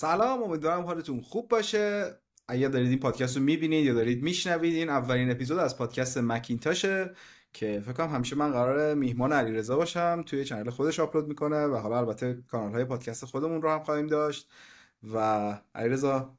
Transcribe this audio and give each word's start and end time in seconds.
سلام 0.00 0.42
امیدوارم 0.42 0.82
حالتون 0.82 1.20
خوب 1.20 1.48
باشه. 1.48 2.14
اگر 2.48 2.68
دارید 2.68 2.88
این 2.88 2.98
پادکست 3.00 3.36
رو 3.36 3.42
می‌بینید 3.42 3.86
یا 3.86 3.94
دارید 3.94 4.22
میشنوید 4.22 4.74
این 4.74 4.88
اولین 4.88 5.30
اپیزود 5.30 5.58
از 5.58 5.78
پادکست 5.78 6.18
مکینتاشه 6.18 7.14
که 7.52 7.80
فکر 7.80 7.92
کنم 7.92 8.08
همیشه 8.08 8.36
من 8.36 8.52
قرار 8.52 8.94
میهمان 8.94 9.32
علیرضا 9.32 9.76
باشم 9.76 10.22
توی 10.26 10.44
channel 10.44 10.70
خودش 10.70 11.00
آپلود 11.00 11.28
می‌کنه 11.28 11.66
و 11.66 11.76
حالا 11.76 11.98
البته 11.98 12.42
کانال 12.48 12.72
های 12.72 12.84
پادکست 12.84 13.24
خودمون 13.24 13.62
رو 13.62 13.70
هم 13.70 13.82
خواهیم 13.82 14.06
داشت. 14.06 14.50
و 15.12 15.18
علیرضا؟ 15.74 16.38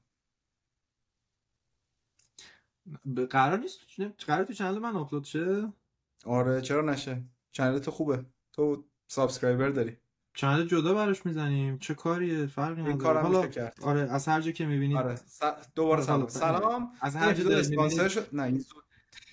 قرار 3.29 3.59
نیست 3.59 3.79
قرار 4.27 4.43
تو 4.43 4.53
channel 4.53 4.79
من 4.79 4.95
آپلود 4.95 5.23
شه؟ 5.23 5.73
آره 6.25 6.61
چرا 6.61 6.81
نشه؟ 6.81 7.23
channel 7.51 7.79
تو 7.79 7.91
خوبه. 7.91 8.25
تو 8.53 8.85
subscriber 9.07 9.69
داری. 9.69 10.00
channel 10.33 10.67
جدا 10.67 10.93
براش 10.93 11.25
می‌زنیم؟ 11.25 11.77
چه 11.77 11.93
کاریه؟ 11.93 12.45
فرقی 12.45 12.81
نداره. 12.81 13.21
حالا 13.21 13.47
کرد. 13.47 13.77
آره 13.81 14.01
از 14.01 14.27
هر 14.27 14.41
جا 14.41 14.51
که 14.51 14.65
می‌بینید 14.65 14.97
آره. 14.97 15.15
س... 15.15 15.41
دوباره 15.75 16.01
سلام. 16.01 16.27
سلام. 16.27 16.91
از 17.01 17.15
هر 17.15 17.33
جا 17.33 17.57
اسپانسر 17.57 18.07
شد؟ 18.07 18.29
نه 18.33 18.43
این 18.43 18.57
زود. 18.57 18.83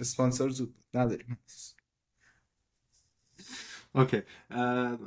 اسپانسر 0.00 0.48
زود. 0.48 0.74
نداریم. 0.94 1.38
okay. 3.94 4.22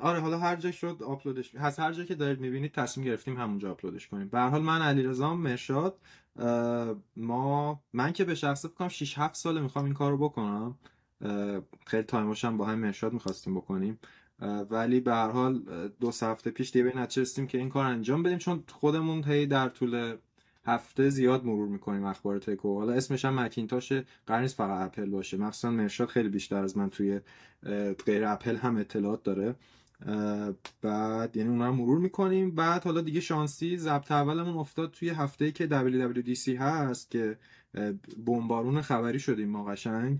آره 0.01 0.19
حالا 0.19 0.39
هر 0.39 0.55
جا 0.55 0.71
شد 0.71 1.03
آپلودش 1.05 1.55
از 1.55 1.79
هر 1.79 1.93
جا 1.93 2.03
که 2.03 2.15
دارید 2.15 2.39
می‌بینید 2.39 2.71
تصمیم 2.71 3.05
گرفتیم 3.05 3.37
همونجا 3.37 3.71
آپلودش 3.71 4.07
کنیم. 4.07 4.27
به 4.27 4.33
هر 4.33 4.39
حال 4.39 4.61
من 4.61 4.81
علیرضا 4.81 5.35
مرشاد 5.35 5.99
ما 7.15 7.83
من 7.93 8.13
که 8.13 8.23
به 8.23 8.35
شخصه 8.35 8.67
فکر 8.67 8.77
کنم 8.77 8.87
6 8.87 9.17
7 9.17 9.35
ساله 9.35 9.61
می‌خوام 9.61 9.85
این 9.85 9.93
کارو 9.93 10.17
بکنم. 10.17 10.77
خیلی 11.85 12.03
time 12.03 12.31
ش 12.31 12.45
با 12.45 12.65
هم 12.65 12.79
مرشاد 12.79 13.13
می‌خواستیم 13.13 13.55
بکنیم. 13.55 13.99
ولی 14.69 14.99
به 14.99 15.11
هر 15.11 15.29
حال 15.29 15.61
دو 15.99 16.11
هفته 16.21 16.51
پیش 16.51 16.71
دیگه 16.71 16.85
به 16.85 16.97
نچستیم 16.97 17.47
که 17.47 17.57
این 17.57 17.69
کار 17.69 17.85
انجام 17.85 18.23
بدیم 18.23 18.37
چون 18.37 18.63
خودمون 18.71 19.23
هی 19.23 19.45
در 19.45 19.69
طول 19.69 20.15
هفته 20.65 21.09
زیاد 21.09 21.45
مرور 21.45 21.67
می‌کنیم 21.67 22.05
اخبار 22.05 22.39
tech 22.39 22.66
و. 22.66 22.79
حالا 22.79 22.93
اسمش 22.93 23.25
هم 23.25 23.39
مکینتاشه 23.39 23.93
قرار 24.27 24.41
نیست 24.41 24.55
فقط 24.55 24.85
اپل 24.85 25.09
باشه. 25.09 25.37
مخصوصا 25.37 25.71
مرشاد 25.71 26.07
خیلی 26.07 26.29
بیشتر 26.29 26.63
از 26.63 26.77
من 26.77 26.89
توی 26.89 27.19
غیر 28.05 28.25
اپل 28.25 28.55
هم 28.55 28.77
اطلاعات 28.77 29.23
داره. 29.23 29.55
بعد 30.81 31.37
یعنی 31.37 31.49
اونها 31.49 31.67
رو 31.67 31.73
مرور 31.73 31.99
می‌کنیم. 31.99 32.51
بعد 32.51 32.83
حالا 32.83 33.01
دیگه 33.01 33.19
شانسی 33.19 33.77
ضبط 33.77 34.11
اولمون 34.11 34.57
افتاد 34.57 34.91
توی 34.91 35.09
هفته 35.09 35.51
که 35.51 35.67
WWDC 35.67 36.47
هست 36.47 37.11
که 37.11 37.37
بمبارون 38.25 38.81
خبری 38.81 39.19
شدیم 39.19 39.49
ما 39.49 39.65
قشنگ. 39.65 40.19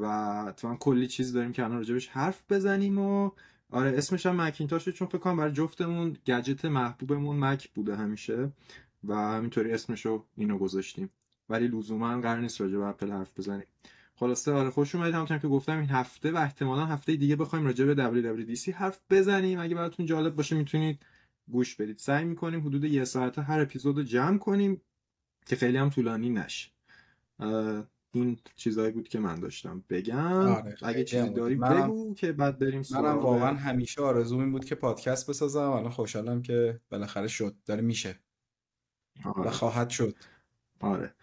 و 0.00 0.54
تو 0.56 0.74
کلی 0.74 1.06
چیز 1.06 1.32
داریم 1.32 1.52
که 1.52 1.64
الان 1.64 1.76
راجبش 1.76 2.08
حرف 2.08 2.42
بزنیم 2.50 2.98
و 2.98 3.30
آره 3.72 3.98
اسمش 3.98 4.26
هم 4.26 4.40
مکینتاشه 4.40 4.92
چون 4.92 5.08
فکر 5.08 5.18
کنم 5.18 5.36
برای 5.36 5.52
جفتمون 5.52 6.16
گجت 6.26 6.64
محبوبمون 6.64 7.38
مک 7.38 7.70
بوده 7.70 7.96
همیشه 7.96 8.52
و 9.04 9.14
همینطوری 9.14 9.72
اسمشو 9.72 10.24
اینو 10.36 10.58
گذاشتیم. 10.58 11.10
ولی 11.48 11.68
لزوما 11.68 12.20
قرار 12.20 12.40
نیست 12.40 12.60
راجع 12.60 12.76
به 12.76 12.84
اپل 12.84 13.10
حرف 13.10 13.38
بزنیم. 13.38 13.66
خلاصه 14.14 14.52
آره 14.52 14.70
خوش 14.70 14.94
اومدید. 14.94 15.14
همونطور 15.14 15.38
که 15.38 15.48
گفتم 15.48 15.78
این 15.78 15.88
هفته 15.88 16.32
و 16.32 16.36
احتمالا 16.36 16.86
هفته 16.86 17.16
دیگه 17.16 17.36
بخوایم 17.36 17.64
راجع 17.66 17.84
به 17.84 17.94
WWDC 17.94 18.68
حرف 18.68 19.00
بزنیم. 19.10 19.60
اگه 19.60 19.74
براتون 19.74 20.06
جالب 20.06 20.36
باشه 20.36 20.56
می‌تونید 20.56 21.02
گوش 21.48 21.76
بدید. 21.76 21.98
سعی 21.98 22.24
می‌کنیم 22.24 22.60
حدود 22.60 22.84
یه 22.84 23.04
ساعته 23.04 23.42
هر 23.42 23.60
اپیزود 23.60 24.04
جمع 24.04 24.38
کنیم 24.38 24.80
که 25.46 25.56
خیلی 25.56 25.76
هم 25.76 25.90
طولانی 25.90 26.30
نشه. 26.30 26.70
این 28.14 28.38
چیزایی 28.56 28.92
بود 28.92 29.08
که 29.08 29.18
من 29.18 29.40
داشتم 29.40 29.84
بگم. 29.90 30.18
آره 30.36 30.76
اگه 30.82 31.04
چیزی 31.04 31.30
داری 31.30 31.54
منم... 31.54 31.82
بگو 31.82 32.14
که 32.14 32.32
بعد 32.32 32.58
بریم 32.58 32.82
سراغ 32.82 33.04
منم 33.04 33.18
واقعا 33.18 33.54
همیشه 33.56 34.02
آرزو 34.02 34.38
این 34.38 34.52
بود 34.52 34.64
که 34.64 34.74
پادکست 34.74 35.30
بسازم. 35.30 35.70
الان 35.70 35.90
خوشحالم 35.90 36.42
که 36.42 36.80
بالاخره 36.90 37.28
شد. 37.28 37.54
داره 37.66 37.82
میشه. 37.82 38.18
آره. 39.24 39.48
و 39.48 39.50
خواهد 39.50 39.90
شد. 39.90 40.16
آره. 40.80 41.14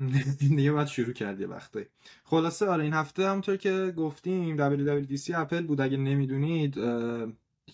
دیگه 0.38 0.72
باید 0.72 0.86
شروع 0.88 1.12
کرد 1.12 1.40
یه 1.40 1.46
وقتی. 1.46 1.86
خلاصه 2.24 2.66
آره 2.66 2.84
این 2.84 2.92
هفته 2.92 3.28
همونطور 3.28 3.56
که 3.56 3.94
گفتیم 3.96 4.56
WWDC 4.56 5.30
اپل 5.34 5.66
بود. 5.66 5.80
اگه 5.80 5.96
نمی‌دونید 5.96 6.78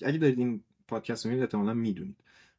اگه 0.02 0.18
دارید 0.18 0.38
این 0.38 0.64
پادکست 0.88 1.24
رو 1.24 1.30
می‌دید 1.30 1.44
احتمالا 1.44 1.74
می‌دونید. 1.74 2.16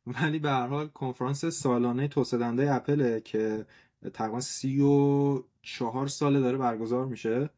ولی 0.08 0.40
به 0.40 0.50
هر 0.50 0.68
حال 0.68 0.88
کنفرانس 0.88 1.46
سالانه 1.46 2.08
توسعه 2.08 2.40
دهنده 2.40 2.74
اپل 2.74 3.20
که 3.20 3.66
تقریبا 4.14 4.40
سی 4.40 4.82
و 4.82 5.44
چهار 5.62 6.08
ساله 6.08 6.40
داره 6.40 6.58
برگزار 6.58 7.06
میشه 7.06 7.50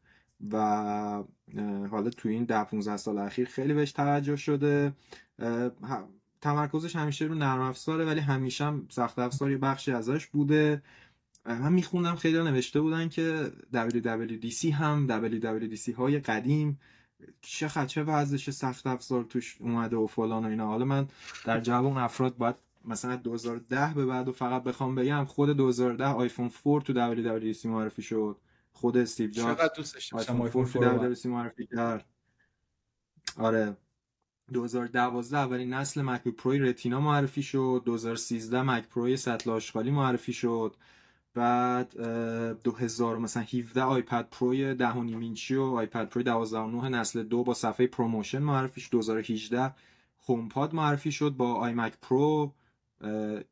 و 0.52 0.58
حالا 1.90 2.10
تو 2.10 2.28
این 2.28 2.44
ده 2.44 2.64
15 2.64 2.96
سال 2.96 3.18
اخیر 3.18 3.48
خیلی 3.48 3.74
بهش 3.74 3.92
توجه 3.92 4.36
شده. 4.36 4.92
تمرکزش 6.40 6.96
همیشه 6.96 7.24
رو 7.24 7.34
نرم 7.34 7.60
افزاره 7.60 8.04
ولی 8.04 8.20
همیشه 8.20 8.64
هم 8.64 8.86
سخت 8.90 9.18
افزار 9.18 9.50
یه 9.50 9.58
بخشی 9.58 9.92
ازش 9.92 10.26
بوده. 10.26 10.82
من 11.46 11.72
میخوندم 11.72 12.14
خیلی 12.14 12.38
نوشته 12.38 12.80
بودن 12.80 13.08
که 13.08 13.52
WWDC 13.72 14.64
هم 14.64 15.06
WWDC 15.08 15.94
های 15.94 16.18
قدیم 16.18 16.80
چه 17.40 17.68
خچه 17.68 18.02
وضعش 18.02 18.50
سخت 18.50 18.86
افزار 18.86 19.24
توش 19.24 19.56
اومده 19.60 19.96
و 19.96 20.06
فلان 20.06 20.44
و 20.44 20.48
اینا. 20.48 20.66
حالا 20.66 20.84
من 20.84 21.08
در 21.44 21.60
جواب 21.60 21.96
افراد 21.96 22.36
باید 22.36 22.54
مثلا 22.84 23.16
2010 23.16 23.94
به 23.94 24.06
بعد 24.06 24.28
و 24.28 24.32
فقط 24.32 24.62
بخوام 24.62 24.94
بگم 24.94 25.24
خود 25.24 25.56
2010 25.56 26.04
آیفون 26.04 26.50
4 26.64 26.80
تو 26.80 26.92
WWDC 26.92 27.64
معرفی 27.66 28.02
شد. 28.02 28.36
خود 28.72 28.96
استیو 28.96 29.30
جابز 29.30 29.56
چقدر 29.56 29.74
دوستش 29.76 30.08
داشتم 30.12 30.42
آیفون 30.42 30.64
4 30.64 30.98
تو 30.98 31.14
WWDC 31.14 31.26
معرفی 31.26 31.66
کرد. 31.66 32.06
آره. 33.38 33.76
2012 34.52 35.38
اولین 35.38 35.74
نسل 35.74 36.02
مک 36.02 36.28
پرو 36.28 36.52
رتینا 36.52 37.00
معرفی 37.00 37.42
شد. 37.42 37.82
2013 37.84 38.62
مک 38.62 38.88
پرو 38.88 39.16
سطل 39.16 39.50
آشغالی 39.50 39.90
معرفی 39.90 40.32
شد. 40.32 40.76
بعد 41.34 41.96
2000 42.62 43.18
مثلا 43.18 43.42
17 43.42 43.82
آیپد 43.82 44.28
پرو 44.30 44.74
10 44.74 44.96
اینچی 44.96 45.54
و 45.54 45.62
آیپد 45.62 46.08
پرو 46.08 46.44
12.9 46.82 46.84
نسل 46.84 47.22
دو 47.22 47.44
با 47.44 47.54
صفحه 47.54 47.86
ProMotion 47.86 48.38
معرفی 48.38 48.80
شد. 48.80 48.90
2018 48.90 49.74
هومپاد 50.28 50.74
معرفی 50.74 51.12
شد 51.12 51.30
با 51.30 51.54
آی 51.54 51.72
مک 51.72 51.92
پرو. 52.02 52.52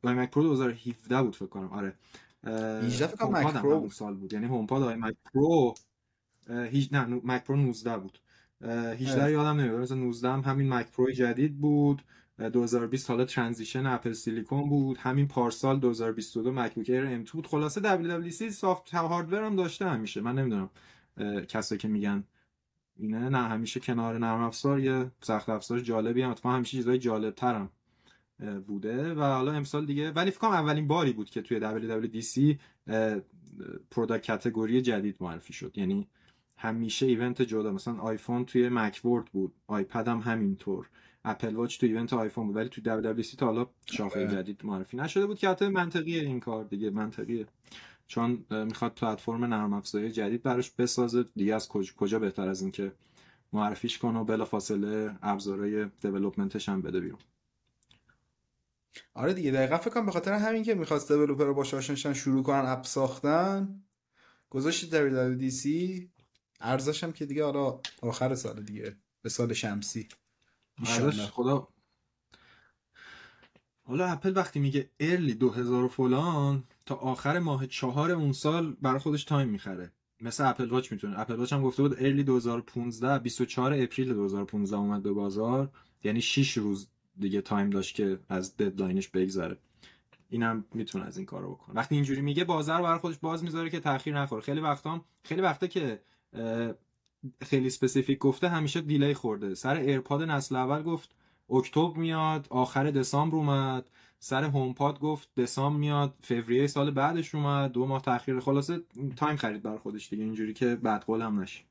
آی 0.05 0.15
مک 0.15 0.31
پرو 0.31 0.43
2017 0.43 1.23
بود 1.23 1.37
فکر 1.37 1.47
کنم. 1.47 1.73
آره. 1.73 1.95
18 2.47 3.07
فکر 3.07 3.17
کنم 3.17 3.47
مک 3.47 3.55
پرو 3.55 3.91
سال 3.91 4.15
بود. 4.15 4.33
یعنی 4.33 4.47
هومپاد 4.47 4.83
آی 4.83 4.95
مک 4.95 5.15
پرو 5.35 5.75
هیچ 6.49 6.89
نه 6.93 7.21
مک 7.25 7.45
پرو 7.45 7.57
19 7.57 7.99
بود. 7.99 8.19
18 8.65 9.31
یادم 9.31 9.61
نمیاد. 9.61 9.81
مثلا 9.81 9.97
19 9.97 10.29
هم 10.29 10.41
همین 10.41 10.69
مک 10.69 10.91
پرو 10.91 11.11
جدید 11.11 11.59
بود. 11.61 12.03
2020 12.39 13.11
حالا 13.11 13.25
transition 13.25 13.87
اپل 13.87 14.13
سیلیکون 14.13 14.69
بود. 14.69 14.99
همین 14.99 15.29
پارسال 15.29 15.81
2022 15.81 16.53
مکبوک 16.53 16.91
ایر 16.91 17.25
M2 17.25 17.31
بود. 17.31 17.47
خلاصه 17.47 17.81
WWDC 17.81 18.49
software 18.49 18.95
hardware 18.95 19.45
هم 19.45 19.57
داشته 19.57 19.87
همیشه. 19.87 20.21
من 20.21 20.39
نمی‌دونم 20.39 20.71
کسایی 21.49 21.79
که 21.79 21.89
میگن 21.89 22.25
اینه. 22.97 23.29
نه 23.29 23.39
همیشه 23.39 23.81
کنار 23.81 24.19
نرم 24.19 24.41
افزار. 24.41 24.81
یه 24.81 25.11
سخت 25.21 25.49
افزار 25.49 25.81
جالبی 25.81 26.23
هم. 26.23 26.31
اتفاقا 26.31 26.55
همیشه 26.57 26.71
چیزای 26.71 26.99
جالب 26.99 27.35
ترم 27.35 27.71
بوده. 28.67 29.15
و 29.15 29.21
حالا 29.21 29.53
امسال 29.53 29.87
دیگه 29.87 30.11
ولی 30.11 30.31
فکر 30.31 30.41
کنم 30.41 30.51
اولین 30.51 30.87
باری 30.89 31.13
بود 31.13 31.31
که 31.31 31.43
توی 31.43 31.61
WWDC 31.61 32.57
product 33.91 34.27
category 34.27 34.83
جدید 34.83 35.17
معرفی 35.21 35.53
شد. 35.53 35.79
یعنی 35.79 36.09
همیشه 36.57 37.07
event 37.07 37.43
جدا 37.43 37.73
مثلا 37.73 37.95
آیفون 37.95 38.45
توی 38.45 38.69
Macworld 38.69 39.25
بود 39.25 39.55
iPad 39.67 40.09
هم 40.09 40.19
همینطور. 40.19 40.89
Apple 41.25 41.55
Watch 41.55 41.79
تو 41.79 41.87
event 41.87 42.13
iPhone 42.13 42.47
بود 42.47 42.57
ولی 42.57 42.69
تو 42.69 42.81
WWDC 42.81 43.37
تا 43.37 43.47
حالا 43.47 43.67
شاخه 43.87 44.27
آره. 44.27 44.43
جدید 44.43 44.61
معرفی 44.65 44.97
نشده 44.97 45.27
بود 45.27 45.39
که 45.39 45.49
حتی 45.49 45.69
منطقیه 45.69 46.23
این 46.23 46.41
کار 46.41 46.65
دیگه 46.65 46.91
منطقیه 46.91 47.47
چون 48.07 48.45
می‌خواد 48.51 48.95
پلتفرم 48.95 49.45
نرم 49.45 49.73
افزاری 49.73 50.13
جدید 50.13 50.43
براش 50.43 50.71
بسازه. 50.71 51.25
دیگه 51.37 51.55
از 51.55 51.69
کجا 51.69 52.19
بهتر 52.19 52.49
از 52.49 52.63
اینکه 52.63 52.93
معرفیش 53.53 53.99
کنه 53.99 54.19
و 54.19 54.25
بلافاصله 54.25 55.17
ابزارهای 55.23 55.87
دیولپمنتش 56.01 56.69
هم 56.69 56.83
بده 56.83 57.01
بیرون. 57.01 57.19
آره 59.15 59.35
دیگه 59.35 59.51
دقیقا 59.51 59.79
فکر 59.79 59.91
کنم 59.91 60.07
به 60.07 60.13
خاطر 60.13 60.33
همین 60.33 60.63
که 60.63 60.75
می‌خواست 60.75 61.13
دیولپر 61.13 61.45
رو 61.45 61.55
باشه 61.55 61.77
آشناشن 61.77 62.13
شروع 62.13 62.43
کنن 62.43 62.65
اپ 62.67 62.85
ساختن. 62.85 63.83
گذاشت 64.51 64.91
WWDC 64.91 65.69
ارزش 66.61 67.05
هم 67.05 67.13
که 67.13 67.27
دیگه 67.27 67.45
حالا 67.45 67.81
آخر 68.03 68.35
سال 68.35 68.63
دیگه 68.63 68.97
به 69.23 69.29
سال 69.29 69.53
شمسی. 69.53 70.09
خدا. 71.31 71.69
حالا 73.85 74.07
اپل 74.07 74.37
وقتی 74.37 74.61
میگه 74.61 74.91
early 75.01 75.35
2000 75.35 75.89
فلان 75.89 76.65
تا 76.87 76.95
آخر 76.95 77.39
ماه 77.39 77.67
چهار 77.67 78.11
اون 78.11 78.33
سال 78.33 78.73
برای 78.83 78.99
خودش 78.99 79.25
time 79.25 79.49
می‌خره. 79.49 79.93
مثل 80.21 80.47
Apple 80.47 80.69
Watch 80.69 80.93
می‌تونه. 80.93 81.21
Apple 81.21 81.35
Watch 81.35 81.53
هم 81.53 81.63
گفته 81.63 81.83
بود 81.83 81.97
early 81.99 82.23
2015 82.23 83.19
24 83.19 83.73
April 83.73 84.15
2015 84.15 84.77
اومد 84.77 85.03
به 85.03 85.13
بازار. 85.13 85.71
یعنی 86.05 86.21
6 86.21 86.59
روز 86.59 86.92
دیگه 87.19 87.41
time 87.41 87.71
داشت 87.71 87.95
که 87.95 88.19
از 88.29 88.57
deadline 88.57 88.98
ش 88.98 89.09
بگذره. 89.09 89.59
اینم 90.31 90.65
می‌تونه 90.75 91.05
از 91.05 91.17
این 91.17 91.27
کارو 91.27 91.55
بکنه. 91.55 91.77
وقتی 91.77 91.95
اینجوری 91.95 92.21
میگه 92.21 92.45
بازار 92.45 92.83
برای 92.83 92.99
خودش 92.99 93.19
باز 93.19 93.45
می‌ذاره 93.45 93.71
که 93.71 93.81
تاخیر 93.81 94.19
نخوره. 94.19 94.43
خیلی 94.43 94.61
وقتا 94.61 95.05
خیلی 95.25 95.41
وقتا 95.41 95.67
که 95.67 96.01
خیلی 97.43 97.67
specific 97.67 98.19
گفته 98.19 98.49
همیشه 98.49 98.81
delay 98.81 99.15
خورده. 99.15 99.55
سر 99.55 99.77
AirPod 99.77 100.23
نسل 100.23 100.57
اول 100.57 100.83
گفت 100.83 101.15
اکتبر 101.51 101.99
میاد 101.99 102.47
آخر 102.51 102.91
دسامبر 102.91 103.37
اومد. 103.37 103.91
سر 104.19 104.45
HomePod 104.45 105.01
گفت 105.01 105.29
دسام 105.37 105.77
میاد 105.77 106.15
فوریه 106.23 106.67
سال 106.67 106.91
بعدش 106.91 107.35
اومد 107.35 107.73
دو 107.73 107.87
ماه 107.87 108.03
تاخیر. 108.03 108.41
خلاصه 108.41 108.81
time 109.17 109.37
خرید 109.37 109.63
بر 109.63 109.77
خودش 109.77 110.09
دیگه. 110.09 110.25
اینجوری 110.25 110.53
که 110.53 110.77
بدقولم 110.77 111.41
نشه. 111.41 111.65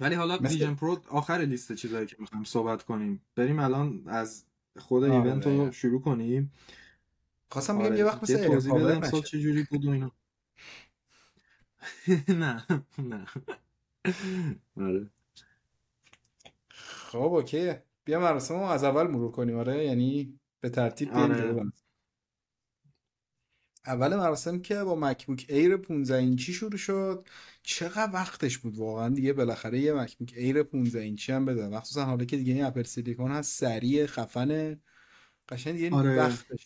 ولی 0.00 0.14
حالا 0.14 0.34
مثل- 0.40 0.48
Vision 0.54 0.74
Pro 0.74 1.00
آخر 1.08 1.38
لیست 1.38 1.72
چیزایی 1.72 2.06
که 2.06 2.16
می‌خوایم 2.18 2.44
صحبت 2.44 2.82
کنیم 2.82 3.22
بریم 3.36 3.58
الان 3.58 4.02
از 4.06 4.44
خود 4.78 5.04
آره، 5.04 5.12
event 5.12 5.46
رو 5.46 5.52
دقیقاً. 5.52 5.70
شروع 5.70 6.00
کنیم 6.02 6.52
خواستم 7.50 7.78
بگم 7.78 7.86
آره، 7.86 7.98
یه 7.98 8.04
وقت 8.04 8.22
مثل 8.22 8.32
یه 8.42 8.46
توضیح 8.48 8.74
بده 8.74 8.96
امسال 8.96 9.20
نشه. 9.20 9.28
چجوری 9.28 9.66
بود 9.70 9.84
و 9.84 9.90
اینا 9.90 10.12
نه 12.28 12.66
نه 12.98 13.26
آره 14.76 15.10
خب 16.68 17.18
اوکی 17.18 17.72
بیا 18.04 18.20
مراسم 18.20 18.54
رو 18.54 18.60
از 18.60 18.84
اول 18.84 19.06
مرور 19.06 19.30
کنیم 19.32 19.56
آره 19.58 19.84
یعنی 19.84 20.38
به 20.60 20.70
ترتیب 20.70 21.12
بیایم 21.12 21.30
آره. 21.30 21.52
بریم. 21.52 21.72
اول 23.86 24.16
مراسم 24.16 24.58
که 24.58 24.84
با 24.84 24.96
MacBook 24.96 25.46
Air 25.48 25.76
15 25.76 26.16
اینچی 26.16 26.52
شروع 26.52 26.76
شد. 26.76 27.28
چقدر 27.62 28.10
وقتش 28.14 28.58
بود 28.58 28.76
واقعا 28.76 29.08
دیگه؟ 29.08 29.32
بالاخره 29.32 29.78
یه 29.78 29.92
MacBook 29.94 30.32
Air 30.36 30.62
15 30.62 31.00
اینچی 31.00 31.32
هم 31.32 31.44
بده 31.44 31.68
مخصوصا 31.68 32.04
حالا 32.04 32.24
که 32.24 32.36
دیگه 32.36 32.52
این 32.52 32.64
Apple 32.64 32.82
Silicon 32.82 33.30
هست 33.30 33.60
سریع 33.60 34.06
خفنه. 34.06 34.80
قشنگ 35.48 35.74
دیگه 35.76 35.96
آره. 35.96 36.16
وقتش 36.16 36.48
بود. 36.48 36.60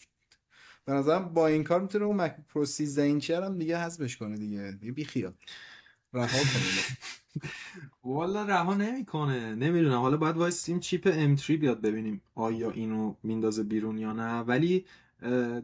به 0.85 0.93
نظرم 0.93 1.35
با 1.35 1.47
این 1.47 1.65
کار 1.65 1.81
می‌تونه 1.81 2.05
اون 2.05 2.17
MacBook 2.17 2.47
Pro 2.47 2.65
13 2.65 3.03
اینچی 3.03 3.33
هم 3.33 3.59
دیگه 3.59 3.79
حذفش 3.79 4.17
کنه 4.17 4.37
دیگه. 4.37 4.73
دیگه 4.81 4.93
بی 4.93 5.05
خیال. 5.05 5.35
رها 6.13 6.39
کنه. 6.39 6.97
والا 8.15 8.43
رها 8.43 8.75
نمی‌کنه. 8.75 9.55
نمی‌دونم. 9.55 10.01
حالا 10.01 10.17
باید 10.17 10.37
وایسیم 10.37 10.81
chip 10.81 11.37
M3 11.37 11.51
بیاد 11.51 11.81
ببینیم 11.81 12.23
آیا 12.35 12.71
اینو 12.71 13.15
میندازه 13.23 13.63
بیرون 13.63 13.99
یا 13.99 14.13
نه. 14.13 14.41
ولی 14.41 14.87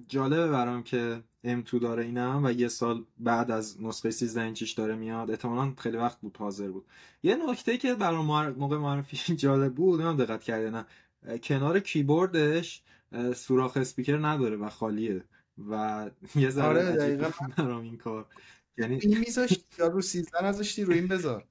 جالبه 0.09 0.49
برام 0.49 0.83
که 0.83 1.23
M2 1.47 1.71
داره 1.81 2.05
اینم 2.05 2.41
و 2.45 2.53
یه 2.53 2.69
سال 2.69 3.05
بعد 3.19 3.51
از 3.51 3.83
نسخه 3.83 4.11
13 4.11 4.41
اینچیش 4.43 4.73
داره 4.73 4.95
میاد. 4.95 5.31
احتمالا 5.31 5.73
خیلی 5.79 5.97
وقت 5.97 6.21
بود 6.21 6.37
حاضر 6.37 6.69
بود. 6.71 6.85
یه 7.23 7.37
نکته 7.51 7.79
که 7.79 7.95
معر- 7.95 8.55
موقع 8.59 8.77
معرفی 8.77 9.35
جالب 9.37 9.75
بود 9.75 10.01
نمی‌دونم 10.01 10.25
دقت 10.25 10.43
کرده 10.43 10.71
نه؟ 10.71 10.87
کنار 11.39 11.81
کیبوردش 11.81 12.83
سوراخ 13.35 13.77
اسپیکر 13.77 14.19
نداره 14.19 14.57
و 14.57 14.69
خالیه 14.69 15.25
و 15.71 16.11
یه 16.35 16.51
ذره 16.51 16.67
آره، 16.67 16.83
دقیقاً. 16.93 17.31
برام 17.59 17.83
این 17.83 17.97
کار. 17.97 18.27
یعنی 18.79 18.99
این 19.03 19.19
میذاشتی 19.19 19.65
یا 19.79 19.87
رو 19.87 20.01
13 20.03 20.45
نذاشتی 20.45 20.85
رو 20.85 20.93
این 20.93 21.09
بذار. 21.09 21.45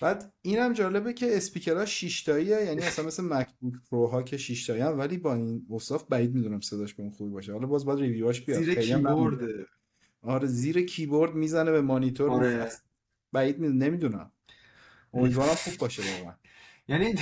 بعد 0.00 0.32
اینم 0.42 0.72
جالبه 0.72 1.12
که 1.12 1.36
اسپیکرها 1.36 1.84
6 1.86 2.22
تاییه 2.22 2.64
یعنی 2.64 2.82
اصلا 2.82 3.06
مثل 3.06 3.24
MacBook 3.24 3.74
Pro 3.90 4.06
ها 4.06 4.22
که 4.22 4.36
6 4.36 4.66
تایی 4.66 4.80
هم 4.80 4.98
ولی 4.98 5.18
با 5.18 5.34
این 5.34 5.66
اوصاف 5.68 6.04
بعید 6.08 6.34
می‌دونم 6.34 6.60
صداش 6.60 6.94
به 6.94 7.02
اون 7.02 7.12
خوبی 7.12 7.30
باشه. 7.30 7.52
حالا 7.52 7.66
باز 7.66 7.84
باید 7.84 7.98
review 7.98 8.30
اش 8.30 8.40
بیاد. 8.40 8.62
زیر. 8.62 8.74
کیبورده 8.74 9.66
آره 10.22 10.48
زیر 10.48 10.86
کیبورد 10.86 11.34
می‌زنه 11.34 11.70
به 11.70 11.80
مانیتور. 11.80 12.30
آره. 12.30 12.70
بعید 13.32 13.58
می... 13.58 13.68
نمی‌دونم. 13.68 14.30
امیدوارم 15.14 15.54
خوب 15.54 15.74
باشه 15.78 16.02
واقعا. 16.18 16.34
یعنی 16.88 17.14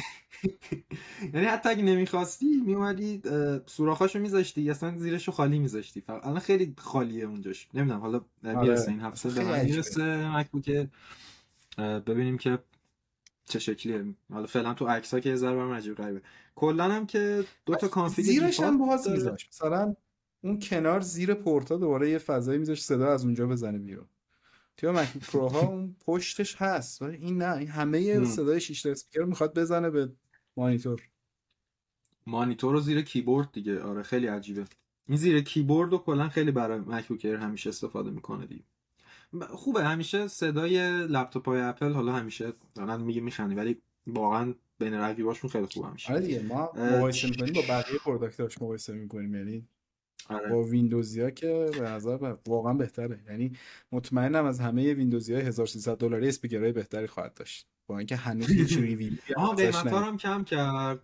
یعنی 1.34 1.46
حتی 1.46 1.68
اگه 1.68 1.82
نمی‌خواستی 1.82 2.46
میومدی 2.66 3.22
سوراخاشو 3.66 4.18
میذاشتی 4.18 4.70
اصلا 4.70 4.98
زیرشو 4.98 5.32
خالی 5.32 5.58
میذاشتی. 5.58 6.02
الان 6.08 6.38
خیلی 6.38 6.74
خالیه 6.78 7.24
اونجاش. 7.24 7.68
نمی‌دونم 7.74 8.00
حالا 8.00 8.24
آره. 8.44 8.60
می‌رسه 8.60 8.90
این 8.90 9.00
هفته 9.00 9.28
به 9.28 9.44
من. 9.44 9.64
می‌رسه 9.64 10.36
MacBook 10.36 10.88
ببینیم 11.78 12.38
که 12.38 12.58
چه 13.44 13.58
شکلیه. 13.58 14.14
حالا 14.32 14.46
فعلا 14.46 14.74
تو 14.74 14.86
عکس 14.86 15.14
ها 15.14 15.20
که 15.20 15.28
یه 15.28 15.36
ذره 15.36 15.56
برام 15.56 15.72
عجیب 15.72 15.94
غریبه. 15.94 16.22
کلا 16.54 16.84
هم 16.84 17.06
که 17.06 17.44
دو 17.66 17.74
تا 17.74 17.88
config 17.88 18.25
زیرش 18.24 18.60
هم 18.60 18.78
باز 18.78 19.04
داره. 19.04 19.16
میذاشت 19.16 19.48
مثلا 19.48 19.96
اون 20.40 20.58
کنار 20.58 21.00
زیر 21.00 21.34
پورتا 21.34 21.76
دوباره 21.76 22.10
یه 22.10 22.18
فضایی 22.18 22.58
میذاشت 22.58 22.84
صدا 22.84 23.12
از 23.12 23.24
اونجا 23.24 23.46
بزنه 23.46 23.78
بیرون. 23.78 24.06
توی 24.76 24.90
MacBook 24.90 25.31
Pro 25.31 25.48
ها 25.48 25.60
اون 25.60 25.96
پشتش 26.06 26.56
هست 26.56 27.02
ولی 27.02 27.16
این 27.16 27.42
نه 27.42 27.56
این 27.56 27.68
همه 27.68 28.14
هم. 28.16 28.24
صدای 28.24 28.60
6 28.60 28.82
تا 28.82 28.90
اسپیکر 28.90 29.24
می‌خواد 29.24 29.58
بزنه 29.58 29.90
به 29.90 30.12
مانیتور. 30.56 31.02
مانیتور 32.26 32.72
رو 32.72 32.80
زیر 32.80 33.02
کیبورد 33.02 33.52
دیگه. 33.52 33.82
آره 33.82 34.02
خیلی 34.02 34.26
عجیبه. 34.26 34.64
این 35.06 35.18
زیر 35.18 35.40
کیبورد 35.40 35.92
رو 35.92 35.98
کلا 35.98 36.28
خیلی 36.28 36.50
برای 36.50 36.78
MacBook 36.78 37.25
همیشه 37.24 37.68
استفاده 37.68 38.10
می‌کنه 38.10 38.46
دیگه. 38.46 38.64
خوبه. 39.40 39.84
همیشه 39.84 40.28
صدای 40.28 41.06
لپتاپ 41.06 41.48
های 41.48 41.60
اپل 41.60 41.92
حالا 41.92 42.12
همیشه 42.12 42.52
دارن 42.75 43.00
میگه 43.00 43.20
میخندی 43.20 43.54
ولی 43.54 43.82
واقعا 44.06 44.54
بین 44.78 44.94
رقیباشون 44.94 45.50
خیلی 45.50 45.66
خوب 45.66 45.84
همیشه. 45.84 46.12
آره 46.12 46.20
دیگه 46.20 46.42
ما 46.42 46.72
مقایسه 46.76 47.28
می‌کنیم 47.28 47.52
با 47.52 47.60
بقیه 47.69 47.98
product 48.04 48.50
اش 48.50 48.62
مقایسه 48.62 48.92
می‌کنیم. 48.92 49.34
یعنی 49.34 49.69
آره. 50.28 50.48
با 50.48 50.62
ویندوزی 50.62 51.20
ها 51.20 51.31
که 51.31 51.66
به 51.72 51.81
نظر 51.81 52.36
واقعا 52.46 52.75
بهتره. 52.75 53.20
یعنی 53.28 53.52
مطمئنم 53.92 54.44
از 54.44 54.60
همه 54.60 54.94
ویندوزی 54.94 55.34
های 55.34 55.42
1300 55.42 55.96
دلاری 55.96 56.28
اسپیکرهای 56.28 56.72
بهتری 56.72 57.06
خواهد 57.06 57.34
داشت. 57.34 57.66
با 57.86 57.98
اینکه 57.98 58.16
هنوز 58.16 58.50
هیچ 58.60 58.76
review 58.76 59.12
ی 59.12 59.19
آها 59.36 59.54
قیمت. 59.54 59.86
هم 59.86 60.16
کم 60.16 60.44
کرد. 60.44 61.02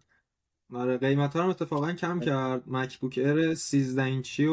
آره 0.73 0.99
قیمت 0.99 1.37
هم 1.37 1.49
اتفاقا 1.49 1.93
کم 1.93 2.21
کرد. 2.21 2.63
مکبوک 2.67 3.19
ایر 3.19 3.55
13 3.55 4.03
اینچی 4.03 4.47
و 4.47 4.53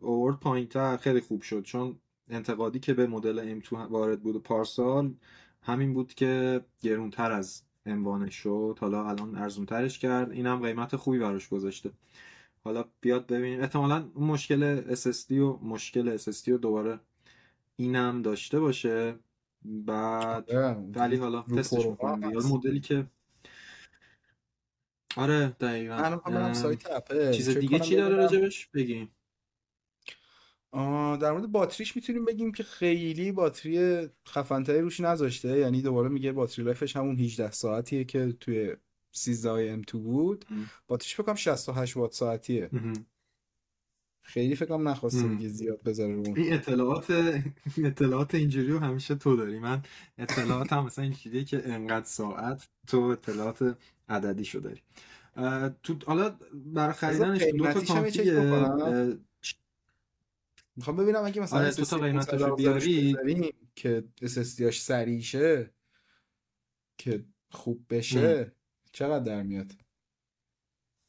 اوورد 0.00 0.40
پایینتر. 0.40 0.96
خیلی 0.96 1.20
خوب 1.20 1.42
شد. 1.42 1.62
چون 1.62 2.00
انتقادی 2.28 2.80
که 2.80 2.94
به 2.94 3.06
مدل 3.06 3.60
M2 3.60 3.72
وارد 3.72 4.22
بود 4.22 4.42
پارسال 4.42 5.14
همین 5.62 5.94
بود 5.94 6.14
که 6.14 6.64
گرونتر 6.82 7.32
از 7.32 7.62
M1 7.86 8.30
شد. 8.30 8.78
حالا 8.80 9.08
الان 9.08 9.34
ارزونترش 9.36 9.98
کرد. 9.98 10.30
اینم 10.30 10.62
قیمت 10.62 10.96
خوبی 10.96 11.18
براش 11.18 11.48
گذاشته. 11.48 11.90
حالا 12.64 12.84
بیاد 13.00 13.26
ببینیم. 13.26 13.60
احتمالا 13.60 14.08
اون 14.14 14.26
مشکل 14.26 14.94
SSD 14.94 15.32
و 15.32 15.58
مشکل 15.62 16.16
SSD 16.16 16.48
رو 16.48 16.58
دوباره 16.58 17.00
اینم 17.76 18.22
داشته 18.22 18.60
باشه. 18.60 19.14
بعد 19.64 20.50
آره، 20.50 20.76
ولی 20.94 21.16
حالا 21.16 21.42
تستش. 21.42 21.84
حالا 22.00 22.48
مدلی 22.48 22.80
که 22.80 23.06
آره 25.16 25.56
دقیقا. 25.60 26.20
من 26.26 26.52
سایت 26.52 27.32
چیز 27.32 27.48
دیگه 27.48 27.78
چی 27.78 27.96
داره. 27.96 28.16
راجبش؟ 28.16 28.66
بگیم. 28.66 29.10
آه، 30.72 31.16
در 31.16 31.32
مورد 31.32 31.46
باتریش 31.52 31.96
می‌تونیم 31.96 32.24
بگیم 32.24 32.52
که 32.52 32.62
خیلی 32.62 33.32
باتری 33.32 34.08
خفنتری 34.28 34.80
روش 34.80 35.00
نذاشته 35.00 35.58
یعنی 35.58 35.82
دوباره 35.82 36.08
میگه 36.08 36.32
باتری 36.32 36.64
لایفش 36.64 36.96
همون 36.96 37.18
18 37.18 37.50
ساعتیه 37.50 38.04
که 38.04 38.32
توی 38.40 38.76
13 39.12 39.82
M2 39.82 39.92
بود 39.92 40.44
ام. 40.50 40.70
باتریش 40.86 41.14
فکر 41.14 41.22
کنم 41.22 41.34
68 41.34 41.96
وات 41.96 42.12
ساعتیه. 42.12 42.70
خیلی 44.22 44.56
فکر 44.56 44.68
کنم 44.68 44.88
نخواسته 44.88 45.24
ام. 45.24 45.36
دیگه 45.36 45.48
زیاد 45.48 45.82
بذاره 45.82 46.14
رو 46.14 46.22
این 46.36 46.52
اطلاعات 46.52 47.10
اطلاعات 47.84 48.34
اینجوری 48.34 48.68
رو 48.68 48.78
همیشه 48.78 49.14
تو 49.14 49.36
داری 49.36 49.58
من 49.58 49.82
اطلاعات 50.18 50.72
هم 50.72 50.84
مثلا 50.84 51.04
اینجوریه 51.04 51.44
که 51.44 51.62
انقدر 51.68 52.04
ساعت 52.06 52.68
تو 52.86 53.00
اطلاعات 53.00 53.78
عددی 54.08 54.44
شو 54.44 54.58
داری 54.58 54.82
تو 55.82 55.96
حالا 56.06 56.38
برای 56.54 56.92
خریدنش 56.92 57.42
دو 57.42 57.72
تا 57.72 57.80
کانفیگ 57.80 58.32
بکنم. 58.32 58.78
اه، 58.80 59.14
می‌خوام 60.76 60.96
ببینم 60.96 61.24
اگه 61.24 61.42
مثلا 61.42 61.58
آره، 61.58 61.74
دو 61.74 61.84
تا 61.84 61.98
قیمتاشو 61.98 62.56
512 62.56 63.12
بیاری. 63.22 63.54
که 63.76 64.04
SSD 64.22 64.60
هاش 64.60 64.82
سریع 64.82 65.20
شه 65.20 65.70
که 66.98 67.24
خوب 67.50 67.86
بشه 67.90 68.52
چقدر 68.92 69.24
در 69.24 69.42
میاد؟ 69.42 69.72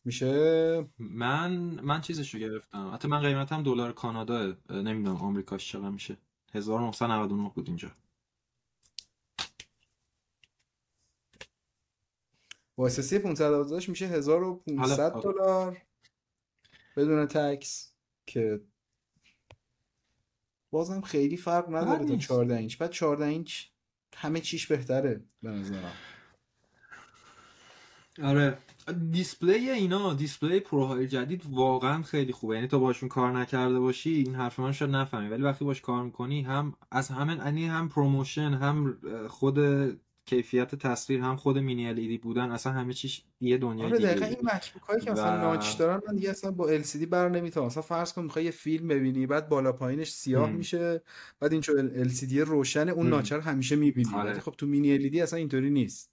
میشه؟ 0.06 0.86
من 1.00 1.52
من 1.60 2.02
چیزشو 2.02 2.38
گرفتم. 2.38 2.92
حتی 2.94 3.08
من 3.08 3.22
قیمتم 3.22 3.64
دلار 3.64 3.92
کانادا 3.94 4.58
نمی‌دونم 4.70 5.16
آمریکاش 5.16 5.72
چقدر 5.72 5.90
میشه. 5.90 6.18
1999 6.54 7.50
بود 7.56 7.68
اینجا. 7.68 7.92
با 12.76 12.90
SSD 12.90 13.14
512 13.14 13.90
میشه 13.90 14.06
1500 14.08 15.14
حالا- 15.14 15.32
دلار. 15.32 15.82
بدون 16.98 17.26
tax 17.26 17.94
که 18.26 18.62
بازم 20.72 21.02
خیلی 21.02 21.38
فرق 21.38 21.68
نداره 21.76 21.98
تا 21.98 22.04
نیست. 22.04 22.28
14 22.28 22.56
اینچ. 22.56 22.78
بعد 22.78 22.92
14 22.92 23.26
اینچ 23.26 23.66
همه 24.16 24.40
چیش 24.40 24.68
بهتره 24.68 25.22
به 25.44 25.50
نظرم. 25.50 25.94
آره. 28.24 28.58
display 29.12 29.70
اینا 29.70 30.14
display 30.14 30.60
Pro 30.60 30.88
های 30.88 31.08
جدید 31.08 31.44
واقعا 31.50 32.04
خیلی 32.04 32.34
خوبه. 32.34 32.56
یعنی 32.56 32.68
تا 32.68 32.80
باشون 32.80 33.10
کار 33.10 33.32
نکرده 33.32 33.80
باشی 33.80 34.10
این 34.10 34.36
حرف 34.36 34.60
من 34.60 34.72
شاید 34.72 34.92
نفهمی. 34.92 35.30
ولی 35.30 35.44
وقتی 35.44 35.66
باش 35.66 35.82
کار 35.82 36.04
می‌کنی 36.04 36.42
هم 36.42 36.74
از 36.92 37.10
همین 37.10 37.38
یعنی 37.38 37.66
هم 37.66 37.90
ProMotion 37.90 38.54
هم 38.54 38.98
خود 39.28 39.60
کیفیت 40.28 40.76
تصویر 40.76 41.20
هم 41.22 41.36
خود 41.36 41.58
مینی 41.58 41.88
ال 41.88 42.18
بودن 42.18 42.52
اصلا 42.52 42.74
همه 42.74 42.94
چیش 42.94 43.24
یه 43.42 43.58
دنیا 43.58 43.86
آره 43.86 43.98
دیگه 43.98 44.10
دقیقا 44.10 44.26
این 44.26 44.38
مکبوک 44.44 44.84
هایی 44.84 45.02
که 45.02 45.12
مثلا 45.12 45.38
و- 45.38 45.42
ناچ 45.42 45.78
دارن 45.78 46.02
من 46.08 46.16
دیگه 46.16 46.30
اصلا 46.30 46.52
با 46.52 46.78
LCD 46.80 47.06
بر 47.06 47.30
نمی‌تونم 47.30 47.66
مثلا 47.66 47.84
فرض 47.84 48.14
کن 48.14 48.24
می‌خوای 48.24 48.46
یه 48.46 48.52
فیلم 48.52 48.88
ببینی 48.88 49.28
بعد 49.28 49.50
بالا 49.50 49.72
پایینش 49.72 50.12
سیاه 50.12 50.50
هم. 50.50 50.56
میشه 50.56 51.02
بعد 51.40 51.52
این 51.52 51.62
چون 51.62 52.04
LCD 52.10 52.34
روشن 52.34 52.90
اون 52.90 53.06
هم. 53.06 53.14
ناچه 53.14 53.36
رو 53.36 53.42
همیشه 53.42 53.76
می‌بینی 53.76 54.14
آره. 54.16 54.40
خب 54.40 54.52
تو 54.58 54.66
مینی 54.66 55.10
LED 55.10 55.16
اصلا 55.16 55.40
اینطوری 55.40 55.70
نیست 55.70 56.12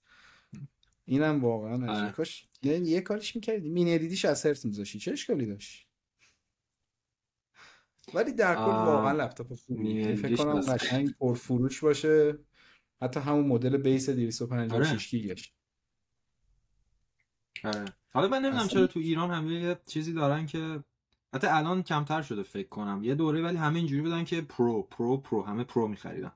اینم 1.07 1.41
واقعا. 1.45 1.93
آره. 2.03 2.13
کاش 2.13 2.49
یه, 2.63 2.79
یه 2.81 3.01
کاریش 3.01 3.37
می‌کردی 3.37 3.69
مینی 3.69 3.95
الیدیش 3.95 4.25
از 4.25 4.47
هرتز 4.47 4.67
میذاشی 4.67 4.99
چه 4.99 5.13
اشکالی 5.13 5.47
داشت 5.47 5.89
ولی 8.15 8.33
در 8.33 8.55
کل 8.55 8.61
واقعا 8.61 9.13
لپتاپ 9.13 9.55
خوبیه 9.55 9.95
یعنی 9.95 10.17
فکر 10.17 10.27
الیدیش 10.27 10.39
کنم. 10.41 10.61
قشنگ 10.61 11.15
پرفروش 11.21 11.81
باشه 11.85 12.39
حتی 13.03 13.21
همون 13.21 13.47
مدل 13.47 13.77
base 13.77 14.09
256 14.11 15.11
گیگش. 15.11 15.53
آره. 17.65 17.85
حالا 18.13 18.29
من 18.29 18.39
نمی‌دونم 18.39 18.57
اصلا- 18.65 18.69
چرا 18.69 18.87
تو 18.87 19.01
ایران 19.01 19.31
همه 19.31 19.53
یه 19.53 19.79
چیزی 19.87 20.13
دارن 20.13 20.47
که 20.47 20.85
حتی 21.35 21.47
الان 21.47 21.83
کمتر 21.83 22.23
شده 22.23 22.43
فکر 22.43 22.69
کنم. 22.69 23.01
یه 23.05 23.15
دوره 23.15 23.43
ولی 23.43 23.57
همه 23.57 23.77
اینجوری 23.79 24.03
بودن 24.03 24.25
که 24.25 24.41
Pro 24.41 24.83
Pro 24.83 25.17
Pro 25.17 25.43
همه 25.43 25.65
Pro 25.65 25.89
میخریدن. 25.89 26.33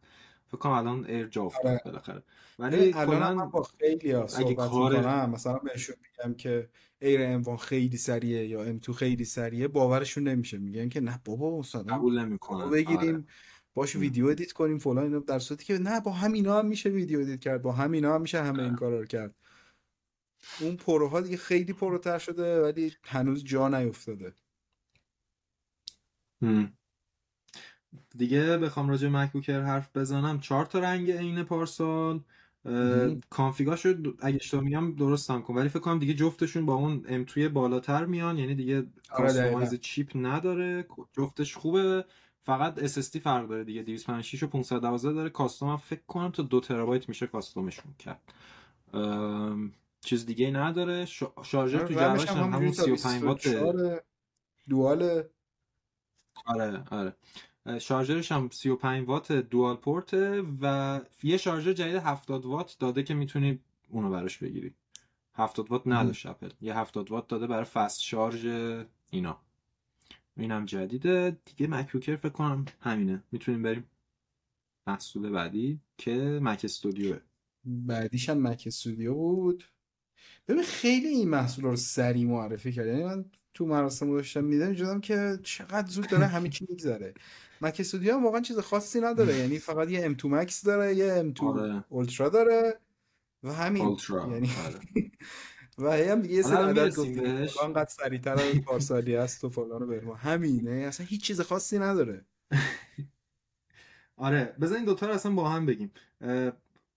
فکر 0.48 0.58
کنم 0.58 0.72
الان 0.72 1.04
Air 1.06 1.26
جا 1.26 1.42
افتاد 1.42 1.66
آره. 1.66 1.80
بالاخره. 1.84 2.22
ولی 2.58 2.92
الان 2.94 3.34
من 3.36 3.50
با 3.50 3.62
خیلی 3.62 4.10
ها 4.12 4.26
صحبت 4.26 4.56
کار- 4.68 4.96
می‌کنم 4.96 5.30
مثلا 5.30 5.58
بهشون 5.58 5.96
میگم 6.18 6.34
که 6.34 6.68
Air 6.98 7.20
M 7.22 7.56
خیلی 7.56 7.96
سریعه 7.96 8.46
یا 8.46 8.62
M2 8.64 8.92
خیلی 8.92 9.24
سریعه 9.24 9.68
باورشون 9.68 10.28
نمیشه. 10.28 10.58
میگن 10.58 10.88
که 10.88 11.00
نه 11.00 11.20
بابا 11.24 11.58
مثلا 11.58 11.82
قبول 11.82 12.18
نمی‌کنن. 12.24 12.64
ما 12.64 12.70
بگیریم 12.70 13.14
آره. 13.14 13.24
باش. 13.78 13.96
ویدیو 13.96 14.26
edit 14.26 14.52
کنیم 14.52 14.78
فلان 14.78 15.04
اینا 15.04 15.18
در 15.18 15.38
صورتی 15.38 15.64
که 15.64 15.78
نه 15.78 16.00
با 16.00 16.10
همینا 16.12 16.58
هم 16.58 16.66
میشه 16.66 16.88
ویدیو 16.90 17.20
edit 17.20 17.40
کرد 17.40 17.62
با 17.62 17.72
همینا 17.72 18.14
هم 18.14 18.20
میشه 18.22 18.42
همه 18.42 18.62
این 18.62 18.74
کارا 18.74 19.00
رو 19.00 19.06
کرد 19.06 19.34
اون 20.60 20.76
Pro 20.76 21.09
ها 21.09 21.20
دیگه 21.20 21.36
خیلی 21.36 21.72
pro 21.72 22.00
تر 22.00 22.18
شده 22.18 22.62
ولی 22.62 22.92
هنوز 23.02 23.44
جا 23.44 23.68
نیفتاده. 23.68 24.34
دیگه 28.18 28.58
بخوام 28.58 28.88
راجع 28.88 29.08
MacBook 29.08 29.45
Air 29.45 29.60
حرف 29.60 29.96
بزنم 29.96 30.40
چهار 30.40 30.66
تا 30.66 30.78
رنگ 30.78 31.10
عین 31.10 31.42
پارسال. 31.42 32.20
config 33.30 33.73
اشو 33.73 33.94
اگه 34.20 34.36
اشتباه 34.36 34.64
میگم 34.64 34.94
درستم 34.94 35.42
کن 35.42 35.54
ولی 35.54 35.68
فکر 35.68 35.78
کنم 35.78 35.98
دیگه 35.98 36.14
جفتشون 36.14 36.66
با 36.66 36.74
اون 36.74 37.04
M2 37.08 37.24
ی 37.24 37.48
بالاتر 37.48 38.04
میان 38.04 38.38
یعنی 38.38 38.54
دیگه 38.54 38.76
آره، 38.76 38.86
customize. 39.08 39.74
chip 39.74 40.10
نداره 40.14 40.86
جفتش 41.12 41.56
خوبه 41.56 42.04
فقط 42.48 42.86
SSD 42.86 43.18
فرق 43.18 43.48
داره 43.48 43.64
دیگه. 43.64 43.82
256 43.82 44.42
و 44.42 44.46
512 44.46 45.12
داره. 45.12 45.30
کاستوم 45.30 45.68
هم 45.68 45.76
فکر 45.76 46.00
کنم 46.06 46.30
تا 46.30 46.42
دو 46.42 46.60
ترابایت 46.60 47.08
میشه 47.08 47.26
کاستومشون 47.26 47.94
کرد. 47.98 48.20
چیز 50.00 50.26
دیگه 50.26 50.50
نداره. 50.50 51.06
شا- 51.06 51.42
شارژر 51.42 51.78
تو 51.86 51.94
رمش 51.98 52.00
جعبهش 52.00 52.28
هم 52.28 52.36
هم 52.36 52.40
همون 52.42 52.52
همونجوری 52.54 52.90
تا 52.90 52.96
35 52.96 53.22
واته 53.22 53.50
24 53.50 54.02
دوال. 54.68 55.22
آره 56.46 56.84
آره. 56.90 57.16
شارژرش 57.78 58.32
هم 58.32 58.48
35 58.52 59.08
وات 59.08 59.32
دوال 59.32 59.76
پورته 59.76 60.42
و 60.62 61.00
یه 61.22 61.36
شارژر 61.36 61.72
جدید 61.72 61.96
70 61.96 62.44
وات 62.44 62.76
داده 62.78 63.02
که 63.02 63.14
می‌تونی 63.14 63.58
اونو 63.88 64.10
براش 64.10 64.38
بگیری. 64.38 64.74
70 65.34 65.70
وات 65.70 65.82
نداشت 65.86 66.26
اپل. 66.26 66.50
یه 66.60 66.78
70 66.78 67.10
وات 67.10 67.28
داده 67.28 67.46
برای 67.46 67.64
فست 67.64 68.00
شارژ 68.00 68.46
اینا. 69.10 69.40
اینم 70.38 70.64
جدیده. 70.64 71.36
دیگه 71.44 71.66
مکبوکر 71.66 72.16
فکر 72.16 72.28
کنم 72.28 72.64
همینه. 72.80 73.22
می‌تونیم 73.32 73.62
بریم 73.62 73.84
محصول 74.86 75.30
بعدی 75.30 75.80
که 75.98 76.38
مک 76.42 76.60
استودیوه. 76.64 77.20
بعدیش 77.64 78.28
هم 78.28 78.38
مک 78.38 78.64
استودیو 78.66 79.14
بود. 79.14 79.64
ببین 80.48 80.62
خیلی 80.62 81.08
این 81.08 81.28
محصول 81.28 81.64
رو 81.64 81.76
سریع 81.76 82.26
معرفی 82.26 82.72
کرد. 82.72 82.86
یعنی 82.86 83.04
من 83.04 83.24
تو 83.54 83.66
مراسم 83.66 84.10
داشتم 84.10 84.44
میدم 84.44 84.72
دیدم 84.72 85.00
که 85.00 85.38
چقدر 85.42 85.88
زود 85.88 86.08
داره 86.08 86.26
همه 86.26 86.48
چی 86.48 86.66
میگذره. 86.68 87.14
مک 87.60 87.76
استودیو 87.80 88.14
هم 88.14 88.24
واقعا 88.24 88.40
چیز 88.40 88.58
خاصی 88.58 89.00
نداره. 89.00 89.36
یعنی 89.38 89.58
فقط 89.58 89.90
یه 89.90 90.08
M2 90.08 90.20
Max 90.20 90.62
داره 90.64 90.94
یه 90.96 91.32
M2 91.32 91.42
آره. 91.42 91.84
Ultra 91.90 92.32
داره 92.32 92.80
و 93.42 93.52
همین. 93.52 93.82
اولترا 93.84 94.28
یعنی 94.32 94.50
آره. 94.66 94.80
و 95.78 95.92
هی 95.92 96.08
هم 96.08 96.22
دیگه 96.22 96.34
یه 96.34 96.42
سری 96.42 96.56
عدد 96.56 96.96
گفتیم 96.96 97.72
قد 97.72 97.88
سریعتر 97.88 98.32
از 98.32 98.60
پارسالی 98.64 99.16
است 99.16 99.44
و 99.44 99.48
فلان 99.48 99.82
و 99.82 99.86
بهمان 99.86 100.16
همینه 100.16 100.70
اصلا 100.70 101.06
هیچ 101.06 101.22
چیز 101.22 101.40
خاصی 101.40 101.78
نداره. 101.78 102.24
آره 104.16 104.54
این 104.60 104.84
دوتا 104.84 105.06
رو 105.06 105.12
اصلا 105.12 105.32
با 105.32 105.48
هم 105.48 105.66
بگیم. 105.66 105.90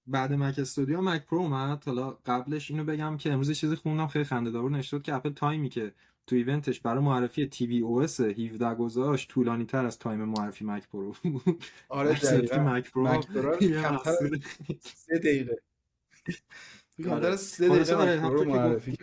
بعد 0.08 0.34
Mac 0.34 0.60
Studio 0.60 1.02
Mac 1.02 1.26
Pro 1.26 1.40
اومد. 1.40 1.84
حالا 1.86 2.18
قبلش 2.26 2.72
اینو 2.72 2.84
بگم 2.84 3.18
که 3.18 3.32
امروز 3.32 3.52
چیزی 3.52 3.76
خوندم 3.76 4.08
خیلی 4.08 4.26
خنده 4.26 4.52
دار 4.52 4.62
بود 4.62 5.04
که 5.04 5.14
Apple 5.14 5.30
time 5.30 5.62
ی 5.62 5.70
که 5.70 5.94
تو 6.28 6.36
event 6.36 6.67
ش 6.67 6.80
برای 6.80 7.04
معرفی 7.04 7.48
tvOS 7.48 8.20
17 8.20 8.76
گذاشت 8.76 9.30
طولانی 9.30 9.66
تر 9.66 9.86
از 9.86 10.00
time 10.00 10.24
معرفی 10.24 10.66
Mac 10.66 10.88
Pro 10.90 11.16
بود. 11.24 11.64
آره 11.90 12.14
دقیقاً. 12.20 12.58
Mac 12.58 12.92
Pro 12.92 13.08
Mac 13.08 13.28
Pro 13.28 13.58
سه 14.82 15.18
دقیقه. 15.18 15.62
آره. 17.10 17.28
آره. 17.28 17.36
سه 17.36 17.70
خلاصه 17.70 17.96
دقیقه 17.96 18.26
آره، 18.26 18.98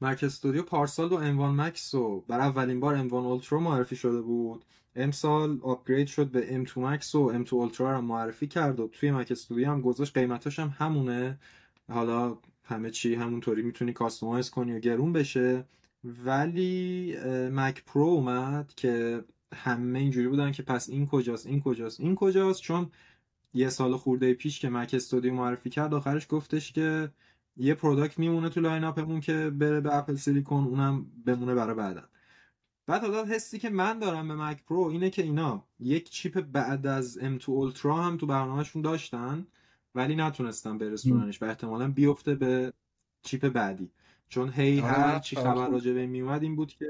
مک 0.00 0.24
استودیو 0.24 0.62
پارسال 0.62 1.12
و 1.12 1.16
M1 1.16 1.60
مکس 1.60 1.94
رو 1.94 2.24
برای 2.28 2.46
اولین 2.46 2.80
بار 2.80 3.08
M1 3.08 3.12
اولترا 3.12 3.60
معرفی 3.60 3.96
شده 3.96 4.20
بود. 4.20 4.64
امسال 4.96 5.58
upgrade 5.62 6.06
شد 6.06 6.30
به 6.30 6.64
M2 6.64 6.78
مکس 6.78 7.14
و 7.14 7.44
M2 7.44 7.52
اولترا 7.52 7.92
رو 7.92 8.00
معرفی 8.00 8.46
کرد 8.46 8.80
و 8.80 8.88
توی 8.88 9.10
مک 9.10 9.30
استودیو 9.30 9.70
هم 9.70 9.80
گذاشت. 9.80 10.18
قیمتاش 10.18 10.58
هم 10.58 10.74
همونه. 10.78 11.38
حالا 11.88 12.38
همه 12.64 12.90
چی 12.90 13.14
همونطوری 13.14 13.62
می‌تونی 13.62 13.92
customize 13.92 14.50
کنی 14.50 14.72
و 14.72 14.78
گرون 14.78 15.12
بشه. 15.12 15.64
ولی 16.04 17.16
مک 17.52 17.84
پرو 17.84 18.02
اومد 18.02 18.72
که 18.76 19.24
همه 19.54 19.98
اینجوری 19.98 20.28
بودن 20.28 20.52
که 20.52 20.62
پس 20.62 20.88
این 20.88 21.06
کجاست 21.06 21.46
این 21.46 21.60
کجاست 21.60 22.00
این 22.00 22.14
کجاست؟ 22.14 22.62
چون 22.62 22.90
یه 23.58 23.68
سال 23.68 23.96
خورده 23.96 24.34
پیش 24.34 24.60
که 24.60 24.68
مک 24.68 24.94
استودیو 24.94 25.34
معرفی 25.34 25.70
کرد 25.70 25.94
آخرش 25.94 26.26
گفتش 26.30 26.72
که 26.72 27.10
یه 27.56 27.74
product 27.74 28.18
میمونه 28.18 28.48
تو 28.48 28.60
lineup 28.60 28.84
مون 28.84 29.20
که 29.20 29.50
بره 29.50 29.80
به 29.80 29.96
اپل 29.96 30.14
سیلیکون 30.14 30.64
اونم 30.64 31.06
بمونه 31.26 31.54
برای 31.54 31.74
بعدن. 31.74 32.04
بعد 32.86 33.02
حالا 33.02 33.24
حسی 33.24 33.58
که 33.58 33.70
من 33.70 33.98
دارم 33.98 34.28
به 34.28 34.34
مک 34.34 34.64
پرو 34.64 34.80
اینه 34.80 35.10
که 35.10 35.22
اینا 35.22 35.64
یک 35.80 36.10
چیپ 36.10 36.40
بعد 36.40 36.86
از 36.86 37.18
M2 37.20 37.48
اولترا 37.48 37.96
هم 38.02 38.16
تو 38.16 38.26
برنامهشون 38.26 38.82
داشتن 38.82 39.46
ولی 39.94 40.16
نتونستن 40.16 40.78
برسوننش 40.78 41.42
و 41.42 41.44
احتمالا 41.44 41.90
بیفته 41.92 42.34
به 42.34 42.72
چیپ 43.22 43.48
بعدی. 43.48 43.90
چون 44.28 44.52
هی 44.52 44.80
آره، 44.80 44.92
هر 44.92 45.14
نه، 45.14 45.20
چی 45.20 45.36
کار 45.36 45.44
خبر 45.44 45.64
خوب. 45.64 45.72
راجع 45.74 45.92
به 45.92 46.00
این 46.00 46.10
میومد 46.10 46.42
این 46.42 46.56
بود 46.56 46.72
که 46.72 46.86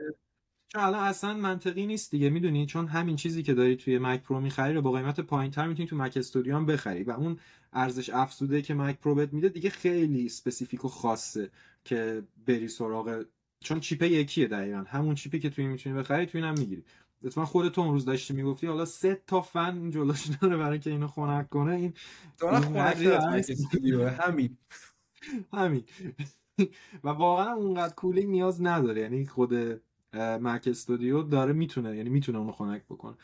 چون 0.69 0.83
الان 0.83 1.05
اصلا 1.05 1.35
منطقی 1.35 1.87
نیست 1.87 2.11
دیگه 2.11 2.31
می‌دونی؟ 2.31 2.67
چون 2.67 2.87
همین 2.87 3.17
چیزی 3.17 3.43
که 3.43 3.55
داری 3.55 3.77
توی 3.77 3.99
مک 3.99 4.23
پرو 4.23 4.41
می‌خری 4.41 4.75
رو 4.75 4.83
با 4.83 4.93
قیمت 4.93 5.21
پایینتر 5.21 5.67
می‌تونی 5.67 5.89
تو 5.89 5.97
مک 5.97 6.17
استودیو 6.17 6.57
هم 6.57 6.67
بخری 6.67 7.05
و 7.05 7.11
اون 7.11 7.39
ارزش 7.73 8.11
افزوده 8.11 8.63
که 8.63 8.75
مک 8.75 8.99
پرو 8.99 9.15
بهت 9.15 9.33
میده 9.33 9.49
دیگه 9.49 9.71
خیلی 9.71 10.27
specific 10.27 10.85
و 10.85 10.89
خاصه 10.89 11.51
که 11.85 12.23
بری 12.47 12.69
سراغ 12.69 13.25
چون 13.61 13.81
چیپ 13.81 14.03
یکیه 14.03 14.47
دقیقا. 14.49 14.85
همون 14.89 15.15
چیپی 15.15 15.39
که 15.39 15.51
توی 15.51 15.67
می‌تونی 15.67 15.99
بخری 15.99 16.27
توی 16.27 16.43
اینم 16.43 16.55
می‌گیری. 16.59 16.85
اتفاقا 17.25 17.47
خودت 17.47 17.79
اون 17.79 17.93
روز 17.93 18.05
داشتی 18.05 18.35
می‌گفتی 18.35 18.67
حالا 18.67 18.85
سه 18.85 19.23
تا 19.27 19.41
فن 19.41 19.91
جلوش 19.91 20.27
داره 20.27 20.57
برای 20.57 20.79
که 20.79 20.91
اینو 20.91 21.09
خنک 21.09 21.49
کنه 21.49 21.75
این. 21.75 21.95
استودیو 23.51 24.09
همین. 24.09 24.57
همین. 25.53 25.85
و 27.05 27.09
واقعا 27.09 27.53
اونقدر 27.53 27.95
cooling 27.95 28.31
نیاز 28.31 28.63
نداره. 28.63 29.01
یعنی 29.01 29.27
خود 29.27 29.81
مک 30.15 30.69
استودیو 30.69 31.23
داره 31.23 31.53
می‌تونه 31.53 31.97
یعنی 31.97 32.11
می‌تونه 32.11 32.39
اونو 32.39 32.53
خنک 32.53 32.85
بکنه 32.85 33.17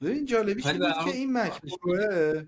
ببین 0.00 0.28
این 0.34 0.54
بود 0.54 1.04
که 1.04 1.10
این 1.14 1.32
مک 1.32 1.60
پروه 1.60 2.44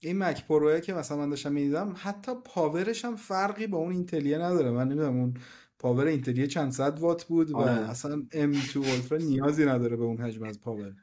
این 0.00 0.18
مک 0.18 0.46
پروه 0.46 0.80
که 0.80 0.94
مثلا 0.94 1.18
من 1.18 1.30
داشتم 1.30 1.52
می‌دیدم 1.52 1.94
حتی 1.96 2.32
power 2.44 2.87
ش 2.87 3.04
هم 3.04 3.16
فرقی 3.16 3.66
با 3.66 3.78
اون 3.78 3.92
اینتلیه 3.92 4.38
نداره 4.38 4.70
من 4.70 4.88
نمی‌دونم 4.88 5.16
اون 5.16 5.34
power 5.78 6.06
اینتلیه 6.06 6.46
چند 6.46 6.72
صد 6.72 6.98
وات 6.98 7.24
بود 7.24 7.50
و 7.50 7.56
آره. 7.56 7.90
اصلا 7.90 8.26
M2 8.32 8.76
اولترا 8.76 9.18
نیازی 9.18 9.64
نداره 9.64 9.96
به 9.96 10.04
اون 10.04 10.20
حجم 10.20 10.42
از 10.42 10.60
power 10.60 10.94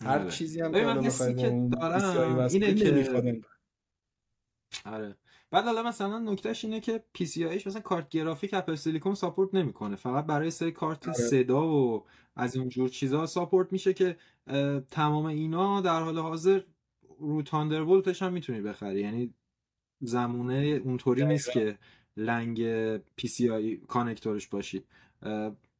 هر 0.00 0.18
آره. 0.18 0.30
چیزی 0.30 0.60
هم 0.60 0.72
که 0.72 0.80
دارم 0.80 0.98
اینه 2.48 2.74
که-. 2.74 3.42
آره 4.84 5.16
بعد 5.50 5.64
حالا 5.64 5.82
مثلا 5.82 6.18
نکتهش 6.18 6.64
اینه 6.64 6.80
که 6.80 7.04
PCI 7.18 7.47
ش 7.47 7.66
مثلا 7.66 7.80
کارت 7.80 8.08
گرافیک 8.08 8.54
اپل 8.54 8.74
سیلیکون 8.74 9.14
support 9.14 9.54
نمی‌کنه 9.54 9.96
فقط 9.96 10.26
برای 10.26 10.50
سری 10.50 10.72
کارت 10.72 11.08
آره. 11.08 11.16
صدا 11.18 11.68
و 11.68 12.04
از 12.36 12.56
اینجور 12.56 12.88
چیزا 12.88 13.26
support 13.26 13.72
میشه 13.72 13.94
که 13.94 14.16
تمام 14.90 15.26
اینا 15.26 15.80
در 15.80 16.02
حال 16.02 16.18
حاضر 16.18 16.60
رو 17.18 17.42
تاندربولتش 17.42 18.22
هم 18.22 18.32
می‌تونی 18.32 18.60
بخری 18.60 19.00
یعنی 19.00 19.34
زمونه 20.00 20.54
اونطوری 20.84 21.24
نیست 21.24 21.52
که 21.52 21.78
لنگ 22.16 22.58
PCI 23.20 23.86
connector 23.88 24.37
ش 24.37 24.48
باشی 24.48 24.84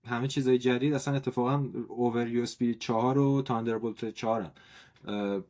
همه 0.06 0.28
چیزای 0.28 0.58
جدید 0.58 0.94
اصلا 0.94 1.14
اتفاقا 1.14 1.68
over 1.88 2.28
USB 2.28 2.74
4 2.74 3.18
و 3.18 3.42
تاندربولت 3.42 4.10
4 4.10 4.42
هم. 4.42 5.44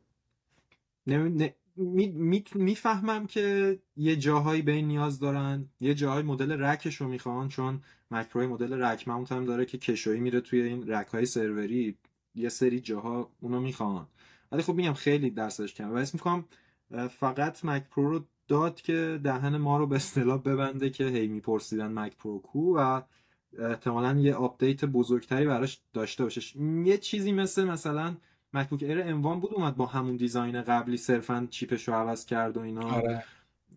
نمی- 1.07 1.53
نه- 1.79 1.85
می- 1.85 2.07
می- 2.07 2.43
می‌فهمم 2.55 3.27
که 3.27 3.79
یه 3.97 4.15
جاهایی 4.15 4.61
به 4.61 4.71
این 4.71 4.87
نیاز 4.87 5.19
دارن 5.19 5.69
یه 5.79 5.93
جاهای 5.93 6.23
مدل 6.23 6.51
rack 6.61 6.84
ش 6.84 6.95
رو 6.95 7.07
می‌خوان 7.07 7.47
چون 7.49 7.81
مک 8.11 8.29
پرو 8.29 8.47
مدل 8.49 8.81
rack 8.83 9.07
mount 9.07 9.31
هم 9.31 9.45
داره 9.45 9.65
که 9.65 9.77
کشویی 9.77 10.19
میره 10.19 10.41
توی 10.41 10.61
این 10.61 10.91
rack 10.91 11.07
های 11.07 11.25
سروری 11.25 11.97
یه 12.35 12.49
سری 12.49 12.79
جاها 12.79 13.31
اونو 13.39 13.59
می‌خوان. 13.59 14.07
ولی 14.51 14.61
خب 14.63 14.73
میگم 14.75 14.93
خیلی 14.93 15.29
درصدش 15.29 15.73
کمه. 15.73 15.89
و 15.93 15.95
اسم 15.95 16.11
می‌کنم 16.17 16.45
فقط 17.09 17.65
مک 17.65 17.83
پرو 17.89 18.09
رو 18.11 18.25
داد 18.47 18.81
که 18.81 19.19
دهن 19.23 19.57
ما 19.57 19.77
رو 19.77 19.87
به 19.87 19.95
اصطلاح 19.95 20.37
ببنده 20.41 20.89
که 20.89 21.03
هی 21.05 21.27
میپرسیدن 21.27 21.91
مک 21.93 22.17
پرو 22.17 22.39
کو 22.39 22.77
و 22.77 23.01
احتمالا 23.59 24.19
یه 24.19 24.35
آپدیت 24.35 24.85
بزرگتری 24.85 25.45
براش 25.45 25.81
داشته 25.93 26.23
باشه. 26.23 26.57
یه 26.85 26.97
چیزی 26.97 27.31
مثل 27.31 27.63
مثلا 27.63 28.17
مکبوک 28.53 28.83
ایر 28.83 29.01
M1 29.01 29.39
بود 29.39 29.53
اومد 29.53 29.75
با 29.75 29.85
همون 29.85 30.15
design 30.15 30.61
قبلی 30.61 30.97
صرفا 30.97 31.47
چیپش 31.49 31.87
رو 31.87 31.93
عوض 31.93 32.25
کرد 32.25 32.57
و 32.57 32.59
اینا. 32.59 32.91
آره. 32.91 33.23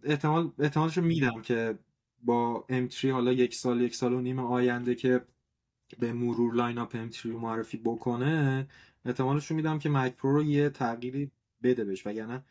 احتمال 0.02 0.52
احتمالش 0.58 0.96
رو 0.96 1.04
میدم 1.04 1.42
که 1.42 1.78
با 2.22 2.64
M3 2.70 3.04
حالا 3.04 3.32
یک 3.32 3.54
سال 3.54 3.80
یک 3.80 3.94
سال 3.94 4.12
و 4.12 4.20
نیم 4.20 4.38
آینده 4.38 4.94
که 4.94 5.20
به 5.98 6.12
مرور 6.12 6.54
lineup 6.54 7.10
M3 7.10 7.20
رو 7.20 7.38
معرفی 7.38 7.76
بکنه 7.76 8.66
احتمالش 9.04 9.46
رو 9.46 9.56
میدم 9.56 9.78
که 9.78 9.88
مک 9.88 10.16
پرو 10.16 10.32
رو 10.32 10.42
یه 10.42 10.70
تغییری 10.70 11.30
بده 11.62 11.84
بهش. 11.84 12.06
وگرنه 12.06 12.44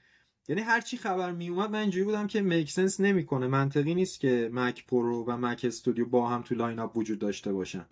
یعنی 0.48 0.62
هر 0.62 0.82
چی 0.82 0.98
خبر 0.98 1.32
می 1.32 1.50
اومد 1.50 1.70
من 1.70 1.80
اینجوری 1.80 2.06
بودم 2.06 2.28
که 2.28 2.42
make 2.42 2.72
sense 2.72 3.00
نمی‌کنه. 3.00 3.48
منطقی 3.48 3.96
نیست 3.96 4.20
که 4.20 4.50
مک 4.54 4.86
پرو 4.86 5.26
و 5.28 5.38
مک 5.38 5.66
استودیو 5.68 6.06
با 6.06 6.30
هم 6.30 6.42
تو 6.42 6.56
lineup 6.56 6.98
وجود 6.98 7.20
داشته 7.20 7.54
باشن. 7.54 7.86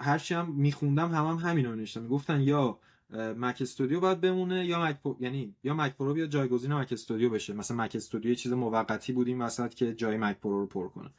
هرچی 0.00 0.34
هم 0.34 0.52
میخوندم 0.52 1.08
هم, 1.08 1.26
هم 1.26 1.36
همین 1.36 1.66
رو 1.66 1.74
نوشتم. 1.74 2.02
می‌گفتن 2.02 2.40
یا 2.40 2.78
مک 3.12 3.58
استودیو 3.60 4.00
باید 4.00 4.20
بمونه 4.20 4.66
یا 4.66 4.84
مک 4.84 5.00
پرو 5.02 5.16
یعنی 5.20 5.54
یا 5.62 5.74
مک 5.74 5.96
پرو 5.96 6.14
بیاد 6.14 6.28
جایگزین 6.28 6.72
مک 6.72 6.92
استودیو 6.92 7.30
بشه. 7.30 7.52
مثلا 7.52 7.76
مک 7.76 7.96
استودیو 7.96 8.34
چیز 8.34 8.52
موقتی 8.52 9.12
بود 9.12 9.28
این 9.28 9.42
وسط 9.42 9.74
که 9.74 9.94
جای 9.94 10.16
مک 10.16 10.40
پرو 10.40 10.60
رو 10.60 10.66
پر 10.66 10.88
کنه. 10.88 11.10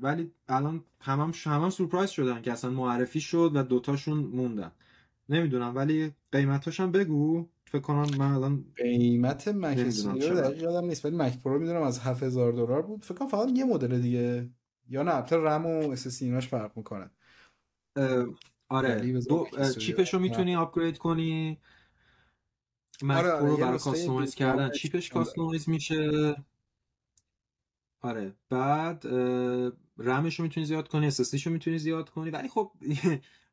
ولی 0.00 0.30
الان 0.48 0.84
همم 1.00 1.32
همم 1.40 1.70
سورپرایز 1.70 2.10
شدن 2.10 2.42
که 2.42 2.52
اصلا 2.52 2.70
معرفی 2.70 3.20
شد 3.20 3.50
و 3.54 3.62
دوتاشون 3.62 4.18
موندن. 4.18 4.72
نمی‌دونم 5.28 5.76
ولی 5.76 6.12
قیمتاش 6.32 6.80
هم 6.80 6.92
بگو. 6.92 7.48
فکر 7.64 7.82
کنم 7.82 8.06
من 8.18 8.32
الان 8.32 8.64
قیمت 8.76 9.48
مک 9.48 9.78
استودیو. 9.78 10.34
دقیق 10.34 10.62
یادم 10.62 10.86
نیست 10.86 11.04
ولی 11.04 11.16
مک 11.16 11.42
پرو 11.42 11.58
می‌دونم 11.58 11.82
از 11.82 12.00
7000 12.00 12.52
دلار 12.52 12.82
بود. 12.82 13.04
فکر 13.04 13.14
کنم 13.14 13.28
فقط 13.28 13.48
یه 13.54 13.64
مدل 13.64 14.00
دیگه. 14.00 14.48
یا 14.88 15.02
نه 15.02 15.14
البته 15.14 15.36
رم 15.36 15.66
و 15.66 15.90
SSD 15.90 16.22
ایناش 16.22 16.48
فرق 16.48 16.72
می‌کنه. 16.76 17.10
آره 18.72 19.12
بذار 19.12 19.48
دو 19.48 19.74
چیپش 19.74 20.14
رو 20.14 20.20
می‌تونی 20.20 20.56
upgrade 20.56 20.98
کنی؟ 20.98 21.58
مک 23.02 23.16
آره، 23.16 23.30
آره، 23.32 23.42
پرو 23.42 23.52
یه 23.52 23.60
برای 23.60 23.74
نسخه 23.74 23.90
customize 23.90 24.34
کردن. 24.34 24.70
چیپش 24.70 25.12
آره. 25.12 25.24
customize 25.24 25.68
میشه. 25.68 26.34
آره 28.00 28.34
بعد 28.50 29.06
رمش 29.98 30.38
رو 30.38 30.42
می‌تونی 30.42 30.66
زیاد 30.66 30.88
کنی 30.88 31.10
SSD 31.10 31.42
رو 31.46 31.52
می‌تونی 31.52 31.78
زیاد 31.78 32.10
کنی. 32.10 32.30
ولی 32.30 32.48
خب 32.48 32.72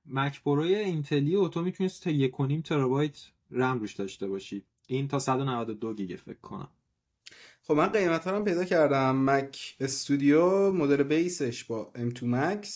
مک 0.05 0.43
پروی 0.43 0.75
اینتلی 0.75 1.35
و 1.35 1.47
تو 1.47 1.61
می‌تونی 1.61 1.89
تا 1.89 2.09
یک 2.09 2.39
و 2.39 2.45
نیم 2.45 2.61
ترابایت 2.61 3.19
رم 3.51 3.79
روش 3.79 3.93
داشته 3.93 4.27
باشی. 4.27 4.65
این 4.88 5.07
تا 5.07 5.19
192 5.19 5.93
گیگه 5.93 6.15
فکر 6.15 6.39
کنم. 6.41 6.69
خب 7.61 7.73
من 7.73 7.88
قیمت 7.88 8.27
رو 8.27 8.35
هم 8.35 8.43
پیدا 8.43 8.65
کردم. 8.65 9.15
مک 9.15 9.75
استودیو 9.79 10.71
مدل 10.71 11.03
base 11.03 11.43
ش 11.43 11.63
با 11.63 11.91
M2 11.95 12.19
Max. 12.19 12.67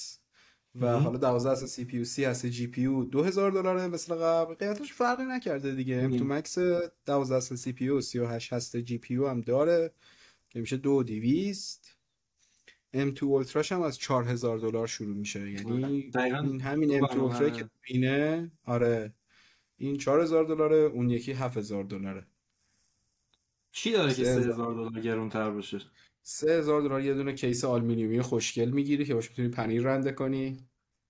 و. 0.75 0.99
حالا 0.99 1.17
12 1.17 1.51
هست 1.51 1.65
سی 1.65 1.85
پی 1.85 1.97
یو 1.97 2.05
30 2.05 2.25
هست 2.25 2.45
جی 2.45 2.67
پی 2.67 2.81
یو 2.81 3.03
2000 3.03 3.51
دلاره 3.51 3.87
مثل 3.87 4.15
قبل. 4.15 4.53
قیمتش 4.53 4.93
فرقی 4.93 5.23
نکرده 5.23 5.75
دیگه. 5.75 6.09
M2 6.09 6.21
مهم. 6.21 6.41
Max 6.41 6.59
12 7.05 7.35
هست 7.35 7.55
سی 7.55 7.73
پی 7.73 7.85
یو 7.85 8.01
38 8.01 8.53
هست 8.53 8.77
جی 8.77 8.97
پی 8.97 9.13
یو 9.13 9.27
هم 9.27 9.41
داره. 9.41 9.93
که 10.49 10.59
میشه 10.59 10.77
2200 10.77 11.97
M2 12.93 13.23
اولتراش 13.23 13.71
هم 13.71 13.81
از 13.81 13.97
4000 13.97 14.57
دلار 14.57 14.87
شروع 14.87 15.15
میشه. 15.15 15.51
یعنی 15.51 16.09
دقیقاً 16.09 16.37
این 16.37 16.61
همین 16.61 16.99
تو 16.99 17.07
M2 17.07 17.15
اولترا 17.15 17.49
که 17.49 17.69
اینه 17.87 18.51
آره. 18.65 19.13
این 19.77 19.97
4000 19.97 20.45
دلاره 20.45 20.75
اون 20.75 21.09
یکی 21.09 21.31
7000 21.31 21.83
دلاره. 21.83 22.27
چی 23.71 23.91
داره 23.91 24.13
که 24.13 24.23
3000 24.23 24.41
3000 24.41 24.73
دلار 24.73 25.01
گرونتر 25.01 25.51
باشه؟ 25.51 25.81
3000 26.25 26.81
دلار 26.81 27.01
یه 27.01 27.13
دونه 27.13 27.33
کیس 27.33 27.65
آلومینیومی 27.65 28.21
خوشگل 28.21 28.69
می‌گیری 28.69 29.05
که 29.05 29.13
باش 29.13 29.29
می‌تونی 29.29 29.49
پنیر 29.49 29.83
رنده 29.83 30.11
کنی. 30.11 30.57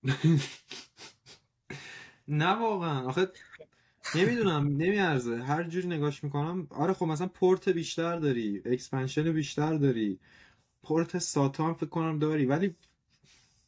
نه 2.28 2.46
واقعا. 2.60 3.08
آخه 3.08 3.28
نمی‌دونم 4.16 4.68
نمیارزه. 4.68 5.38
هر 5.38 5.64
جور 5.64 5.86
نگاش 5.86 6.24
می‌کنم 6.24 6.68
آره 6.70 6.94
خب 6.94 7.06
مثلا 7.06 7.28
پورت 7.28 7.70
بیشتر 7.70 8.20
داری 8.20 8.62
expansion 8.66 9.32
بیشتر 9.34 9.74
داری 9.76 10.20
پورت 10.84 11.18
SATA 11.18 11.68
هم 11.68 11.74
فکر 11.74 11.86
کنم 11.90 12.20
داری 12.20 12.46
ولی 12.46 12.76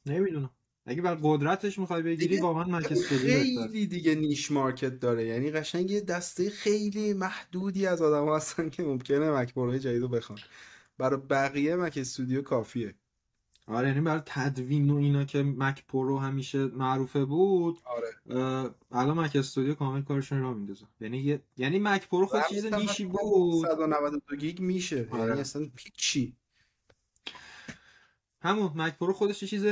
نمی‌دونم. 0.05 0.49
اگه 0.85 1.01
بر 1.01 1.15
قدرتش 1.23 1.79
می‌خوای 1.79 2.01
بگیری 2.01 2.37
واقعا 2.37 2.63
بهتر 2.79 2.95
خیلی 3.17 3.87
دیگه 3.87 4.15
niche 4.15 4.51
market 4.51 4.99
داره. 4.99 5.25
یعنی 5.27 5.51
قشنگ 5.51 5.91
یه 5.91 6.01
دسته 6.01 6.49
خیلی 6.49 7.13
محدودی 7.13 7.87
از 7.87 8.01
آدم 8.01 8.35
هستن 8.35 8.69
که 8.69 8.83
ممکنه 8.83 9.31
مک 9.31 9.53
پروی 9.53 9.79
جدید 9.79 10.01
رو 10.01 10.07
بخوان. 10.07 10.39
برای 10.97 11.19
بقیه 11.29 11.75
مک 11.75 11.97
استودیو 11.97 12.41
کافیه. 12.41 12.95
آره 13.67 13.87
یعنی 13.87 14.01
برای 14.01 14.21
تدوین 14.25 14.89
و 14.89 14.95
اینا 14.95 15.23
که 15.23 15.43
مک 15.43 15.85
پرو 15.87 16.17
همیشه 16.19 16.65
معروفه 16.65 17.25
بود 17.25 17.79
آره. 17.85 18.69
الان 18.91 19.19
مک 19.19 19.35
استودیو 19.35 19.73
کامل 19.73 20.01
کارشون 20.01 20.41
رو 20.41 20.53
میندازه. 20.53 20.85
یعنی 20.99 21.17
یه... 21.17 21.41
یعنی 21.57 21.79
مک 21.79 22.09
پرو 22.09 22.25
خودش 22.25 22.49
چیز 22.49 22.65
رمزش 22.65 22.75
هم 22.75 22.81
نیشی 22.81 23.05
بود. 23.05 23.65
192 23.67 24.35
گیگ 24.35 24.59
میشه. 24.59 24.97
یعنی 24.97 25.21
آره. 25.21 25.39
اصلا 25.39 25.67
هیچی. 25.79 26.35
همون 28.41 28.71
مک 28.75 28.97
پرو 28.97 29.13
خودش 29.13 29.43
چیز 29.43 29.65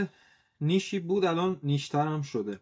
niche 0.61 0.93
ی 0.93 0.99
بود 0.99 1.25
الان 1.25 1.59
niche 1.63 1.94
تر 1.94 2.07
هم 2.07 2.21
شده. 2.21 2.59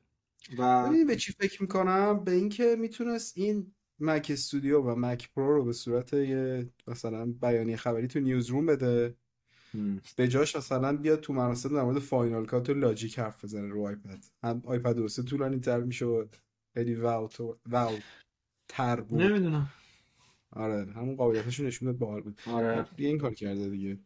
و 0.58 0.90
ببین 0.90 1.08
به 1.08 1.16
چی 1.16 1.34
فکر 1.34 1.62
می‌کنم؟ 1.62 2.24
به 2.24 2.32
اینکه 2.32 2.76
می‌تونست 2.80 3.38
این 3.38 3.74
Mac 4.02 4.28
Studio 4.34 4.82
و 4.82 4.96
Mac 4.96 5.30
Pro 5.34 5.56
رو 5.56 5.66
به 5.66 5.74
صورت 5.74 6.14
یه 6.14 6.70
مثلا 6.88 7.26
بیانیه 7.26 7.78
خبری 7.78 8.08
تو 8.08 8.20
newsroom 8.20 8.66
بده. 8.66 9.16
به 10.16 10.28
جاش 10.28 10.56
مثلا 10.56 10.98
بیاد 10.98 11.20
تو 11.20 11.34
مراسم 11.34 11.76
در 11.76 11.84
مورد 11.84 12.00
Final 12.00 12.46
Cut 12.46 12.70
و 12.70 12.74
Logic 12.74 13.20
حرف 13.20 13.44
بزنه 13.44 13.68
رو 13.68 13.88
iPad 13.88 14.26
هم 14.44 14.62
iPadOS 14.66 15.24
طولانی 15.24 15.60
تر 15.60 15.80
می‌شد 15.80 16.36
خیلی 16.74 16.96
wow 16.96 17.28
تو 17.28 17.58
wow 17.70 18.00
تر 18.68 19.02
بود. 19.02 19.22
نمی‌دونم. 19.22 19.70
آره 20.52 20.92
همون 20.96 21.16
قابلیتاشو 21.16 21.64
نشون 21.64 21.86
داد 21.86 21.98
باحال 21.98 22.22
بود. 22.22 22.42
آره. 22.48 22.86
دیگه 22.96 23.10
این 23.10 23.18
کار 23.18 23.34
کرده 23.34 23.70
دیگه. 23.70 24.00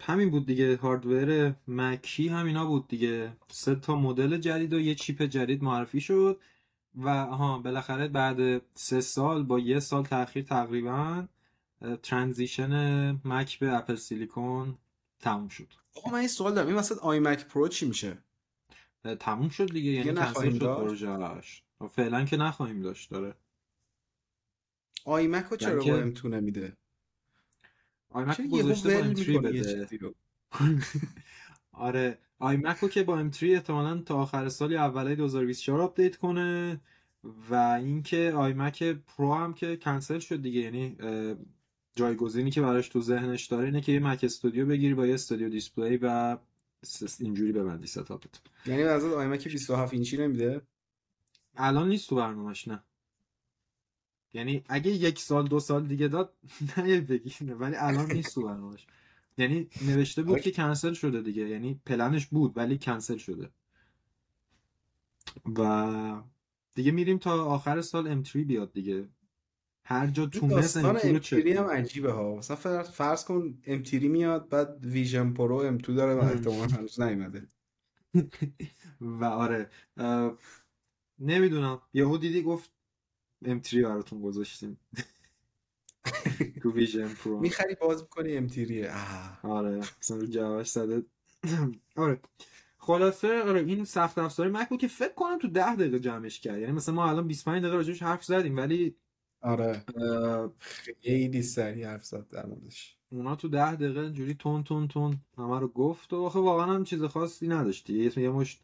همین 0.00 0.30
بود 0.30 0.46
دیگه. 0.46 0.76
hardware 0.76 1.54
Mac 1.68 2.13
ی 2.13 2.28
همینا 2.28 2.66
بود 2.66 2.88
دیگه. 2.88 3.36
سه 3.50 3.74
تا 3.74 3.96
مدل 3.96 4.36
جدید 4.36 4.72
و 4.72 4.80
یه 4.80 4.94
chip 4.94 5.22
جدید 5.22 5.62
معرفی 5.62 6.00
شد. 6.00 6.40
و 6.96 7.26
ها 7.26 7.58
بالاخره 7.58 8.08
بعد 8.08 8.62
سه 8.74 9.00
سال 9.00 9.42
با 9.42 9.58
یه 9.58 9.80
سال 9.80 10.04
تاخیر 10.04 10.44
تقریبا 10.44 11.26
transition 12.02 13.10
Mac 13.24 13.58
به 13.58 13.76
Apple 13.76 13.94
Silicon 13.94 14.78
تموم 15.20 15.48
شد. 15.48 15.68
آقا 15.96 16.10
من 16.10 16.18
این 16.18 16.28
سوال 16.28 16.54
دارم. 16.54 16.66
این 16.66 16.76
مثلا 16.76 16.98
iMac 16.98 17.44
Pro 17.44 17.68
چی 17.68 17.86
میشه؟ 17.88 18.18
تموم 19.20 19.48
شد 19.48 19.72
دیگه 19.72 19.90
یعنی 19.90 20.14
کنسل 20.14 20.50
شد 20.58 20.66
پروژهش 20.66 21.62
فعلا 21.90 22.24
که 22.24 22.36
نخواهیم 22.36 22.82
داشت 22.82 23.10
داره. 23.10 23.34
iMac 25.04 25.44
رو 25.44 25.56
یعنی 25.60 25.84
چرا 25.84 25.94
با 25.96 26.02
که 26.02 26.10
تو 26.12 26.28
نمیده؟ 26.28 26.76
رو 28.10 28.32
یهو 28.44 28.48
گذاشته 28.48 28.88
با 28.88 29.08
ول 29.08 29.14
M3 29.14 29.28
می‌کنه 29.28 29.54
یه 29.54 29.62
بده. 29.62 29.74
چیزی 29.74 29.98
رو؟ 29.98 30.14
آره. 31.72 32.18
iMac 32.38 32.78
رو 32.78 32.88
که 32.88 33.02
با 33.02 33.28
M3 33.30 33.42
احتمالا 33.42 34.00
تا 34.00 34.16
آخر 34.16 34.48
سال 34.48 34.72
یا 34.72 34.84
اولای 34.84 35.16
2024 35.16 35.80
update 35.80 36.16
کنه 36.16 36.80
و 37.50 37.54
اینکه 37.54 38.32
iMac 38.36 38.82
Pro 38.82 39.34
هم 39.34 39.54
که 39.54 39.76
کنسل 39.76 40.18
شد 40.18 40.42
دیگه 40.42 40.60
یعنی 40.60 40.96
جایگزینی 41.96 42.50
که 42.50 42.60
براش 42.60 42.88
تو 42.88 43.00
ذهنش 43.00 43.46
داره 43.46 43.64
اینه 43.64 43.80
که 43.80 43.92
یه 43.92 44.00
Mac 44.00 44.24
Studio 44.24 44.66
بگیری 44.66 44.94
با 44.94 45.06
یه 45.06 45.14
Studio 45.14 45.48
Display 45.48 45.96
و 45.96 46.38
اینجوری 47.20 47.52
ببندی 47.52 47.86
ستاپت 47.86 48.40
یعنی 48.66 48.82
از 48.82 49.04
iMac 49.04 49.48
27 49.48 49.92
اینچی 49.92 50.16
نمیده؟ 50.16 50.62
الان 51.56 51.88
نیست 51.88 52.08
تو 52.08 52.16
برنامهش 52.16 52.68
نه. 52.68 52.82
یعنی 54.32 54.64
اگه 54.68 54.90
یک 54.90 55.18
سال 55.18 55.48
دو 55.48 55.60
سال 55.60 55.86
دیگه 55.86 56.08
داد 56.08 56.34
نه 56.76 57.00
بگی 57.00 57.44
ولی 57.44 57.76
الان 57.76 58.12
نیست 58.12 58.34
تو 58.34 58.42
برنامهش. 58.42 58.86
یعنی 59.38 59.68
نوشته 59.86 60.22
بود 60.22 60.40
که. 60.40 60.50
کنسل 60.50 60.92
شده 60.92 61.22
دیگه. 61.22 61.48
یعنی 61.48 61.80
پلنش 61.86 62.26
بود 62.26 62.56
ولی 62.56 62.78
کنسل 62.78 63.16
شده. 63.16 63.50
و 65.58 66.22
دیگه 66.74 66.92
میریم 66.92 67.18
تا 67.18 67.44
آخر 67.44 67.80
سال 67.80 68.22
M3 68.22 68.32
بیاد 68.36 68.72
دیگه. 68.72 69.08
هر 69.86 70.06
جا 70.06 70.26
تونست 70.26 70.76
داستان 70.76 70.98
M2 71.20 71.32
رو 71.32 71.58
هم 71.64 71.66
عجیبه 71.70 72.12
ها. 72.12 72.36
مثلا 72.36 72.56
فر- 72.56 72.82
فرض 72.82 73.24
کن 73.24 73.58
M3 73.66 74.08
میاد 74.08 74.48
بعد 74.48 74.86
Vision 74.86 75.32
Pro 75.32 75.56
M2 75.56 75.94
داره 75.94 76.14
و. 76.14 76.18
احتمال 76.24 76.70
هنوز 76.70 77.00
نیومده. 77.00 77.48
و 79.00 79.24
آره. 79.24 79.70
نمی‌دونم. 81.18 81.80
یهو 81.94 82.18
دیدی 82.18 82.42
گفت 82.42 82.70
M3 83.44 83.74
براتون 83.74 84.20
گذاشتیم. 84.22 84.78
تو 86.62 86.72
Vision 86.72 87.08
Pro 87.08 87.40
می‌خری 87.40 87.74
باز 87.74 88.02
می‌کنی 88.02 88.36
M3 88.36 88.46
ه 88.46 88.92
آه. 88.92 89.50
آره 89.50 89.80
مثلا 90.00 90.16
رو 90.16 90.26
جعبه‌ش 90.26 90.68
زده. 90.68 91.02
آره. 91.96 92.20
خلاصه 92.78 93.42
آره 93.42 93.60
این 93.60 93.84
سخت 93.84 94.18
افزاری 94.18 94.50
مک 94.50 94.68
بود 94.68 94.80
که 94.80 94.88
فکر 94.88 95.14
کنم 95.14 95.38
تو 95.38 95.48
10 95.48 95.74
دقیقه 95.74 95.98
جمعش 95.98 96.40
کرد. 96.40 96.58
یعنی 96.58 96.72
مثلا 96.72 96.94
ما 96.94 97.08
الان 97.08 97.26
25 97.26 97.62
دقیقه 97.62 97.76
راجعش 97.76 98.02
حرف 98.02 98.24
زدیم 98.24 98.56
ولی 98.56 98.96
آره. 99.40 99.82
خیلی 101.02 101.42
سریع 101.42 101.86
حرف 101.86 102.04
زد 102.04 102.28
در 102.28 102.46
موردش. 102.46 102.96
اونا 103.10 103.36
تو 103.36 103.48
ده 103.48 103.74
دقیقه 103.74 104.00
اینجوری 104.00 104.34
تون 104.34 104.64
تون 104.64 104.88
تون 104.88 105.16
همه 105.38 105.60
رو 105.60 105.68
گفت 105.68 106.12
و 106.12 106.16
آخه 106.16 106.38
واقعا 106.38 106.74
هم 106.74 106.84
چیز 106.84 107.02
خاصی 107.02 107.48
نداشتی. 107.48 108.12
یه 108.16 108.28
مشت 108.30 108.62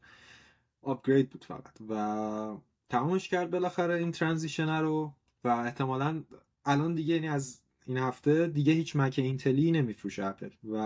آپگرید 0.83 1.31
بود 1.31 1.44
فقط. 1.44 1.74
و 1.88 2.57
تمامش 2.88 3.29
کرد 3.29 3.50
بالاخره 3.50 3.94
این 3.94 4.12
ترانزیشن 4.12 4.81
رو 4.81 5.12
و 5.44 5.48
احتمالا 5.48 6.24
الان 6.64 6.94
دیگه 6.94 7.14
یعنی 7.14 7.29
از 7.29 7.61
این 7.87 7.96
هفته 7.96 8.46
دیگه 8.46 8.73
هیچ 8.73 8.96
Mac 8.96 9.14
Intel 9.18 9.62
ی 9.62 9.70
نمیفروشه 9.70 10.25
اپل. 10.25 10.51
و 10.73 10.79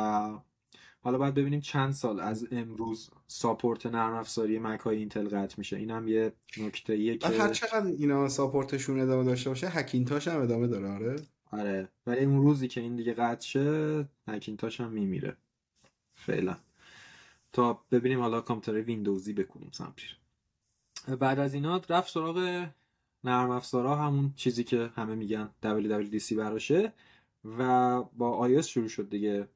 حالا 1.00 1.18
باید 1.18 1.34
ببینیم 1.34 1.60
چند 1.60 1.92
سال 1.92 2.20
از 2.20 2.48
امروز 2.52 3.10
support 3.26 3.86
نرم 3.86 4.14
افزاری 4.14 4.58
Mac 4.58 4.80
های 4.80 4.96
Intel 4.98 5.28
قطع 5.28 5.54
میشه. 5.58 5.76
اینم 5.76 6.08
یه 6.08 6.32
نکته 6.56 6.92
ایه 6.92 7.16
که 7.18 7.28
هر 7.28 7.48
چقدر 7.48 7.86
اینا 7.86 8.28
support 8.28 8.74
شون 8.74 9.00
ادامه 9.00 9.24
داشته 9.24 9.50
باشه 9.50 9.68
Hackintosh 9.68 10.28
هم 10.28 10.42
ادامه 10.42 10.66
داره 10.66 10.88
آره. 10.88 11.16
آره. 11.50 11.88
ولی 12.06 12.24
اون 12.24 12.42
روزی 12.42 12.68
که 12.68 12.80
این 12.80 12.96
دیگه 12.96 13.14
قطع 13.14 13.46
شه 13.46 14.08
Hackintosh 14.28 14.80
هم 14.80 14.92
میمیره. 14.92 15.36
فعلا. 16.14 16.56
تا 17.52 17.84
ببینیم 17.90 18.20
حالا 18.20 18.40
کامپیوتر 18.40 18.80
ویندوزی 18.82 19.32
بکنیم 19.32 19.70
سمپیر 19.72 20.18
بعد 21.20 21.38
از 21.38 21.54
اینا 21.54 21.82
رفت 21.88 22.12
سراغ 22.12 22.66
نرم 23.24 23.50
افزارها 23.50 23.96
همون 23.96 24.32
چیزی 24.36 24.64
که 24.64 24.90
همه 24.96 25.14
میگن 25.14 25.50
WWDC 25.62 26.32
براشه 26.32 26.92
و 27.44 28.02
با 28.02 28.48
iOS 28.48 28.66
شروع 28.66 28.88
شد 28.88 29.10
دیگه. 29.10 29.48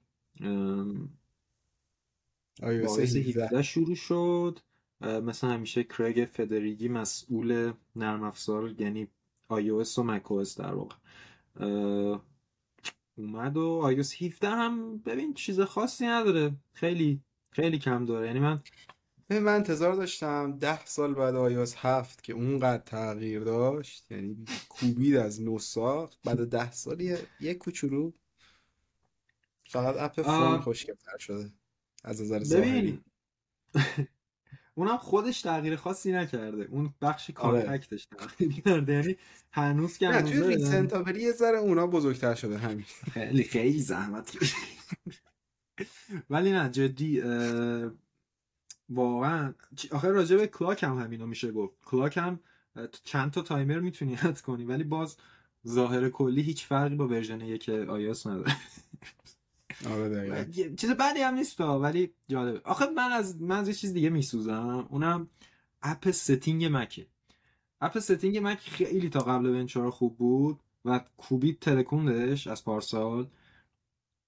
iOS 2.63 2.99
17 2.99 3.63
شروع 3.63 3.95
شد. 3.95 4.59
مثلا 5.01 5.51
همیشه 5.51 5.85
کرگ 5.85 6.29
فدریگی 6.33 6.89
مسئول 6.89 7.73
نرم 7.97 8.23
افزار 8.23 8.81
یعنی 8.81 9.09
iOS 9.53 9.99
و 9.99 10.19
macOS 10.19 10.57
در 10.57 10.75
واقع. 10.75 10.97
اومد 13.17 13.57
و 13.57 13.95
iOS 13.97 14.23
17 14.23 14.49
هم 14.49 14.99
ببین 14.99 15.35
چیز 15.35 15.61
خاصی 15.61 16.07
نداره. 16.07 16.53
خیلی 16.73 17.21
خیلی 17.51 17.79
کم 17.79 18.05
داره. 18.05 18.27
یعنی 18.27 18.39
من 18.39 18.61
من 19.31 19.55
انتظار 19.55 19.95
داشتم 19.95 20.59
ده 20.59 20.85
سال 20.85 21.15
بعد 21.15 21.35
آیاس 21.35 21.75
هفت 21.77 22.23
که 22.23 22.33
اونقدر 22.33 22.83
تغییر 22.83 23.45
داشت 23.45 24.13
یعنی 24.13 24.45
کوبید 24.69 25.17
از 25.17 25.43
نو 25.43 25.59
ساخت 25.59 26.19
بعد 26.25 26.49
ده 26.49 26.73
سال 26.73 27.01
یه, 27.01 27.19
یه 27.41 27.55
کوچولو. 27.55 28.13
فقط 29.69 29.97
اپ 29.99 30.23
فون 30.23 30.61
خوشگلتر 30.61 31.19
شده 31.19 31.53
از 32.05 32.23
نظر 32.23 32.45
ظاهری. 32.45 33.01
اونم 34.75 34.97
خودش 34.97 35.43
تغییر 35.43 35.77
خاصی 35.77 36.13
نکرده. 36.13 36.69
اون 36.71 36.95
بخش 37.01 37.31
کانتکتش 37.31 38.07
تغییر 38.07 38.53
کرده 38.53 38.93
یعنی 38.93 39.17
هنوز 39.53 39.99
که 39.99 40.09
نه 40.09 40.23
توی 40.23 40.43
ریسنتابلی 40.57 41.23
یه 41.23 41.33
ذره 41.33 41.59
اونا 41.59 41.87
بزرگتر 41.87 42.35
شده 42.35 42.59
همین. 42.59 42.85
خیلی 43.13 43.45
خیلی 43.45 43.83
زحمت 43.83 44.37
ولی 46.31 46.53
نه 46.53 46.71
جدی 46.71 47.23
واقعا. 48.89 49.55
آخه 49.93 50.09
راجع 50.09 50.37
به 50.37 50.47
clock 50.47 50.83
هم 50.83 50.99
همینو 50.99 51.27
میشه 51.27 51.53
گفت. 51.53 51.75
Clock 51.85 52.17
هم 52.17 52.41
چند 53.05 53.31
تا 53.31 53.43
تایمر 53.43 53.81
می‌تونی 53.81 54.15
add 54.15 54.41
کنی 54.41 54.65
ولی 54.65 54.85
باز 54.85 55.17
ظاهر 55.69 56.09
کلی 56.09 56.43
هیچ 56.43 56.67
فرقی 56.67 56.95
با 56.95 57.09
version 57.09 57.41
یک 57.41 57.69
iOS 57.69 58.27
نداره. 58.27 58.57
آره 59.91 60.49
چیز 60.77 60.91
بعدی 60.91 61.21
هم 61.21 61.35
نیست 61.35 61.61
ولی 61.61 62.13
جالبه 62.29 62.61
آخه 62.65 62.87
من 62.87 63.13
از 63.13 63.43
من 63.43 63.59
از 63.59 63.69
یه 63.69 63.75
چیز 63.75 63.93
دیگه 63.93 64.11
میسوزم. 64.11 64.87
اونم 64.91 65.29
app 65.83 66.11
setting 66.11 66.69
Mac 66.73 66.98
ه 66.98 67.07
app 67.81 67.99
setting 67.99 68.39
Mac 68.39 68.59
خیلی 68.59 69.09
تا 69.09 69.21
قبل 69.21 69.47
Ventura 69.47 69.91
خوب 69.91 70.17
بود 70.17 70.61
و 70.85 71.01
کوبید 71.17 71.61
ترکوندش 71.61 72.47
از 72.47 72.65
پارسال. 72.65 73.27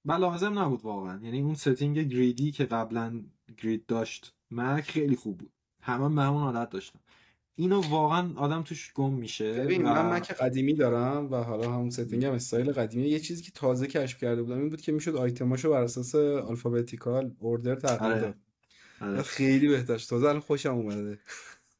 و 0.04 0.12
لازم 0.12 0.58
نبود 0.58 0.82
واقعا. 0.82 1.20
یعنی 1.22 1.40
اون 1.40 1.54
setting 1.54 1.98
grid 1.98 2.40
ی 2.40 2.50
که 2.50 2.64
قبلا 2.64 3.22
grid 3.56 3.86
داشت 3.86 4.34
Mac 4.50 4.90
خیلی 4.90 5.16
خوب 5.16 5.38
بود. 5.38 5.52
همه 5.82 6.14
به 6.14 6.22
همون 6.22 6.42
عادت 6.42 6.70
داشتم 6.70 7.00
اینو 7.54 7.80
واقعا 7.80 8.32
آدم 8.36 8.62
توش 8.62 8.92
گم 8.94 9.12
میشه 9.12 9.52
ببین 9.52 9.82
و... 9.82 9.84
من 9.84 10.16
Mac 10.16 10.32
قدیمی 10.32 10.74
دارم 10.74 11.30
و 11.30 11.36
حالا 11.36 11.72
همون 11.72 11.90
setting 11.90 12.24
هم 12.24 12.32
استایل 12.32 12.72
قدیمی. 12.72 13.08
یه 13.08 13.20
چیزی 13.20 13.42
که 13.42 13.50
تازه 13.50 13.86
کشف 13.86 14.18
کرده 14.18 14.42
بودم 14.42 14.58
این 14.58 14.68
بود 14.68 14.80
که 14.80 14.92
می‌شد 14.92 15.16
آیتماشو 15.16 15.70
بر 15.70 15.82
اساس 15.82 16.14
alphabetical 16.14 17.34
order 17.38 17.74
تغییر 17.74 18.12
آره. 18.12 18.20
داد. 18.20 18.34
آره. 19.00 19.22
خیلی 19.22 19.68
بهتر 19.68 19.98
تازه 19.98 20.26
الان 20.26 20.40
خوشم 20.40 20.74
اومده. 20.74 21.18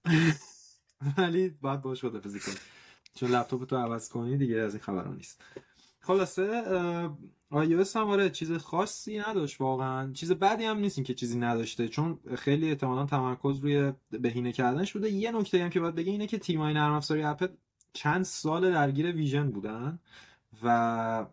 ولی 1.19 1.49
باید 1.49 1.81
باش 1.81 2.05
خدافظی 2.05 2.41
کنی. 2.41 2.55
چون 3.15 3.31
لپتاپ 3.31 3.65
تو 3.65 3.77
عوض 3.77 4.09
کنی 4.09 4.37
دیگه 4.37 4.57
از 4.57 4.75
این 4.75 4.83
خبران 4.83 5.17
نیست. 5.17 5.43
خلاصه 6.01 6.63
iOS 7.53 7.97
هم 7.97 8.07
آره 8.07 8.31
چیز 8.31 8.53
خاصی 8.53 9.19
نداشت 9.19 9.61
واقعا. 9.61 10.13
چیز 10.13 10.33
بدی 10.33 10.65
هم 10.65 10.79
نیست 10.79 11.05
که 11.05 11.15
چیزی 11.15 11.39
نداشته 11.39 11.89
چون 11.89 12.19
خیلی 12.37 12.69
احتمالا 12.69 13.07
تمرکز 13.07 13.59
روی 13.59 13.93
بهینه 14.11 14.53
کردنش 14.53 14.93
بوده. 14.93 15.11
یه 15.11 15.33
نکته 15.33 15.63
هم 15.63 15.71
که 15.71 15.81
باید 15.81 15.95
بگه 15.95 16.13
اینه 16.13 16.27
که 16.27 16.39
تیمای 16.39 16.75
نرم 16.75 16.93
افزاری 16.93 17.23
اپل 17.23 17.49
چند 17.93 18.25
سال 18.25 18.73
درگیر 18.73 19.13
ویژن 19.13 19.51
بودن 19.51 19.99
و 20.63 21.27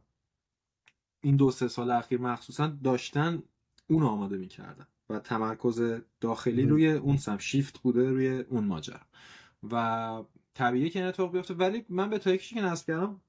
این 1.22 1.36
دو 1.36 1.52
سه 1.52 1.68
سال 1.68 1.92
اخیر 1.92 2.22
مخصوصا 2.22 2.68
داشتن 2.84 3.44
اون 3.88 4.04
آماده 4.04 4.38
می‌کردن 4.38 4.88
و 5.10 5.20
تمرکز 5.20 6.02
داخلی 6.22 6.66
روی 6.66 6.92
اون 6.92 7.18
سم 7.18 7.38
شیفت 7.38 7.80
بوده 7.80 8.10
روی 8.10 8.40
اون 8.40 8.64
ماجرا. 8.64 9.00
و 9.72 10.24
طبیعیه 10.54 10.90
که 10.90 11.00
این 11.00 11.08
اتفاق 11.08 11.32
بیفته. 11.32 11.54
ولی 11.54 11.86
من 11.90 12.10
به 12.10 12.20
تا 12.20 12.32
یکیشی 12.32 12.56
که 12.56 12.62
نصب 12.62 12.88
کردم 12.88 13.22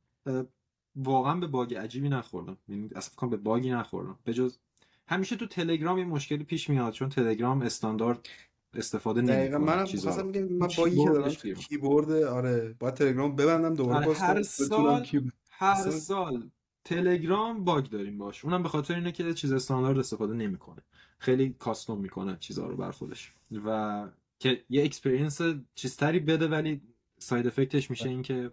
واقعا 0.98 1.34
به 1.34 1.46
bug 1.46 1.74
عجیبی 1.74 2.08
نخوردم. 2.08 2.56
یعنی 2.68 2.90
اصلا 2.96 3.28
به 3.28 3.36
bug 3.36 3.62
ی 3.62 3.70
نخوردم. 3.70 4.18
به 4.24 4.34
جز 4.34 4.58
همیشه 5.06 5.36
تو 5.36 5.46
Telegram 5.46 5.98
یه 5.98 6.04
مشکلی 6.04 6.44
پیش 6.44 6.70
میاد 6.70 6.92
چون 6.92 7.08
Telegram 7.08 7.62
استاندارد 7.62 8.28
استفاده 8.74 9.20
نمی‌کنه. 9.20 9.58
من 9.58 9.84
خواستم 9.84 10.32
بگم 10.32 10.42
من 10.42 10.68
bug 10.76 10.97
ی 10.97 11.04
که 11.04 11.10
دارم 11.10 11.30
کیبورد 11.54 12.10
آره 12.10 12.76
با 12.78 12.90
Telegram 12.90 13.36
ببندم 13.36 13.74
دوباره 13.74 14.06
آره 14.06 14.18
هر 14.18 14.42
سال 14.42 15.06
هر 15.50 15.90
سال 15.90 16.50
Telegram 16.84 17.64
bug 17.64 17.84
داریم 17.84 18.18
باش. 18.18 18.44
اونم 18.44 18.62
به 18.62 18.68
خاطر 18.68 18.94
اینه 18.94 19.12
که 19.12 19.34
چیز 19.34 19.52
استاندارد 19.52 19.98
استفاده 19.98 20.34
نمی‌کنه. 20.34 20.82
خیلی 21.18 21.56
custom 21.58 22.00
می‌کنه 22.00 22.36
چیزها 22.40 22.66
رو 22.66 22.76
بر 22.76 22.90
خودش. 22.90 23.32
و 23.64 24.08
که 24.38 24.64
یه 24.70 24.84
experience 24.84 25.40
چیزتری 25.74 26.20
بده 26.20 26.48
ولی 26.48 26.80
side 27.18 27.46
effect 27.46 27.79
ش 27.79 27.90
میشه 27.90 28.08
اینکه 28.08 28.50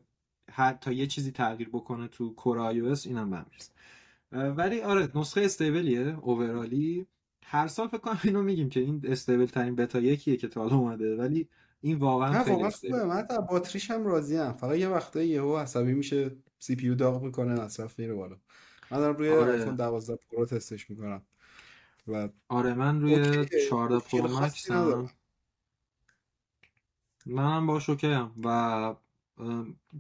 هر 0.52 0.74
تا 0.74 0.92
یه 0.92 1.08
چیزی 1.08 1.32
تغییر 1.32 1.70
بکنه 1.70 2.08
تو 2.08 2.34
core 2.34 2.60
آی 2.60 2.82
اینم 3.06 3.30
به 3.30 3.46
ولی 4.32 4.82
آره 4.82 5.12
نسخه 5.16 5.42
stable 5.42 6.18
یه 6.22 6.39
overall 6.39 6.99
ی 6.99 7.08
هر 7.46 7.68
سال 7.68 7.88
فکر 7.88 7.98
کنم 7.98 8.20
اینو 8.24 8.44
میگیم 8.44 8.70
که 8.70 8.80
این 8.80 9.02
stable 9.04 9.46
ترین 9.46 9.76
بتا 9.76 10.00
یکیه 10.00 10.38
که 10.38 10.48
تا 10.48 10.62
حالا 10.62 10.76
اومده 10.76 11.16
ولی 11.16 11.50
این 11.82 11.98
واقعا 11.98 12.44
خیلی 12.44 12.64
stable. 12.64 13.04
من 13.04 13.22
تا 13.22 13.42
باتریش 13.42 13.92
هم 13.92 14.06
راضی 14.06 14.38
ام 14.38 14.54
فقط 14.54 14.78
یه 14.78 14.88
وقته 14.88 15.26
یهو 15.26 15.58
عصبی 15.58 15.94
میشه 15.94 16.32
CPU 16.60 16.96
داغ 16.96 17.24
می‌کنه 17.24 17.54
مصرف 17.54 18.00
میره 18.00 18.14
بالا. 18.14 18.38
من 18.92 18.98
دارم 18.98 19.16
روی 19.16 19.30
آره. 19.30 19.52
آیفون 19.52 19.76
12 19.76 20.20
Pro 20.32 20.46
test 20.46 20.75
ش 20.75 20.90
می‌کنم. 20.90 21.22
و 22.08 22.30
آره 22.48 22.74
من 22.74 23.02
روی 23.02 23.46
14 23.70 24.00
Pro 24.00 24.40
Max 24.40 24.72
منم 27.26 27.68
باش 27.68 27.90
OK 27.90 28.18
و 28.44 28.96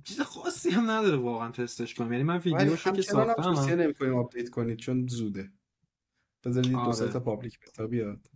چیز 0.04 0.22
خاصی 0.22 0.70
هم 0.70 0.90
نداره 0.92 1.18
واقعا 1.18 1.52
تستش 1.52 1.94
کنم. 1.94 2.12
یعنی 2.12 2.24
من 2.24 2.38
ویدیوشو 2.38 2.92
که 2.92 3.02
ساختم 3.02 3.44
توصیه 3.44 3.76
نمی‌کنیم 3.76 4.16
update 4.16 4.50
کنید 4.50 4.78
چون 4.78 5.08
زوده. 5.08 5.52
بذارید 6.46 6.76
آره. 6.76 6.86
دو 6.86 6.92
سه 6.92 7.08
تا 7.08 7.20
public 7.20 7.60
beta 7.60 7.88
بیاد. 7.88 8.28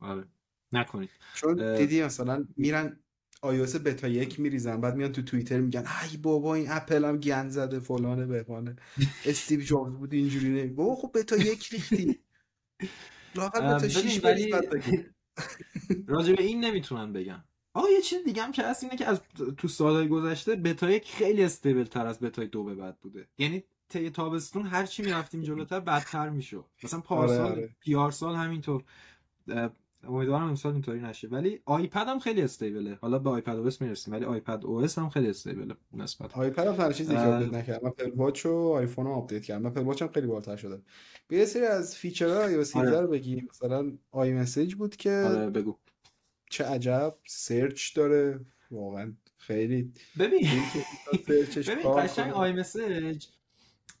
آره. 0.00 0.24
نکنید. 0.72 1.10
چون 1.34 1.76
دیدی 1.76 2.02
مثلا 2.02 2.46
میرن 2.56 3.00
iOS 3.46 3.76
beta 3.76 4.08
یک 4.08 4.40
میریزن 4.40 4.80
بعد 4.80 4.96
میان 4.96 5.12
تو 5.12 5.22
توییتر 5.22 5.60
میگن 5.60 5.84
ای 6.10 6.16
بابا 6.16 6.54
این 6.54 6.66
اپل 6.70 7.04
هم 7.04 7.16
گند 7.16 7.50
زده 7.50 7.78
فلانه 7.78 8.26
بهمانه. 8.26 8.76
استیو 9.26 9.60
جابز 9.60 9.92
بود 9.92 10.12
اینجوری 10.12 10.48
نمی 10.48 10.68
بابا 10.68 10.94
خب 10.94 11.10
بتا 11.14 11.36
یک 11.36 11.68
ریختی. 11.68 12.20
لاقل 13.34 13.74
بتا 13.74 13.88
6 13.88 14.24
ولی 14.24 14.50
راجع 16.08 16.34
به 16.34 16.42
این 16.42 16.64
نمی‌تونن 16.64 17.12
بگم 17.12 17.44
آقا 17.76 17.88
یه 17.90 18.00
چیز 18.00 18.24
دیگه 18.24 18.42
هم 18.42 18.52
که 18.52 18.62
هست 18.62 18.84
اینه 18.84 18.96
که 18.96 19.06
از 19.06 19.20
تو 19.56 19.68
سالهای 19.68 20.08
گذشته 20.08 20.56
بتا 20.56 20.90
یک 20.90 21.08
خیلی 21.08 21.44
stable 21.44 21.84
تر 21.84 22.06
از 22.06 22.20
بتای 22.20 22.46
دو 22.46 22.64
به 22.64 22.74
بعد 22.74 23.00
بوده. 23.00 23.28
یعنی 23.38 23.64
طی 23.88 24.10
تابستون 24.10 24.66
هر 24.66 24.86
چی 24.86 25.02
می‌رفتیم 25.02 25.42
جلوتر 25.42 25.80
بدتر 25.80 26.28
می‌شد. 26.28 26.64
مثلا 26.84 27.00
پارسال 27.00 27.40
آره 27.40 27.50
آره. 27.50 27.70
پیار 27.80 28.10
سال 28.10 28.34
همینطور. 28.34 28.84
امیدوارم 30.08 30.48
امسال 30.48 30.72
اینطوری 30.72 31.00
نشه. 31.00 31.28
ولی 31.28 31.60
iPad 31.64 32.08
هم 32.08 32.18
خیلی 32.18 32.42
stable 32.42 32.84
ه. 32.84 32.98
حالا 33.00 33.18
به 33.18 33.30
iPadOS 33.30 33.82
می‌رسیم 33.82 34.14
ولی 34.14 34.24
iPadOS 34.24 34.98
هم 34.98 35.08
خیلی 35.08 35.28
stable 35.28 35.67
ه 35.67 35.74
نسبت 35.92 36.38
iPad 36.38 36.66
هم 36.66 36.84
هر 36.84 36.92
چیزی 36.92 37.14
که 37.14 37.20
update 37.20 37.54
نکردم 37.54 37.84
من 37.84 37.90
Apple 37.90 38.10
Watch 38.10 38.46
و 38.46 38.72
آیفون 38.72 39.06
رو 39.06 39.12
update 39.12 39.42
کردم. 39.42 39.62
من 39.62 39.70
Apple 39.70 39.82
Watch 39.82 40.02
هم 40.02 40.08
خیلی 40.08 40.26
بالاتر 40.26 40.56
شده. 40.56 40.82
یه 41.30 41.44
سری 41.44 41.64
از 41.64 41.96
feature 41.96 42.43
ها 42.43 42.50
یا 42.50 42.64
سیزر 42.64 42.96
آره. 42.96 43.06
بگیم. 43.06 43.48
مثلا 43.50 43.92
iMessage 44.10 44.74
بود 44.74 44.96
که 44.96 45.10
آره 45.10 45.50
بگو. 45.50 45.76
چه 46.50 46.64
عجب 46.64 47.14
search 47.26 47.96
داره. 47.96 48.40
واقعا 48.70 49.12
خیلی 49.36 49.92
ببین. 50.18 50.48
ببین 51.68 51.96
قشنگ. 51.96 52.32
iMessage 52.32 53.26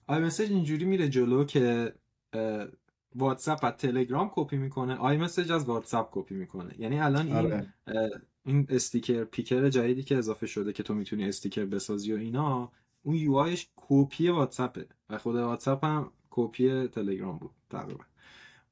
iMessage 0.06 0.50
اینجوری 0.50 0.84
میره 0.84 1.08
جلو 1.08 1.44
که 1.44 1.92
واتساپ 3.14 3.64
از 3.64 3.72
Telegram 3.72 4.30
کپی 4.34 4.56
می‌کنه. 4.56 4.94
iMessage 4.94 5.52
از 5.52 5.64
واتساپ 5.64 6.08
کپی 6.12 6.34
می‌کنه. 6.34 6.74
یعنی 6.78 7.00
الان 7.00 7.26
این 7.26 7.36
آره. 7.36 7.72
این 8.44 8.66
sticker 8.68 9.24
picker 9.24 9.68
جدیدی 9.68 10.02
که 10.02 10.16
اضافه 10.16 10.46
شده 10.46 10.72
که 10.72 10.82
تو 10.82 10.94
می‌تونی 10.94 11.28
استیکر 11.28 11.64
بسازی 11.64 12.12
و 12.12 12.16
اینا 12.16 12.72
اون 13.02 13.16
UI 13.16 13.34
ش 13.34 13.68
کپی 13.76 14.28
واتساپه 14.28 14.86
و 15.10 15.18
خود 15.18 15.36
واتساپ 15.36 15.84
هم 15.84 16.12
کپی 16.30 16.88
تلگرام 16.88 17.38
بود 17.38 17.50
تقریبا. 17.70 18.04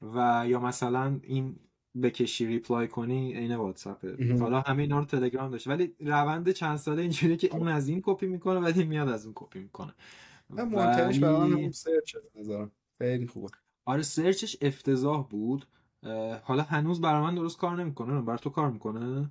و 0.02 0.44
یا 0.48 0.60
مثلا 0.60 1.20
این 1.22 1.56
بکشی 2.02 2.46
reply 2.46 2.88
کنی 2.88 3.34
عین 3.34 3.56
واتساپه. 3.56 4.16
مهم. 4.18 4.42
حالا 4.42 4.60
همه 4.60 4.82
اینا 4.82 4.98
رو 4.98 5.04
تلگرام 5.04 5.50
داشت. 5.50 5.68
ولی 5.68 5.94
روند 6.00 6.50
چند 6.50 6.76
ساله 6.76 7.02
اینجوریه 7.02 7.36
که 7.36 7.56
اون 7.56 7.68
از 7.68 7.88
این 7.88 8.02
کپی 8.04 8.26
می‌کنه 8.26 8.60
بعد 8.60 8.78
این 8.78 8.88
میاد 8.88 9.08
از 9.08 9.24
اون 9.24 9.32
کپی 9.36 9.58
می‌کنه. 9.58 9.94
مهمترینش 10.50 11.18
برای 11.18 11.70
به 12.34 12.40
نظرم. 12.40 12.70
خیلی 12.98 13.26
خوبه. 13.26 13.48
آره 13.84 14.02
search 14.02 14.43
ش 14.43 14.56
افتضاح 14.60 15.28
بود. 15.28 15.66
حالا 16.42 16.62
هنوز 16.62 17.00
برای 17.00 17.22
من 17.22 17.34
درست 17.34 17.58
کار 17.58 17.76
نمی‌کنه. 17.76 18.20
برای 18.20 18.38
تو 18.38 18.50
کار 18.50 18.70
می‌کنه؟ 18.70 19.30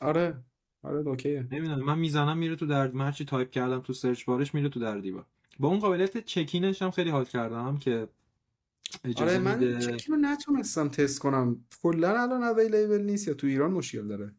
آره. 0.00 0.34
آره 0.82 0.98
okay 0.98 1.30
ه. 1.30 1.46
نمی‌دونم. 1.50 1.84
من 1.84 1.98
می‌زنم 1.98 2.38
میره 2.38 2.56
تو 2.56 2.66
در 2.66 2.90
من 2.90 3.04
هرچی 3.04 3.24
تایپ 3.24 3.50
کردم 3.50 3.80
تو 3.80 3.92
search 3.92 4.24
bar 4.24 4.42
ش 4.42 4.54
میره 4.54 4.68
تو 4.68 4.80
در 4.80 4.98
دیوار 4.98 5.24
با 5.58 5.68
اون 5.68 5.78
قابلیت 5.78 6.24
check 6.24 6.56
in 6.56 6.69
ش 6.69 6.82
هم 6.82 6.90
خیلی 6.90 7.10
حال 7.10 7.24
کردم 7.24 7.78
که 7.78 8.08
آره 9.16 9.38
من 9.38 9.58
میده. 9.58 9.80
check 9.80 10.03
in 10.03 10.12
رو 10.12 10.16
نتونستم 10.16 10.88
تست 10.88 11.18
کنم؟ 11.18 11.64
کلا 11.82 12.22
الان 12.22 12.42
available 12.42 13.02
نیست 13.02 13.28
یا 13.28 13.34
تو 13.34 13.46
ایران 13.46 13.70
مشکل 13.70 14.08
داره؟ 14.08 14.34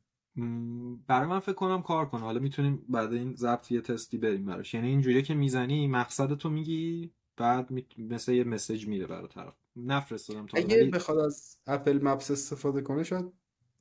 برای 1.08 1.28
من 1.28 1.40
فکر 1.40 1.54
کنم 1.54 1.82
کار 1.82 2.06
کنه. 2.06 2.22
حالا 2.22 2.40
می‌تونیم 2.40 2.86
بعد 2.90 3.14
این 3.14 3.36
ضبط 3.36 3.72
یه 3.72 3.82
تستی 3.82 4.18
بریم 4.18 4.46
براش. 4.46 4.74
یعنی 4.74 4.88
اینجوریه 4.88 5.22
که 5.22 5.34
می‌زنی 5.34 5.88
مقصد 5.88 6.34
تو 6.34 6.50
میگی 6.50 7.12
بعد 7.38 7.72
می... 7.72 7.86
مثل 7.98 8.34
یه 8.34 8.44
message 8.44 8.88
میره 8.88 9.08
برای 9.08 9.28
طرف. 9.28 9.54
نفرستادم 9.76 10.46
تا 10.46 10.58
اگه 10.58 10.82
ولی 10.82 10.90
بخواد 10.90 11.18
از 11.18 11.58
Apple 11.68 12.00
Maps 12.04 12.32
استفاده 12.32 12.82
کنه 12.82 13.04
شاید 13.04 13.26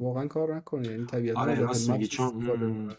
واقعا 0.00 0.26
کار 0.26 0.56
نکنه 0.56 0.88
یعنی 0.88 1.04
طبیعتا 1.06 1.40
آره 1.40 1.60
راست 1.60 1.90
میگی 1.90 2.06
چون 2.06 2.50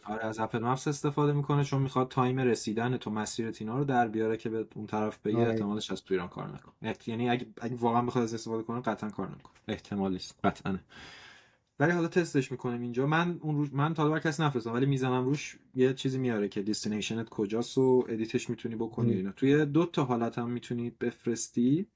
آره 0.03 0.25
از 0.25 0.39
Apple 0.39 0.59
Maps 0.59 0.87
استفاده 0.87 1.33
می‌کنه 1.33 1.63
چون 1.63 1.81
می‌خواد 1.81 2.07
time 2.07 2.39
رسیدن 2.39 2.97
تو 2.97 3.11
مسیرت 3.11 3.61
اینا 3.61 3.77
رو 3.77 3.83
در 3.85 4.07
بیاره 4.07 4.37
که 4.37 4.49
به 4.49 4.67
اون 4.75 4.87
طرف 4.87 5.17
بگه 5.17 5.37
آره. 5.37 5.49
احتمالش 5.49 5.91
از 5.91 6.03
تو 6.03 6.13
ایران 6.13 6.27
کار 6.27 6.47
نکنه. 6.47 6.73
احت- 6.93 7.07
یعنی 7.07 7.29
اگه 7.29 7.47
اگه 7.61 7.75
واقعا 7.75 8.01
بخواد 8.01 8.23
از 8.23 8.33
استفاده 8.33 8.63
کنه 8.63 8.81
قطعا 8.81 9.09
کار 9.09 9.27
نمی‌کنه. 9.27 9.53
احتمال 9.67 10.11
نیست 10.11 10.39
قطعا. 10.43 10.77
ولی 11.79 11.91
حالا 11.91 12.07
تستش 12.07 12.51
می‌کنیم 12.51 12.81
اینجا. 12.81 13.07
من 13.07 13.39
اون 13.41 13.55
روش 13.55 13.73
من 13.73 13.93
تا 13.93 14.19
کسی 14.19 14.43
نفرستم 14.43 14.73
ولی 14.73 14.85
می‌زنم 14.85 15.25
روش 15.25 15.57
یه 15.75 15.93
چیزی 15.93 16.17
میاره 16.17 16.49
که 16.49 16.61
destination 16.61 17.24
ت 17.24 17.29
کجاست 17.29 17.77
و 17.77 18.05
edit 18.09 18.36
ش 18.36 18.49
می‌تونی 18.49 18.75
بکنی. 18.75 19.13
اینا. 19.13 19.31
توی 19.31 19.65
دو 19.65 19.85
تا 19.85 20.03
حالت 20.05 20.37
هم 20.39 20.49
می‌تونی 20.49 20.89
بفرستی. 20.89 21.87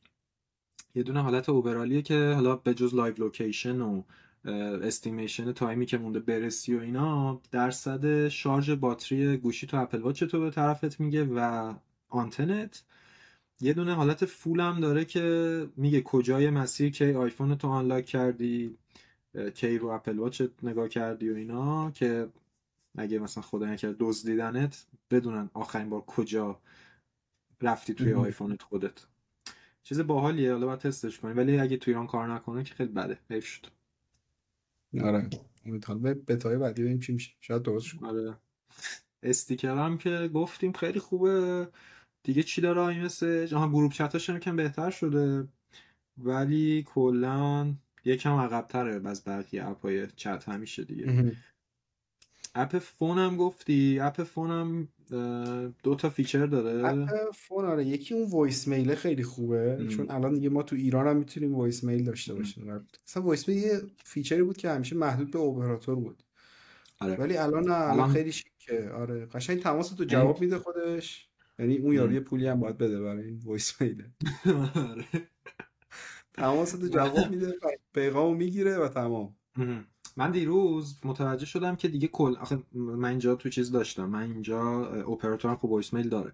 یه 0.95 1.03
دونه 1.03 1.21
حالت 1.21 1.49
overall 1.49 1.90
یه 1.90 2.01
که 2.01 2.31
حالا 2.35 2.55
به 2.55 2.73
جز 2.73 2.95
live 2.95 3.13
location 3.17 3.81
و 3.81 4.03
estimation 4.45 5.51
time 5.51 5.78
ی 5.78 5.85
که 5.85 5.97
مونده 5.97 6.19
برسی 6.19 6.75
و 6.75 6.79
اینا 6.79 7.41
درصد 7.51 8.27
شارژ 8.27 8.69
باتری 8.69 9.37
گوشی 9.37 9.67
تو 9.67 9.77
Apple 9.77 10.01
Watch 10.01 10.23
تو 10.23 10.39
به 10.39 10.49
طرفت 10.49 10.99
میگه 10.99 11.23
و 11.23 11.73
آنتنت. 12.09 12.83
یه 13.61 13.73
دونه 13.73 13.93
حالت 13.93 14.25
full 14.25 14.59
هم 14.59 14.79
داره 14.79 15.05
که 15.05 15.67
میگه 15.75 16.01
کجای 16.01 16.49
مسیر 16.49 16.91
کی 16.91 17.13
آیفون 17.13 17.57
تو 17.57 17.67
unlock 17.67 18.05
کردی 18.05 18.77
کی 19.55 19.77
رو 19.77 19.87
Apple 19.87 20.19
Watch 20.19 20.41
نگاه 20.63 20.89
کردی 20.89 21.29
و 21.29 21.35
اینا 21.35 21.91
که 21.91 22.29
اگه 22.97 23.19
مثلا 23.19 23.43
خدا 23.43 23.65
نکرد 23.65 23.95
دزدیدنت 23.99 24.85
بدونن 25.11 25.49
آخرین 25.53 25.89
بار 25.89 26.01
کجا 26.01 26.59
رفتی 27.61 27.93
توی. 27.93 28.13
آیفونت 28.13 28.61
خودت. 28.61 29.05
چیز 29.83 29.99
باحالیه 29.99 30.51
حالا 30.51 30.65
باید 30.65 30.79
تستش 30.79 31.19
کنی 31.19 31.33
ولی 31.33 31.59
اگه 31.59 31.77
تو 31.77 31.91
ایران 31.91 32.07
کار 32.07 32.33
نکنه 32.33 32.63
که 32.63 32.75
خیلی 32.75 32.91
بده. 32.91 33.19
حیف 33.29 33.45
شد. 33.45 33.78
آره. 35.03 35.29
امیدوارم. 35.65 36.01
به 36.01 36.13
بتای 36.13 36.57
بعدی 36.57 36.81
ببینیم 36.81 36.99
چی 36.99 37.13
میشه. 37.13 37.31
شاید 37.41 37.61
درست 37.61 38.03
آره. 38.03 38.37
استیکر 39.23 39.75
هم 39.75 39.97
که 39.97 40.29
گفتیم 40.33 40.71
خیلی 40.71 40.99
خوبه. 40.99 41.67
دیگه 42.23 42.43
چی 42.43 42.61
داره 42.61 42.81
iMessage؟ 42.81 43.53
آها 43.53 43.69
group 43.69 43.91
chat 43.91 44.16
اش 44.16 44.29
هم 44.29 44.37
یکم 44.37 44.55
بهتر 44.55 44.89
شده. 44.89 45.47
ولی 46.17 46.83
کلا 46.83 47.73
یکم 48.05 48.33
عقب‌تره. 48.33 49.07
از 49.09 49.23
بقیه 49.23 49.67
app 49.67 49.97
ای 49.97 50.07
چت 50.07 50.49
همیشه 50.49 50.83
دیگه. 50.83 51.35
app 52.55 52.77
phone 52.77 53.17
هم 53.17 53.37
گفتی. 53.37 53.99
app 53.99 54.23
phone 54.23 54.51
هم 54.51 54.87
دو 55.83 55.95
تا 55.95 56.09
feature 56.09 56.45
داره. 56.45 57.05
phone 57.35 57.65
آره 57.65 57.85
یکی 57.85 58.13
اون 58.13 58.29
voicemail 58.29 58.67
ه 58.67 58.95
خیلی 58.95 59.23
خوبه 59.23 59.77
ام، 59.79 59.87
چون 59.87 60.11
الان 60.11 60.33
دیگه 60.33 60.49
ما 60.49 60.63
تو 60.63 60.75
ایران 60.75 61.07
هم 61.07 61.17
می‌تونیم 61.17 61.55
voicemail 61.55 62.03
داشته 62.03 62.33
باشیم. 62.33 62.85
اصلا 63.07 63.23
voicemail 63.23 63.57
یه 63.57 63.81
feature 64.03 64.38
ی 64.38 64.43
بود 64.43 64.57
که 64.57 64.69
همیشه 64.69 64.95
محدود 64.95 65.31
به 65.31 65.39
اپراتور 65.39 65.95
بود. 65.95 66.23
آره. 66.99 67.15
ولی 67.15 67.37
الان 67.37 67.71
الان 67.71 68.13
خیلی 68.13 68.31
شیکه. 68.31 68.89
آره 68.89 69.25
قشنگ 69.25 69.61
تماس 69.61 69.89
تو 69.89 69.95
یعنی 70.03 70.11
جواب 70.11 70.41
میده 70.41 70.57
خودش. 70.57 71.29
یعنی 71.59 71.77
اون. 71.77 72.13
یه 72.13 72.19
پولی 72.19 72.47
هم 72.47 72.59
باید 72.59 72.77
بده 72.77 73.01
برای 73.01 73.23
این 73.23 73.39
voicemail 73.43 73.81
ه 73.81 74.05
آره. 74.89 75.05
تماس 76.33 76.71
تو 76.71 76.87
جواب 76.87 77.29
میده 77.29 77.53
پیغامو 77.93 78.35
می‌گیره 78.35 78.77
و 78.77 78.87
تمام. 78.87 79.35
من 80.17 80.31
دیروز 80.31 80.97
متوجه 81.03 81.45
شدم 81.45 81.75
که 81.75 81.87
دیگه 81.87 82.07
کل 82.07 82.35
آخه 82.41 82.59
من 82.73 83.09
اینجا 83.09 83.35
تو 83.35 83.49
چیز 83.49 83.71
داشتم 83.71 84.05
من 84.05 84.31
اینجا 84.31 84.85
اپراتورم 84.85 85.55
خب 85.55 85.65
voicemail 85.65 86.09
داره 86.09 86.33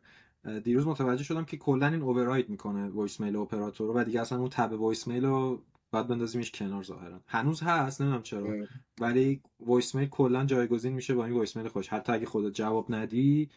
دیروز 0.63 0.87
متوجه 0.87 1.23
شدم 1.23 1.45
که 1.45 1.57
کلا 1.57 1.87
این 1.87 2.01
override 2.01 2.49
می‌کنه 2.49 2.89
voicemail 2.89 3.35
اپراتور 3.35 3.87
رو 3.87 3.99
و 3.99 4.03
دیگه 4.03 4.21
اصلا 4.21 4.39
اون 4.39 4.49
tab 4.49 4.73
voicemail 4.73 5.25
رو 5.25 5.61
باید 5.91 6.07
بندازیمش 6.07 6.51
کنار 6.51 6.83
ظاهرا. 6.83 7.19
هنوز 7.27 7.61
هست 7.61 8.01
نمی‌دونم 8.01 8.23
چرا 8.23 8.45
اه. 8.45 8.67
ولی 9.01 9.41
voicemail 9.59 10.07
کلا 10.07 10.45
جایگزین 10.45 10.93
میشه 10.93 11.15
با 11.15 11.25
این 11.25 11.35
voicemail 11.35 11.67
خودش. 11.67 11.87
حتی 11.87 12.13
اگه 12.13 12.25
خودت 12.25 12.55
جواب 12.55 12.93
ندی 12.93 13.49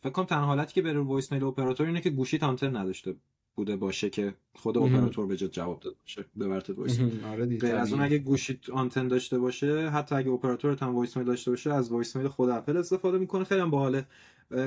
فکر 0.00 0.10
کنم 0.10 0.24
تنها 0.24 0.46
حالتی 0.46 0.74
که 0.74 0.82
بره 0.82 1.00
voicemail 1.00 1.44
اپراتور 1.44 1.86
اینه 1.86 2.00
که 2.00 2.10
گوشیت 2.10 2.38
آنتن 2.38 2.78
نداشته 2.78 3.16
بوده 3.56 3.76
باشه 3.76 4.10
که 4.10 4.34
خود. 4.54 4.78
اپراتور 4.78 5.26
به 5.26 5.36
جواب 5.36 5.80
داده 5.80 5.96
باشه. 6.00 6.24
ببرتت 6.40 6.78
voicemail 6.78 7.16
مهم. 7.16 7.32
آره 7.32 7.46
غیر 7.46 7.74
از 7.74 7.92
اون 7.92 8.02
اگه 8.02 8.18
گوشیت 8.18 8.70
آنتن 8.70 9.08
داشته 9.08 9.38
باشه 9.38 9.88
حتی 9.90 10.14
اگه 10.14 10.30
اپراتورت 10.30 10.82
هم 10.82 10.94
voicemail 10.94 11.26
داشته 11.26 11.50
باشه 11.50 11.72
از 11.72 11.92
voicemail 11.92 12.28
خود 12.28 12.48
اپل 12.48 12.76
استفاده 12.76 13.18
می‌کنه. 13.18 13.44
خیلی 13.44 13.60
هم 13.60 13.70
باحاله. 13.70 14.06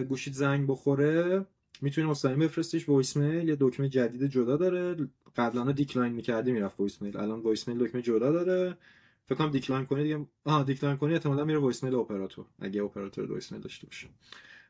گوشیت 0.09 0.33
زنگ 0.33 0.67
بخوره 0.67 1.45
می‌تونی 1.81 2.07
مستقیم 2.07 2.39
بفرستیش 2.39 2.89
voicemail. 2.89 3.49
یه 3.49 3.57
دکمه 3.59 3.89
جدید 3.89 4.31
جدا 4.31 4.57
داره. 4.57 5.07
قبلا 5.35 5.71
decline 5.71 6.13
می‌کردی 6.13 6.51
می‌رفت 6.51 6.79
voicemail. 6.79 7.17
الان 7.17 7.39
voicemail 7.39 7.77
دکمه 7.77 8.01
جدا 8.01 8.31
داره. 8.31 8.77
فکر 9.25 9.35
کنم 9.35 9.51
decline 9.51 9.85
کنی 9.85 10.03
دیگه. 10.03 10.25
آها 10.45 10.63
decline 10.63 10.97
کنی 10.97 11.13
احتمالاً 11.13 11.45
میره 11.45 11.59
voicemail 11.59 11.95
اپراتور 11.95 12.45
اگه 12.59 12.83
اپراتور 12.83 13.31
voicemail 13.31 13.61
داشته 13.61 13.87
باشه. 13.87 14.07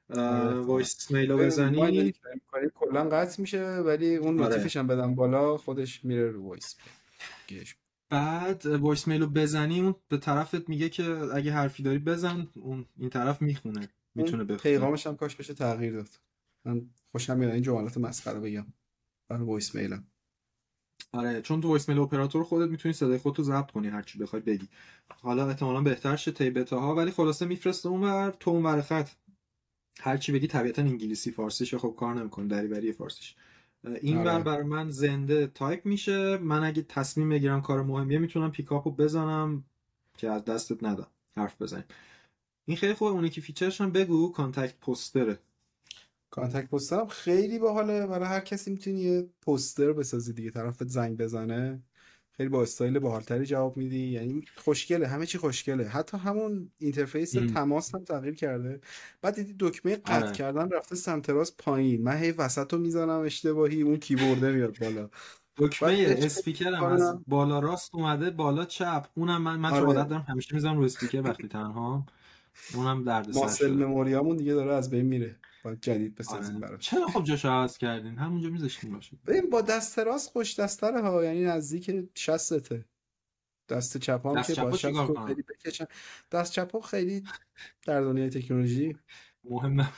voicemail 0.10 1.32
رو 1.32 1.38
ما 1.38 1.42
این 1.42 1.48
بزنی 1.48 2.14
کلا 2.76 3.10
قطع 3.10 3.42
میشه 3.42 3.66
ولی 3.66 4.16
اون 4.16 4.40
آره. 4.40 4.50
notif 4.50 4.70
ش 4.70 4.78
هم 4.78 4.88
بدم 4.88 5.16
بالا 5.16 5.58
خودش 5.58 6.06
میره 6.06 6.32
رو 6.32 6.44
وایس. 6.48 6.76
بعد 8.10 8.66
وایس 8.66 9.08
mail 9.08 9.22
رو 9.22 9.28
بزنی 9.28 9.82
اون 9.82 9.96
به 10.08 10.18
طرفت 10.18 10.70
میگه 10.70 10.90
که 10.90 11.06
اگه 11.34 11.52
حرفی 11.52 11.84
داری 11.84 12.00
بزن 12.00 12.48
اون 12.54 12.86
این 12.98 13.10
طرف 13.10 13.42
می‌خونه 13.42 13.88
می‌تونه 14.16 14.44
بخونه. 14.44 14.60
پیغامش 14.60 15.08
هم 15.08 15.16
کاش 15.16 15.36
بشه 15.36 15.54
تغییر 15.54 15.94
داد. 15.94 16.10
من 16.66 16.90
خوشم 17.12 17.38
میاد 17.38 17.52
این 17.52 17.62
جملات 17.62 17.98
مسخره 17.98 18.40
بگم. 18.40 18.66
برای 19.30 19.44
وایس 19.44 19.76
میلم. 19.76 20.08
آره 21.12 21.42
چون 21.42 21.62
تو 21.62 21.68
voicemail 21.68 22.00
اپراتور 22.00 22.44
خودت 22.44 22.70
می‌تونی 22.70 22.94
صدای 22.94 23.18
خودتو 23.18 23.44
ضبط 23.44 23.72
کنی 23.72 23.88
هر 23.88 24.02
چی 24.02 24.20
بخوای 24.20 24.42
بگی. 24.42 24.68
حالا 25.22 25.48
احتمالاً 25.48 25.82
بهتر 25.82 26.16
شه 26.16 26.32
تی 26.32 26.50
بتاها 26.50 26.96
ولی 26.96 27.12
خلاصه 27.12 27.46
میفرسته 27.46 27.90
اونور 27.90 28.32
تو 28.40 28.52
اونور 28.52 28.82
خط. 28.82 29.10
هر 30.00 30.18
چی 30.18 30.32
بگی 30.32 30.48
طبیعتا 30.48 30.82
انگلیسی 30.82 31.32
فارسیش 31.32 31.76
خب 31.76 31.96
کار 31.98 32.16
نمی‌کنه 32.16 32.48
دریوری 32.48 32.92
فارسیش. 32.92 33.36
این 34.02 34.28
آره. 34.28 34.44
بر 34.44 34.62
من 34.64 34.90
زنده 34.90 35.48
تایپ 35.48 35.86
میشه. 35.86 36.38
من 36.38 36.64
اگه 36.64 36.82
تصمیم 36.82 37.30
بگیرم 37.30 37.62
کار 37.62 37.84
مهمیه 37.84 38.20
می‌تونم 38.20 38.52
pick 38.52 38.74
up 38.74 38.86
و 38.86 38.92
بزنم 38.92 39.64
که 40.18 40.30
از 40.30 40.46
دستت 40.46 40.84
ندم. 40.84 41.08
حرف 41.38 41.62
بزنیم. 41.62 41.84
این 42.66 42.78
خیلی 42.78 42.94
خوبه. 42.94 43.12
اون 43.12 43.26
یکی 43.26 43.42
feature 43.42 43.73
ش 43.73 43.82
هم 43.82 43.92
بگو 43.92 44.32
contact 44.32 44.80
poster 44.80 45.31
ه 45.31 45.40
contact 46.30 46.70
poster 46.70 47.00
هم 47.00 47.08
خیلی 47.08 47.60
باحاله. 47.60 48.08
برای 48.08 48.28
هر 48.28 48.40
کسی 48.40 48.72
می‌تونی 48.72 49.00
یه 49.00 49.30
پوستر 49.42 49.94
بسازی 49.94 50.34
دیگه. 50.34 50.52
طرفت 50.52 50.88
زنگ 50.88 51.18
بزنه. 51.18 51.82
خیلی 52.38 52.50
با 52.50 52.62
استایل 52.62 53.00
باحالتری 53.00 53.46
جواب 53.46 53.78
میدی. 53.78 54.08
یعنی 54.08 54.46
خوشگله 54.56 55.08
همه 55.08 55.26
چی 55.26 55.38
خوشگله. 55.38 55.88
حتی 55.88 56.18
همون 56.18 56.72
interface 56.78 57.38
ام. 57.38 57.48
تماس 57.48 57.96
هم 57.96 58.04
تغییر 58.04 58.36
کرده. 58.36 58.82
بعد 59.22 59.36
دیدی 59.36 59.56
دکمه 59.60 59.96
قطع 59.96 60.26
آره. 60.26 60.32
کردن 60.32 60.70
رفته 60.70 60.96
سمت 60.96 61.30
راست 61.30 61.58
پایین. 61.58 62.04
من 62.04 62.18
هی 62.18 62.32
وسط 62.32 62.74
رو 62.74 62.80
می‌زنم 62.80 63.20
اشتباهی 63.20 63.82
اون 63.82 63.98
کیبورده 63.98 64.52
میاد 64.52 64.78
بالا. 64.80 65.10
دکمه 65.58 66.06
فکر 66.06 66.26
اسپیکرم 66.26 66.84
از 66.84 67.20
بالا 67.28 67.60
راست 67.60 67.96
اومده 67.96 68.30
بالا 68.30 68.66
چپ. 68.66 69.06
اونم 69.14 69.42
من 69.42 69.60
من 69.60 69.70
چه 69.70 69.76
عادت 69.76 69.98
آره 70.00 70.10
دارم 70.10 70.26
همیشه 70.30 70.56
می‌زنم 70.56 70.78
رو 70.78 70.84
اسپیکر 70.84 71.22
وقتی 71.22 71.48
تنها. 71.48 72.06
اونم 72.74 73.04
درد 73.04 73.36
ماسل 73.36 73.74
مموریامون 73.74 74.38
دیگه 74.38 74.54
داره 74.54 74.74
از 74.74 74.90
بین 74.90 75.06
میره. 75.06 75.36
باید 75.64 75.82
جدید 75.82 76.16
بسازیم 76.16 76.56
آره. 76.56 76.68
براش 76.68 76.90
چرا 76.90 77.08
خب 77.08 77.24
جاش 77.24 77.46
عوض 77.46 77.78
کردین؟ 77.78 78.18
همونجا 78.18 78.50
میذاشتین 78.50 78.94
باشه 78.94 79.18
ببین 79.28 79.50
با 79.50 79.62
دست 79.62 80.00
راست 80.00 80.30
خوش 80.30 80.60
دستره 80.60 81.02
ها. 81.02 81.24
یعنی 81.24 81.44
نزدیک 81.44 82.10
شستته 82.16 82.86
دست 83.70 83.98
چپ 83.98 84.28
هم 84.28 84.40
دست 84.40 84.54
که 84.54 84.62
باشه 84.62 84.94
خب؟ 84.94 85.26
خیلی 85.28 85.42
بکشن. 85.42 85.86
دست 86.32 86.52
چپ 86.54 86.80
خیلی 86.80 87.24
در 87.86 88.02
دنیای 88.02 88.30
تکنولوژی. 88.30 88.98
مهم 89.44 89.90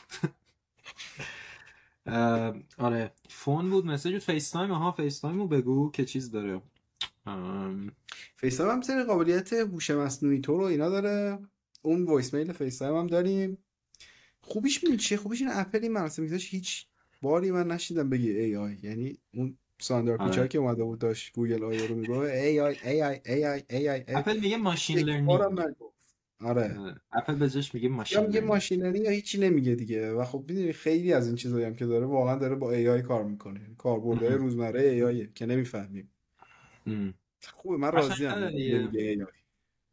آره. 2.78 3.12
phone 3.30 3.70
بود 3.70 3.86
message 3.86 4.14
بود. 4.14 4.22
FaceTime 4.22 4.72
ها. 4.72 4.92
Face 4.92 5.20
Time 5.20 5.38
رو 5.38 5.48
بگو 5.48 5.92
که 5.92 6.06
چیز 6.06 6.32
داره. 6.32 6.62
FaceTime 8.36 8.70
هم 8.70 8.82
سری 8.82 9.04
قابلیت 9.04 9.54
هوش 9.54 9.90
مصنوعی 9.90 10.42
تو 10.42 10.58
رو 10.58 10.64
اینا 10.64 10.90
داره. 10.90 11.40
اون 11.82 12.04
voicemail 12.04 12.52
FaceTime 12.52 12.96
هم 12.96 13.08
داریم. 13.08 13.65
خوبیش 14.48 14.84
می‌دونی 14.84 14.98
چیه؟ 14.98 15.18
خوبیش 15.18 15.42
این 15.42 15.52
اپل 15.54 15.80
این 15.82 15.92
مراسم 15.92 16.24
هیچ 16.40 16.86
باری 17.22 17.52
من 17.52 17.68
نشنیدم 17.68 18.10
بگی 18.10 18.32
AI 18.32 18.78
یعنی 18.84 19.18
اون 19.34 19.58
ساندار 19.80 20.18
آره. 20.18 20.30
Pichai 20.30 20.48
که 20.48 20.58
اومده 20.58 20.84
بود 20.84 21.00
داشت 21.00 21.34
گوگل 21.34 21.64
آی 21.64 21.88
رو 21.88 21.96
میگه 21.96 22.14
ای 22.14 22.60
آی 22.60 22.76
ای 22.84 23.04
آی 23.04 23.20
ای 23.26 23.46
آی 23.46 23.64
ای 23.70 23.90
آی 23.90 24.04
اپل 24.08 24.40
میگه 24.40 24.58
machine 24.58 25.00
learning 25.00 25.32
نگفت. 25.32 25.96
آره. 26.40 26.96
اپل 27.12 27.36
به 27.36 27.50
جاش 27.50 27.76
میگه 27.76 27.90
ماشین 27.90 28.22
یا 28.22 28.28
میگه 28.28 28.42
machine 28.42 28.82
learning 28.82 29.06
یا 29.06 29.12
هیچی 29.12 29.40
نمیگه 29.40 29.76
دیگه. 29.76 30.12
و 30.12 30.24
خب 30.24 30.46
می‌دونی 30.48 30.74
خیلی 30.74 31.14
از 31.14 31.28
این 31.28 31.36
چیزایی 31.36 31.66
هم 31.66 31.76
که 31.76 31.86
داره 31.86 32.06
واقعا 32.06 32.36
داره 32.36 32.56
با 32.56 32.72
AI 32.72 33.02
کار 33.02 33.24
می‌کنه. 33.24 33.62
کاربردهای 33.78 34.30
مهم. 34.30 34.42
روزمره 34.42 34.82
AI 34.82 35.28
که 35.36 35.46
نمی‌فهمیم. 35.46 36.10
خوبه 37.54 37.78
من 37.78 37.92
راضی 37.92 38.26
ام 38.26 38.52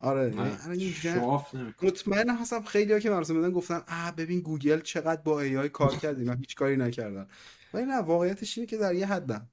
آره 0.03 0.35
یعنی 0.67 0.91
sure 0.91 1.42
ام 1.42 1.55
مطمئن 1.83 2.31
هستم 2.31 2.63
خیلی 2.63 2.93
ها 2.93 2.99
که 2.99 3.11
مراسم 3.11 3.39
بدن 3.39 3.51
گفتن 3.51 3.83
اه 3.89 4.17
ببین 4.17 4.41
گوگل 4.41 4.81
چقدر 4.81 5.23
با 5.23 5.41
AI 5.41 5.69
کار 5.69 5.97
کرد 5.97 6.19
اینا 6.19 6.33
هیچ 6.33 6.55
کاری 6.55 6.77
نکردن. 6.77 7.27
ولی 7.75 7.87
نه 7.87 7.99
واقعیتش 7.99 8.59
اینه 8.59 8.67
که 8.67 8.77
در 8.77 8.95
یه 8.95 9.07
حدن 9.07 9.49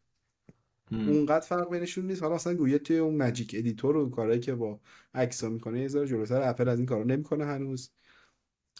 اونقدر 0.91 1.45
فرق 1.45 1.69
بینشون 1.69 2.07
نیست. 2.07 2.23
حالا 2.23 2.35
مثلا 2.35 2.53
گوگل 2.53 2.77
توی 2.77 2.97
اون 2.97 3.17
Magic 3.17 3.55
Editor 3.58 3.97
و 3.97 4.09
کارهایی 4.09 4.39
که 4.39 4.55
با 4.55 4.79
عکسا 5.13 5.49
می‌کنه 5.49 5.81
یه 5.81 5.88
ذره 5.88 6.07
جلوتر 6.07 6.41
اپل 6.41 6.69
از 6.69 6.79
این 6.79 6.85
کارا 6.85 7.03
نمی‌کنه 7.03 7.45
هنوز. 7.45 7.89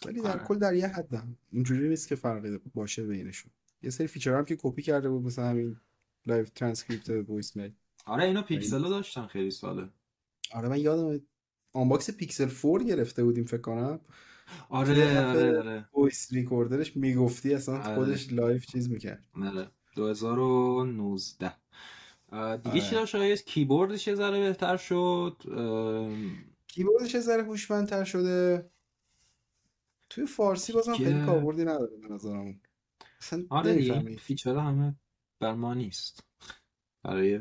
ولی 0.06 0.20
در 0.20 0.32
آره. 0.32 0.44
کل 0.44 0.58
در 0.58 0.74
یه 0.74 0.88
حدن 0.88 1.36
اینجوری 1.52 1.88
نیست 1.88 2.08
که 2.08 2.14
فرقی 2.14 2.58
باشه 2.74 3.06
بینشون. 3.06 3.50
یه 3.82 3.90
سری 3.90 4.06
feature 4.06 4.34
هم 4.34 4.44
که 4.44 4.56
کپی 4.56 4.82
کرده 4.82 5.08
بود 5.08 5.22
مثلا 5.22 5.48
همین 5.48 5.76
لایو 6.26 6.44
ترانسکریپت 6.44 7.10
وایس 7.10 7.56
میل. 7.56 7.72
آره 8.06 8.24
اینا 8.24 8.42
پیکسل 8.42 8.82
داشتن 8.82 9.26
خیلی 9.26 9.50
ساله 9.50 9.88
آره 10.54 10.68
من 10.68 10.78
یادم 10.78 11.20
unbox 11.72 12.10
پیکسل 12.10 12.48
4 12.48 12.84
گرفته 12.84 13.24
بودیم 13.24 13.44
فکر 13.44 13.60
کنم. 13.60 14.00
آره 14.68 15.26
آره 15.26 15.58
آره. 15.58 15.88
voice 15.92 16.32
recorder 16.32 16.83
ش 16.83 16.96
می‌گفتی 16.96 17.54
اصلا 17.54 17.82
آره. 17.82 17.94
خودش 17.94 18.32
live 18.32 18.58
چیز 18.58 18.90
می‌کرد. 18.90 19.24
آره. 19.42 19.70
2019 19.96 21.52
اه، 22.32 22.56
دیگه 22.56 22.80
چی 22.80 22.86
آره. 22.86 22.94
داشت 22.94 23.14
آقای 23.14 23.36
کیبوردش 23.36 24.06
یه 24.06 24.14
ذره 24.14 24.40
بهتر 24.40 24.76
شد؟ 24.76 25.36
کیبوردش 26.66 27.14
یه 27.14 27.20
ذره 27.20 27.42
هوشمندتر 27.42 28.04
شده. 28.04 28.70
توی 30.10 30.26
فارسی 30.26 30.72
بازم 30.72 30.94
خیلی 30.94 31.26
کاربردی 31.26 31.62
نداره 31.62 31.96
به 31.96 32.14
نظرم. 32.14 32.60
اصلا 33.20 33.44
آره 33.50 33.74
دیگه 33.74 34.16
feature 34.16 34.56
همه 34.56 34.94
بر 35.40 35.54
ما 35.54 35.74
نیست. 35.74 36.24
برای 37.02 37.40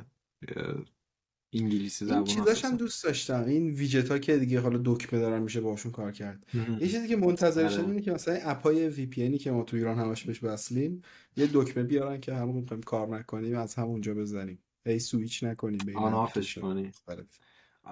انگلیسی 1.53 2.05
این 2.05 2.13
زبان 2.13 2.23
چیزاش 2.23 2.65
هم. 2.65 2.77
دوست 2.77 3.03
داشتم 3.03 3.43
این 3.47 3.69
ویجت 3.69 4.11
ها 4.11 4.19
که 4.19 4.37
دیگه 4.37 4.59
حالا 4.59 4.81
دکمه 4.85 5.19
دارن 5.19 5.41
میشه 5.41 5.61
باشون 5.61 5.91
کار 5.91 6.11
کرد. 6.11 6.45
یه 6.79 6.87
چیزی 6.87 7.07
که 7.07 7.15
منتظرشم 7.15 7.79
آره. 7.79 7.89
اینه 7.89 8.01
که 8.01 8.11
مثلا 8.11 8.39
app 8.43 8.61
های 8.61 8.89
VPN 8.89 9.21
ای 9.21 9.37
که 9.37 9.51
ما 9.51 9.63
تو 9.63 9.77
ایران 9.77 9.97
همش 9.99 10.23
بهش 10.23 10.43
وصلیم 10.43 11.01
یه 11.37 11.49
دکمه 11.53 11.83
بیارن 11.83 12.19
که 12.19 12.33
همون 12.33 12.55
می‌خوایم 12.55 12.83
کار 12.83 13.07
نکنیم 13.17 13.57
از 13.57 13.75
همونجا 13.75 14.13
بزنیم 14.13 14.59
هی 14.85 14.99
سویچ 14.99 15.43
نکنیم 15.43 15.79
به 15.85 15.91
این 15.91 15.99
on 15.99 16.13
off 16.13 16.40
ش 16.40 16.57
مختلف. 16.57 17.39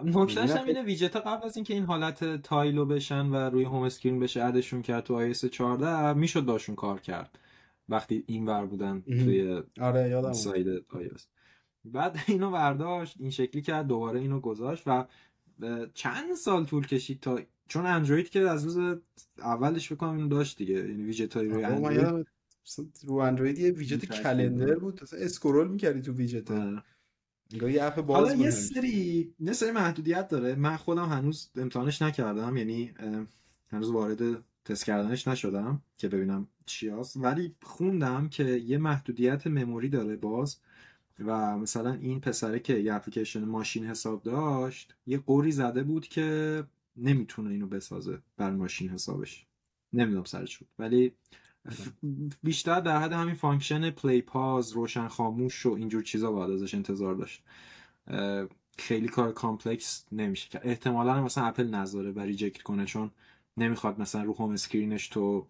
نکته‌ش 0.04 0.50
هم 0.50 0.66
اینه 0.66 0.84
ویجت 0.84 1.16
ها 1.16 1.22
قبل 1.22 1.46
از 1.46 1.56
اینکه 1.56 1.74
این 1.74 1.84
حالت 1.84 2.42
tile 2.42 2.77
و 2.77 2.86
بشن 2.86 3.26
و 3.26 3.36
روی 3.36 3.64
home 3.64 3.82
screen 3.82 4.20
بشه 4.20 4.44
add 4.44 4.60
شون 4.60 4.82
کرد 4.82 5.04
تو 5.04 5.34
iOS 5.34 5.46
14 5.50 6.14
می‌شد 6.14 6.46
باشون 6.46 6.76
کار 6.76 7.00
کرد 7.00 7.40
وقتی 7.90 8.24
این 8.28 8.46
ور 8.46 8.66
بودن. 8.66 9.02
توی 9.02 9.62
آره 9.82 10.10
یادم. 10.10 10.34
side 10.34 10.86
iOS 10.92 11.22
بعد 11.92 12.18
اینو 12.28 12.52
برداشت 12.52 13.16
این 13.20 13.32
شکلی 13.32 13.62
کرد 13.62 13.88
دوباره 13.88 14.20
اینو 14.20 14.40
گذاشت 14.40 14.84
و 14.88 15.06
چند 15.94 16.36
سال 16.36 16.66
طول 16.66 16.88
کشید 16.88 17.20
تا 17.20 17.40
چون 17.68 17.86
اندروید 17.86 18.30
که 18.30 18.40
از 18.40 18.64
روز 18.64 19.00
اولش 19.38 19.92
بکنم 19.92 20.16
اینو 20.16 20.28
داشت 20.28 20.58
دیگه 20.58 20.74
یعنی 20.74 21.04
ویجت 21.04 21.38
های 21.38 21.48
روی 21.48 21.64
اندروید. 21.64 22.28
رو 23.04 23.16
اندروید 23.16 23.60
یه 23.60 23.72
widget 23.72 24.06
calendar 24.06 24.76
بود 24.76 25.04
مثلا 25.04 25.20
scroll 25.20 25.68
می‌کردی 25.68 26.02
تو 26.02 26.14
ویجت 26.14 26.52
آره. 26.52 26.84
یه 27.52 27.84
app 27.84 28.02
باز 28.02 28.30
حالا 28.30 28.44
یه. 28.44 28.52
سری 28.52 29.34
یه 29.40 29.54
سری 29.54 29.72
محدودیت 29.72 30.28
داره. 30.28 30.56
من 30.56 30.78
خودم 30.78 31.06
هنوز 31.06 31.50
امتحانش 31.56 32.02
نکردم 32.02 32.58
یعنی 32.58 32.94
هنوز 33.72 33.90
وارد 33.90 34.44
تست 34.66 34.86
کردنش 34.86 35.28
نشدم 35.28 35.82
که 35.98 36.08
ببینم 36.08 36.48
چی 36.66 36.90
هست. 36.90 37.18
ولی 37.18 37.56
خوندم 37.62 38.30
که 38.30 38.44
یه 38.44 38.78
محدودیت 38.78 39.48
memory 39.48 39.90
داره 39.90 40.16
باز. 40.16 40.58
و 41.20 41.58
مثلا 41.58 41.94
این 41.94 42.22
پسره 42.22 42.60
که 42.60 42.74
یه 42.74 42.94
اپلیکیشن 42.94 43.46
ماشین 43.46 43.86
حساب 43.86 44.24
داشت 44.24 44.96
یه 45.06 45.18
غری 45.18 45.52
زده 45.52 45.84
بود 45.84 46.08
که 46.08 46.64
نمی‌تونه 46.98 47.50
اینو 47.50 47.68
بسازه 47.68 48.22
بر 48.38 48.52
ماشین 48.52 48.90
حسابش. 48.90 49.46
نمی‌دونم 49.94 50.24
سرش 50.24 50.58
بود. 50.58 50.68
ولی 50.80 51.14
بیشتر 52.44 52.80
در 52.80 53.00
حد 53.02 53.14
همین 53.14 53.36
function 53.36 53.90
play 53.90 54.22
pause 54.22 54.72
روشن 54.72 55.08
خاموش 55.08 55.66
و 55.66 55.74
اینجور 55.74 56.04
چیزا 56.04 56.32
باید 56.32 56.52
ازش 56.52 56.74
انتظار 56.74 57.16
داشت. 57.16 57.44
خیلی 58.78 59.08
کار 59.08 59.32
complex 59.32 60.06
نمیشه 60.12 60.50
که 60.50 60.60
احتمالا 60.64 61.24
مثلا 61.24 61.46
اپل 61.46 61.68
نذاره 61.68 62.12
و 62.12 62.20
reject 62.20 62.62
کنه 62.62 62.86
چون 62.86 63.12
نمی‌خواد 63.58 64.02
مثلا 64.02 64.24
رو 64.24 64.34
home 64.34 64.52
screen 64.52 64.94
ش 64.94 65.08
تو 65.08 65.48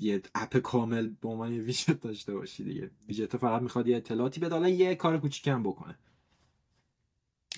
یه 0.00 0.22
app 0.34 0.56
کامل 0.56 1.08
به 1.08 1.28
عنوان 1.28 1.52
یه 1.52 1.62
ویجت 1.62 2.00
داشته 2.00 2.34
باشی 2.34 2.64
دیگه. 2.64 2.90
ویجت 3.08 3.36
فقط 3.36 3.62
می‌خواد 3.62 3.88
یه 3.88 3.96
اطلاعاتی 3.96 4.40
بده 4.40 4.54
حالا 4.54 4.68
یه 4.68 4.94
کار 4.94 5.18
کوچیکم 5.18 5.62
بکنه. 5.62 5.98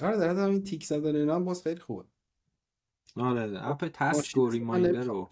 آره 0.02 0.16
در 0.16 0.38
همین 0.38 0.64
تیک 0.64 0.84
زدن 0.84 1.16
اینا 1.16 1.34
هم 1.34 1.44
باز 1.44 1.62
خیلی 1.62 1.80
خوبه. 1.80 2.04
آره 3.16 3.68
app 3.68 3.88
task 3.88 4.16
ماشین 4.16 4.42
و 4.42 4.50
reminder 4.50 5.02
رو. 5.02 5.30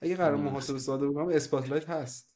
اگه 0.00 0.16
قرار 0.16 0.34
آره. 0.34 0.42
محاسبه 0.42 0.78
ساده 0.78 1.08
بکنم 1.08 1.28
Spotlight 1.28 1.90
هست. 1.90 2.32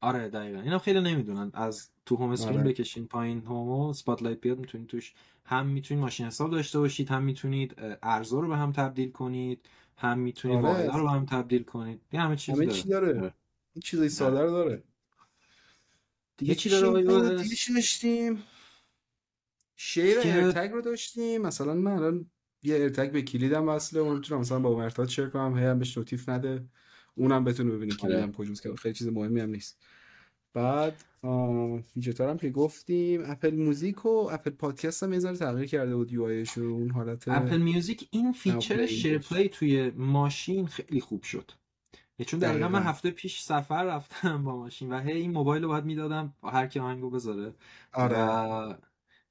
آره 0.00 0.28
دقیقا. 0.28 0.60
اینا 0.60 0.78
خیلی 0.78 1.00
نمی‌دونن. 1.00 1.50
از 1.54 1.90
تو 2.06 2.16
home 2.16 2.30
screen 2.30 2.60
آره. 2.60 2.68
بکشین 2.68 3.06
پایین 3.06 3.38
home 3.38 3.88
و 3.88 3.93
Spotlight 3.93 4.40
بیاد 4.40 4.58
می‌تونید 4.58 4.86
توش 4.86 5.14
هم 5.44 5.66
می‌تونید 5.66 6.02
ماشین 6.02 6.26
حساب 6.26 6.50
داشته 6.50 6.78
باشید 6.78 7.08
هم 7.08 7.22
می‌تونید 7.22 7.74
ارزا 8.02 8.40
رو 8.40 8.48
به 8.48 8.56
هم 8.56 8.72
تبدیل 8.72 9.10
کنید. 9.10 9.68
هم 9.98 10.18
می‌تونید 10.18 10.64
آره. 10.64 10.96
رو 10.96 11.08
هم 11.08 11.26
تبدیل 11.26 11.62
کنید 11.62 12.00
یه 12.12 12.20
همه 12.20 12.36
چیز 12.36 12.54
همه 12.54 12.66
داره. 12.66 12.78
چی 12.78 12.88
داره. 12.88 13.34
این 13.72 13.82
چیزای 13.84 14.08
ساده 14.08 14.42
رو 14.42 14.50
داره. 14.50 14.82
دیگه 16.36 16.54
چی 16.54 16.70
داره؟ 16.70 17.42
دیگه 17.42 17.56
چی 17.56 17.74
داشتیم. 17.74 18.42
share 19.76 20.18
AirTag 20.18 20.70
رو 20.72 20.80
داشتیم. 20.80 21.42
مثلا 21.42 21.74
من 21.74 21.92
الان 21.92 22.30
یه 22.62 22.74
AirTag 22.74 23.12
به 23.12 23.22
کلیدم 23.22 23.68
وصله. 23.68 24.00
اون 24.00 24.14
می‌تونم 24.14 24.40
مثلا 24.40 24.58
با 24.58 24.78
مرتاد 24.78 25.08
share 25.08 25.26
کنم. 25.26 25.58
هی 25.58 25.64
هم 25.64 25.78
بهش 25.78 25.98
notif 25.98 26.28
نده. 26.28 26.64
اونم 27.14 27.44
بتونه 27.44 27.70
ببینه 27.70 27.94
کلیدم 27.94 28.22
آره. 28.22 28.32
کجاست 28.32 28.62
که 28.62 28.74
خیلی 28.74 28.94
چیز 28.94 29.08
مهمی 29.08 29.40
هم 29.40 29.50
نیست. 29.50 29.78
بعد 30.52 31.04
feature 31.94 32.25
ها 32.25 32.30
هم 32.30 32.38
که 32.38 32.50
گفتیم. 32.50 33.22
Apple 33.26 33.54
Music 33.54 34.06
و 34.06 34.08
Apple 34.08 34.50
Podcast 34.50 35.02
هم 35.02 35.12
یه 35.12 35.20
تغییر 35.20 35.66
کرده 35.66 35.96
بود 35.96 36.12
یو 36.12 36.44
رو 36.56 36.74
اون 36.74 36.90
حالت 36.90 37.28
اپل 37.28 37.56
میوزیک 37.56 38.08
این 38.10 38.32
feature 38.32 38.76
play 38.76 38.88
share 38.88 39.16
داشت. 39.16 39.32
play 39.32 39.48
توی 39.48 39.90
ماشین 39.90 40.66
خیلی 40.66 41.00
خوب 41.00 41.22
شد. 41.22 41.50
چون 42.26 42.40
دقیقا 42.40 42.68
من. 42.68 42.82
هفته 42.82 43.10
پیش 43.10 43.40
سفر 43.40 43.84
رفتم 43.84 44.44
با 44.44 44.56
ماشین 44.56 44.92
و 44.92 45.00
هی 45.00 45.12
این 45.12 45.30
موبایل 45.30 45.62
رو 45.62 45.68
باید 45.68 45.84
می‌دادم 45.84 46.34
هر 46.42 46.66
کی 46.66 46.80
آهنگو 46.80 47.10
بذاره. 47.10 47.54
آره. 47.92 48.16
و 48.18 48.74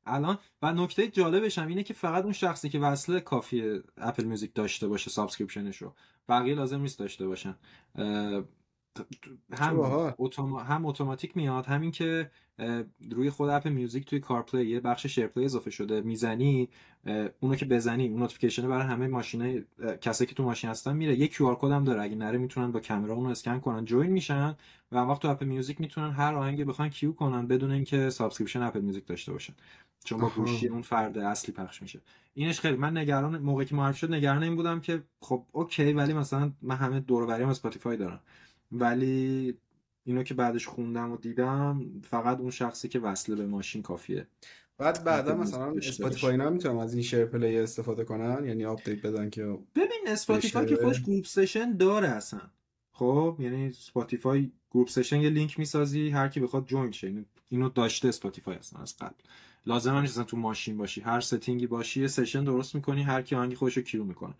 الان 0.05 0.37
و 0.61 0.73
نکته 0.73 1.07
جالبش 1.07 1.57
هم 1.57 1.67
اینه 1.67 1.83
که 1.83 1.93
فقط 1.93 2.23
اون 2.23 2.33
شخصی 2.33 2.69
که 2.69 2.79
وصله 2.79 3.19
کافیه 3.19 3.83
Apple 3.97 4.23
Music 4.23 4.53
داشته 4.53 4.87
باشه 4.87 5.09
subscription 5.09 5.67
ش 5.67 5.77
رو 5.77 5.93
بقیه 6.29 6.55
لازم 6.55 6.81
نیست 6.81 6.99
داشته 6.99 7.27
باشن. 7.27 7.55
هم 9.53 9.79
اتوما... 10.17 10.59
هم 10.59 10.85
اتوماتیک 10.85 11.37
میاد 11.37 11.65
همین 11.65 11.91
که 11.91 12.31
روی 13.11 13.29
خود 13.29 13.49
app 13.49 13.67
Music 13.67 14.05
توی 14.05 14.19
CarPlay 14.19 14.65
یه 14.65 14.79
بخش 14.79 15.05
SharePlay 15.05 15.45
اضافه 15.45 15.69
شده. 15.71 16.01
می‌زنی 16.01 16.69
اونو 17.39 17.55
که 17.55 17.65
بزنی 17.65 18.07
اون 18.07 18.19
notification 18.19 18.67
برای 18.67 18.87
همه 18.87 19.07
ماشینای 19.07 19.63
کسایی 20.01 20.27
که 20.27 20.35
تو 20.35 20.43
ماشین 20.43 20.69
هستن 20.69 20.95
میره. 20.95 21.15
یه 21.15 21.27
QR 21.27 21.55
code 21.55 21.71
هم 21.71 21.83
داره. 21.83 22.01
اگه 22.01 22.15
نره 22.15 22.37
می‌تونن 22.37 22.71
با 22.71 22.79
کامرا 22.79 23.13
اونو 23.13 23.29
اسکن 23.29 23.59
کنن. 23.59 23.85
join 23.85 24.11
میشن 24.11 24.55
و 24.91 24.97
وقت 24.97 25.21
تو 25.21 25.27
app 25.27 25.43
Music 25.43 25.81
می‌تونن 25.81 26.11
هر 26.11 26.33
آهنگی 26.33 26.63
بخوان 26.63 26.89
queue 26.89 27.11
کنن 27.11 27.47
بدون 27.47 27.71
اینکه 27.71 28.09
subscription 28.09 28.61
Apple 28.61 28.77
Music 28.77 29.05
داشته 29.05 29.31
باشن. 29.31 29.53
چون 30.03 30.19
با 30.19 30.29
گوشی 30.29 30.67
اون 30.67 30.81
فرد 30.81 31.17
اصلی 31.17 31.53
پخش 31.53 31.81
میشه. 31.81 32.01
اینش 32.33 32.59
خیلی 32.59 32.77
من 32.77 32.97
نگران 32.97 33.37
موقعی 33.37 33.65
که 33.65 33.75
معرفی 33.75 33.99
شد 33.99 34.13
نگران 34.13 34.43
این 34.43 34.55
بودم 34.55 34.79
که 34.79 35.03
خب 35.21 35.43
okay 35.51 35.93
ولی 35.93 36.13
مثلا 36.13 36.51
من 36.61 36.75
همه 36.75 36.99
دورم 36.99 37.23
Spotify 37.23 37.97
دارم. 37.97 38.19
ولی 38.79 39.57
اینو 40.03 40.23
که 40.23 40.33
بعدش 40.33 40.67
خوندم 40.67 41.11
و 41.11 41.17
دیدم 41.17 41.85
فقط 42.03 42.39
اون 42.39 42.51
شخصی 42.51 42.87
که 42.89 42.99
وصله 42.99 43.35
به 43.35 43.45
ماشین 43.45 43.81
کافیه. 43.81 44.27
بعد 44.77 45.03
بعدا 45.03 45.35
مثلا 45.35 45.71
Spotify 45.71 46.31
اینا 46.31 46.49
می‌تونم 46.49 46.77
از 46.77 46.93
این 46.93 47.03
SharePlay 47.03 47.59
استفاده 47.59 48.03
کنن؟ 48.03 48.45
یعنی 48.45 48.65
update 48.65 49.01
بدن 49.05 49.29
که 49.29 49.43
ببین 49.75 50.01
Spotify 50.07 50.65
که 50.65 50.75
خودش 50.75 51.01
group 51.01 51.25
session 51.25 51.77
داره 51.77 52.07
اصلا. 52.07 52.41
خب 52.91 53.37
یعنی 53.39 53.67
Spotify 53.67 54.51
group 54.71 54.89
session 54.89 55.21
یه 55.21 55.29
لینک 55.29 55.59
می‌سازی 55.59 56.09
هر 56.09 56.27
کی 56.27 56.39
بخواد 56.39 56.65
join 56.65 56.91
شه. 56.91 57.25
اینو 57.49 57.69
داشته 57.69 58.07
Spotify 58.07 58.55
اصلا 58.55 58.81
از 58.81 58.97
قبل. 58.97 59.15
لازم 59.65 59.97
نیست 59.97 60.23
تو 60.23 60.37
ماشین 60.37 60.77
باشی. 60.77 61.01
هر 61.01 61.19
setting 61.19 61.61
ی 61.61 61.67
باشی 61.67 62.01
یه 62.01 62.07
session 62.07 62.43
درست 62.43 62.75
می‌کنی 62.75 63.03
هر 63.03 63.21
کی 63.21 63.35
آهنگ 63.35 63.53
خودشو 63.53 63.81
queue 63.81 64.03
می‌کنه. 64.03 64.33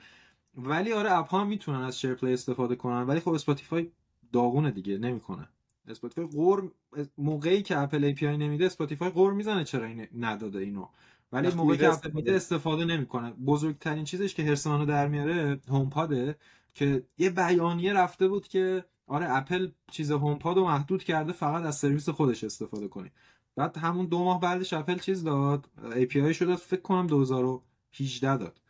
ولی 0.57 0.93
آره 0.93 1.11
app 1.11 1.27
ها 1.27 1.43
می‌تونن 1.43 1.81
از 1.81 1.99
SharePlay 1.99 2.33
استفاده 2.33 2.75
کنن. 2.75 3.01
ولی 3.01 3.19
خب 3.19 3.29
Spotify 3.29 3.91
داغونه 4.32 4.71
دیگه 4.71 4.97
نمی‌کنه. 4.97 5.49
Spotify 5.88 6.25
غر 6.25 6.71
موقعی 7.17 7.61
که 7.61 7.80
اپل 7.80 8.03
API 8.03 8.38
نمیده 8.38 8.65
Spotify 8.65 9.09
غر 9.09 9.33
می‌زنه 9.34 9.63
چرا 9.63 9.86
این 9.86 10.07
نداده 10.19 10.59
اینو. 10.59 10.88
ولی 11.32 11.49
موقعی 11.49 11.78
که 11.78 11.93
اپل 11.93 12.11
میده 12.11 12.36
استفاده 12.36 12.86
نمی‌کنه. 12.86 13.32
بزرگترین 13.32 14.03
چیزش 14.03 14.34
که 14.36 14.43
حرصمونو 14.43 14.86
در 14.86 15.07
میاره 15.07 15.59
HomePod 15.67 15.89
ه 15.89 16.36
که 16.73 17.03
یه 17.17 17.30
بیانیه 17.30 17.93
رفته 17.93 18.28
بود 18.28 18.47
که 18.47 18.86
آره 19.07 19.26
اپل 19.30 19.69
چیز 19.91 20.11
HomePod 20.11 20.57
رو 20.57 20.65
محدود 20.65 21.03
کرده 21.03 21.32
فقط 21.32 21.63
از 21.63 21.76
سرویس 21.76 22.09
خودش 22.09 22.43
استفاده 22.43 22.88
کنی. 22.88 23.11
بعد 23.55 23.78
همون 23.78 24.05
دو 24.05 24.23
ماه 24.23 24.39
بعدش 24.39 24.73
اپل 24.73 24.97
چیز 24.97 25.23
داد 25.23 25.69
API 25.95 26.33
شد 26.34 26.55
فکر 26.55 26.82
کنم 26.82 27.07
2018 27.07 28.38
داد. 28.38 28.61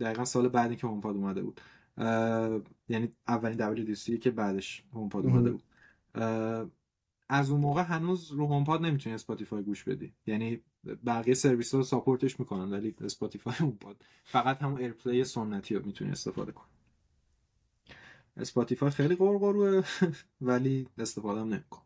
دقیقا 0.00 0.24
سال 0.24 0.48
بعدی 0.48 0.76
که 0.76 0.86
HomePod 0.86 1.16
اومده 1.16 1.42
بود. 1.42 1.60
یعنی 2.88 3.12
اولین 3.28 3.94
WWDC 3.94 4.18
که 4.18 4.30
بعدش 4.30 4.84
HomePod 4.92 5.26
اومده 5.26 5.50
بود. 5.50 5.62
از 7.28 7.50
اون 7.50 7.60
موقع 7.60 7.82
هنوز 7.82 8.30
رو 8.30 8.46
HomePod 8.46 8.82
نمی‌تونی 8.82 9.14
Spotify 9.14 9.62
گوش 9.62 9.84
بدی. 9.84 10.12
یعنی 10.26 10.60
بقیه 11.06 11.34
سرویس 11.34 11.74
ها 11.74 11.82
support 11.82 12.27
ش 12.27 12.40
می‌کنن 12.40 12.70
ولی 12.72 12.94
Spotify 13.00 13.54
HomePod 13.58 13.96
فقط 14.24 14.62
همون 14.62 14.80
AirPlay 14.80 15.24
سنتی 15.24 15.74
رو 15.74 15.86
می‌تونی 15.86 16.10
استفاده 16.10 16.52
کنی. 16.52 16.66
Spotify 18.36 18.90
خیلی 18.90 19.16
غرغروئه 19.16 19.84
ولی 20.40 20.88
استفاده 20.98 21.40
هم 21.40 21.48
نمیکن 21.48 21.82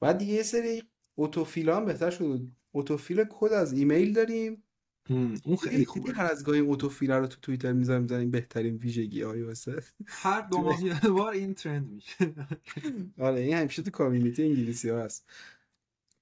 بعد 0.00 0.22
یه 0.22 0.42
سری 0.42 0.82
autofill 1.14 1.68
هم 1.68 1.84
بهتر 1.84 2.10
شد. 2.10 2.40
autofill 2.72 3.24
کد 3.30 3.52
از 3.52 3.72
ایمیل 3.72 4.12
داریم. 4.12 4.62
اون 5.10 5.56
خیلی 5.56 5.84
خوبه. 5.84 6.12
هر 6.12 6.24
از 6.24 6.44
گاهی 6.44 6.60
autofill 6.60 7.10
رو 7.10 7.26
تو 7.26 7.36
توییتر 7.42 7.72
می‌ذاریم 7.72 8.02
می‌ذاریم 8.02 8.30
بهترین 8.30 8.76
ویژگی 8.76 9.22
های 9.22 9.42
iOSه. 9.42 9.82
هر 10.06 10.40
دو 10.40 10.58
ماه 10.58 10.80
بار 11.18 11.32
این 11.32 11.54
ترند 11.54 11.90
میشه. 11.90 12.34
آره 13.18 13.40
این 13.40 13.54
همیشه 13.56 13.82
تو 13.82 13.90
community 13.90 14.42
انگلیسی 14.42 14.88
ها 14.88 14.98
هست. 14.98 15.26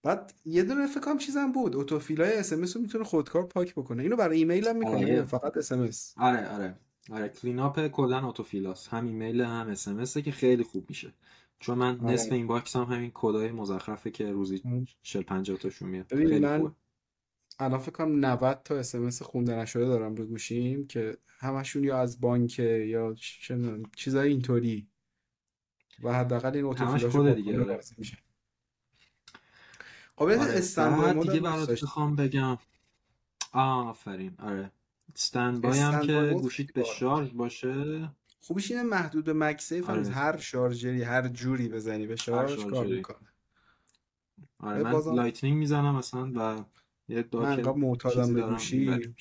بعد 0.03 0.34
یه 0.45 0.62
دونه 0.62 0.87
فکر 0.87 1.01
کنم 1.01 1.18
چیزم 1.18 1.53
بود. 1.53 1.76
autofill 1.76 2.22
های 2.22 2.32
SMS 2.32 2.53
رو 2.53 2.82
می‌تونه 2.82 3.05
خودکار 3.05 3.47
پاک 3.47 3.72
بکنه. 3.74 4.03
اینو 4.03 4.16
برای 4.16 4.39
ایمیل 4.39 4.68
هم 4.68 4.76
می‌کنه. 4.76 4.97
آره. 4.97 5.24
فقط 5.24 5.57
SMS 5.57 5.72
آره 6.16 6.49
آره. 6.49 6.74
آره 7.11 7.28
clean 7.28 7.59
up 7.59 7.87
کلا 7.87 8.26
autofill 8.26 8.76
هاس 8.76 8.89
هم 8.89 9.07
ایمیل 9.07 9.41
هم 9.41 9.68
SMS 9.68 10.18
که 10.18 10.30
خیلی 10.30 10.62
خوب 10.62 10.84
میشه. 10.89 11.12
چون 11.59 11.78
من 11.78 12.01
آره. 12.01 12.12
نصف 12.12 12.32
inbox 12.32 12.76
هم 12.76 12.82
همین 12.82 13.11
کدای 13.14 13.53
مزخرفه 13.53 14.11
که 14.11 14.32
روزی 14.32 14.62
40 15.03 15.22
50 15.22 15.59
تاشون 15.59 15.89
میاد. 15.89 16.07
خیلی 16.09 16.39
من 16.39 16.59
خوبه. 16.59 16.74
الان 17.59 17.78
فکر 17.78 17.92
کنم 17.92 18.24
90 18.24 18.62
تا 18.64 18.76
SMS 18.76 19.22
خونده 19.22 19.54
نشده 19.54 19.84
دارم 19.84 20.14
به 20.14 20.24
گوشیم 20.24 20.86
که 20.86 21.18
همشون 21.38 21.84
یا 21.84 21.98
از 21.98 22.20
بانک 22.20 22.59
یا 22.59 23.14
چیزای 23.96 24.28
اینطوری. 24.28 24.88
و 26.02 26.12
حداقل 26.12 26.57
این 26.57 26.64
autofill 26.64 27.11
هاشو 27.11 27.34
دیگه. 27.34 27.80
میشه. 27.98 28.18
قابلیت 30.16 30.40
آره. 30.40 30.52
StandBy 30.53 31.22
دیگه 31.22 31.40
برات 31.40 31.82
بخوام 31.82 32.16
بگم. 32.16 32.59
آفرین. 33.52 34.34
آره. 34.38 34.72
StandBy 35.14 35.64
هم 35.64 36.07
که 36.07 36.38
گوشیت 36.42 36.72
به 36.72 36.84
شارژ 36.84 37.30
باشه؟ 37.30 38.09
خوبیش 38.40 38.70
اینه 38.70 38.82
محدود 38.82 39.24
به 39.24 39.32
MagSafe 39.32 39.91
آره. 39.90 40.09
هر 40.09 40.36
شارژری 40.36 41.02
هر 41.02 41.28
جوری 41.28 41.68
بزنی 41.68 42.07
به 42.07 42.16
شارژ 42.16 42.64
کار 42.64 42.86
می‌کنه. 42.86 43.28
آره 44.59 44.82
من 44.82 45.14
Lightning 45.14 45.59
می‌زنم 45.59 45.94
مثلا 45.96 46.32
و 46.34 46.64
من 47.09 47.62
معتادم 47.62 48.34
به 48.34 48.42
گوشی. 48.42 49.14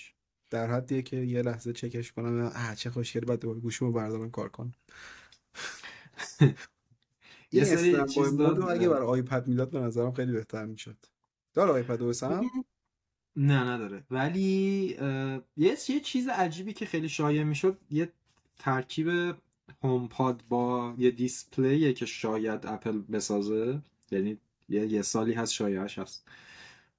در 0.49 0.67
حدیه 0.71 1.01
که 1.01 1.17
یه 1.17 1.41
لحظه 1.41 1.73
چکش 1.73 2.11
کنم 2.11 2.51
اه 2.55 2.75
چه 2.75 2.89
خوشگل 2.89 3.25
بعد 3.25 3.39
دوباره 3.39 3.59
گوشیمو 3.59 3.91
بردارم 3.91 4.31
کار 4.31 4.49
کنم. 4.49 4.73
یه 7.51 7.63
سری 7.63 8.05
چیز 8.05 8.39
اگه 8.39 8.89
برای 8.89 9.07
iPad 9.07 9.47
می‌داد 9.47 9.69
به 9.69 9.79
نظرم 9.79 10.11
خیلی 10.11 10.31
بهتر 10.31 10.65
می‌شد. 10.65 10.97
داره 11.53 11.71
iPadOS 11.71 12.11
هم 12.21 12.49
نه 13.35 13.63
نداره. 13.63 14.03
ولی 14.11 14.97
یه 15.57 15.77
یه 15.89 15.99
چیز 16.03 16.27
عجیبی 16.27 16.73
که 16.73 16.85
خیلی 16.85 17.09
شایع 17.09 17.43
می‌شد 17.43 17.77
یه 17.89 18.11
ترکیب 18.59 19.35
HomePod 19.83 20.43
با 20.49 20.95
یه 20.97 21.11
display 21.11 21.83
ه 21.83 21.93
که 21.93 22.05
شاید 22.05 22.65
اپل 22.65 23.01
بسازه. 23.01 23.81
یعنی 24.11 24.37
یه, 24.69 24.85
یه 24.85 25.01
سالی 25.01 25.33
هست 25.33 25.53
شایعش 25.53 25.99
هست. 25.99 26.27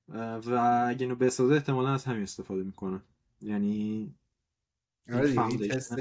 و 0.08 0.84
اگه 0.88 1.02
اینو 1.02 1.14
بسازه 1.14 1.54
احتمالا 1.54 1.94
از 1.94 2.04
همین 2.04 2.22
استفاده 2.22 2.62
می‌کنه. 2.62 3.00
یعنی 3.40 4.14
آره 5.12 5.48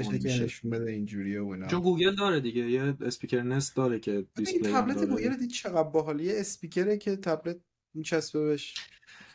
دیگه 0.08 0.42
نشون 0.42 0.70
بده 0.70 0.90
اینجوریه 0.90 1.40
و 1.42 1.46
اینا. 1.48 1.66
چون 1.66 1.80
گوگل 1.80 2.14
داره 2.14 2.40
دیگه 2.40 2.70
یه 2.70 2.96
اسپیکر 3.00 3.42
Nest 3.42 3.76
داره 3.76 3.98
که 3.98 4.26
display 4.34 4.68
این 4.68 4.76
تبلت 4.76 5.04
گوگل 5.04 5.36
دید 5.36 5.50
چقدر 5.50 5.88
باحاله؟ 5.88 6.24
یه 6.24 6.32
اسپیکره 6.36 6.98
که 6.98 7.16
تبلت 7.16 7.60
میچسبه 7.94 8.46
بهش. 8.46 8.74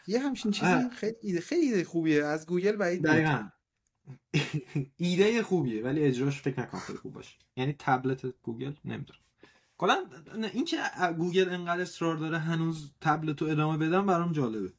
یه 0.08 0.20
همچین 0.20 0.52
چیزی 0.52 0.90
خیلی 0.90 1.40
خیلی 1.42 1.84
خوبیه. 1.84 2.26
از 2.26 2.46
گوگل 2.46 2.76
بعید 2.76 3.04
دقیقاً. 3.04 3.50
ایده 4.98 5.44
خوبیه 5.44 5.84
ولی 5.84 6.04
اجراش 6.04 6.42
فکر 6.42 6.60
نکنم 6.62 6.82
خیلی 6.82 7.00
خوب 7.00 7.14
باشه. 7.14 7.38
یعنی 7.56 7.76
تبلت 7.80 8.26
گوگل 8.26 8.74
نمی‌دونم 8.86 9.20
کلا 9.82 10.06
این 10.54 10.66
که 10.66 10.78
گوگل 11.18 11.50
انقدر 11.50 11.82
اصرار 11.82 12.18
داره 12.18 12.38
هنوز 12.38 12.92
تبلت 13.02 13.42
رو 13.42 13.48
ادامه 13.48 13.88
بدم 13.88 14.06
برام 14.06 14.32
جالبه. 14.32 14.74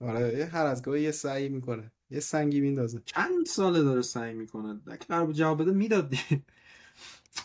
آره 0.00 0.50
هر 0.52 0.66
از 0.66 0.82
گاهی 0.82 1.02
یه 1.02 1.10
سعی 1.10 1.48
می‌کنه. 1.48 1.92
یه 2.10 2.20
سنگی 2.20 2.60
میندازه. 2.60 3.02
چند 3.04 3.46
ساله 3.46 3.82
داره 3.82 4.02
سعی 4.02 4.34
می‌کنه. 4.34 4.80
اگه 4.86 5.04
قرار 5.08 5.32
جواب 5.32 5.62
بده 5.62 5.70
می‌داد 5.70 6.10
دیگه. 6.10 6.42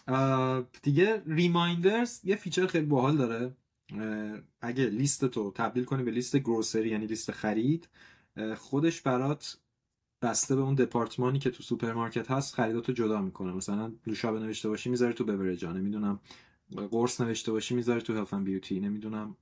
دیگه 0.83 1.23
Reminders 1.25 2.19
یه 2.23 2.35
feature 2.35 2.67
خیلی 2.67 2.85
باحال 2.85 3.17
داره. 3.17 3.53
اگه 4.61 4.85
لیست 4.85 5.25
تو 5.25 5.51
تبدیل 5.51 5.83
کنی 5.83 6.03
به 6.03 6.11
لیست 6.11 6.37
grocery 6.37 6.89
یعنی 6.89 7.07
لیست 7.07 7.31
خرید 7.31 7.89
خودش 8.57 9.01
برات 9.01 9.57
بسته 10.21 10.55
به 10.55 10.61
اون 10.61 10.75
دپارتمانی 10.75 11.39
که 11.39 11.49
تو 11.51 11.63
سوپرمارکت 11.63 12.31
هست 12.31 12.55
خریداتو 12.55 12.91
جدا 12.91 13.21
می‌کنه. 13.21 13.53
مثلا 13.53 13.91
نوشابه 14.07 14.39
نوشته 14.39 14.69
باشی 14.69 14.89
می‌ذاره 14.89 15.13
تو 15.13 15.23
beverage 15.23 15.66
ها 15.66 15.71
نمی‌دونم 15.73 16.19
قرص 16.91 17.21
نوشته 17.21 17.51
باشی 17.51 17.75
می‌ذاره 17.75 18.01
تو 18.01 18.13
health 18.17 18.33
beauty 18.33 18.79
نمی‌دونم. 18.79 19.35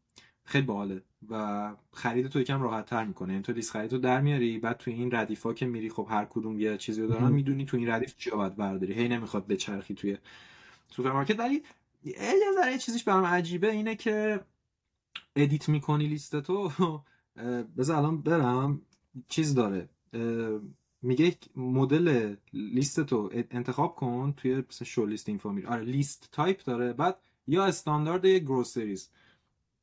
خیلی 0.43 0.65
باحاله. 0.65 1.01
و 1.29 1.73
خرید 1.93 2.27
تو 2.27 2.39
یکم 2.39 2.61
راحت 2.61 2.85
تر 2.85 3.05
می‌کنه. 3.05 3.31
یعنی 3.33 3.43
تو 3.43 3.51
لیست 3.51 3.71
خرید 3.71 3.93
رو 3.93 3.97
در 3.97 4.21
میاری 4.21 4.59
بعد 4.59 4.77
تو 4.77 4.91
این 4.91 5.15
ردیفا 5.15 5.53
که 5.53 5.65
میری 5.65 5.89
خب 5.89 6.07
هر 6.09 6.25
کدوم 6.25 6.59
یه 6.59 6.77
چیزی 6.77 7.01
رو 7.01 7.07
دارن 7.07 7.31
می‌دونی 7.31 7.65
تو 7.65 7.77
این 7.77 7.89
ردیف 7.89 8.17
چیا 8.17 8.35
باید 8.35 8.55
برداری. 8.55 8.93
هی 8.93 9.07
نمی‌خواد 9.07 9.47
بچرخی 9.47 9.93
توی 9.93 10.17
سوپرمارکت. 10.91 11.39
ولی 11.39 11.63
یه 12.03 12.15
ذره 12.55 12.77
چیزیش 12.77 13.03
برام 13.03 13.25
عجیبه 13.25 13.71
اینه 13.71 13.95
که 13.95 14.39
edit 15.35 15.69
می‌کنی 15.69 16.07
لیست 16.07 16.41
تو 16.41 16.71
بذار 17.77 17.97
الان 17.97 18.21
برم. 18.21 18.81
چیز 19.27 19.55
داره. 19.55 19.89
میگه 21.01 21.35
مدل 21.55 22.35
لیست 22.53 23.01
تو 23.01 23.29
انتخاب 23.33 23.95
کن 23.95 24.33
توی 24.37 24.63
مثلا 24.69 24.85
show 24.85 25.05
list 25.05 25.29
info 25.29 25.51
میره 25.51 25.67
آره 25.67 25.83
list 25.83 26.29
type 26.31 26.63
داره 26.63 26.93
بعد 26.93 27.19
یا 27.47 27.65
standard 27.65 28.25
یا 28.25 28.39
groceries. 28.39 29.09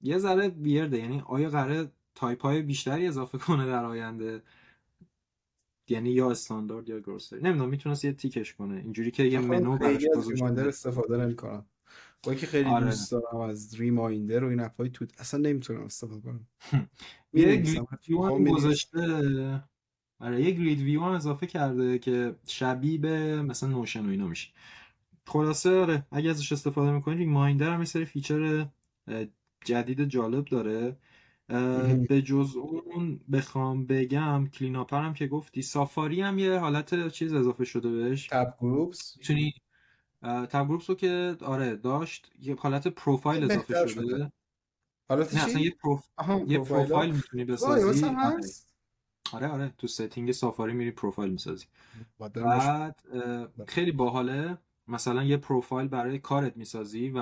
یه 0.03 0.19
ذره 0.19 0.49
weird 0.49 0.90
ه 0.90 0.99
یعنی 0.99 1.23
آیا 1.27 1.51
قراره 1.51 1.91
تایپ 2.15 2.43
های 2.43 2.63
بیشتری 2.63 3.07
اضافه 3.07 3.39
کنه 3.39 3.67
در 3.67 3.85
آینده؟ 3.85 4.43
یعنی 5.89 6.11
یا 6.11 6.31
standard 6.31 6.89
یا 6.89 7.01
grocery. 7.01 7.43
نمی‌دونم 7.43 7.69
می‌تونست 7.69 8.05
یه 8.05 8.13
تیکش 8.13 8.55
کنه. 8.55 8.75
اینجوری 8.75 9.11
که 9.11 9.23
یه 9.23 9.39
منو 9.39 9.79
براش 9.79 10.07
گذاشته 10.17 10.61
استفاده 10.61 11.17
نمی‌کنم. 11.17 11.67
با 12.23 12.33
اینکه 12.33 12.47
خیلی 12.47 12.69
آره. 12.69 12.85
دوست 12.85 13.13
دارم 13.13 13.37
از 13.37 13.81
Reminder 13.81 14.45
و 14.45 14.49
این 14.49 14.61
اپای 14.61 14.91
تو 14.91 15.07
اصلا 15.19 15.41
نمی‌تونم 15.41 15.83
استفاده 15.83 16.21
کنم. 16.21 16.47
یه 17.33 17.65
خب،. 17.65 18.49
گذاشته 18.49 19.63
آره 20.23 20.43
یه 20.43 20.51
grid 20.51 20.81
view 20.81 21.03
هم 21.03 21.13
اضافه 21.13 21.47
کرده 21.47 21.99
که 21.99 22.37
شبیه 22.47 22.99
به 22.99 23.43
مثلا 23.43 23.69
Notion 23.69 24.07
و 24.07 24.11
اینا 24.11 24.27
میشه. 24.27 24.49
خلاصه 25.27 25.81
آره 25.81 26.07
اگه 26.11 26.31
ازش 26.31 26.53
استفاده 26.53 26.91
می‌کنی 26.91 27.17
Reminder 27.17 27.71
هم 27.71 27.79
یه 27.79 27.85
سری 27.85 28.05
feature 28.05 28.67
جدید 29.65 30.05
جالب 30.05 30.45
داره. 30.45 30.97
به 32.09 32.23
جز 32.23 32.57
اون 32.57 33.21
بخوام 33.33 33.87
بگم 33.87 34.47
clean 34.47 34.78
up 34.78 34.90
رو 34.90 35.03
هم 35.03 35.15
که 35.15 35.27
گفتی 35.27 35.63
Safari 35.63 36.21
هم 36.21 36.39
یه 36.39 36.59
حالت 36.59 37.09
چیز 37.09 37.33
اضافه 37.33 37.65
شده 37.65 37.91
بهش. 37.91 38.27
tab 38.27 38.55
groups؟ 38.61 39.17
می‌تونی 39.19 39.55
tab 40.23 40.65
groups 40.67 40.91
رو 40.91 40.97
که 40.97 41.37
آره 41.41 41.77
داشت 41.77 42.33
یه 42.41 42.55
حالت 42.55 42.89
پروفایل 42.89 43.45
اضافه 43.45 43.89
شده. 43.89 43.89
شده. 43.89 44.33
حالا 45.09 45.23
نه 45.23 45.45
اصلا؟ 45.45 45.61
یه 45.61 45.71
پروف... 45.83 46.05
یه 46.47 46.59
پروفایل 46.59 46.87
پروفایل 46.87 47.13
می‌تونی 47.13 47.45
بسازی. 47.45 48.05
آره. 49.33 49.49
آره 49.49 49.75
تو 49.79 49.87
setting 49.87 50.33
Safari 50.33 50.73
میری 50.73 50.91
پروفایل 50.91 51.33
می‌سازی. 51.33 51.67
بعد 52.19 53.03
اه، 53.13 53.49
خیلی 53.67 53.93
باحاله. 53.93 54.59
مثلا 54.89 55.25
یه 55.25 55.37
پروفایل 55.37 55.89
برای 55.89 56.19
کارت 56.19 56.57
می‌سازی 56.57 57.13
و 57.15 57.19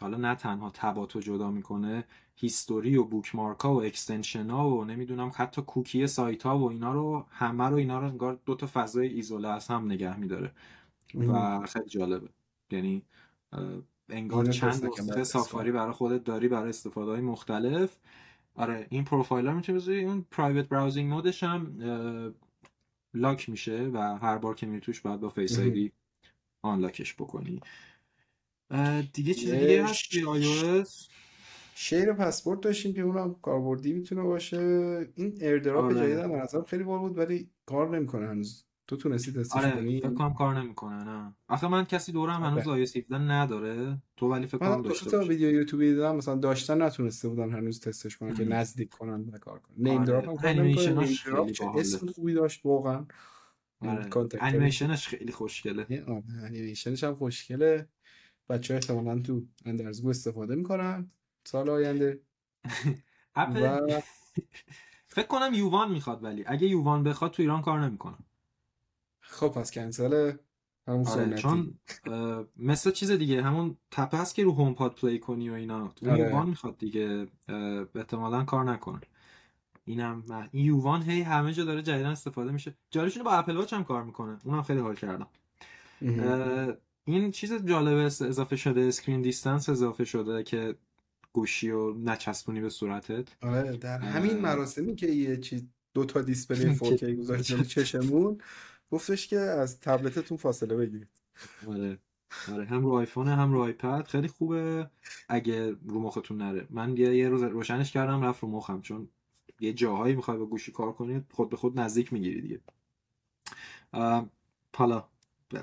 حالا 0.00 0.16
نه 0.16 0.34
تنها 0.34 0.70
tab 0.74 1.02
اتو 1.02 1.20
جدا 1.20 1.50
می‌کنه 1.50 2.04
history 2.36 2.96
و 2.96 3.04
bookmark 3.04 3.60
ها 3.60 3.74
و 3.74 3.82
extension 3.82 4.50
ها 4.50 4.70
و 4.70 4.84
نمی‌دونم 4.84 5.32
حتی 5.34 5.62
کوکی 5.62 6.06
سایت 6.06 6.42
ها 6.42 6.58
و 6.58 6.70
اینا 6.70 6.92
رو 6.92 7.26
همه 7.30 7.64
رو 7.64 7.76
اینا 7.76 7.98
رو 7.98 8.06
انگار 8.06 8.40
دو 8.46 8.54
تا 8.54 8.68
فضای 8.72 9.08
ایزوله 9.08 9.48
از 9.48 9.68
هم 9.68 9.84
نگه 9.84 10.16
میداره. 10.16 10.52
و 11.14 11.66
خیلی 11.66 11.88
جالبه. 11.88 12.28
یعنی 12.70 13.02
انگار 14.08 14.46
چند 14.46 14.84
نسخه 14.84 15.24
Safari 15.24 15.72
برای 15.72 15.92
خودت 15.92 16.24
داری 16.24 16.48
برای 16.48 16.68
استفاده 16.68 17.10
های 17.10 17.20
مختلف. 17.20 17.96
آره 18.58 18.86
این 18.90 19.04
پروفایل 19.04 19.46
ها 19.46 19.54
می‌تونی 19.54 19.78
بذاری 19.78 20.04
اون 20.04 20.26
private 20.30 20.68
browsing 20.68 21.12
mode 21.12 21.32
ش 21.32 21.42
هم 21.42 22.34
lock 23.14 23.48
میشه 23.48 23.90
و 23.92 23.98
هر 23.98 24.38
بار 24.38 24.54
که 24.54 24.66
میری 24.66 24.80
توش 24.80 25.00
باید 25.00 25.20
با 25.20 25.28
Face. 25.28 25.58
ID 25.58 25.92
unlock 26.62 27.01
ش 27.01 27.14
بکنی 27.14 27.60
دیگه 29.12 29.34
چیز 29.34 29.50
دیگه 29.50 29.84
هست 29.84 30.10
توی 30.10 30.42
iOS 30.42 31.08
share 31.74 32.12
password 32.12 32.60
داشتیم 32.60 32.94
که 32.94 33.00
اونم 33.00 33.34
کاربردی 33.34 33.92
می‌تونه 33.92 34.22
باشه 34.22 34.58
این 35.14 35.38
AirDrop 35.40 35.84
آره. 35.84 35.94
جدید 35.94 36.18
هم 36.18 36.32
به 36.32 36.38
نظرم 36.38 36.64
خیلی 36.64 36.84
باحال 36.84 36.98
بود 36.98 37.18
ولی 37.18 37.50
کار 37.66 37.96
نمی‌کنه 37.96 38.28
هنوز 38.28 38.67
تو 38.88 38.96
تونستی 38.96 39.32
تستش 39.32 39.56
آره 39.56 39.70
کنی 39.70 40.00
فکر 40.00 40.14
کنم 40.14 40.34
کار 40.34 40.60
نمی‌کنه 40.60 41.04
نه. 41.04 41.34
آخه 41.48 41.68
من 41.68 41.84
کسی 41.84 42.12
دورم 42.12 42.42
هنوز 42.44 42.62
iOS 42.62 42.96
17 42.96 43.18
نداره. 43.18 44.02
تو 44.16 44.28
ولی 44.28 44.46
فکر 44.46 44.58
کنم 44.58 44.82
داشته 44.82 45.10
تا 45.10 45.16
باشی. 45.16 45.28
ویدیو 45.28 45.50
یوتیوبی 45.50 45.90
دیدم 45.90 46.16
مثلا 46.16 46.34
داشتن 46.34 46.82
نتونسته 46.82 47.28
بودن 47.28 47.50
هنوز 47.52 47.80
تستش 47.80 48.16
کنن 48.16 48.34
که. 48.34 48.44
نزدیک 48.44 48.90
کنن 48.90 49.28
و 49.32 49.38
کار 49.38 49.58
کنن. 49.58 49.76
نیم 49.78 49.98
آره. 49.98 50.06
دراپ 50.06 50.28
هم 50.28 50.34
باحاله. 50.74 51.80
اسم 51.80 52.06
خوبی 52.06 52.34
داشت 52.34 52.66
واقعا. 52.66 53.06
این 53.82 53.90
آره. 53.90 54.28
انیمیشنش 54.40 55.08
خیلی 55.08 55.32
خوشگله. 55.32 55.86
انیمیشنش 56.44 57.04
هم 57.04 57.14
خوشگله. 57.14 57.88
بچه 58.48 58.74
ها 58.74 58.78
احتمالا 58.78 59.22
تو 59.22 59.42
اندرزگو 59.64 60.08
استفاده 60.08 60.54
می‌کنن 60.54 61.10
سال 61.44 61.70
آینده. 61.70 62.20
فکر 65.06 65.26
کنم 65.26 65.50
یووان 65.54 65.90
می‌خواد 65.92 66.24
ولی 66.24 66.44
اگه 66.46 66.66
یووان 66.66 67.02
بخواد 67.02 67.30
تو 67.30 67.42
ایران 67.42 67.62
کار 67.62 67.80
نمی‌کنه. 67.80 68.16
خب 69.30 69.48
پس 69.48 69.70
کنسل 69.70 70.32
همون 70.88 71.06
آره 71.06 71.24
سنتی. 71.24 71.42
چون 71.42 71.74
مثل 72.56 72.90
چیز 72.90 73.10
دیگه 73.10 73.42
همون 73.42 73.76
tap 73.90 74.11
ه 74.11 74.18
هست 74.18 74.34
که 74.34 74.44
رو 74.44 74.52
HomePod 74.52 74.94
play 74.94 75.18
کنی 75.18 75.50
و 75.50 75.52
اینا. 75.52 75.88
تو 75.88 76.10
آره. 76.10 76.18
U1 76.20 76.48
می‌خواد 76.48 76.78
دیگه 76.78 77.26
اه، 77.48 77.86
احتمالا 77.94 78.44
کار 78.44 78.64
نکنه. 78.64 79.00
اینم 79.84 80.24
من- 80.28 80.48
این 80.52 80.64
U1 80.64 81.02
هی 81.02 81.20
همه 81.22 81.52
جا 81.52 81.64
داره 81.64 81.82
جدیدن 81.82 82.08
استفاده 82.08 82.52
میشه. 82.52 82.74
جالبش 82.90 83.12
اینه 83.16 83.24
با 83.24 83.32
Apple 83.32 83.56
Watch 83.56 83.72
هم 83.72 83.84
کار 83.84 84.04
می‌کنه. 84.04 84.38
اونم 84.44 84.62
خیلی 84.62 84.80
حال 84.80 84.94
کردم. 84.94 85.26
این 87.04 87.30
چیز 87.30 87.52
جالب 87.64 87.96
است- 87.96 88.22
اضافه 88.22 88.56
شده 88.56 88.80
screen 88.80 89.22
distance 89.22 89.68
اضافه 89.68 90.04
شده 90.04 90.42
که 90.42 90.74
گوشی 91.32 91.70
و 91.70 91.94
نچسبونی 91.94 92.60
به 92.60 92.68
صورتت. 92.68 93.28
آره 93.42 93.76
در. 93.76 93.98
همین 93.98 94.38
مراسمی 94.38 94.94
که 94.96 95.06
یه 95.06 95.36
چیز 95.36 95.62
دو 95.94 96.04
تا 96.04 96.20
display 96.22 96.76
4K 96.76 97.04
گذاشت 97.04 97.42
جلوی 97.42 97.64
چشممون 97.64 98.38
گفتش 98.90 99.28
که 99.28 99.38
از 99.38 99.80
تبلتتون 99.80 100.38
فاصله 100.38 100.76
بگیرید. 100.76 101.08
آره 101.68 101.98
آره. 102.52 102.64
هم 102.64 102.82
رو 102.82 102.92
آیفون 102.92 103.28
هم 103.28 103.52
رو 103.52 103.60
آیپد. 103.60 104.06
خیلی 104.06 104.28
خوبه 104.28 104.90
اگه 105.28 105.76
رو 105.86 106.00
مختون 106.00 106.38
نره. 106.38 106.66
من 106.70 106.96
یه, 106.96 107.28
روز 107.28 107.42
روشنش 107.42 107.92
کردم 107.92 108.22
رفت 108.22 108.42
رو 108.42 108.48
مخم. 108.48 108.80
چون 108.80 109.08
یه 109.60 109.72
جاهایی 109.72 110.14
می‌خوای 110.14 110.38
با 110.38 110.46
گوشی 110.46 110.72
کار 110.72 110.92
کنی 110.92 111.24
خود 111.30 111.50
به 111.50 111.56
خود 111.56 111.80
نزدیک 111.80 112.12
می‌گیری 112.12 112.40
دیگه. 112.40 112.60
حالا 114.76 115.04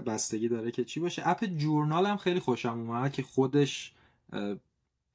بستگی 0.06 0.48
داره 0.48 0.72
که 0.72 0.84
چی 0.84 1.00
باشه. 1.00 1.28
اپ 1.28 1.46
Journal 1.46 2.06
هم 2.06 2.18
خیلی 2.18 2.40
خوشم 2.40 2.80
اومد 2.80 3.12
که 3.12 3.24
خودش 3.24 3.94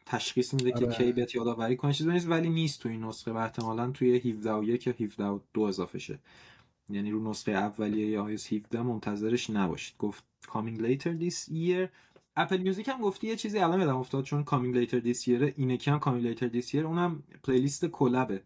تشخیص 0.07 0.55
میده 0.55 0.73
که 0.73 0.87
آره. 0.87 0.95
کی 0.95 1.13
بهت 1.13 1.35
یادآوری 1.35 1.77
کنه. 1.77 1.93
چیز 1.93 2.07
نیست 2.07 2.29
ولی 2.29 2.51
نیست 2.51 2.83
تو 2.83 2.89
این 2.89 3.05
نسخه. 3.05 3.33
و 3.33 3.37
احتمالا 3.37 3.91
توی 3.91 4.17
17 4.17 4.53
و 4.53 4.65
1 4.65 4.87
یا 4.87 4.95
17 5.01 5.25
و 5.25 5.39
2 5.55 5.61
اضافه 5.61 5.99
شه. 5.99 6.19
یعنی 6.91 7.11
رو 7.11 7.31
نسخه 7.31 7.53
اولیه 7.53 8.07
یا 8.07 8.37
iOS 8.37 8.53
17 8.53 8.83
منتظرش 8.83 9.51
نباشید. 9.51 9.97
گفت 9.99 10.25
coming 10.47 10.81
later 10.81 11.23
this 11.23 11.51
year. 11.53 11.89
اپل 12.37 12.59
میوزیک 12.59 12.89
هم 12.89 13.01
گفتی 13.01 13.27
یه 13.27 13.37
چیزی 13.37 13.59
الان 13.59 13.81
یادم 13.81 13.97
افتاد 13.97 14.25
چون 14.25 14.45
coming 14.45 14.77
later 14.77 15.05
this 15.05 15.23
year 15.23 15.53
اینه 15.57 15.77
که 15.77 15.91
هم 15.91 16.01
coming 16.01 16.37
later 16.37 16.55
this 16.55 16.69
year 16.73 16.75
اونم 16.75 17.23
پلیلیست 17.43 17.87
collab 17.87 18.24
ئه 18.24 18.43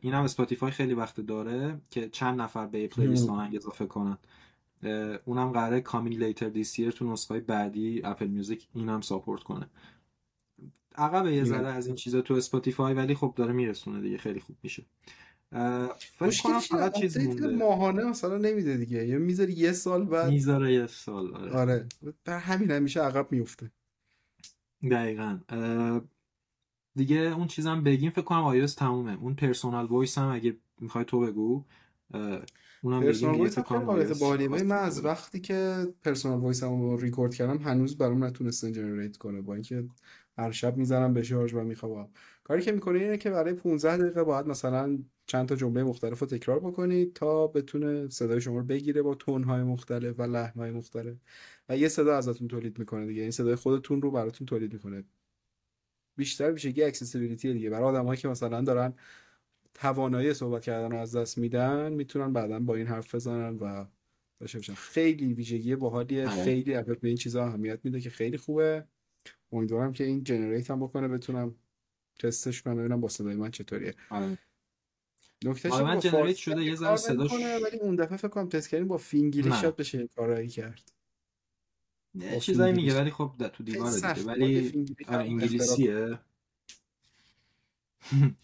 اینم 0.00 0.22
اسپاتیفای 0.22 0.70
خیلی 0.70 0.94
وقت 0.94 1.20
داره 1.20 1.80
که 1.90 2.08
چند 2.08 2.40
نفر 2.40 2.66
به 2.66 2.88
پلیلیست 2.88 3.28
هم. 3.28 3.34
آهنگ 3.34 3.56
اضافه 3.56 3.86
کنن. 3.86 4.18
اونم 5.24 5.52
قراره 5.52 5.84
coming 5.86 6.14
later 6.14 6.44
this 6.56 6.74
year 6.78 6.94
تو 6.94 7.12
نسخه 7.12 7.40
بعدی 7.40 8.00
اپل 8.04 8.26
میوزیک 8.26 8.68
اینم 8.74 9.00
ساپورت 9.00 9.42
کنه. 9.42 9.66
عقبه 10.94 11.26
یه. 11.26 11.44
ذره 11.44 11.68
از 11.68 11.86
این 11.86 11.96
چیزا 11.96 12.20
تو 12.20 12.34
اسپاتیفای 12.34 12.94
ولی 12.94 13.14
خب 13.14 13.32
داره 13.36 13.52
میرسونه 13.52 14.00
دیگه 14.00 14.18
خیلی 14.18 14.40
خوب 14.40 14.56
میشه. 14.62 14.84
فکر 15.98 16.42
کنم 16.42 16.58
فقط 16.58 16.98
چیز 17.00 17.18
مونده. 17.18 17.46
ماهانه 17.46 18.04
مثلا 18.04 18.38
نمیده 18.38 18.76
دیگه. 18.76 19.06
یا 19.06 19.18
می‌ذاری 19.18 19.52
یه 19.52 19.72
سال 19.72 20.04
بعد 20.04 20.30
می‌ذاره 20.30 20.72
یه 20.72 20.86
سال 20.86 21.34
آره. 21.34 21.52
آره. 21.52 21.86
بر 22.24 22.38
همین 22.38 22.70
همیشه 22.70 23.00
عقب 23.00 23.32
میفته 23.32 23.70
دقیقا. 24.90 25.38
دیگه 26.94 27.16
اون 27.18 27.46
چیزم 27.46 27.82
بگیم 27.82 28.10
فکر 28.10 28.22
کنم 28.22 28.66
iOS 28.66 28.74
تمومه. 28.74 29.18
اون 29.20 29.34
Personal 29.34 29.86
Voice 29.86 30.18
هم 30.18 30.28
اگه 30.28 30.56
می‌خوای 30.80 31.04
تو 31.04 31.20
بگو 31.20 31.64
اونم 32.82 33.00
بگیم 33.00 33.12
Personal 33.12 33.38
Voice 33.38 33.58
هم 33.58 34.18
باحالیه 34.20 34.48
من 34.48 34.72
از. 34.72 35.04
وقتی 35.04 35.40
که 35.40 35.86
Personal 36.02 36.38
Voice 36.38 36.62
رو 36.62 36.96
ریکورد 36.96 37.34
کردم 37.34 37.58
هنوز 37.58 37.98
برام 37.98 38.24
نتونسته 38.24 38.72
generate 38.72 39.16
کنه. 39.16 39.40
با 39.40 39.54
اینکه 39.54 39.88
هر 40.38 40.50
شب 40.50 40.76
می‌زنم 40.76 41.14
به 41.14 41.22
شارژ 41.22 41.54
و 41.54 41.60
میخوابم. 41.60 42.08
کاری 42.46 42.62
که 42.62 42.72
می‌کنه 42.72 42.98
اینه 42.98 43.16
که 43.16 43.30
برای 43.30 43.52
15 43.52 43.96
دقیقه 43.96 44.24
باید 44.24 44.46
مثلا 44.46 44.98
چند 45.26 45.48
تا 45.48 45.56
جمله 45.56 45.82
مختلف 45.82 46.18
رو 46.18 46.26
تکرار 46.26 46.60
بکنید 46.60 47.12
تا 47.12 47.46
بتونه 47.46 48.08
صدای 48.08 48.40
شما 48.40 48.58
رو 48.58 48.64
بگیره 48.64 49.02
با 49.02 49.14
tone 49.14 49.46
های 49.46 49.62
مختلف 49.62 50.20
و 50.20 50.22
لحن‌های 50.22 50.70
مختلف. 50.70 51.16
و 51.68 51.76
یه 51.76 51.88
صدا 51.88 52.16
ازتون 52.16 52.48
تولید 52.48 52.78
می‌کنه 52.78 53.06
دیگه. 53.06 53.22
این 53.22 53.30
صدای 53.30 53.54
خودتون 53.54 54.02
رو 54.02 54.10
براتون 54.10 54.46
تولید 54.46 54.72
می‌کنه. 54.72 55.04
بیشتر 56.16 56.52
ویژگی 56.52 56.82
accessibility 56.82 57.52
دیگه. 57.52 57.70
برای 57.70 57.84
آدمایی 57.84 58.20
که 58.20 58.28
مثلا 58.28 58.62
دارن 58.62 58.92
توانایی 59.74 60.34
صحبت 60.34 60.62
کردن 60.62 60.90
رو 60.90 60.98
از 60.98 61.16
دست 61.16 61.38
میدن 61.38 61.92
می‌تونن 61.92 62.32
بعدا 62.32 62.60
با 62.60 62.74
این 62.74 62.86
حرف 62.86 63.14
بزنن 63.14 63.56
و 63.56 63.84
داشته 64.40 64.58
باشن. 64.58 64.74
خیلی 64.74 65.34
ویژگی 65.34 65.76
باحالیه. 65.76 66.28
آره. 66.28 66.44
خیلی 66.44 66.74
اپل 66.74 66.94
به 66.94 67.08
این 67.08 67.16
چیزا 67.16 67.44
اهمیت 67.44 67.80
میده 67.84 68.00
که 68.00 68.10
خیلی 68.10 68.36
خوبه. 68.36 68.84
امیدوارم 69.52 69.92
که 69.92 70.04
این 70.04 70.24
جنریت 70.24 70.70
هم 70.70 70.80
بکنه 70.80 71.08
بتونم 71.08 71.54
تستش 72.18 72.62
کنم 72.62 72.76
ببینم 72.76 73.00
با 73.00 73.08
صدای 73.08 73.36
من 73.36 73.50
چطوریه 73.50 73.94
آره. 74.10 74.38
نکتهش 75.44 75.72
آره، 75.72 75.84
من 75.84 76.00
جنریت 76.00 76.36
شده 76.36 76.64
یه 76.64 76.74
ذره 76.74 76.96
صداش- 76.96 77.32
ولی 77.32 77.78
اون 77.80 77.96
دفعه 77.96 78.16
فکر 78.16 78.28
کنم 78.28 78.48
تست 78.48 78.68
کردیم 78.68 78.88
با 78.88 78.98
فینگلیش 78.98 79.46
نه. 79.46 79.60
شاید 79.60 79.76
بشه 79.76 80.08
کارایی 80.16 80.48
کرد 80.48 80.92
یه 82.14 82.32
با 82.32 82.38
چیزایی. 82.38 82.72
میگه 82.72 83.00
ولی 83.00 83.10
خب 83.10 83.32
ده- 83.38 83.48
تو 83.48 83.64
دیواره 83.64 83.94
دیگه. 84.14 84.22
ولی 84.26 84.86
آره 85.08 85.18
انگلیسیه 85.24 86.18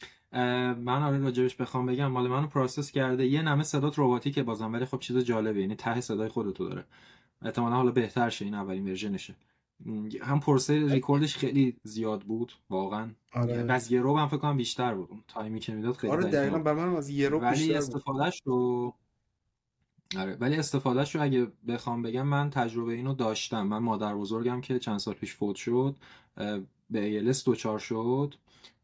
من 0.86 1.02
آره 1.02 1.18
راجبش 1.18 1.56
بخوام 1.56 1.86
بگم 1.86 2.06
مال 2.06 2.28
منو 2.28 2.46
پروسس 2.46 2.90
کرده 2.90 3.26
یه 3.26 3.42
نمه 3.42 3.62
صدات 3.62 3.98
رباتیکه 3.98 4.42
بازم 4.42 4.72
ولی 4.72 4.84
خب 4.84 4.98
چیز 4.98 5.18
جالبه 5.18 5.60
یعنی 5.60 5.76
ته 5.76 6.00
صدای 6.00 6.28
خودتو 6.28 6.68
داره 6.68 6.84
احتمالا 7.42 7.76
حالا 7.76 7.90
بهتر 7.90 8.30
شه 8.30 8.44
این 8.44 8.54
اولین 8.54 8.88
ورژنشه 8.88 9.34
هم 10.22 10.40
پروسه 10.40 10.86
ریکوردش 10.86 11.36
خیلی 11.36 11.76
زیاد 11.82 12.22
بود 12.22 12.52
واقعا. 12.70 13.10
آره. 13.32 13.52
یعنی 13.52 13.70
از 13.70 13.92
یه 13.92 14.00
رو 14.00 14.18
هم 14.18 14.28
فکر 14.28 14.36
کنم 14.36 14.56
بیشتر 14.56 14.94
بود. 14.94 15.08
اون 15.10 15.20
تایمی 15.28 15.60
که 15.60 15.72
می‌داد 15.74 15.96
خیلی 15.96 16.12
آره 16.12 16.24
دقیقا. 16.24 16.58
بر 16.58 16.74
منم 16.74 16.96
از 16.96 17.08
یه 17.08 17.28
رو 17.28 17.38
ولی 17.38 17.74
استفادهش 17.74 18.42
رو 18.44 18.94
آره 20.18 20.36
ولی 20.40 20.56
استفادهش 20.56 21.14
رو 21.14 21.22
اگه 21.22 21.46
بخوام 21.68 22.02
بگم 22.02 22.22
من 22.22 22.50
تجربه 22.50 22.92
اینو 22.92 23.14
داشتم. 23.14 23.62
من 23.62 23.78
مادر 23.78 24.14
بزرگم 24.14 24.60
که 24.60 24.78
چند 24.78 24.98
سال 24.98 25.14
پیش 25.14 25.34
فوت 25.34 25.56
شد 25.56 25.96
به 26.90 27.32
ALS 27.32 27.44
دوچار 27.44 27.78
شد 27.78 28.34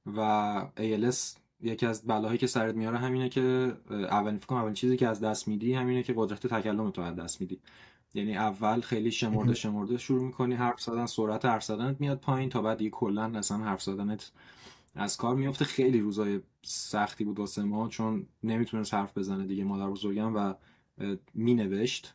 و 0.06 0.66
ALS 0.76 1.16
یکی 1.60 1.86
از 1.86 2.06
بلاهایی 2.06 2.38
که 2.38 2.46
سرت 2.46 2.74
میاره 2.74 2.98
همینه 2.98 3.28
که 3.28 3.72
اول 3.90 4.38
فکر 4.38 4.54
اول 4.54 4.72
چیزی 4.72 4.96
که 4.96 5.08
از 5.08 5.20
دست 5.20 5.48
میدی 5.48 5.74
همینه 5.74 6.02
که 6.02 6.14
قدرت 6.16 6.46
تکلم 6.46 6.90
تو 6.90 7.02
از 7.02 7.16
دست 7.16 7.40
میدی. 7.40 7.60
یعنی 8.14 8.36
اول 8.36 8.80
خیلی 8.80 9.10
شمرده 9.10 9.54
شمرده 9.54 9.98
شروع 9.98 10.22
می‌کنی 10.22 10.54
حرف 10.54 10.80
زدن 10.80 11.06
سرعت 11.06 11.44
حرف 11.44 11.64
زدنت 11.64 12.00
میاد 12.00 12.20
پایین 12.20 12.48
تا 12.48 12.62
بعد 12.62 12.78
دیگه 12.78 12.90
کلا 12.90 13.38
اصلا 13.38 13.58
حرف 13.58 13.82
زدنت 13.82 14.32
از 14.94 15.16
کار 15.16 15.34
میفته. 15.34 15.64
خیلی 15.64 16.00
روزای 16.00 16.40
سختی 16.62 17.24
بود 17.24 17.38
واسه 17.38 17.62
ما 17.62 17.88
چون 17.88 18.26
نمی‌تونست 18.42 18.94
حرف 18.94 19.18
بزنه 19.18 19.46
دیگه 19.46 19.64
مادر 19.64 19.90
بزرگم 19.90 20.36
و 20.36 20.54
مینوشت 21.34 22.14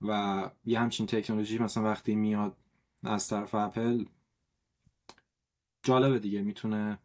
و 0.00 0.50
یه 0.64 0.80
همچین 0.80 1.06
تکنولوژی 1.06 1.58
مثلا 1.58 1.84
وقتی 1.84 2.14
میاد 2.14 2.56
از 3.04 3.28
طرف 3.28 3.54
اپل 3.54 4.04
جالبه 5.82 6.18
دیگه. 6.18 6.42
می‌تونه 6.42 6.98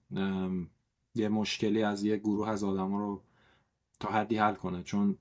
یه 1.16 1.30
مشکلی 1.30 1.84
از 1.84 2.04
یه 2.04 2.18
گروه 2.18 2.50
از 2.50 2.64
آدم 2.64 2.96
رو 2.96 3.24
تا 4.00 4.10
حدی 4.10 4.38
حل 4.38 4.54
کنه. 4.54 4.84
چون 4.84 5.18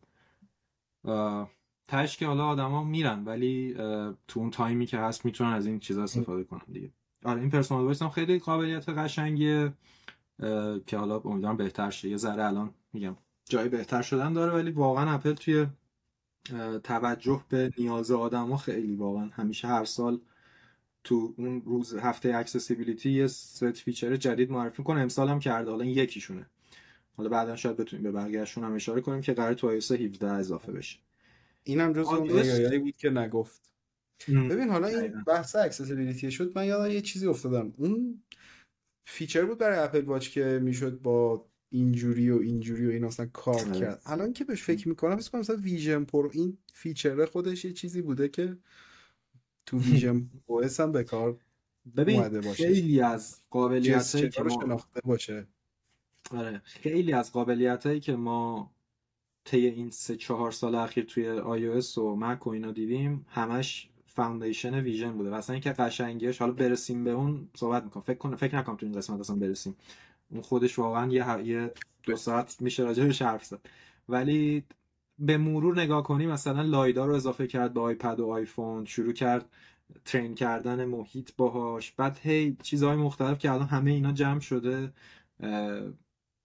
تش 1.88 2.16
که 2.16 2.26
حالا 2.26 2.46
آدما 2.46 2.84
میرن 2.84 3.24
ولی 3.24 3.74
تو 4.28 4.40
اون 4.40 4.50
تایمی 4.50 4.86
که 4.86 4.98
هست 4.98 5.24
می‌تونن 5.24 5.52
از 5.52 5.66
این 5.66 5.78
چیزا 5.78 6.02
استفاده 6.02 6.44
کنن 6.44 6.60
دیگه. 6.72 6.90
آره 7.24 7.40
این 7.40 7.50
Personal 7.50 7.84
Voice 7.84 8.02
هم 8.02 8.10
خیلی 8.10 8.38
قابلیت 8.38 8.88
قشنگیه 8.88 9.72
که 10.86 10.96
حالا 10.98 11.20
امیدوارم 11.24 11.56
بهتر 11.56 11.90
شه. 11.90 12.08
یه 12.08 12.16
ذره 12.16 12.44
الان 12.44 12.70
میگم 12.92 13.16
جای 13.48 13.68
بهتر 13.68 14.02
شدن 14.02 14.32
داره 14.32 14.52
ولی 14.52 14.70
واقعا 14.70 15.10
اپل 15.10 15.32
توی 15.32 15.66
توجه 16.84 17.44
به 17.48 17.70
نیاز 17.78 18.10
آدما 18.10 18.56
خیلی 18.56 18.96
واقعا 18.96 19.30
همیشه 19.32 19.68
هر 19.68 19.84
سال 19.84 20.20
تو 21.04 21.34
اون 21.36 21.62
روز 21.66 21.94
هفته 21.94 22.34
accessibility 22.34 23.10
یه 23.10 23.26
set 23.26 23.70
feature 23.70 24.16
جدید 24.16 24.50
معرفی 24.50 24.82
کنه. 24.82 25.00
امسال 25.00 25.28
هم 25.28 25.38
کرده 25.38 25.70
حالا 25.70 25.84
یکیشونه. 25.84 26.46
حالا 27.16 27.28
بعدا 27.28 27.56
شاید 27.56 27.76
بتونیم 27.76 28.02
به 28.02 28.12
بقیه‌شون 28.12 28.64
هم 28.64 28.74
اشاره 28.74 29.00
کنیم 29.00 29.20
که 29.20 29.32
قرار 29.32 29.54
تو 29.54 29.80
iOS 29.80 29.90
17 29.90 30.30
اضافه 30.30 30.72
بشه. 30.72 30.98
اینم 31.66 31.92
جز 31.92 32.06
اون 32.06 32.30
ایایی 32.30 32.78
بود 32.78 32.96
که 32.96 33.10
نگفت. 33.10 33.70
ببین 34.28 34.68
حالا 34.68 34.86
این 34.86 35.24
بحث 35.26 35.56
accessibility 35.56 36.30
شد. 36.30 36.58
من 36.58 36.66
یادم 36.66 36.90
یه 36.90 37.00
چیزی 37.00 37.26
افتادم. 37.26 37.72
اون 37.76 38.22
feature 39.08 39.44
بود 39.44 39.58
برای 39.58 39.78
اپل 39.78 40.04
واچ 40.04 40.28
که 40.28 40.60
می‌شد 40.62 41.00
با 41.02 41.46
اینجوری 41.70 42.30
و 42.30 42.38
اینجوری 42.38 42.86
و 42.86 42.90
این 42.90 43.04
اصلا 43.04 43.26
کار 43.26 43.60
آره. 43.60 43.80
کرد. 43.80 44.02
الان 44.06 44.32
که 44.32 44.44
بهش 44.44 44.62
فکر 44.62 44.88
می‌کنم 44.88 45.14
مثلا 45.14 45.56
ویژن 45.56 46.04
پرو 46.04 46.30
این 46.32 46.58
feature 46.72 47.24
خودش 47.24 47.64
یه 47.64 47.72
چیزی 47.72 48.02
بوده 48.02 48.28
که 48.28 48.56
تو 49.66 49.78
visionOS 49.90 50.80
هم 50.80 50.92
به 50.92 51.04
کار 51.04 51.38
ببین 51.96 52.28
باشه. 52.28 52.52
خیلی 52.52 53.00
از 53.00 53.40
قابلیت 53.50 54.32
که 54.32 54.42
ما 54.42 54.84
باشه. 55.04 55.46
آره 56.30 56.62
خیلی 56.64 57.12
از 57.12 57.32
قابلیت 57.32 57.86
هایی 57.86 58.00
که 58.00 58.16
ما 58.16 58.75
طی 59.46 59.66
این 59.66 59.90
سه 59.90 60.16
چهار 60.16 60.50
سال 60.50 60.74
اخیر 60.74 61.04
توی 61.04 61.40
iOS 61.40 61.98
و 61.98 62.16
مک 62.16 62.46
و 62.46 62.50
اینا 62.50 62.72
دیدیم 62.72 63.26
همش 63.28 63.88
foundation 64.06 64.74
ویژن 64.80 65.12
بوده. 65.12 65.30
و 65.30 65.34
اصلا 65.34 65.54
اینکه 65.54 65.72
قشنگیش 65.72 66.38
حالا 66.38 66.52
برسیم 66.52 67.04
به 67.04 67.10
اون 67.10 67.48
صحبت 67.56 67.84
می‌کنم. 67.84 68.02
فکر 68.02 68.18
کنم 68.18 68.36
فکر 68.36 68.56
نکنم 68.58 68.76
تو 68.76 68.86
این 68.86 68.94
قسمت 68.94 69.20
اصلا 69.20 69.36
برسیم. 69.36 69.76
اون 70.30 70.42
خودش 70.42 70.78
واقعا 70.78 71.12
یه 71.12 71.46
یه 71.46 71.72
دو 72.02 72.16
ساعت 72.16 72.56
میشه 72.62 72.82
راجع 72.82 73.04
بهش 73.04 73.22
حرف 73.22 73.44
زد. 73.44 73.60
ولی 74.08 74.64
به 75.18 75.38
مرور 75.38 75.80
نگاه 75.80 76.02
کنی 76.02 76.26
مثلا 76.26 76.62
LiDAR 76.62 77.06
رو 77.06 77.14
اضافه 77.14 77.46
کرد 77.46 77.74
به 77.74 77.80
آیپد 77.80 78.20
و 78.20 78.26
آیفون 78.26 78.84
شروع 78.84 79.12
کرد 79.12 79.50
train 80.04 80.34
کردن 80.34 80.84
محیط 80.84 81.30
باهاش. 81.36 81.92
بعد 81.92 82.18
هی 82.22 82.56
چیزهای 82.62 82.96
مختلف 82.96 83.38
که 83.38 83.52
الان 83.52 83.66
همه 83.66 83.90
اینا 83.90 84.12
جمع 84.12 84.40
شده 84.40 84.92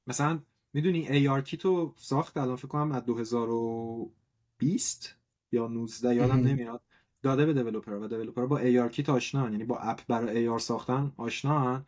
مثلا 0.08 0.39
می‌دونی 0.74 1.28
AR 1.28 1.41
تو 1.41 1.93
ساخت 1.97 2.38
الان 2.38 2.55
فکر 2.55 2.67
کنم 2.67 2.91
از 2.91 3.05
2020 3.05 5.15
یا 5.51 5.67
19 5.67 6.15
یادم 6.15 6.36
نمیاد. 6.36 6.82
داده 7.22 7.45
به 7.45 7.53
developer 7.53 7.93
و 7.93 8.07
developer 8.07 8.45
با 8.45 8.59
ARKit 8.59 9.09
آشنا 9.09 9.49
یعنی 9.49 9.63
با 9.63 9.78
اپ 9.78 10.01
برای 10.07 10.49
AR 10.49 10.57
ساختن 10.61 11.11
آشنا 11.17 11.84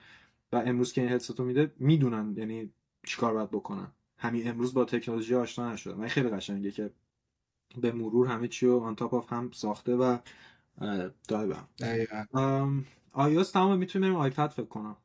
و 0.51 0.55
امروز 0.55 0.93
که 0.93 1.01
این 1.01 1.11
هدست 1.11 1.39
رو 1.39 1.45
میده 1.45 1.73
می‌دونن 1.79 2.33
یعنی 2.37 2.73
چیکار 3.05 3.33
باید 3.33 3.51
بکنن. 3.51 3.91
همین 4.17 4.47
امروز 4.47 4.73
با 4.73 4.85
تکنولوژی 4.85 5.35
آشنا 5.35 5.73
نشدن. 5.73 5.93
من 5.93 6.07
خیلی 6.07 6.29
قشنگه 6.29 6.71
که 6.71 6.91
به 7.77 7.91
مرور 7.91 8.27
همه 8.27 8.47
چی 8.47 8.65
رو 8.65 8.79
on 8.79 8.95
top 8.95 9.13
of 9.13 9.33
هم 9.33 9.51
ساخته 9.51 9.95
و 9.95 10.17
داده 11.27 11.47
بهم 11.47 11.67
iOS 13.11 13.51
تمام 13.51 13.77
می‌تونیم 13.77 14.09
بریم 14.09 14.21
آیپد 14.21 14.47
فکر 14.47 14.65
کنم. 14.65 14.97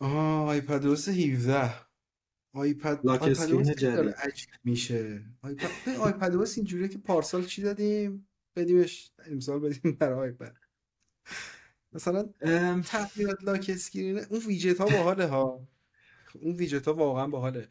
آه 0.00 0.46
iPadOS 0.48 1.08
17 1.08 1.74
آیپد 2.52 3.06
آیپد 3.08 3.72
جدید. 3.72 4.08
عجیب 4.14 4.48
میشه. 4.64 5.22
آیپد 5.42 5.70
iPadOS 6.00 6.56
اینجوریه 6.58 6.88
که 6.88 6.98
پارسال 6.98 7.44
چی 7.44 7.62
دادیم؟ 7.62 8.28
بدیمش 8.56 9.10
امسال 9.26 9.60
بدیم 9.60 9.92
برای 10.00 10.18
آیپد 10.18 10.56
مثلا 11.92 12.22
تغییرات 12.82 13.44
lock 13.44 13.70
screen 13.74 14.18
اون 14.18 14.40
ویجت 14.46 14.80
ها 14.80 14.86
باحاله 14.86 15.26
ها. 15.26 15.68
اون 16.34 16.54
ویجت 16.56 16.88
ها 16.88 16.94
واقعا 16.94 17.26
باحاله. 17.26 17.68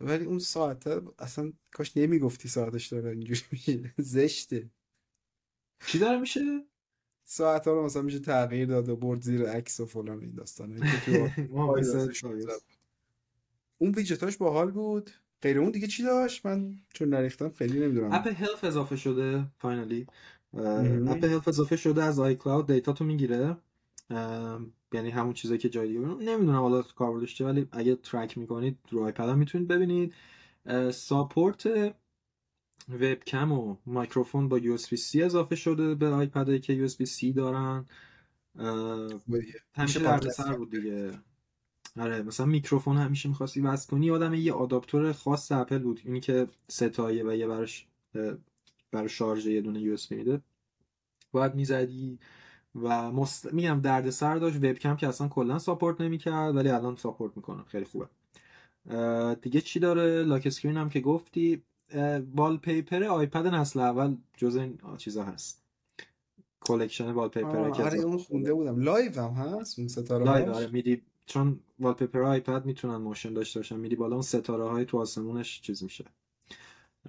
ولی 0.00 0.24
اون 0.24 0.38
ساعت 0.38 0.86
اصلا 1.18 1.52
کاش 1.72 1.96
نمی‌گفتی 1.96 2.48
ساعتش 2.48 2.86
داره 2.86 3.10
اینجوری 3.10 3.40
میشه. 3.52 3.94
زشته. 3.98 4.70
چی 5.86 5.98
داره 5.98 6.18
میشه؟ 6.20 6.40
ساعت 7.32 7.68
ها 7.68 7.74
رو 7.74 7.84
مثلا 7.84 8.02
میشه 8.02 8.18
تغییر 8.18 8.66
داد 8.66 8.88
و 8.88 8.96
برد 8.96 9.22
زیر 9.22 9.42
عکس 9.48 9.80
و 9.80 9.86
فلان 9.86 10.20
این 10.20 10.34
داستانه. 10.34 10.80
اون 13.78 13.94
ویجتاش 13.94 14.36
باحال 14.36 14.70
بود. 14.70 15.10
غیر 15.42 15.58
اون 15.58 15.70
دیگه 15.70 15.86
چی 15.86 16.02
داشت؟ 16.02 16.46
من 16.46 16.74
چون 16.92 17.08
نریختم 17.08 17.50
خیلی 17.50 17.80
نمی‌دونم. 17.80 18.12
اپ 18.12 18.26
هلف 18.26 18.64
اضافه 18.64 18.96
شده 18.96 19.44
finally. 19.58 20.06
اپ 20.54 21.24
Health 21.24 21.48
اضافه 21.48 21.76
شده 21.76 22.02
از 22.02 22.18
iCloud 22.18 22.66
data 22.66 22.92
تو 22.92 23.04
می‌گیره. 23.04 23.56
یعنی 24.92 25.10
همون 25.10 25.32
چیزایی 25.32 25.60
که 25.60 25.68
جای 25.68 25.88
دیگه. 25.88 26.00
نمی‌دونم 26.00 26.60
حالا 26.60 26.82
کاربردش 26.82 27.34
چه 27.34 27.44
ولی 27.44 27.68
اگه 27.72 27.96
track 27.96 28.38
می‌کنید 28.38 28.78
رو 28.90 29.02
آیپد 29.04 29.30
می‌تونید 29.30 29.68
ببینید. 29.68 30.14
support 30.92 31.94
وبکم 32.88 33.52
و 33.52 33.76
میکروفون 33.86 34.48
با 34.48 34.58
یو 34.58 34.72
اس 34.72 35.16
اضافه 35.16 35.56
شده 35.56 35.94
به 35.94 36.08
آیپدایی 36.08 36.60
که 36.60 36.72
یو 36.72 36.84
اس 36.84 37.24
دارن. 37.36 37.84
همیشه 39.74 40.00
دردسر 40.00 40.56
بود 40.56 40.70
دیگه. 40.70 41.12
آره 41.98 42.22
مثلا 42.22 42.46
میکروفون 42.46 42.96
همیشه 42.96 43.28
می‌خواستی 43.28 43.60
وصل 43.60 43.90
کنی 43.90 44.10
آدم 44.10 44.34
یه 44.34 44.52
آداپتور 44.52 45.12
خاص 45.12 45.52
اپل 45.52 45.78
بود 45.78 46.00
اینی 46.04 46.20
که 46.20 46.48
ستایه 46.68 47.26
و 47.26 47.34
یه 47.34 47.46
براش 47.46 47.86
برای 48.90 49.08
شارژ 49.08 49.46
یه 49.46 49.60
دونه 49.60 49.80
یو 49.80 49.92
اس 49.92 50.12
میده. 50.12 50.40
باید 51.32 51.54
می‌زدی 51.54 52.18
و 52.74 53.12
مست... 53.12 53.52
میگم 53.52 53.80
درد 53.80 54.10
سر 54.10 54.36
داشت 54.36 54.56
وبکم 54.56 54.96
که 54.96 55.08
اصلا 55.08 55.28
کلا 55.28 55.58
ساپورت 55.58 56.00
نمی‌کرد 56.00 56.56
ولی 56.56 56.68
الان 56.68 56.96
ساپورت 56.96 57.36
می‌کنه 57.36 57.62
خیلی 57.62 57.84
خوبه. 57.84 58.08
دیگه 59.42 59.60
چی 59.60 59.80
داره؟ 59.80 60.22
lock 60.22 60.46
screen 60.46 60.76
هم 60.76 60.88
که 60.88 61.00
گفتی. 61.00 61.62
wallpaper 62.34 63.04
آیپد 63.04 63.46
نسل 63.46 63.80
اول 63.80 64.16
جز 64.36 64.56
این 64.56 64.78
چیزا 64.98 65.24
هست. 65.24 65.62
collection 66.60 67.10
wallpaper 67.10 67.70
که 67.70 67.82
آره 67.82 67.98
اون 67.98 68.18
خونده 68.18 68.54
بودم. 68.54 68.80
live 68.80 69.20
هم 69.20 69.30
هست؟ 69.30 69.78
اون 69.78 69.88
ستاره 69.88 70.24
live 70.24 70.52
آره 70.52 70.66
میدی. 70.66 71.02
چون 71.26 71.60
wallpaper 71.78 72.22
آیپد 72.22 72.66
می‌تونن 72.66 72.96
motion 72.96 73.34
داشته 73.34 73.60
باشن. 73.60 73.76
میدی 73.76 73.96
بالا 73.96 74.12
اون 74.12 74.22
ستاره 74.22 74.68
های 74.68 74.84
تو 74.84 74.98
آسمونش 74.98 75.60
چیز 75.60 75.82
میشه. 75.82 76.04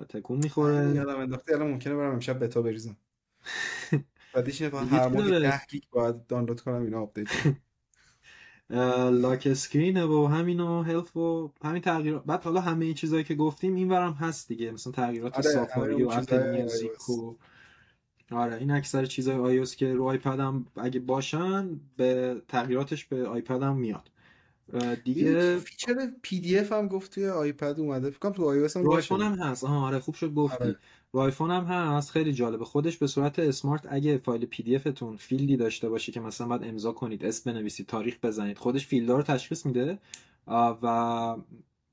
تکون 0.10 0.38
می‌خوره. 0.38 0.96
یادم 0.96 1.20
انداختی 1.20 1.54
الان 1.54 1.68
ممکنه 1.72 1.96
برم 1.96 2.14
امشب 2.14 2.44
بتا 2.44 2.62
بریزم. 2.62 2.98
بعدش 4.34 4.62
اینه 4.62 4.78
هر 4.78 5.08
ماه 5.08 5.40
10 5.40 5.62
گیگ 5.70 5.84
باید 5.92 6.28
دانلود 6.28 6.62
کنم 6.62 6.82
اینا 6.82 7.02
آپدیت 7.02 7.28
lock 9.12 9.48
screen 9.52 10.04
و 10.04 10.28
همینو 10.28 10.84
Health 10.84 11.18
و 11.18 11.52
همین 11.64 11.82
تغییرات 11.82 12.24
بعد 12.26 12.44
حالا 12.44 12.62
همه 12.62 12.86
این 12.86 12.94
چیزایی 12.94 13.24
که 13.24 13.36
گفتیم 13.36 13.76
این 13.76 13.90
ورم 13.90 14.14
هست 14.14 14.48
دیگه. 14.48 14.72
مثلا 14.72 14.94
تغییرات 14.94 15.34
آره، 15.34 15.42
Safari 15.42 16.04
و 16.04 16.10
Apple 16.10 16.52
Music 16.56 17.10
و 17.10 17.36
آره 18.32 18.56
این 18.56 18.72
اکثر 18.72 19.06
چیزای 19.06 19.36
iOS 19.36 19.76
که 19.76 19.94
رو 19.94 20.06
آیپد 20.06 20.40
هم 20.40 20.66
اگه 20.76 21.00
باشن 21.00 21.80
به 21.98 22.42
تغییراتش 22.48 23.06
به 23.06 23.28
آیپد 23.28 23.64
هم 23.64 23.78
میاد 23.78 24.12
دیگه 25.04 25.58
feature 25.58 26.12
PDF 26.22 26.72
هم 26.72 26.88
گفت 26.88 27.14
توی 27.14 27.28
آیپد 27.28 27.76
اومده. 27.80 28.10
فکر 28.10 28.20
کنم 28.20 28.32
تو 28.32 28.46
آی 28.46 28.68
هم 28.76 28.88
آیفون 28.88 29.22
هم 29.22 29.34
هست. 29.34 29.64
آها 29.64 29.88
آره 29.88 30.00
خوب 30.00 30.16
شد 30.16 30.34
گفتی. 30.34 30.64
آره. 30.64 30.76
رو 31.14 31.20
آیفون 31.20 31.52
هم 31.52 31.64
هست. 31.64 32.12
خیلی 32.12 32.34
جالبه. 32.34 32.66
خودش 32.66 32.98
به 32.98 33.08
صورت 33.08 33.40
smart 33.40 33.88
اگه 33.90 34.18
فایل 34.18 34.46
PDF 34.46 34.64
تون 34.64 34.76
field 34.76 35.16
ی 35.16 35.58
داشته 35.58 35.90
باشه 35.90 36.12
که 36.12 36.20
مثلا 36.20 36.48
باید 36.48 36.64
امضا 36.64 36.92
کنید 36.92 37.26
اسم 37.26 37.54
بنویسید 37.54 37.88
تاریخ 37.88 38.18
بزنید 38.24 38.58
خودش 38.58 38.88
field 38.88 39.13
ا 39.13 39.18
رو 39.18 39.24
تشخیص 39.24 39.66
میده. 39.66 40.00
و 40.48 41.36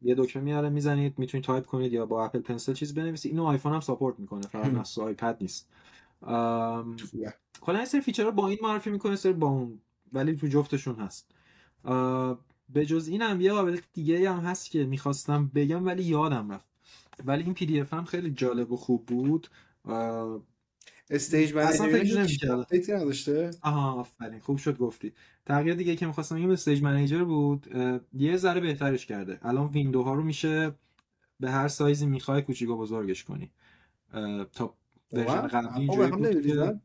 یه 0.02 0.14
دکمه 0.14 0.42
میاره 0.42 0.68
می‌زنید 0.68 1.18
می‌تونید 1.18 1.44
تایپ 1.44 1.66
کنید 1.66 1.92
یا 1.92 2.06
با 2.06 2.24
Apple 2.24 2.40
Pencil 2.40 2.72
چیز 2.72 2.94
بنویسید. 2.94 3.32
اینو 3.32 3.44
آیفون 3.44 3.72
هم 3.72 3.80
support 3.80 4.20
می‌کنه. 4.20 4.42
فقط. 4.42 4.72
نسخه 4.72 5.02
آیپد 5.02 5.36
نیست. 5.40 5.68
کلا 7.60 7.78
یه 7.78 7.84
سری 7.84 8.00
feature 8.00 8.27
ها 8.27 8.30
با 8.30 8.48
این 8.48 8.58
معرفی 8.62 8.90
می‌کنه 8.90 9.16
سری 9.16 9.32
با 9.32 9.46
اون 9.46 9.80
ولی 10.12 10.36
تو 10.36 10.46
جفتشون 10.46 10.94
هست. 10.94 11.30
به 12.68 12.86
جز 12.86 13.08
اینم 13.08 13.40
یه 13.40 13.52
قابلیت 13.52 13.84
دیگه 13.92 14.32
هم 14.32 14.40
هست 14.40 14.70
که 14.70 14.84
می‌خواستم 14.84 15.50
بگم 15.54 15.86
ولی 15.86 16.02
یادم 16.02 16.52
رفت. 16.52 16.67
ولی 17.24 17.42
این 17.44 17.54
PDF 17.54 17.94
هم 17.94 18.04
خیلی 18.04 18.30
جالب 18.30 18.72
و 18.72 18.76
خوب 18.76 19.06
بود 19.06 19.48
Stage 21.10 21.56
اصلا 21.56 21.86
فکر 21.86 21.96
Manager 21.96 22.20
نمی‌کردم. 22.20 22.58
آپدیتی 22.60 22.92
نداشته؟ 22.92 23.50
آها 23.62 23.92
آفرین. 23.92 24.40
خوب 24.40 24.58
شد 24.58 24.78
گفتی. 24.78 25.12
تغییر 25.46 25.74
دیگه 25.74 25.96
که 25.96 26.06
می‌خواستم 26.06 26.36
بگم 26.36 26.50
Stage 26.50 26.82
Manager 26.82 27.24
بود. 27.24 27.66
یه 28.12 28.36
ذره 28.36 28.60
بهترش 28.60 29.06
کرده. 29.06 29.38
الان 29.42 29.66
window 29.66 30.07
ها 30.07 30.14
رو 30.14 30.22
میشه 30.22 30.74
به 31.40 31.50
هر 31.50 31.68
سایزی 31.68 32.06
می‌خوای 32.06 32.42
کوچیک 32.42 32.70
و 32.70 32.76
بزرگش 32.76 33.24
کنی. 33.24 33.50
تا 34.52 34.74
version؟ 35.12 35.48
قبلی 35.48 36.80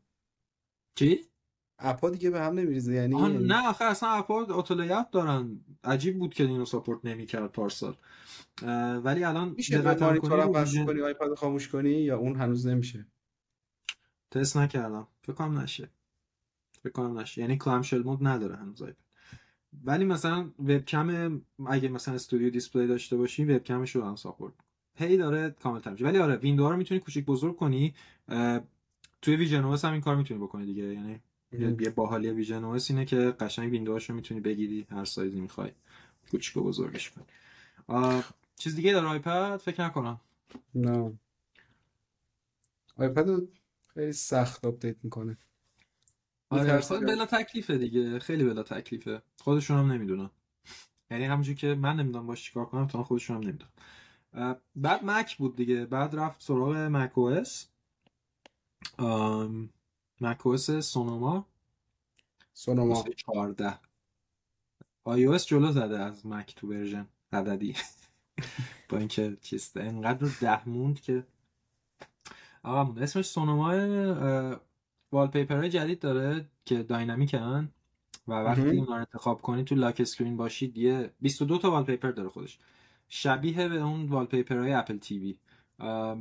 چی؟ 0.94 1.20
app 1.78 2.02
ا 2.02 2.10
دیگه 2.10 2.30
به 2.30 2.40
هم 2.40 2.54
نمیریزه 2.54 2.94
یعنی 2.94 3.38
نه 3.38 3.68
آخه 3.68 3.84
اصلا 3.84 4.08
app 4.08 4.46
ا 4.48 4.54
auto 4.54 4.76
layout 4.76 5.10
دارن. 5.12 5.60
عجیب 5.84 6.18
بود 6.18 6.34
که 6.34 6.44
اینو 6.44 6.64
support 6.64 7.04
نمی‌کرد 7.04 7.52
پارسال. 7.52 7.96
ولی 9.04 9.24
الان 9.24 9.54
میشه 9.56 9.78
به 9.78 9.84
دقت 9.84 10.02
هم 10.02 10.08
مانیتور 10.08 10.84
کنی 10.86 11.00
رو 11.00 11.34
خاموش 11.34 11.68
کنی 11.68 11.90
یا 11.90 12.18
اون 12.18 12.36
هنوز 12.36 12.66
نمیشه؟ 12.66 13.06
تست 14.30 14.56
نکردم. 14.56 15.08
فکر 15.22 15.32
کنم 15.32 15.58
نشه. 15.58 15.90
فکر 16.82 16.92
کنم 16.92 17.18
نشه. 17.18 17.40
یعنی 17.40 17.58
clamshell 17.58 18.02
mode 18.02 18.26
نداره 18.26 18.56
هنوز 18.56 18.82
آیپد 18.82 19.04
ولی 19.84 20.04
مثلا 20.04 20.50
وبکم 20.58 21.40
اگه 21.66 21.88
مثلا 21.88 22.14
Studio 22.14 22.50
Display 22.50 22.86
داشته 22.86 23.16
باشی 23.16 23.44
وبکمش 23.44 23.96
رو 23.96 24.04
هم 24.04 24.16
support 24.16 24.54
هی 24.96 25.16
داره 25.16 25.50
کامل 25.50 25.80
میشه. 25.92 26.04
ولی 26.04 26.18
آره 26.18 26.36
window 26.36 26.65
ها 26.65 26.70
رو 26.70 26.76
می‌تونی 26.76 27.00
کوچیک 27.00 27.24
بزرگ 27.24 27.56
کنی. 27.56 27.94
توی 29.22 29.36
Vision 29.36 29.64
هم 29.64 29.92
این 29.92 30.00
کار 30.00 30.16
می‌تونی 30.16 30.40
بکنی 30.40 30.66
دیگه. 30.66 30.82
یعنی 30.82 31.20
یه 31.58 31.90
باحالی 31.90 32.30
visionOS 32.30 32.90
اینه 32.90 33.04
که 33.04 33.16
قشنگ 33.16 33.72
window 33.72 33.97
هاشو 33.97 34.14
می‌تونی 34.14 34.40
بگیری 34.40 34.86
هر 34.90 35.04
سایزی 35.04 35.40
می‌خوای. 35.40 35.72
کوچیک 36.30 36.56
و 36.56 36.62
بزرگش 36.62 37.10
کنی 37.10 37.24
چیز 38.56 38.76
دیگه 38.76 38.92
داره 38.92 39.06
آیپد؟ 39.06 39.56
فکر 39.56 39.84
نکنم. 39.84 40.20
نه. 40.74 41.12
آیپد 42.96 43.28
رو 43.28 43.48
خیلی 43.94 44.12
سخت 44.12 44.64
آپدیت 44.64 44.96
می‌کنه. 45.02 45.38
آره. 46.50 46.80
خود 46.80 47.00
بلا 47.00 47.26
تکلیفه 47.26 47.78
دیگه. 47.78 48.18
خیلی 48.18 48.44
بلا 48.44 48.62
تکلیفه. 48.62 49.22
خودشون 49.38 49.78
هم 49.78 49.92
نمی‌دونن. 49.92 50.30
یعنی 51.10 51.24
همونجور 51.24 51.54
که 51.54 51.74
من 51.74 51.96
نمی‌دونم 51.96 52.26
باش 52.26 52.44
چیکار 52.44 52.66
کنم 52.66 52.86
تا 52.86 53.04
خودشون 53.04 53.36
هم 53.36 53.42
نمی‌دونم 53.42 53.72
بعد 54.76 55.04
مک 55.04 55.36
بود 55.36 55.56
دیگه. 55.56 55.86
بعد 55.86 56.16
رفت 56.16 56.42
سراغ 56.42 56.76
مک 56.76 57.18
او 57.18 57.28
اس 57.28 57.66
مک 60.20 60.46
او 60.46 60.52
اس 60.52 60.70
سونوما 60.70 61.46
سونوما. 62.52 62.94
واسه 62.94 63.12
14 63.12 63.78
iOS 65.04 65.46
جلو 65.46 65.72
زده 65.72 65.98
از 65.98 66.26
مک 66.26 66.54
تو 66.54 66.68
version 66.68 67.06
عددی. 67.32 67.76
با 68.88 68.98
اینکه 68.98 69.36
چیسته 69.42 69.80
انقدر 69.80 70.18
رو 70.18 70.28
ده 70.40 70.68
موند 70.68 71.00
که 71.00 71.26
آقا 72.62 72.84
موند 72.84 73.02
اسمش 73.02 73.26
Sonoma 73.26 73.72
wallpaper 75.12 75.56
های 75.56 75.68
جدید 75.68 75.98
داره 76.00 76.48
که 76.64 76.82
dynamic 76.82 77.61
ن 77.61 77.72
و 78.28 78.32
وقتی. 78.32 78.68
اونا 78.68 78.84
رو 78.84 78.92
انتخاب 78.92 79.42
کنی 79.42 79.64
تو 79.64 79.74
lock 79.74 80.00
screen 80.00 80.36
باشید 80.36 80.78
یه 80.78 81.10
22 81.20 81.58
تا 81.58 81.70
wallpaper 81.70 82.10
داره 82.10 82.28
خودش. 82.28 82.58
شبیه 83.08 83.68
به 83.68 83.76
اون 83.76 84.06
wallpaper 84.06 84.58
های 84.58 84.72
Apple 84.72 84.98
TV. 84.98 85.38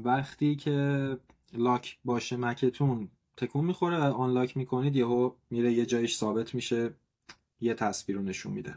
وقتی 0.03 0.55
که 0.55 1.17
lock 1.53 1.99
باشه 2.05 2.37
مکتون 2.37 3.09
تکون 3.37 3.65
می‌خوره 3.65 3.97
و 3.97 4.01
unlock 4.01 4.57
می‌کنید 4.57 4.95
یهو 4.95 5.31
میره 5.49 5.73
یه 5.73 5.85
جایش 5.85 6.17
ثابت 6.17 6.55
میشه 6.55 6.93
یه 7.61 7.73
تصویر 7.73 8.17
رو 8.17 8.23
نشون 8.23 8.53
میده. 8.53 8.75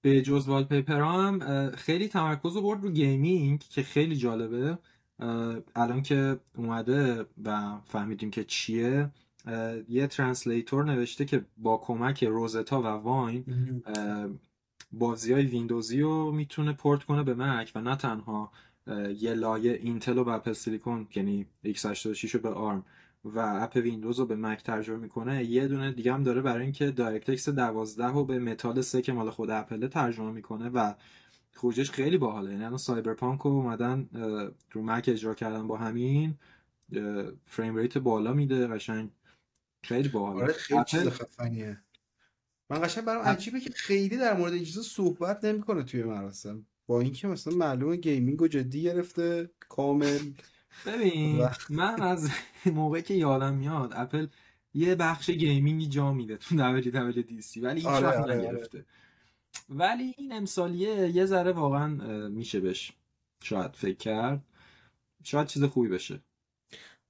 به 0.00 0.22
جز 0.22 0.48
wallpaper 0.48 1.00
هم 1.00 1.70
خیلی 1.70 2.08
تمرکز 2.08 2.56
رو 2.56 2.62
برد 2.62 2.82
رو 2.82 2.90
gaming 2.90 3.60
که 3.60 3.82
خیلی 3.82 4.16
جالبه. 4.16 4.78
الان 5.76 6.02
که 6.02 6.40
اومده 6.56 7.26
و 7.44 7.78
فهمیدیم 7.84 8.30
که 8.30 8.44
چیه 8.44 9.10
یه 9.88 10.06
translator 10.06 10.84
نوشته 10.84 11.24
که 11.24 11.44
با 11.58 11.76
کمک 11.76 12.24
Rosetta 12.24 12.82
و 12.82 12.86
Wine 12.86 13.44
بازی 14.92 15.32
های 15.32 15.46
ویندوزی 15.46 16.00
رو 16.00 16.32
می‌تونه 16.32 16.72
پورت 16.72 17.04
کنه 17.04 17.22
به 17.22 17.34
مک 17.34 17.72
و 17.74 17.80
نه 17.80 17.96
تنها 17.96 18.52
یه 19.18 19.34
لایه 19.34 19.72
Intel 19.72 20.18
و 20.18 20.28
Apple 20.28 20.52
Silicon 20.52 21.08
یعنی 21.14 21.46
x86 21.64 22.30
رو 22.30 22.40
به 22.40 22.48
ARM. 22.48 22.84
و 23.24 23.38
app 23.38 23.76
ویندوز 23.76 24.18
رو 24.18 24.26
به 24.26 24.36
مک 24.36 24.62
ترجمه 24.62 24.96
می‌کنه. 24.96 25.44
یه 25.44 25.68
دونه 25.68 25.92
دیگه 25.92 26.12
هم 26.12 26.22
داره 26.22 26.42
برای 26.42 26.62
اینکه 26.62 26.90
DirectX 26.90 27.48
12 27.48 28.06
رو 28.06 28.24
به 28.24 28.38
متال 28.38 28.80
3 28.80 29.02
که 29.02 29.12
مال 29.12 29.30
خود 29.30 29.50
اپل 29.50 29.86
ترجمه 29.86 30.32
می‌کنه 30.32 30.68
و 30.68 30.94
خروجش 31.52 31.90
خیلی 31.90 32.18
باحاله. 32.18 32.50
یعنی 32.50 32.64
الان 32.64 32.78
Cyberpunk 32.78 33.40
رو 33.40 33.50
اومدن 33.50 34.08
رو 34.72 34.82
مک 34.82 35.04
اجرا 35.08 35.34
کردن 35.34 35.66
با 35.66 35.76
همین 35.76 36.34
frame 37.46 37.76
rate 37.76 37.98
بالا 37.98 38.32
میده 38.32 38.66
قشنگ 38.66 39.10
خیلی 39.84 40.08
باحاله. 40.08 40.42
آره 40.42 40.52
خیلی 40.52 40.84
چیز 40.84 41.08
خفنیه. 41.08 41.80
من 42.70 42.82
قشنگ 42.82 43.04
برام 43.04 43.24
عجیبه 43.24 43.60
که 43.60 43.70
خیلی 43.70 44.16
در 44.16 44.36
مورد 44.36 44.52
این 44.52 44.64
چیزا 44.64 44.82
صحبت 44.82 45.44
نمی‌کنه 45.44 45.82
توی 45.82 46.02
مراسم. 46.02 46.66
با 46.86 47.00
اینکه 47.00 47.28
مثلا 47.28 47.54
معلومه 47.54 47.96
gaming 47.96 48.40
رو 48.40 48.48
جدی 48.48 48.82
گرفته 48.82 49.50
کامل. 49.68 50.18
ببین 50.86 51.48
من 51.70 52.02
از 52.02 52.30
موقعی 52.74 53.02
که 53.02 53.14
یادم 53.14 53.54
میاد 53.54 53.92
اپل 53.94 54.26
یه 54.74 54.94
بخش 54.94 55.30
gaming 55.30 55.78
ی 55.78 55.86
جا 55.86 56.12
میده 56.12 56.36
تو 56.36 56.54
WWDC 56.80 57.56
ولی 57.62 57.80
هیچ 57.80 57.86
آره، 57.86 58.06
وقت 58.06 58.16
آره، 58.16 58.34
نگرفته. 58.34 58.84
ولی 59.68 60.14
این 60.18 60.32
امسالیه 60.32 61.10
یه 61.14 61.26
ذره 61.26 61.52
واقعا 61.52 61.88
میشه 62.28 62.60
بهش 62.60 62.92
شاید 63.42 63.76
فکر 63.76 63.96
کرد. 63.96 64.44
شاید 65.22 65.46
چیز 65.46 65.64
خوبی 65.64 65.88
بشه. 65.88 66.20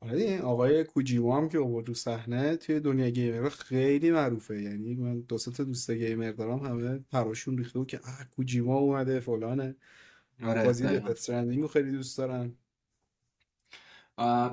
آره 0.00 0.40
آقای 0.40 0.84
کوجیما 0.84 1.36
هم 1.36 1.48
که 1.48 1.58
آورد 1.58 1.88
رو 1.88 1.94
صحنه 1.94 2.56
توی 2.56 2.80
دنیای 2.80 3.12
gamer 3.12 3.48
خیلی 3.48 4.10
معروفه. 4.10 4.62
یعنی 4.62 4.94
من 4.94 5.20
دو 5.20 5.38
سه 5.38 5.50
تا 5.50 5.64
دوست 5.64 5.90
gamer 5.90 6.32
دارم 6.32 6.58
همه 6.58 6.98
پراشون 6.98 7.58
ریخته 7.58 7.78
بود 7.78 7.88
که 7.88 7.98
آه 7.98 8.24
کوجیما 8.36 8.78
اومده 8.78 9.20
فلانه. 9.20 9.76
آره 10.42 10.64
بازی 10.64 10.86
Stranding 10.86 11.66
خیلی 11.66 11.90
دوست 11.90 12.18
دارن. 12.18 12.56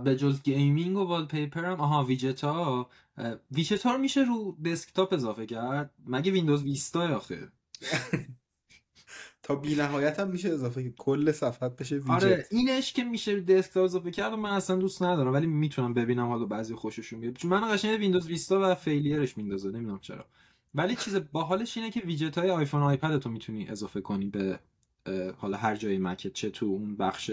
به 0.03 0.16
جز 0.16 0.41
gaming 0.44 0.98
و 0.97 1.03
wallpaper 1.04 1.66
هم 1.66 1.82
آها 1.82 2.03
ویجت 2.03 2.43
ها 2.43 2.89
ویجت 3.51 3.86
ها 3.86 3.91
رو 3.91 3.97
میشه 3.97 4.22
رو 4.22 4.57
دسکتاپ 4.66 5.14
اضافه 5.14 5.45
کرد؟ 5.45 5.93
مگه 6.05 6.32
ویندوز 6.32 6.64
ویستا 6.64 7.16
آخه 7.16 7.51
تا 9.43 9.55
بی 9.55 9.76
نهایت 9.76 10.20
هم 10.20 10.30
میشه 10.30 10.49
اضافه 10.49 10.84
کرد. 10.84 10.95
کل 10.97 11.32
صفحت 11.32 11.76
بشه 11.76 11.95
ویجت. 11.95 12.10
آره 12.10 12.45
اینش 12.51 12.93
که 12.93 13.03
میشه 13.03 13.39
دسکتاپ 13.39 13.84
اضافه 13.84 14.12
کرد 14.12 14.34
من 14.34 14.49
اصلا 14.49 14.76
دوست 14.76 15.03
ندارم 15.03 15.34
ولی 15.34 15.47
می‌تونم 15.47 15.93
ببینم 15.93 16.28
حالا 16.28 16.45
بعضی 16.45 16.76
خوششون 16.76 17.20
بیاد 17.20 17.34
چون 17.34 17.51
من 17.51 17.74
قشنگ 17.74 17.99
ویندوز 17.99 18.28
ویستا 18.28 18.60
و 18.62 18.76
failure 18.76 19.24
ش 19.24 19.38
میندازه 19.38 19.70
نمی‌دونم 19.72 19.99
چرا. 19.99 20.26
ولی 20.76 20.95
چیز 20.95 21.16
باحالش 21.32 21.78
اینه 21.78 21.91
که 21.91 21.99
ویجت 21.99 22.38
های 22.38 22.49
آیفون 22.49 22.82
و 22.82 22.86
آیپد 22.86 23.18
تو 23.18 23.30
می‌تونی 23.30 23.68
اضافه 23.68 24.01
کنی 24.01 24.26
به 24.26 24.60
حالا 25.38 25.57
هر 25.57 25.76
جای 25.76 25.97
مکت 25.97 26.34
چه 26.34 26.49
تو 26.49 26.66
اون 26.66 26.95
بخش 26.95 27.32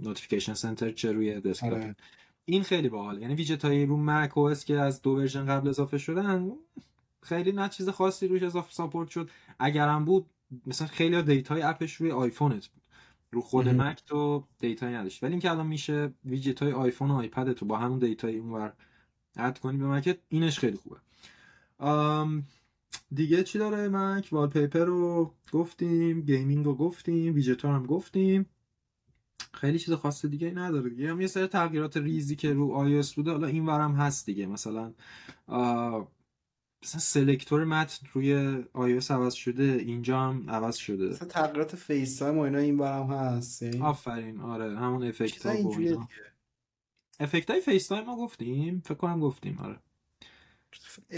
notification 0.00 0.54
center 0.54 0.90
چه 0.90 1.12
روی 1.12 1.40
دسکتاپ؟ 1.40 1.72
آره. 1.72 1.96
این 2.44 2.62
خیلی 2.62 2.88
باحال. 2.88 3.22
یعنی 3.22 3.34
ویجت 3.34 3.64
های 3.64 3.86
رو 3.86 3.96
macOS 3.96 4.64
که 4.64 4.74
از 4.74 5.02
دو 5.02 5.10
version 5.10 5.46
قبل 5.46 5.68
اضافه 5.68 5.98
شدن 5.98 6.52
خیلی 7.22 7.52
نه 7.52 7.68
چیز 7.68 7.88
خاصی 7.88 8.28
روش 8.28 8.42
اضافه 8.42 8.72
support 8.72 9.08
شد. 9.08 9.30
اگرم 9.58 10.04
بود 10.04 10.26
مثلا 10.66 10.88
خیلی 10.88 11.22
data 11.22 11.62
ی 11.62 11.67
app 11.67 11.83
ش 11.83 11.94
روی 11.94 12.10
آیفونت 12.10 12.66
بود. 12.66 12.82
رو 13.30 13.40
خود 13.40 13.68
مهم. 13.68 13.88
مک 13.88 14.04
تو 14.06 14.44
data 14.58 14.82
یی 14.82 14.94
نداشت. 14.94 15.22
ولی 15.22 15.32
اینکه 15.32 15.50
الان 15.50 15.66
میشه 15.66 16.12
ویجت 16.24 16.62
های 16.62 16.72
آیفون 16.72 17.10
و 17.10 17.14
آیپد 17.14 17.52
تو 17.52 17.66
با 17.66 17.78
همون 17.78 17.98
data 17.98 18.30
ی 18.30 18.38
اونور 18.38 18.72
add 19.36 19.58
کنی 19.58 19.78
به 19.78 19.86
مکت 19.86 20.18
اینش 20.28 20.58
خیلی 20.58 20.76
خوبه. 20.76 20.96
آم، 21.78 22.42
دیگه 23.14 23.42
چی 23.42 23.58
داره 23.58 23.88
مک 23.88 24.28
wallpaper 24.32 24.84
رو 24.84 25.34
گفتیم 25.52 26.20
gaming 26.20 26.64
رو 26.64 26.74
گفتیم 26.74 27.34
ویجت 27.34 27.64
هم 27.64 27.86
گفتیم. 27.86 28.46
خیلی 29.52 29.78
چیز 29.78 29.94
خاص 29.94 30.26
دیگه 30.26 30.50
نداره 30.50 30.90
دیگه. 30.90 31.10
هم 31.10 31.20
یه 31.20 31.26
سری 31.26 31.46
تغییرات 31.46 31.96
ریزی 31.96 32.36
که 32.36 32.52
رو 32.52 33.02
iOS 33.02 33.14
بوده 33.14 33.30
حالا 33.30 33.46
این 33.46 33.66
ورم 33.66 33.94
هست 33.94 34.26
دیگه. 34.26 34.46
مثلا 34.46 34.92
مثلا 36.84 37.00
selector 37.00 37.64
متن 37.64 38.06
روی 38.12 38.62
iOS 38.74 39.10
عوض 39.10 39.34
شده 39.34 39.62
اینجا 39.62 40.20
هم 40.20 40.50
عوض 40.50 40.76
شده. 40.76 41.08
مثلا 41.08 41.28
تغییرات 41.28 41.76
FaceTime 41.76 42.38
و 42.38 42.40
اینا 42.40 42.58
این 42.58 42.76
برام 42.76 43.10
هست 43.10 43.62
یعنی؟ 43.62 43.80
آفرین 43.80 44.40
آره 44.40 44.78
همون 44.78 45.04
افکت 45.04 45.46
ها 45.46 45.76
دیگه. 45.76 45.98
افکت 47.20 47.50
های 47.50 47.60
FaceTime 47.60 48.04
ما 48.04 48.16
گفتیم 48.16 48.82
فکر 48.84 48.94
کنم 48.94 49.20
گفتیم 49.20 49.58
آره. 49.58 49.78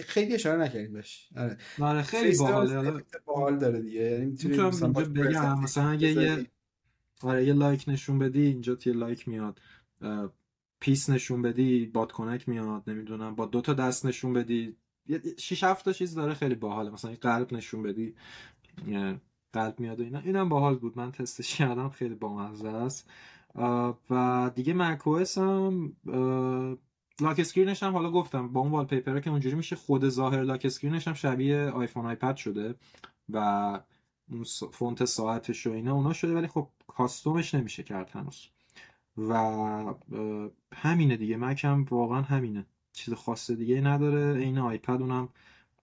خیلی 0.05 0.35
اشاره 0.35 0.63
نکردیم 0.63 0.93
بهش. 0.93 1.29
آره. 1.37 1.57
آره 1.81 2.03
خیلی 2.03 2.39
باحاله 2.39 3.05
باحال 3.25 3.59
داره 3.59 3.81
دیگه. 3.81 4.01
یعنی 4.01 4.27
می‌تونی 4.27 4.57
مثلا 4.57 4.89
بگم 4.89 5.61
مثلا 5.61 5.91
اگه 5.91 6.13
یه 6.13 6.47
آره 7.23 7.47
یه 7.47 7.53
لایک 7.53 7.85
نشون 7.89 8.19
بدی 8.19 8.43
اینجا 8.43 8.79
یه 8.87 8.93
لایک 8.93 9.29
میاد. 9.29 9.61
peace 10.81 11.11
نشون 11.11 11.43
بدی 11.43 11.87
بادکنک 11.87 12.49
میاد 12.49 12.91
نمی‌دونم 12.91 13.35
با 13.35 13.47
دو 13.47 13.61
تا 13.61 13.75
دست 13.75 14.07
نشون 14.07 14.33
بدی. 14.33 14.77
شش 15.39 15.65
هفت 15.65 15.85
تا 15.85 15.93
چیز 15.93 16.15
داره 16.15 16.35
خیلی 16.35 16.55
باحاله. 16.55 16.91
مثلا 16.91 17.15
قلب 17.21 17.53
نشون 17.53 17.83
بدی 17.83 18.15
قلب 19.53 19.81
میاد 19.81 20.01
و 20.01 20.03
اینا. 20.03 20.19
اینم 20.19 20.49
باحال 20.49 20.77
بود. 20.77 20.99
من 20.99 21.13
تستش 21.13 21.57
کردم 21.57 21.89
خیلی 21.89 22.15
بامزه 22.15 22.69
است. 22.69 23.11
و 24.11 24.51
دیگه 24.55 24.75
macOS 24.75 25.39
هم 25.39 25.97
lock 27.21 27.41
screen 27.41 27.72
ش 27.72 27.83
هم 27.83 27.93
حالا 27.93 28.11
گفتم 28.11 28.49
با 28.49 28.61
اون 28.61 28.71
wallpaper 28.71 29.21
که 29.21 29.31
اونجوری 29.31 29.57
میشه 29.57 29.77
خود 29.77 30.09
ظاهر 30.09 30.43
lock 30.43 30.63
screen 30.65 30.98
ش 30.98 31.09
هم 31.09 31.15
شبیه 31.15 31.71
آیفون 31.71 32.07
آیپد 32.07 32.37
شده. 32.37 32.75
و 33.33 33.81
اون 34.31 34.45
فونت 34.73 35.05
ساعتش 35.05 35.67
و 35.67 35.73
اینا 35.73 35.95
اونا 35.95 36.13
شده 36.13 36.35
ولی 36.35 36.47
خب 36.47 36.69
custom 36.87 37.38
ش 37.38 37.55
نمیشه 37.55 37.83
کرد 37.83 38.11
هنوز. 38.11 38.49
و 39.17 39.35
همینه 40.75 41.17
دیگه. 41.17 41.37
مک 41.37 41.65
هم 41.65 41.87
واقعا 41.91 42.23
همینه. 42.23 42.67
چیز 42.93 43.15
خاص 43.15 43.51
دیگه 43.51 43.81
نداره. 43.81 44.41
این 44.41 44.59
آیپد 44.59 45.01
اونم 45.01 45.29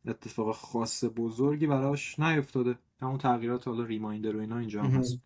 اتفاق 0.06 0.56
خاص 0.56 1.04
بزرگی 1.16 1.68
براش 1.68 2.20
نیفتاده. 2.20 2.78
همون 3.02 3.18
تغییرات 3.18 3.68
حالا 3.68 3.84
Reminder 3.84 4.36
و 4.36 4.39
اینا 4.39 4.58
اینجا 4.58 4.84
هم 4.84 4.91
هست. 4.91 5.18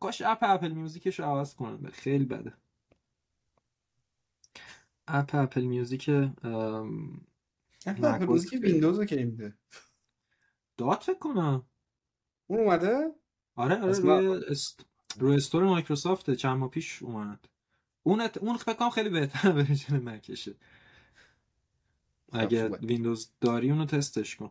کاش 0.00 0.22
اپ 0.22 0.38
Apple 0.42 0.72
Music 0.72 1.06
ش 1.06 1.20
رو 1.20 1.26
عوض 1.26 1.54
کنن. 1.54 1.90
خیلی 1.90 2.24
بده. 2.24 2.52
اپ 5.08 5.34
Apple 5.34 5.64
Music 5.64 6.10
Apple 7.86 8.26
Music 8.26 8.60
ویندوز 8.62 8.98
رو 8.98 9.04
کی 9.04 9.24
میده؟ 9.24 9.54
داد 10.76 11.00
فکر 11.00 11.18
کنم. 11.18 11.62
اون 12.46 12.60
اومده؟ 12.60 13.12
آره 13.56 13.82
آره 13.82 13.98
روی 13.98 14.42
است... 14.48 14.86
روی 15.18 15.36
store 15.36 15.64
مایکروسافت 15.64 16.34
چند 16.34 16.58
ماه 16.58 16.70
پیش 16.70 17.02
اومد. 17.02 17.44
اون 18.02 18.20
ات... 18.20 18.38
اون 18.38 18.56
فکر 18.56 18.72
کنم 18.72 18.90
خیلی 18.90 19.08
بهتر 19.08 19.52
version 19.52 20.08
مکشه. 20.08 20.54
اگه 22.32 22.68
ویندوز 22.68 23.30
داری 23.40 23.70
اونو 23.70 23.86
تستش 23.86 24.36
کن. 24.36 24.50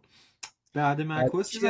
بعد 0.74 1.02
macOS 1.02 1.64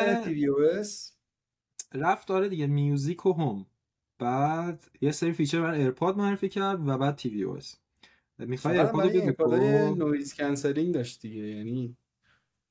رفت 1.93 2.27
داره 2.27 2.49
دیگه 2.49 2.67
Music 2.67 3.25
و 3.25 3.33
هم 3.33 3.65
بعد 4.19 4.83
یه 5.01 5.11
سری 5.11 5.33
feature 5.33 5.61
برای 5.61 5.79
AirPod 5.79 6.17
معرفی 6.17 6.49
کرد 6.49 6.87
و 6.87 6.97
بعد 6.97 7.15
tvOS. 7.15 7.75
می‌خوای 8.39 8.79
AirPod 8.79 9.53
noise 9.97 10.33
cancelling 10.33 10.93
داشت 10.93 11.21
دیگه 11.21 11.41
یعنی 11.41 11.97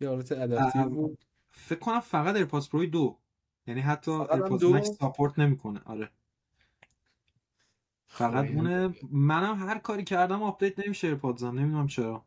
یه 0.00 0.08
حالت 0.08 0.32
adaptive 0.32 0.88
بود. 0.88 1.18
فکر 1.50 1.78
کنم 1.78 2.00
فقط 2.00 2.36
AirPods 2.36 2.68
Pro 2.68 2.86
دو. 2.86 3.18
یعنی 3.66 3.80
حتی 3.80 4.10
AirPods 4.10 4.64
Max 4.64 4.90
support 5.00 5.38
نمی‌کنه. 5.38 5.80
آره. 5.84 6.10
فقط 8.06 8.50
اونه 8.50 8.94
منم 9.10 9.54
هر 9.54 9.78
کاری 9.78 10.04
کردم 10.04 10.42
update 10.42 10.86
نمیشه 10.86 11.06
AirPods 11.06 11.52
م 11.52 11.58
نمی‌دونم 11.58 11.86
چرا. 11.86 12.24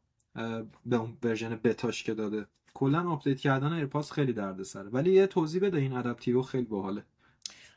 به 0.85 0.95
اون 0.95 1.17
version 1.23 1.59
beta 1.63 1.90
ش 1.90 2.03
که 2.03 2.13
داده. 2.13 2.45
کلا 2.73 3.09
update 3.09 3.39
کردن 3.39 3.73
AirPods 3.73 4.11
خیلی 4.11 4.33
دردسره. 4.33 4.89
ولی 4.89 5.13
یه 5.13 5.27
توضیح 5.27 5.61
بده 5.61 5.77
این 5.77 5.93
adaptive 5.93 6.41
خیلی 6.41 6.65
باحاله. 6.65 7.03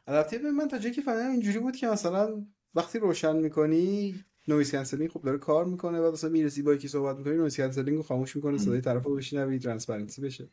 adaptive 0.06 0.52
من 0.52 0.68
تا 0.68 0.78
جایی 0.78 0.94
که 0.94 1.02
فهمیدم 1.02 1.30
اینجوری 1.30 1.58
بود 1.58 1.76
که 1.76 1.86
مثلا 1.86 2.44
وقتی 2.74 2.98
روشن 2.98 3.36
می‌کنی 3.36 4.14
noise 4.48 4.72
cancelling 4.72 5.10
خب 5.10 5.22
داره 5.22 5.38
کار 5.38 5.64
می‌کنه. 5.64 6.00
بعد 6.00 6.12
مثلا 6.12 6.30
می‌رسی 6.30 6.62
با 6.62 6.74
یکی 6.74 6.88
صحبت 6.88 7.16
می‌کنی 7.16 7.36
noise 7.36 7.56
cancelling 7.56 7.96
رو 7.96 8.02
خاموش 8.02 8.36
می‌کنه 8.36 8.58
صدای 8.58 8.80
طرفو 8.80 9.14
بشنوی 9.14 9.58
transparency 9.58 10.22
بشه. 10.22 10.48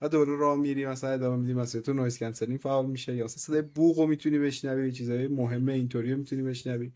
بعد 0.00 0.10
دوباره 0.10 0.38
راه 0.38 0.58
میری 0.58 0.86
مثلا 0.86 1.10
ادامه 1.10 1.36
میدی 1.36 1.54
مثلا 1.54 1.80
تو 1.80 1.92
noise 1.92 2.18
cancelling 2.18 2.60
فعال 2.60 2.86
میشه 2.86 3.16
یا 3.16 3.24
مثلا 3.24 3.38
صدای 3.38 3.62
بوقو 3.62 4.06
می‌تونی 4.06 4.38
بشنوی 4.38 4.92
چیزای 4.92 5.28
مهمه 5.28 5.72
اینطوری 5.72 6.14
می‌تونی 6.14 6.42
بشنوی. 6.42 6.92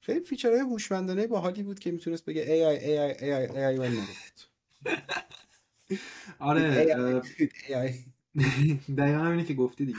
خیلی 0.00 0.20
feature 0.20 0.51
های 0.51 0.60
هوشمندانه 0.60 1.26
باحالی 1.26 1.62
بود 1.62 1.78
که 1.78 1.90
می‌تونست 1.90 2.24
بگه 2.24 2.52
ای 2.52 2.64
آی 2.64 2.76
ای 2.76 2.98
آی 2.98 3.14
ای 3.20 3.32
آی 3.32 3.46
ای 3.46 3.64
آی 3.64 3.76
ولی 3.76 3.96
نگفت. 3.96 4.50
آره 6.38 6.84
دقیقا 8.96 9.18
همینی 9.18 9.44
که 9.44 9.54
گفتی 9.54 9.86
دیگه. 9.86 9.98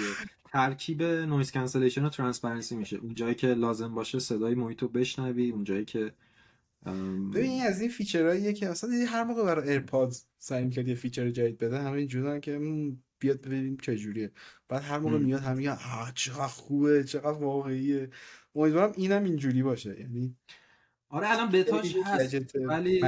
ترکیب 0.52 1.04
noise 1.04 1.52
cancellation 1.52 2.06
و 2.06 2.10
transparency 2.10 2.76
میشه. 2.76 2.98
اون 2.98 3.16
جایی 3.16 3.36
که 3.36 3.48
لازم 3.48 3.96
باشه 3.96 4.20
صدای 4.20 4.56
محیط 4.56 4.82
رو 4.82 4.88
بشنوی 4.88 5.52
اون 5.52 5.64
جایی 5.64 5.86
که 5.86 6.12
ببین 7.34 7.62
از 7.62 7.82
این 7.82 7.90
feature 7.90 8.30
هاییه 8.30 8.54
که 8.54 8.70
اصلا 8.70 8.90
هر 9.08 9.24
موقع 9.24 9.44
برای 9.44 9.70
AirPods 9.70 10.26
سعی 10.38 10.64
می‌کرد 10.64 10.88
یه 10.88 10.96
feature 10.96 11.30
جدید 11.30 11.58
بده 11.58 11.80
همه 11.80 11.92
اینجورن 11.92 12.40
که 12.40 12.60
بیاد 13.20 13.42
ببینیم 13.42 13.78
چه 13.78 13.98
جوریه. 13.98 14.32
بعد 14.68 14.84
هر 14.84 15.00
موقع 15.00 15.18
میاد 15.18 15.42
هم 15.42 15.58
میگن 15.58 15.78
چقدر 16.16 16.48
خوبه 16.48 17.04
چقدر 17.04 17.32
واقعیه. 17.32 18.10
امیدوارم 18.56 18.94
اینم 18.98 19.24
اینجوری 19.24 19.64
باشه 19.64 20.00
یعنی 20.00 20.36
آره 21.10 21.30
الان 21.30 21.50
بتاش 21.50 21.96
هست 22.06 22.56
ولی 22.56 23.02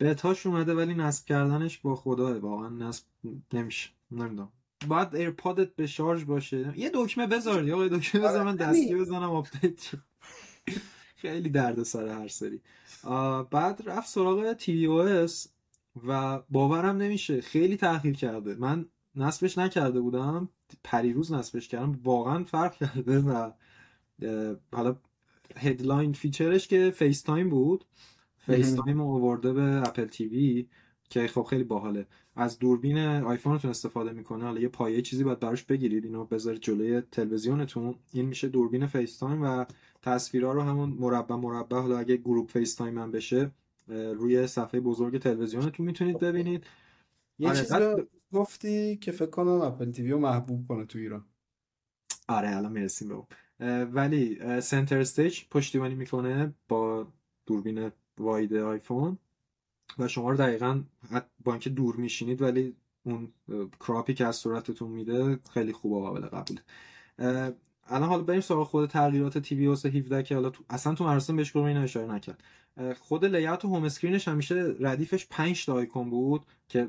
بتاش 0.00 0.46
اومده 0.46 0.74
ولی 0.74 0.94
نصب 0.94 1.24
کردنش 1.26 1.78
به 1.78 1.94
خدا 1.94 2.40
واقعا 2.40 2.68
نصب 2.68 3.04
نمیشه 3.52 3.90
نمی‌دونم. 4.10 4.52
باید 4.88 5.14
AirPod 5.14 5.65
ت 5.65 5.74
به 5.76 5.86
شارژ 5.86 6.24
باشه. 6.24 6.72
یه 6.76 6.90
دکمه 6.94 7.26
بذار 7.26 7.64
یا 7.64 7.88
دکمه 7.88 8.20
بذار 8.20 8.44
من 8.44 8.62
آره، 8.62 8.70
دستی 8.72 8.94
بزنم 8.94 9.30
update 9.30 9.90
خیلی 11.16 11.48
درد 11.48 11.82
سر 11.82 12.08
هر 12.08 12.28
سری. 12.28 12.60
بعد 13.50 13.82
رفت 13.86 14.08
سراغ 14.08 14.52
tvOS 14.52 15.48
و 16.06 16.40
باورم 16.50 16.96
نمیشه 16.96 17.40
خیلی 17.40 17.76
تاخیر 17.76 18.16
کرده. 18.16 18.54
من 18.54 18.86
نصبش 19.14 19.58
نکرده 19.58 20.00
بودم 20.00 20.48
پریروز 20.84 21.32
نصبش 21.32 21.68
کردم 21.68 22.00
واقعا 22.04 22.44
فرق 22.44 22.74
کرده 22.74 23.18
و 23.18 23.50
حالا 24.72 24.96
headline 25.56 26.12
feature 26.12 26.56
ش 26.56 26.68
که 26.68 26.90
FaceTime 26.90 27.50
بود 27.50 27.84
FaceTime 28.38 29.00
آورده 29.00 29.52
به 29.52 29.82
Apple 29.88 30.04
TV 30.04 30.66
که 31.10 31.26
خب 31.26 31.42
خیلی 31.42 31.64
باحاله. 31.64 32.06
از 32.36 32.58
دوربین 32.58 32.98
آیفونتون 32.98 33.70
استفاده 33.70 34.12
می‌کنه 34.12 34.44
حالا 34.44 34.60
یه 34.60 34.68
پایه 34.68 35.02
چیزی 35.02 35.24
باید 35.24 35.40
براش 35.40 35.64
بگیرید 35.64 36.04
اینو 36.04 36.24
بذارید 36.24 36.60
جلوی 36.60 37.00
تلویزیونتون. 37.00 37.94
این 38.12 38.24
میشه 38.24 38.48
دوربین 38.48 38.86
FaceTime 38.86 39.42
و 39.42 39.64
تصویرها 40.02 40.52
رو 40.52 40.62
همون 40.62 40.90
مربع 40.90 41.34
مربع 41.34 41.76
حالا 41.76 41.98
اگه 41.98 42.16
group 42.16 42.50
FaceTime 42.50 42.98
هم 42.98 43.10
بشه 43.10 43.50
روی 43.88 44.46
صفحه 44.46 44.80
بزرگ 44.80 45.18
تلویزیونتون 45.18 45.86
می‌تونید 45.86 46.18
ببینید. 46.18 46.64
یه 47.38 47.48
آره 47.48 47.58
چیزی 47.58 47.74
گفتی 48.32 48.96
که 48.96 49.12
فکر 49.12 49.30
کنم 49.30 49.48
Apple 49.48 49.90
TV 49.90 50.10
رو 50.10 50.18
محبوب 50.18 50.68
کنه 50.68 50.84
تو 50.84 50.98
ایران. 50.98 51.24
آره 52.28 52.56
الان 52.56 52.72
می‌رسیم 52.72 53.26
به 53.58 53.84
ولی 53.84 54.40
Center 54.60 54.98
Stage 54.98 55.40
پشتیبانی 55.50 55.94
می‌کنه 55.94 56.54
با 56.68 57.06
دوربین 57.46 57.92
wide 58.18 58.54
آیفون. 58.54 59.18
و 59.98 60.08
شما 60.08 60.30
رو 60.30 60.36
دقیقا 60.36 60.82
با 61.44 61.52
اینکه 61.52 61.70
دور 61.70 61.96
میشینید 61.96 62.42
ولی 62.42 62.76
اون 63.02 63.32
crop 63.80 64.07
ی 64.07 64.14
که 64.14 64.26
از 64.26 64.36
صورتتون 64.36 64.90
میده 64.90 65.38
خیلی 65.54 65.72
خوب 65.72 65.92
و 65.92 66.00
قابل 66.00 66.20
قبوله. 66.20 66.60
الان 67.88 68.08
حالا 68.08 68.22
بریم 68.22 68.40
سراغ 68.40 68.66
خود 68.66 68.90
تغییرات 68.90 69.38
TV 69.38 69.66
17 69.66 70.22
که 70.22 70.34
حالا 70.34 70.50
تو... 70.50 70.64
اصلا 70.70 70.94
تو 70.94 71.04
مراسم 71.04 71.36
بهش 71.36 71.56
اینو 71.56 71.82
اشاره 71.82 72.12
نکرد. 72.12 72.42
خود 73.00 73.24
layout 73.24 73.64
home 73.64 73.84
screen 73.84 74.17
ش 74.17 74.28
همیشه 74.28 74.74
ردیفش 74.80 75.26
5 75.30 75.66
تا 75.66 75.74
آیکون 75.74 76.10
بود 76.10 76.42
که 76.68 76.88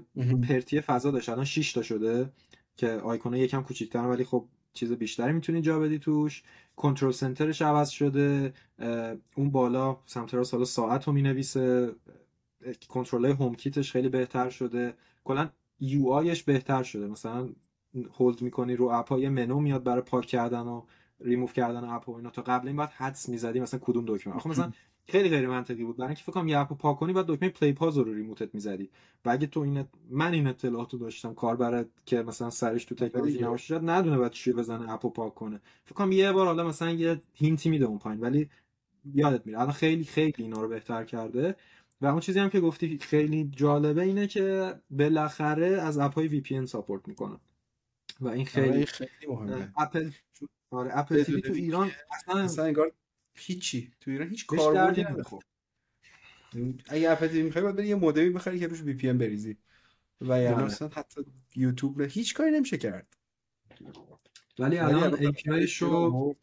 پرتی 0.50 0.82
فضا 0.82 1.12
داشت. 1.12 1.30
الان 1.30 1.46
6 1.46 1.74
تا 1.74 1.82
شده 1.82 2.30
که 2.78 2.88
آیکون 2.88 3.34
یکم 3.34 3.62
کوچیک‌تر 3.62 4.08
ولی 4.08 4.24
خب 4.24 4.46
چیز 4.74 4.92
بیشتری 4.92 5.34
می‌تونی 5.34 5.62
جا 5.62 5.80
بدی 5.80 6.00
توش. 6.00 6.44
Control 6.76 7.12
Center 7.12 7.49
ش 7.49 7.62
عوض 7.62 7.90
شده. 7.90 8.54
اون 9.36 9.52
بالا 9.52 9.98
سمت 10.06 10.34
راست 10.34 10.54
حالا 10.54 10.66
ساعت 10.66 11.08
رو 11.08 11.14
می‌نویسه. 11.14 11.96
کنترل 12.90 13.26
HomeKit 13.26 13.56
ش 13.56 13.92
خیلی 13.92 14.10
بهتر 14.10 14.50
شده. 14.50 14.94
کلا 15.24 15.50
UI 15.80 16.08
ش 16.10 16.44
بهتر 16.44 16.84
شده. 16.84 17.08
مثلا 17.08 17.50
hold 18.20 18.42
می‌کنی 18.42 18.76
رو 18.76 18.86
اپ 18.86 19.10
های 19.10 19.30
منو 19.30 19.60
میاد 19.60 19.84
برای 19.84 20.02
پاک 20.02 20.26
کردن 20.26 20.62
و 20.62 20.82
ریموف 21.20 21.54
کردن 21.54 21.84
اپ 21.84 22.10
و 22.10 22.16
اینا. 22.16 22.30
تا 22.30 22.42
قبل 22.42 22.68
این 22.68 22.78
بعد 22.78 22.90
حدس 22.90 23.30
می‌زدی 23.30 23.60
مثلا 23.60 23.80
کدوم 23.84 24.06
دکمه. 24.08 24.34
آخه 24.34 24.50
مثلا 24.50 24.72
خیلی 25.10 25.30
غیر 25.30 25.48
منطقی 25.48 25.84
بود. 25.84 25.98
برای 25.98 26.08
اینکه 26.08 26.24
فکر 26.24 26.32
کنم 26.32 26.48
یه 26.48 26.60
اپو 26.60 26.76
پاک 26.76 26.98
کنی 26.98 27.14
بعد 27.14 27.26
دکمه 27.26 27.50
play 27.50 27.74
pause 27.74 27.98
رو 27.98 28.14
remote 28.14 28.50
ت 28.50 28.56
می‌زدی. 28.56 28.90
و 29.26 29.30
اگه 29.30 29.48
تو 29.48 29.60
این 29.60 29.86
من 30.10 30.34
این 30.34 30.48
اطلاعاتو 30.48 30.98
داشتم 30.98 31.34
کار 31.34 31.56
برای 31.56 31.86
که 32.06 32.22
مثلا 32.22 32.50
سرش 32.50 32.86
تو 32.86 32.96
تکنولوژی 32.96 33.40
نباشه 33.42 33.80
ندونه 33.80 34.18
بعد 34.18 34.32
چی 34.32 34.54
بزنه 34.54 34.92
اپو 34.94 35.10
پاک 35.10 35.36
کنه. 35.36 35.62
فکر 35.86 35.96
کنم 35.96 36.12
یه 36.12 36.32
بار 36.32 36.46
حالا 36.48 36.64
مثلا 36.68 36.92
یه 36.92 37.22
hint 37.34 37.62
ی 37.62 37.70
میده 37.70 37.86
اون 37.86 37.98
پایین. 38.00 38.22
ولی 38.22 38.50
یادت 39.14 39.46
میره 39.46 39.60
الان 39.60 39.72
خیلی 39.74 40.04
خیلی 40.04 40.34
اینا 40.38 40.62
رو 40.62 40.68
بهتر 40.68 41.04
کرده. 41.04 41.56
و 42.02 42.06
اون 42.06 42.20
چیزی 42.20 42.40
هم 42.40 42.50
که 42.50 42.60
گفتی 42.60 42.98
خیلی 42.98 43.52
جالبه 43.56 44.02
اینه 44.02 44.28
که 44.28 44.76
بالاخره 44.90 45.68
از 45.68 45.98
اپ 45.98 46.14
های 46.14 46.42
VPN 46.42 46.66
support 46.66 47.08
می‌کنن. 47.08 47.40
و 48.20 48.28
این 48.28 48.46
خیلی 48.46 48.70
آره، 48.70 48.86
خیلی 48.86 49.28
مهمه. 49.28 49.74
اپل 49.78 50.12
آره 50.70 50.98
Apple 50.98 51.24
TV 51.24 51.42
تو 51.42 51.54
ایران 51.54 51.92
اصلا 52.12 52.42
اصلا 52.42 52.66
انگار 52.66 52.92
هیچی. 53.34 53.92
تو 54.00 54.12
ایران 54.12 54.30
هیچ 54.30 54.46
کاربردی 54.46 55.04
نمی‌خوره. 55.04 55.46
اگه 56.90 57.12
Apple 57.12 57.28
TV 57.28 57.44
می‌خوای 57.44 57.64
باید 57.64 57.76
بری 57.76 57.88
یه 57.88 57.96
مودمی 57.96 58.30
بخری 58.30 58.60
که 58.60 58.68
روش 58.68 58.82
VPN 58.82 59.14
بریزی. 59.14 59.58
و 60.22 60.42
یعنی 60.42 60.56
آره. 60.56 60.66
اصلا 60.66 60.88
حتی 60.88 61.22
یوتیوب 61.56 62.02
نه 62.02 62.08
هیچ 62.08 62.34
کاری 62.34 62.52
نمیشه 62.52 62.78
کرد. 62.78 63.08
ولی 64.60 64.78
الان 64.78 65.04
الان 65.04 65.34
API 65.34 65.66
شو 65.66 66.36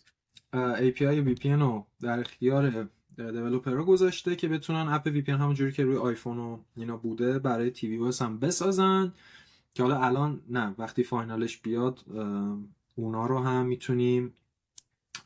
API 0.55 1.27
VPN 1.27 1.47
رو 1.47 1.87
در 2.01 2.21
اختیار 2.21 2.91
developer 3.17 3.78
ها 3.78 3.85
گذاشته 3.85 4.37
که 4.37 4.49
بتونن 4.49 4.87
app 4.89 5.09
VPN 5.09 5.29
همونجوری 5.29 5.73
که 5.73 5.85
روی 5.85 5.97
آیفون 5.97 6.39
و 6.39 6.59
اینا 6.77 6.97
بوده 6.97 7.39
برای 7.39 7.71
tvOS 7.71 8.23
هم 8.23 8.39
بسازن. 8.39 9.13
که 9.75 9.83
حالا 9.83 9.99
الان 9.99 10.41
نه 10.49 10.75
وقتی 10.79 11.03
final 11.05 11.43
ش 11.43 11.59
بیاد 11.59 12.05
اونا 12.95 13.27
رو 13.27 13.39
هم 13.39 13.67
می‌تونیم 13.67 14.35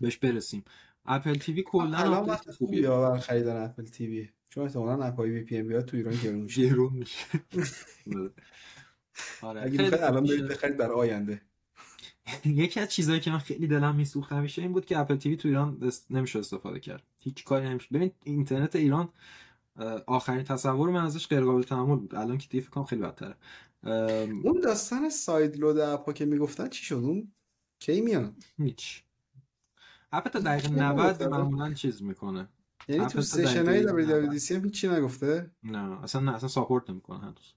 بهش 0.01 0.16
برسیم. 0.16 0.64
اپل 1.07 1.34
تیوی 1.34 1.62
کلا 1.62 1.99
الان 1.99 2.24
وقت 2.26 2.51
خوبیه. 2.51 2.89
برای 2.89 3.20
خریدن 3.20 3.64
Apple 3.64 3.85
TV 3.85 4.29
چون 4.51 4.64
احتمالاً 4.64 5.05
app 5.05 5.31
ای 5.31 5.41
VPN 5.41 5.69
بیاد 5.68 5.84
تو 5.84 5.97
ایران 5.97 6.14
گرون 6.24 6.41
میشه. 6.41 6.68
گرون 6.68 6.93
میشه. 6.93 7.26
آره. 9.43 9.62
اگه 9.62 10.05
الان. 10.05 10.24
برید 10.24 10.49
بخرید 10.49 10.76
برای 10.76 10.95
آینده. 10.97 11.43
یکی 12.45 12.81
از 12.81 12.89
چیزهایی 12.89 13.20
که 13.20 13.31
من 13.31 13.39
خیلی 13.39 13.66
دلم 13.66 13.95
میسوخت 13.95 14.33
همیشه 14.33 14.62
این 14.62 14.72
بود 14.72 14.87
که 14.87 14.99
Apple 14.99 15.16
TV 15.16 15.37
تو 15.37 15.49
ایران 15.49 15.93
نمیشه 16.11 16.39
استفاده 16.39 16.81
کرد. 16.81 17.03
هیچ 17.20 17.45
کاری 17.45 17.68
نمیشه 17.68 17.89
ببین 17.93 18.11
اینترنت 18.24 18.76
ایران 18.76 19.09
آخرین 20.07 20.45
تصور 20.45 20.91
من 20.91 21.05
ازش 21.05 21.29
غیر 21.29 21.45
قابل 21.45 21.62
تحمل 21.62 21.97
بود. 21.97 22.14
الان 22.14 22.39
که 22.39 22.49
دیگه 22.49 22.64
فکر 22.64 22.85
خیلی 22.85 23.03
بدتره. 23.03 23.35
اون 24.45 24.61
داستان 24.64 25.11
sideload 25.11 25.57
app 25.57 25.79
ا 25.79 26.12
که 26.12 26.24
می‌گفتن 26.24 26.68
چی 26.68 26.85
شد؟ 26.85 26.95
اون 26.95 27.33
کی 27.79 28.01
میاد؟ 28.01 28.35
هیچ. 28.59 29.05
اپ 30.12 30.29
تا 30.29 30.39
دقیقه 30.39 30.68
هیچی 30.68 30.81
90 30.81 31.07
نگفته. 31.07 31.29
معمولا 31.29 31.74
چیز 31.74 32.03
می‌کنه. 32.03 32.49
یعنی 32.89 33.05
تو 33.07 33.12
تا 33.12 33.20
سشن 33.20 33.62
دقیقه 33.62 33.93
های 33.93 34.05
90. 34.07 34.39
WWDC 34.39 34.53
هم 34.53 34.64
هیچی 34.64 34.89
نگفته؟ 34.89 35.51
نه 35.62 36.03
اصلا 36.03 36.20
نه 36.20 36.35
اصلا 36.35 36.49
ساپورت 36.49 36.91
نمی‌کنه 36.91 37.18
هنوز. 37.18 37.55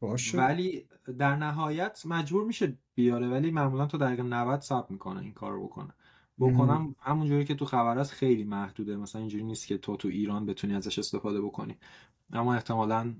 باشه. 0.00 0.38
ولی 0.38 0.86
در 1.18 1.36
نهایت 1.36 2.02
مجبور 2.06 2.44
میشه 2.44 2.78
بیاره 2.94 3.28
ولی 3.28 3.50
معمولا 3.50 3.86
تا 3.86 3.98
دقیقه 3.98 4.22
90 4.22 4.60
ثبت 4.60 4.90
می‌کنه 4.90 5.20
این 5.20 5.32
کار 5.32 5.52
رو 5.52 5.64
بکنه. 5.64 5.94
بکنم 6.38 6.94
همونجوری 7.00 7.44
که 7.44 7.54
تو 7.54 7.64
خبر 7.64 7.98
هست 7.98 8.12
خیلی 8.12 8.44
محدوده. 8.44 8.96
مثلا 8.96 9.20
اینجوری 9.20 9.44
نیست 9.44 9.66
که 9.66 9.78
تو 9.78 9.96
تو 9.96 10.08
ایران 10.08 10.46
بتونی 10.46 10.74
ازش 10.74 10.98
استفاده 10.98 11.40
بکنی. 11.40 11.76
اما 12.32 12.54
احتمالا 12.54 13.14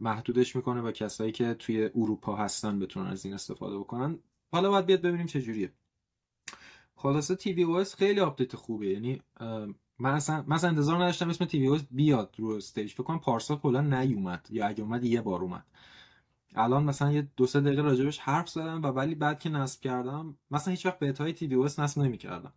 محدودش 0.00 0.56
می‌کنه 0.56 0.80
و 0.80 0.90
کسایی 0.90 1.32
که 1.32 1.54
توی 1.54 1.90
اروپا 1.94 2.36
هستن 2.36 2.78
بتونن 2.78 3.06
از 3.06 3.24
این 3.24 3.34
استفاده 3.34 3.78
بکنن. 3.78 4.18
حالا 4.52 4.70
باید 4.70 4.86
بیاد 4.86 5.02
ببینیم 5.02 5.26
چه 5.26 5.42
جوریه. 5.42 5.72
خلاصه 6.94 7.34
تی 7.34 7.52
وی 7.52 7.62
او 7.62 7.84
خیلی 7.84 8.20
update 8.20 8.56
خوبه 8.56 8.86
یعنی 8.86 9.22
من 9.98 10.14
اصلا 10.14 10.44
من 10.46 10.56
اصلا 10.56 10.70
انتظار 10.70 10.96
نداشتم 10.96 11.28
اسم 11.28 11.44
TV 11.44 11.80
بیاد 11.90 12.34
رو 12.38 12.48
stage. 12.48 12.92
فکر 12.92 13.02
کنم 13.02 13.18
پارسال 13.18 13.56
کلا 13.56 13.80
نیومد. 13.80 14.48
یا 14.50 14.66
اگه 14.66 14.82
اومد 14.82 15.04
یه 15.04 15.20
بار 15.20 15.40
اومد. 15.42 15.64
الان 16.54 16.84
مثلا 16.84 17.12
یه 17.12 17.28
دو 17.36 17.46
سه 17.46 17.60
دقیقه 17.60 17.82
راجبش 17.82 18.18
حرف 18.18 18.48
زدم 18.48 18.82
و 18.82 18.86
ولی 18.86 19.14
بعد 19.14 19.38
که 19.38 19.48
نصب 19.48 19.80
کردم 19.80 20.36
مثلا 20.50 20.70
هیچ 20.70 20.86
وقت 20.86 20.98
beta 20.98 21.25
ی 21.25 21.32
tvOS 21.32 21.64
نصب 21.64 22.00
نمی‌کردم. 22.00 22.52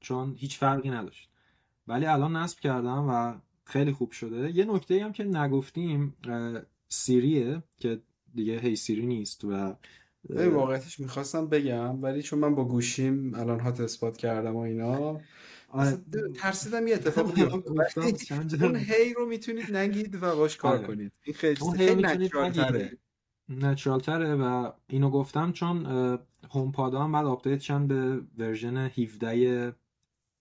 چون 0.00 0.34
هیچ 0.38 0.58
فرقی 0.58 0.90
نداشت. 0.90 1.30
ولی 1.86 2.06
الان 2.06 2.36
نصب 2.36 2.60
کردم 2.60 3.06
و 3.08 3.34
خیلی 3.64 3.92
خوب 3.92 4.10
شده. 4.10 4.50
یه 4.56 4.64
نکته 4.64 5.04
هم 5.04 5.12
که 5.12 5.24
نگفتیم 5.24 6.14
Siri 6.88 7.47
ه 7.47 7.62
که 7.78 8.00
دیگه 8.34 8.58
Hey 8.58 8.76
Siri 8.76 9.06
نیست 9.06 9.44
و 9.44 9.76
واقعیتش 10.30 11.00
می‌خواستم 11.00 11.46
بگم 11.46 12.02
ولی 12.02 12.22
چون 12.22 12.38
من 12.38 12.54
با 12.54 12.64
گوشیم 12.64 13.34
الان 13.34 13.60
hotspot 13.60 14.16
کردم 14.16 14.56
و 14.56 14.58
اینا 14.58 15.20
آره. 15.68 15.98
ترسیدم 16.36 16.86
یه 16.86 16.94
اتفاق 16.94 17.34
بیفته. 17.34 18.00
اون 18.64 18.76
hey 18.76 19.14
رو 19.14 19.26
می‌تونید 19.26 19.76
نگید 19.76 20.22
و 20.22 20.36
باش 20.36 20.56
کار 20.56 20.76
آره. 20.76 20.86
کنید. 20.86 21.12
این 21.24 21.34
خیلی 21.34 21.60
اون 21.60 21.76
hey 21.76 22.06
خیلی 22.06 22.90
natural 23.48 24.00
تره 24.00 24.34
و 24.34 24.72
اینو 24.88 25.10
گفتم 25.10 25.52
چون 25.52 25.86
HomePod 26.50 26.94
هم 26.94 27.12
بعد 27.12 27.26
update 27.26 27.60
شن 27.60 27.86
به 27.86 28.20
version 28.38 28.76
17 28.76 29.74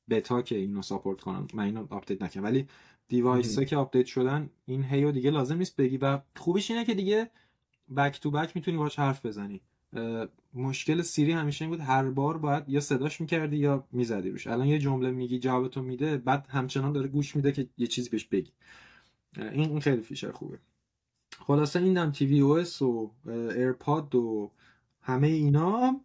بتا 0.09 0.41
که 0.41 0.55
اینو 0.55 0.81
support 0.81 1.21
کنن. 1.21 1.47
من 1.53 1.63
اینو 1.63 1.87
update 1.89 2.21
نکردم. 2.21 2.43
ولی 2.43 2.67
device 3.07 3.57
ها 3.57 3.63
که 3.63 3.77
update 3.77 4.05
شدن 4.05 4.49
این 4.65 4.83
hey 4.83 5.04
و 5.04 5.11
دیگه 5.11 5.31
لازم 5.31 5.57
نیست 5.57 5.75
بگی. 5.75 5.97
و 5.97 6.19
خوبیش 6.35 6.71
اینه 6.71 6.85
که 6.85 6.93
دیگه 6.93 7.31
back 7.97 8.19
to 8.19 8.31
back 8.31 8.55
می‌تونی 8.55 8.77
باش 8.77 8.99
حرف 8.99 9.25
بزنی. 9.25 9.61
مشکل 10.53 11.01
Siri 11.01 11.31
همیشه 11.31 11.65
این 11.65 11.71
بود 11.71 11.79
هر 11.79 12.03
بار 12.09 12.37
باید 12.37 12.69
یا 12.69 12.79
صداش 12.79 13.21
می‌کردی 13.21 13.57
یا 13.57 13.87
می‌زدی 13.91 14.29
روش. 14.29 14.47
الان 14.47 14.67
یه 14.67 14.79
جمله 14.79 15.11
میگی 15.11 15.39
جوابتو 15.39 15.81
میده 15.81 16.17
بعد 16.17 16.47
همچنان 16.49 16.91
داره 16.91 17.07
گوش 17.07 17.35
میده 17.35 17.51
که 17.51 17.69
یه 17.77 17.87
چیزی 17.87 18.09
بهش 18.09 18.25
بگی. 18.25 18.51
این 19.37 19.69
این 19.69 19.79
خیلی 19.79 20.01
feature 20.01 20.31
خوبه. 20.31 20.59
خلاصه 21.39 21.79
این 21.79 21.97
هم 21.97 22.11
tvOS 22.11 22.81
و 22.81 23.11
AirPod 23.25 24.15
و 24.15 24.51
همه 25.01 25.27
اینا 25.27 26.01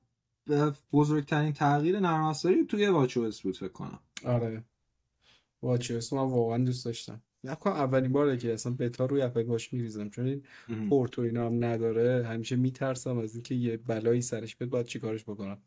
بزرگترین 0.92 1.52
تغییر 1.52 2.00
نرم 2.00 2.24
افزاری 2.24 2.66
توی 2.66 2.86
watchOS 2.86 3.40
بود 3.40 3.56
فکر 3.56 3.68
کنم. 3.68 4.00
آره. 4.24 4.64
watch 5.62 6.12
من 6.12 6.18
واقعا 6.18 6.64
دوست 6.64 6.84
داشتم. 6.84 7.22
فکر 7.44 7.58
کنم 7.58 7.72
اولین 7.72 8.12
باره 8.12 8.36
که 8.36 8.52
اصلا 8.52 8.72
بتا 8.72 9.06
روی 9.06 9.22
Apple 9.22 9.42
Watch 9.42 9.72
میریزم 9.72 10.08
چون 10.08 10.26
این. 10.26 10.42
پورت 10.88 11.18
و 11.18 11.22
اینا 11.22 11.46
هم 11.46 11.64
نداره. 11.64 12.26
همیشه 12.26 12.56
میترسم 12.56 13.18
از 13.18 13.34
اینکه 13.34 13.54
یه 13.54 13.76
بلایی 13.76 14.22
سرش 14.22 14.56
بیاد 14.56 14.70
باید 14.70 14.86
چیکارش 14.86 15.22
بکنم. 15.22 15.58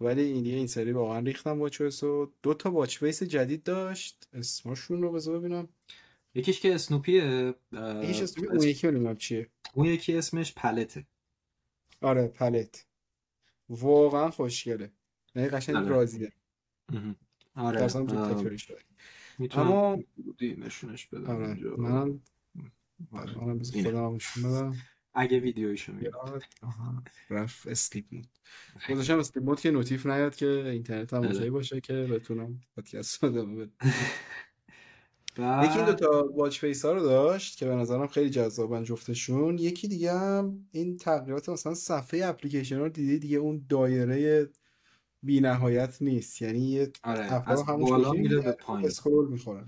ولی 0.00 0.22
این 0.22 0.42
دیگه 0.42 0.56
این 0.56 0.66
سری 0.66 0.92
واقعا 0.92 1.18
ریختم 1.18 1.60
واچ 1.60 1.82
OS 1.82 2.02
و 2.02 2.26
دو 2.42 2.54
تا 2.54 2.70
watch 2.70 2.98
face 2.98 3.22
جدید 3.22 3.62
داشت. 3.62 4.28
اسمشون 4.32 5.02
رو 5.02 5.12
بذار 5.12 5.38
ببینم. 5.38 5.68
یکیش 6.38 6.60
که 6.60 6.74
Snoopy 6.74 7.43
ه 7.43 7.54
اه، 7.72 8.04
یکیش 8.04 8.22
اسم 8.22 8.42
اون 8.50 8.62
یکی 8.62 8.86
نمی‌دونم 8.86 9.16
چیه 9.16 9.50
اون 9.74 9.86
یکی 9.86 10.16
اسمش 10.16 10.54
پلته 10.54 11.06
آره 12.00 12.26
پلت 12.26 12.86
واقعا 13.68 14.30
خوشگله 14.30 14.92
یعنی 15.34 15.48
قشنگ 15.48 15.76
آره. 15.76 15.88
راضیه. 15.88 16.32
آره 17.54 17.86
تکری 17.86 18.58
شده 18.58 18.78
می‌تونم 19.38 19.72
اما 19.72 19.98
نشونش 20.40 21.06
بدم 21.06 21.30
آره 21.30 21.46
اینجا. 21.46 21.76
منم 21.76 22.20
آره. 23.12 23.38
منم. 23.38 23.62
خودم 23.62 24.14
نشون 24.14 24.42
بدم 24.42 24.76
اگه 25.14 25.40
ویدیویشو 25.40 25.92
آها. 26.62 27.02
رفت 27.30 27.66
sleep 27.66 28.04
mode 28.12 28.28
گذاشتم 28.90 29.18
sleep 29.18 29.44
mode 29.44 29.60
که 29.60 29.70
notif 29.70 30.06
نیاد 30.06 30.36
که 30.36 30.46
اینترنت 30.46 31.14
هم. 31.14 31.22
okay 31.22 31.50
باشه 31.50 31.80
که 31.80 31.92
بتونم 31.94 32.60
پادکست 32.76 33.24
رو 33.24 33.28
ادامه 33.28 33.64
بدم 33.64 33.72
بعد 35.38 35.64
یکی 35.64 35.78
این 35.78 35.86
دوتا 35.86 36.28
watch 36.34 36.58
face 36.58 36.84
ها 36.84 36.92
رو 36.92 37.00
داشت 37.02 37.58
که 37.58 37.66
به 37.66 37.74
نظرم 37.74 38.06
خیلی 38.06 38.30
جذابن 38.30 38.84
جفتشون. 38.84 39.58
یکی 39.58 39.88
دیگه 39.88 40.12
هم 40.12 40.66
این 40.72 40.96
تغییرات 40.96 41.48
مثلا 41.48 41.74
صفحه 41.74 42.24
اپلیکیشن 42.24 42.78
رو 42.78 42.88
دیدی؟ 42.88 43.18
دیگه 43.18 43.38
اون 43.38 43.66
دایره 43.68 44.48
بی 45.22 45.40
نهایت 45.40 46.02
نیست. 46.02 46.42
یعنی 46.42 46.58
یه 46.58 46.92
آره 47.04 47.50
از 47.50 47.66
بالا 47.66 48.12
میره 48.12 48.40
به 48.40 48.52
پایین. 48.52 48.86
scroll 48.86 49.28
می‌خورن 49.28 49.66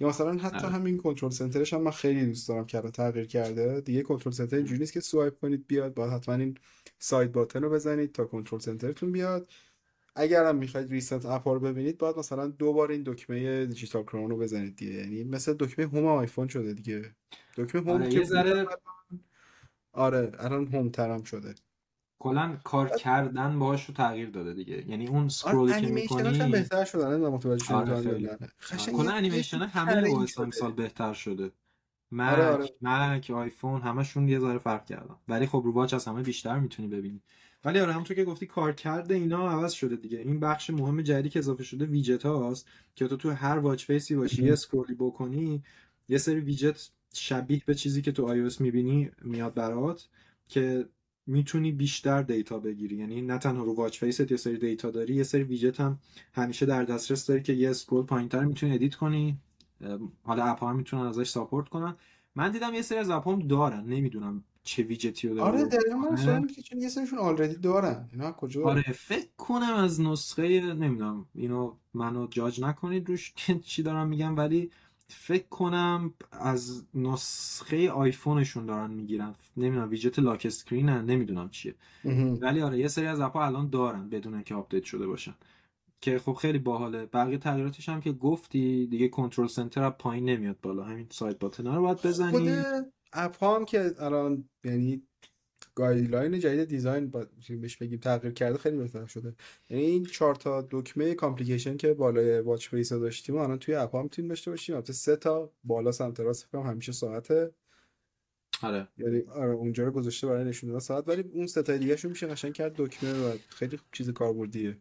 یا 0.00 0.08
مثلا 0.08 0.32
حتی 0.32 0.56
آره. 0.56 0.68
همین 0.68 0.96
control 0.96 1.30
center 1.30 1.61
ش 1.61 1.72
هم 1.72 1.82
من 1.82 1.90
خیلی 1.90 2.26
دوست 2.26 2.48
دارم 2.48 2.66
که 2.66 2.78
الان 2.78 2.92
تغییر 2.92 3.26
کرده. 3.26 3.80
دیگه 3.80 4.02
control 4.02 4.32
center 4.32 4.56
اینجوری 4.56 4.80
نیست 4.80 4.92
که 4.92 5.00
swipe 5.00 5.40
کنید 5.40 5.66
بیاد 5.66 5.94
باید 5.94 6.12
حتما 6.12 6.34
این 6.34 6.54
side 6.98 7.32
button 7.32 7.62
رو 7.62 7.70
بزنید 7.70 8.12
تا 8.12 8.24
control 8.24 8.60
center 8.60 8.95
تون 8.95 9.12
بیاد. 9.12 9.48
اگر 10.14 10.44
هم 10.44 10.56
می‌خواید 10.56 10.90
recent 10.90 11.26
app 11.26 11.48
رو 11.48 11.60
ببینید 11.60 11.98
باید 11.98 12.18
مثلا 12.18 12.46
دو 12.46 12.72
بار 12.72 12.90
این 12.90 13.02
دکمه 13.06 13.66
digital 13.66 14.02
crown 14.02 14.30
رو 14.30 14.38
بزنید 14.38 14.76
دیگه. 14.76 14.92
یعنی 14.92 15.24
مثل 15.24 15.54
دکمه 15.58 15.86
home 15.86 16.06
آیفون 16.06 16.48
شده 16.48 16.72
دیگه. 16.72 17.14
دکمه 17.56 17.80
home 17.80 18.02
آره 18.02 18.08
که 18.08 18.24
ذره 18.24 18.66
آره 19.92 20.32
الان 20.38 20.66
home 20.66 20.88
ترم 20.88 21.22
شده. 21.22 21.54
کلا 22.18 22.56
کار 22.64 22.88
کردن 22.88 23.58
باهاش 23.58 23.88
رو 23.88 23.94
تغییر 23.94 24.30
داده 24.30 24.54
دیگه. 24.54 24.88
یعنی 24.88 25.06
اون 25.06 25.16
آره 25.16 25.26
اسکرولی 25.26 25.72
که 25.72 25.78
انیمیشناش 25.78 26.26
هم 26.26 26.32
می‌کنی 26.32 26.50
بهتر 26.50 26.84
شدن 26.84 27.10
نمی‌دونم 27.10 27.32
متوجه 27.34 27.64
شدید 27.64 28.28
آره 28.28 28.48
نه. 28.72 28.92
کلا 28.92 29.12
انیمیشن 29.12 29.58
همه 29.58 29.92
ترین 29.92 30.16
او 30.16 30.26
شده. 30.26 30.42
امسال 30.42 30.72
بهتر 30.72 31.12
شده. 31.12 31.42
آره، 31.42 31.52
مک 32.12 32.38
آره. 32.38 33.16
مک 33.16 33.30
آیفون 33.30 33.82
همشون 33.82 34.28
یه 34.28 34.38
ذره 34.38 34.58
فرق 34.58 34.84
کردن. 34.84 35.16
ولی 35.28 35.46
خب 35.46 35.62
رو 35.64 35.72
واچ 35.72 35.94
از 35.94 36.04
همه 36.04 36.22
بیشتر 36.22 36.58
می‌تونی 36.58 36.88
ببینی. 36.88 37.22
ولی 37.64 37.78
آره 37.78 37.92
همونطور 37.92 38.16
که 38.16 38.24
گفتی 38.24 38.46
کار 38.46 38.72
کرده 38.72 39.14
اینا 39.14 39.50
عوض 39.50 39.72
شده 39.72 39.96
دیگه. 39.96 40.18
این 40.18 40.40
بخش 40.40 40.70
مهم 40.70 41.02
جدیدی 41.02 41.28
که 41.28 41.38
اضافه 41.38 41.64
شده 41.64 41.86
ویجت 41.86 42.26
هاست 42.26 42.68
که 42.94 43.08
تو 43.08 43.16
تو 43.16 43.30
هر 43.30 43.58
واچ 43.58 43.84
فیسی 43.84 44.16
باشی 44.16 44.44
یه 44.44 44.52
اسکرولی 44.52 44.94
بکنی 44.94 45.62
یه 46.08 46.18
سری 46.18 46.40
ویجت 46.40 46.90
شبیه 47.14 47.62
به 47.66 47.74
چیزی 47.74 48.02
که 48.02 48.12
تو 48.12 48.50
iOS 48.50 48.60
می‌بینی 48.60 49.10
میاد 49.22 49.54
برات 49.54 50.08
که 50.48 50.88
می‌تونی 51.26 51.72
بیشتر 51.72 52.22
data 52.22 52.58
بگیری. 52.58 52.96
یعنی 52.96 53.22
نه 53.22 53.38
تنها 53.38 53.64
رو 53.64 53.74
watch 53.74 53.98
face 53.98 54.24
ت 54.24 54.30
یه 54.30 54.36
سری 54.36 54.58
data 54.58 54.90
داری 54.90 55.14
یه 55.14 55.22
سری 55.22 55.42
ویجت 55.42 55.80
هم 55.80 55.98
همیشه 56.32 56.66
در 56.66 56.84
دسترس 56.84 57.26
داری 57.26 57.42
که 57.42 57.52
یه 57.52 57.70
scroll 57.70 58.06
پایینتر 58.06 58.44
می‌تونی 58.44 58.74
edit 58.74 58.94
کنی. 58.94 59.38
حالا 60.22 60.44
app 60.44 60.58
ها 60.58 60.72
می‌تونن 60.72 61.02
ازش 61.02 61.28
support 61.28 61.68
کنن. 61.68 61.96
من 62.34 62.50
دیدم 62.50 62.74
یه 62.74 62.82
سری 62.82 62.98
از 62.98 63.10
app 63.10 63.28
هم 63.28 63.38
دارن 63.38 63.84
نمی‌دونم 63.84 64.44
چه 64.62 64.82
ویجتی 64.82 65.28
رو 65.28 65.42
آره 65.42 65.58
داره 65.58 65.68
دقیقا 65.68 65.96
من 65.96 66.08
آره. 66.08 66.16
سوال 66.16 66.46
که 66.46 66.62
چون 66.62 66.80
یه 66.80 66.88
سریشون 66.88 67.18
already 67.18 67.54
دارن. 67.54 68.08
اینا 68.12 68.32
کجا؟ 68.32 68.64
آره 68.64 68.82
فکر 68.82 69.28
کنم 69.36 69.74
از 69.74 70.00
نسخه 70.00 70.74
نمی‌دونم 70.74 71.26
اینو 71.34 71.74
منو 71.94 72.26
جاج 72.26 72.60
نکنید 72.60 73.08
روش 73.08 73.32
که 73.36 73.58
چی 73.58 73.82
دارم 73.82 74.08
میگم 74.08 74.36
ولی 74.36 74.70
فکر 75.08 75.48
کنم 75.48 76.14
از 76.32 76.84
نسخه 76.94 77.90
آیفونشون 77.90 78.66
دارن 78.66 78.90
می‌گیرن. 78.90 79.34
نمی‌دونم 79.56 79.90
widget 79.90 80.18
lock 80.18 80.46
screen 80.46 80.88
نمی‌دونم 80.88 81.48
چیه. 81.48 81.74
ولی 82.40 82.62
آره 82.62 82.78
یه 82.78 82.88
سری 82.88 83.06
از 83.06 83.20
app 83.20 83.38
ا 83.38 83.44
الان 83.44 83.68
دارن 83.70 84.08
بدون 84.08 84.34
اینکه 84.34 84.54
update 84.54 84.84
شده 84.84 85.06
باشن. 85.06 85.34
که 86.00 86.18
خب 86.18 86.32
خیلی 86.32 86.58
باحاله. 86.58 87.06
بقیه 87.06 87.38
تغییراتش 87.38 87.88
هم 87.88 88.00
که 88.00 88.12
گفتی 88.12 88.86
دیگه 88.86 89.08
control 89.08 89.46
center 89.46 89.82
از 89.82 89.92
پایین 89.98 90.24
نمیاد 90.24 90.56
بالا. 90.62 90.84
همین 90.84 91.06
side 91.10 91.38
button 91.38 91.66
رو 91.66 91.82
باید 91.82 92.02
بزنی 92.02 92.30
خود 92.30 92.92
app 93.12 93.44
هم 93.44 93.64
که 93.64 93.94
الان 93.98 94.48
یعنی 94.64 95.02
guideline 95.74 96.38
جدید 96.38 96.68
design 96.68 97.10
با 97.10 97.26
بهش 97.48 97.76
بگیم 97.76 97.98
تغییر 97.98 98.32
کرده 98.32 98.58
خیلی 98.58 98.76
بهتر 98.76 99.06
شده. 99.06 99.34
یعنی 99.70 99.84
این 99.84 100.04
چهار 100.04 100.34
تا 100.34 100.68
دکمه 100.70 101.14
complication 101.14 101.76
که 101.76 101.94
بالای 101.94 102.40
watch 102.40 102.68
face 102.68 102.92
داشتیم 102.92 103.36
الان 103.36 103.58
توی 103.58 103.74
app 103.74 103.96
هم 103.96 104.02
می‌تونیم 104.02 104.28
داشته 104.28 104.50
باشیم. 104.50 104.74
البته 104.74 104.92
سه 104.92 105.16
تا 105.16 105.52
بالا 105.64 105.92
سمت 105.92 106.20
راست 106.20 106.46
فکر 106.46 106.58
همیشه 106.58 106.92
ساعته 106.92 107.54
آره. 108.62 108.88
یعنی 108.98 109.20
آره 109.20 109.52
اونجا 109.52 109.84
رو 109.84 109.90
گذاشته 109.90 110.26
برای 110.26 110.44
نشون 110.44 110.68
دادن 110.68 110.80
ساعت 110.80 111.08
ولی 111.08 111.24
اون 111.32 111.46
سه 111.46 111.62
تا 111.62 111.76
دیگه 111.76 111.96
میشه 112.04 112.26
قشنگ 112.26 112.52
کرد 112.52 112.74
دکمه 112.76 113.12
و 113.12 113.36
خیلی 113.48 113.78
چیز 113.92 114.10
کاربردیه. 114.10 114.78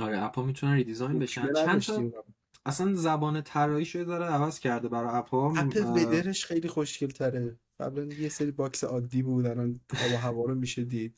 آره 0.00 0.24
app 0.24 0.38
ا 0.38 0.42
می‌تونن 0.42 0.74
redesign 0.74 1.18
بشن 1.18 1.52
چند 1.52 1.80
تا 1.80 2.24
اصلا 2.66 2.94
زبان 2.94 3.42
طراحی 3.42 3.84
شده 3.84 4.04
داره 4.04 4.24
عوض 4.24 4.58
کرده 4.58 4.88
برای 4.88 5.10
app 5.12 5.54
ا 5.56 5.61
app 5.61 5.76
weather 5.76 6.29
ش 6.29 6.44
خیلی 6.46 6.68
خوشگل 6.68 7.08
تره 7.08 7.58
قبلا 7.80 8.04
یه 8.04 8.28
سری 8.28 8.50
box 8.50 8.84
عادی 8.84 9.22
بود 9.22 9.46
الان 9.46 9.80
هوا 9.94 10.18
هوا 10.18 10.44
رو 10.44 10.54
میشه 10.54 10.84
دید. 10.84 11.14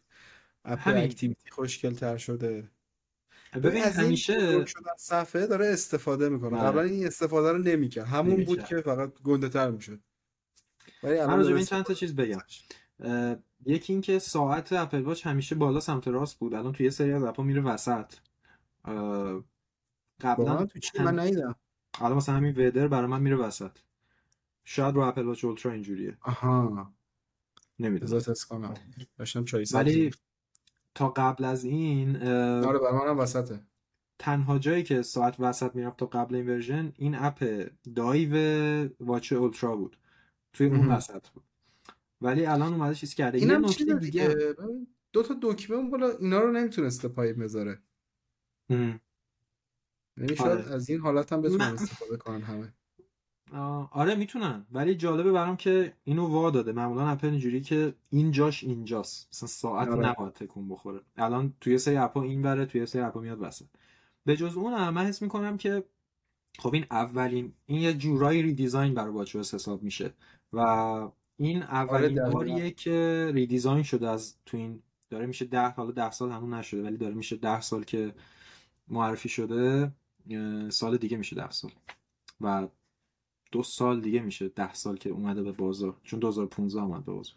app 0.64 0.80
activity 0.86 1.50
خوشگل 1.50 1.94
تر 1.94 2.16
شده. 2.16 2.70
ببین 3.54 3.82
همیشه 3.82 4.66
شدن 4.66 4.90
صفحه 4.98 5.46
داره 5.46 5.66
استفاده 5.66 6.28
می‌کنه. 6.28 6.58
قبلا 6.58 6.82
این 6.82 7.06
استفاده 7.06 7.52
رو 7.52 7.58
نمی‌کرد. 7.58 8.06
همون 8.06 8.44
بود 8.44 8.64
که 8.64 8.80
فقط 8.80 9.12
گنده 9.22 9.48
تر 9.48 9.70
می‌شد. 9.70 10.00
ولی 11.02 11.20
من 11.20 11.38
راجع 11.38 11.64
چند 11.64 11.84
تا 11.84 11.94
چیز 11.94 12.16
بگم. 12.16 12.40
یکی 13.66 13.92
اینکه 13.92 14.18
ساعت 14.18 14.72
Apple 14.72 15.00
Watch 15.00 15.26
همیشه 15.26 15.54
بالا 15.54 15.80
سمت 15.80 16.08
راست 16.08 16.38
بود. 16.38 16.54
الان 16.54 16.72
توی 16.72 16.84
یه 16.84 16.90
سری 16.90 17.12
از 17.12 17.22
app 17.22 17.37
ا 17.37 17.42
میره 17.42 17.62
وسط. 17.62 18.12
قبلا 20.20 20.66
تو 20.66 20.78
چی 20.78 21.02
من 21.02 21.18
ندیدم. 21.18 21.54
الان 22.00 22.16
مثلا 22.16 22.34
همین 22.34 22.54
Weather 22.56 22.88
برای 22.88 23.06
من 23.06 23.20
میره 23.20 23.36
وسط. 23.36 23.70
شاید 24.70 24.94
رو 24.94 25.00
Apple 25.00 25.24
Watch 25.24 25.44
Ultra 25.44 25.72
اینجوریه. 25.72 26.18
آها. 26.20 26.94
نمی‌دونم. 27.78 28.22
داشتم 29.16 29.44
چای 29.44 29.64
ولی 29.74 30.10
تا 30.94 31.08
قبل 31.08 31.44
از 31.44 31.64
این 31.64 32.16
آره 32.26 32.78
برای 32.78 32.92
منم 32.92 33.18
وسطه. 33.18 33.60
تنها 34.18 34.58
جایی 34.58 34.82
که 34.82 35.02
ساعت 35.02 35.40
وسط 35.40 35.74
می‌رفت 35.74 35.96
تا 35.96 36.06
قبل 36.06 36.34
این 36.34 36.48
version 36.48 36.92
این 36.96 37.14
app 37.14 37.68
دایو 37.94 38.34
واچ 39.00 39.32
اولترا 39.32 39.76
بود. 39.76 39.96
توی 40.52 40.66
اون 40.66 40.86
وسط 40.86 41.28
بود. 41.28 41.44
ولی 42.20 42.46
الان 42.46 42.72
اومده 42.72 42.94
چیز 42.94 43.14
کرده. 43.14 43.38
یه 43.38 43.58
نکته 43.58 43.94
دیگه؟ 43.94 44.34
دو 45.12 45.22
تا 45.22 45.36
دکمه 45.42 45.76
اون 45.76 45.90
بالا 45.90 46.10
اینا 46.10 46.40
رو 46.40 46.52
نمی‌تونسته 46.52 47.08
پای 47.08 47.32
بذاره. 47.32 47.82
یعنی 48.70 50.36
شاید 50.36 50.40
آره. 50.40 50.74
از 50.74 50.90
این 50.90 51.00
حالت 51.00 51.32
هم 51.32 51.42
بتونن 51.42 51.64
استفاده 51.64 52.16
کنن 52.16 52.42
همه. 52.42 52.74
آره 53.90 54.14
می‌تونن. 54.14 54.66
ولی 54.72 54.94
جالبه 54.94 55.32
برام 55.32 55.56
که 55.56 55.92
اینو 56.04 56.26
وا 56.26 56.50
داده. 56.50 56.72
معمولا 56.72 57.08
اپل 57.08 57.28
اینجوری 57.28 57.60
که 57.60 57.94
این 58.10 58.30
جاش 58.30 58.64
اینجاست. 58.64 59.28
مثلا 59.32 59.46
ساعت 59.48 59.88
آره. 59.88 60.08
نباید 60.08 60.32
تکون 60.32 60.68
بخوره. 60.68 61.00
الان 61.16 61.54
توی 61.60 61.78
سری 61.78 61.96
اپا 61.96 62.22
این 62.22 62.42
بره 62.42 62.66
توی 62.66 62.86
سری 62.86 63.02
اپا 63.02 63.20
میاد 63.20 63.42
وسط. 63.42 63.66
به 64.24 64.36
جز 64.36 64.56
اون 64.56 64.88
من 64.88 65.06
حس 65.06 65.22
می‌کنم 65.22 65.56
که 65.56 65.84
خب 66.58 66.74
این 66.74 66.86
اولین 66.90 67.52
این 67.66 67.80
یه 67.80 67.94
جورایی 67.94 68.42
redesign 68.42 68.94
برای 68.94 69.12
Watch 69.12 69.36
حساب 69.36 69.82
میشه. 69.82 70.12
و 70.52 70.60
این 71.36 71.62
اولین 71.62 72.20
آره 72.20 72.30
باریه 72.30 72.70
که 72.70 73.30
redesign 73.34 73.82
شده 73.82 74.08
از 74.08 74.34
تو 74.46 74.56
این 74.56 74.82
داره 75.10 75.26
میشه 75.26 75.44
ده 75.44 75.68
حالا 75.68 75.90
ده 75.90 76.10
سال 76.10 76.30
همون 76.30 76.54
نشده 76.54 76.82
ولی 76.82 76.96
داره 76.96 77.14
میشه 77.14 77.36
ده 77.36 77.60
سال 77.60 77.84
که 77.84 78.14
معرفی 78.88 79.28
شده 79.28 79.92
سال 80.68 80.96
دیگه 80.96 81.16
میشه 81.16 81.36
ده 81.36 81.50
سال. 81.50 81.70
و 82.40 82.68
دو 83.50 83.62
سال 83.62 84.00
دیگه 84.00 84.20
میشه 84.20 84.48
ده 84.48 84.74
سال 84.74 84.96
که 84.96 85.10
اومده 85.10 85.42
به 85.42 85.52
بازار. 85.52 85.96
چون 86.02 86.20
2015 86.20 86.82
اومد 86.82 87.04
به 87.04 87.12
بازار. 87.12 87.36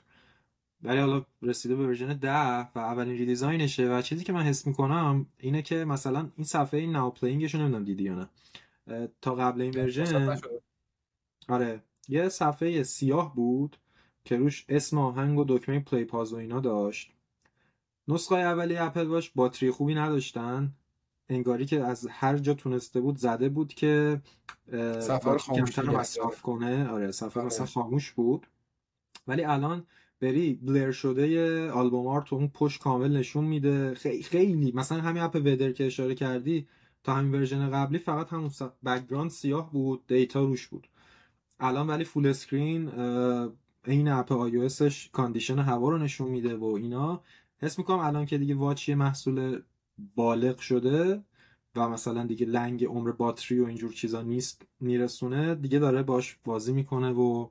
ولی 0.83 0.99
حالا 0.99 1.25
رسیده 1.41 1.75
به 1.75 1.87
version 1.87 2.13
10 2.13 2.29
و 2.59 2.79
اولین 2.79 3.17
redesign 3.17 3.70
شه 3.70 3.89
و 3.89 4.01
چیزی 4.01 4.23
که 4.23 4.33
من 4.33 4.41
حس 4.41 4.67
می‌کنم 4.67 5.25
اینه 5.39 5.61
که 5.61 5.85
مثلا 5.85 6.29
این 6.37 6.45
صفحه 6.45 6.79
این 6.79 6.91
Now 6.91 7.13
Playing 7.13 7.46
ش 7.46 7.55
نمی‌دونم 7.55 7.83
دیدی 7.83 8.03
یا 8.03 8.15
نه. 8.15 8.29
تا 9.21 9.35
قبل 9.35 9.61
این 9.61 9.73
version 9.75 10.37
آره 11.47 11.83
یه 12.07 12.29
صفحه 12.29 12.83
سیاه 12.83 13.35
بود 13.35 13.77
که 14.25 14.37
روش 14.37 14.65
اسم 14.69 14.97
آهنگ 14.97 15.39
و 15.39 15.45
دکمه 15.47 15.79
play 15.79 16.05
pause 16.05 16.33
و 16.33 16.35
اینا 16.35 16.59
داشت. 16.59 17.11
نسخه 18.07 18.35
اولی 18.35 18.77
Apple 18.77 19.05
Watch 19.05 19.31
باتری 19.35 19.71
خوبی 19.71 19.95
نداشتن. 19.95 20.73
انگاری 21.31 21.65
که 21.65 21.83
از 21.83 22.07
هر 22.11 22.37
جا 22.37 22.53
تونسته 22.53 23.01
بود 23.01 23.17
زده 23.17 23.49
بود 23.49 23.73
که 23.73 24.21
سفر 24.99 25.37
خاموش 25.37 25.79
مصرف 25.79 26.41
کنه. 26.41 26.89
آره 26.89 27.11
سفر 27.11 27.39
آره. 27.39 27.47
مثلا 27.47 27.65
خاموش 27.65 28.11
بود. 28.11 28.47
ولی 29.27 29.43
الان 29.43 29.83
بری 30.21 30.53
blur 30.53 30.91
شده 30.91 31.71
album 31.71 32.07
art 32.07 32.33
اون 32.33 32.47
پشت 32.47 32.81
کامل 32.81 33.17
نشون 33.17 33.43
میده. 33.43 33.93
خیلی 33.93 34.23
خیلی. 34.23 34.71
مثلا 34.71 35.01
همین 35.01 35.23
app 35.23 35.35
Weather 35.35 35.71
که 35.71 35.85
اشاره 35.85 36.15
کردی 36.15 36.67
تا 37.03 37.13
همین 37.13 37.31
version 37.31 37.69
قبلی 37.69 37.99
فقط 37.99 38.29
همون 38.29 38.51
background 38.85 39.29
سیاه 39.29 39.71
بود 39.71 40.07
data 40.07 40.43
روش 40.43 40.67
بود. 40.67 40.87
الان 41.59 41.87
ولی 41.87 42.03
full 42.03 42.27
screen 42.27 42.89
این 43.87 44.07
app 44.07 44.31
آی 44.31 44.69
condition 45.11 45.59
هوا 45.59 45.89
رو 45.89 45.97
نشون 45.97 46.27
میده 46.27 46.55
و 46.55 46.65
اینا. 46.65 47.21
حس 47.57 47.77
می‌کنم 47.79 47.99
الان 47.99 48.25
که 48.25 48.37
دیگه 48.37 48.55
Watch 48.55 48.89
محصول 48.89 49.61
بالغ 50.15 50.59
شده 50.59 51.23
و 51.75 51.89
مثلا 51.89 52.23
دیگه 52.25 52.45
لنگ 52.45 52.85
عمر 52.85 53.11
باتری 53.11 53.59
و 53.59 53.65
اینجور 53.65 53.91
چیزا 53.91 54.21
نیست 54.21 54.61
میرسونه. 54.79 55.55
دیگه 55.55 55.79
داره 55.79 56.03
باش 56.03 56.37
بازی 56.43 56.73
می‌کنه 56.73 57.11
و 57.11 57.47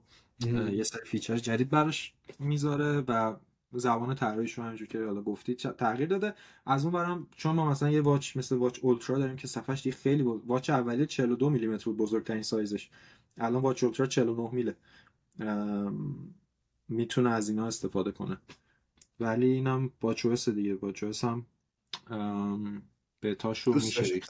یه 0.73 0.83
سری 0.83 1.05
feature 1.05 1.37
جدید 1.37 1.71
براش 1.71 2.15
می‌ذاره 2.39 3.05
و 3.09 3.37
زبان 3.73 4.15
طراحیش 4.15 4.53
رو 4.53 4.65
همینجور 4.65 4.89
که 4.89 5.05
حالا 5.05 5.23
گفتید 5.23 5.59
تغییر 5.59 6.09
داده. 6.09 6.35
از 6.67 6.85
اون 6.85 6.93
برم 6.93 7.27
چون 7.37 7.55
ما 7.55 7.71
مثلا 7.71 7.91
یه 7.91 8.01
Watch 8.01 8.37
مثل 8.37 8.57
Watch 8.57 8.79
Ultra 8.79 9.19
داریم 9.19 9.37
که 9.37 9.49
صفحش 9.49 9.83
دیگه 9.83 9.97
خیلی 9.97 10.23
بود 10.23 10.43
Watch 10.47 10.71
اولیه 10.71 11.07
42 11.07 11.51
میلیمتر 11.51 11.85
بود 11.85 11.97
بزرگترین 11.97 12.43
سایزش. 12.43 12.91
الان 13.39 13.63
Watch 13.63 13.85
Ultra 13.85 14.07
49 14.07 14.51
میله. 14.53 14.77
می‌تونه 16.89 17.31
از 17.31 17.49
اینا 17.49 17.67
استفاده 17.67 18.13
کنه. 18.13 18.39
ولی 19.21 19.47
اینم 19.47 19.91
watchOS 20.03 20.49
دیگه. 20.49 20.75
watchOS 20.75 21.25
هم 21.25 21.47
بتاشو 23.23 23.73
میشه 23.73 24.21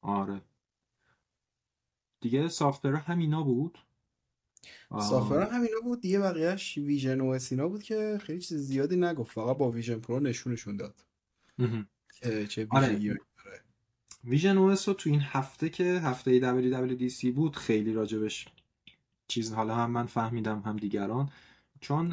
آره. 0.00 0.40
دیگه 2.20 2.48
software 2.48 2.94
همینا 2.94 3.42
بود. 3.42 3.78
software 4.90 5.42
همینا 5.42 5.80
بود 5.82 6.00
دیگه 6.00 6.18
بقیهش 6.18 6.78
visionOS 6.78 7.38
اینا 7.50 7.68
بود 7.68 7.82
که 7.82 8.18
خیلی 8.22 8.40
چیز 8.40 8.58
زیادی 8.58 8.96
نگفت. 8.96 9.32
فقط 9.32 9.56
با 9.56 9.70
Vision 9.70 9.98
Pro 9.98 10.20
نشونشون 10.20 10.76
داد. 10.76 11.04
چه 12.48 12.66
آره. 12.70 13.18
visionOS 14.24 14.68
رو 14.68 14.76
تو 14.76 15.10
این 15.10 15.20
هفته 15.20 15.68
که 15.68 15.84
هفته 15.84 16.40
WWDC 16.40 17.26
بود 17.26 17.56
خیلی 17.56 17.92
راجبش 17.92 18.48
چیز 19.28 19.52
حالا 19.52 19.74
هم 19.74 19.90
من 19.90 20.06
فهمیدم 20.06 20.60
هم 20.60 20.76
دیگران. 20.76 21.30
چون 21.80 22.10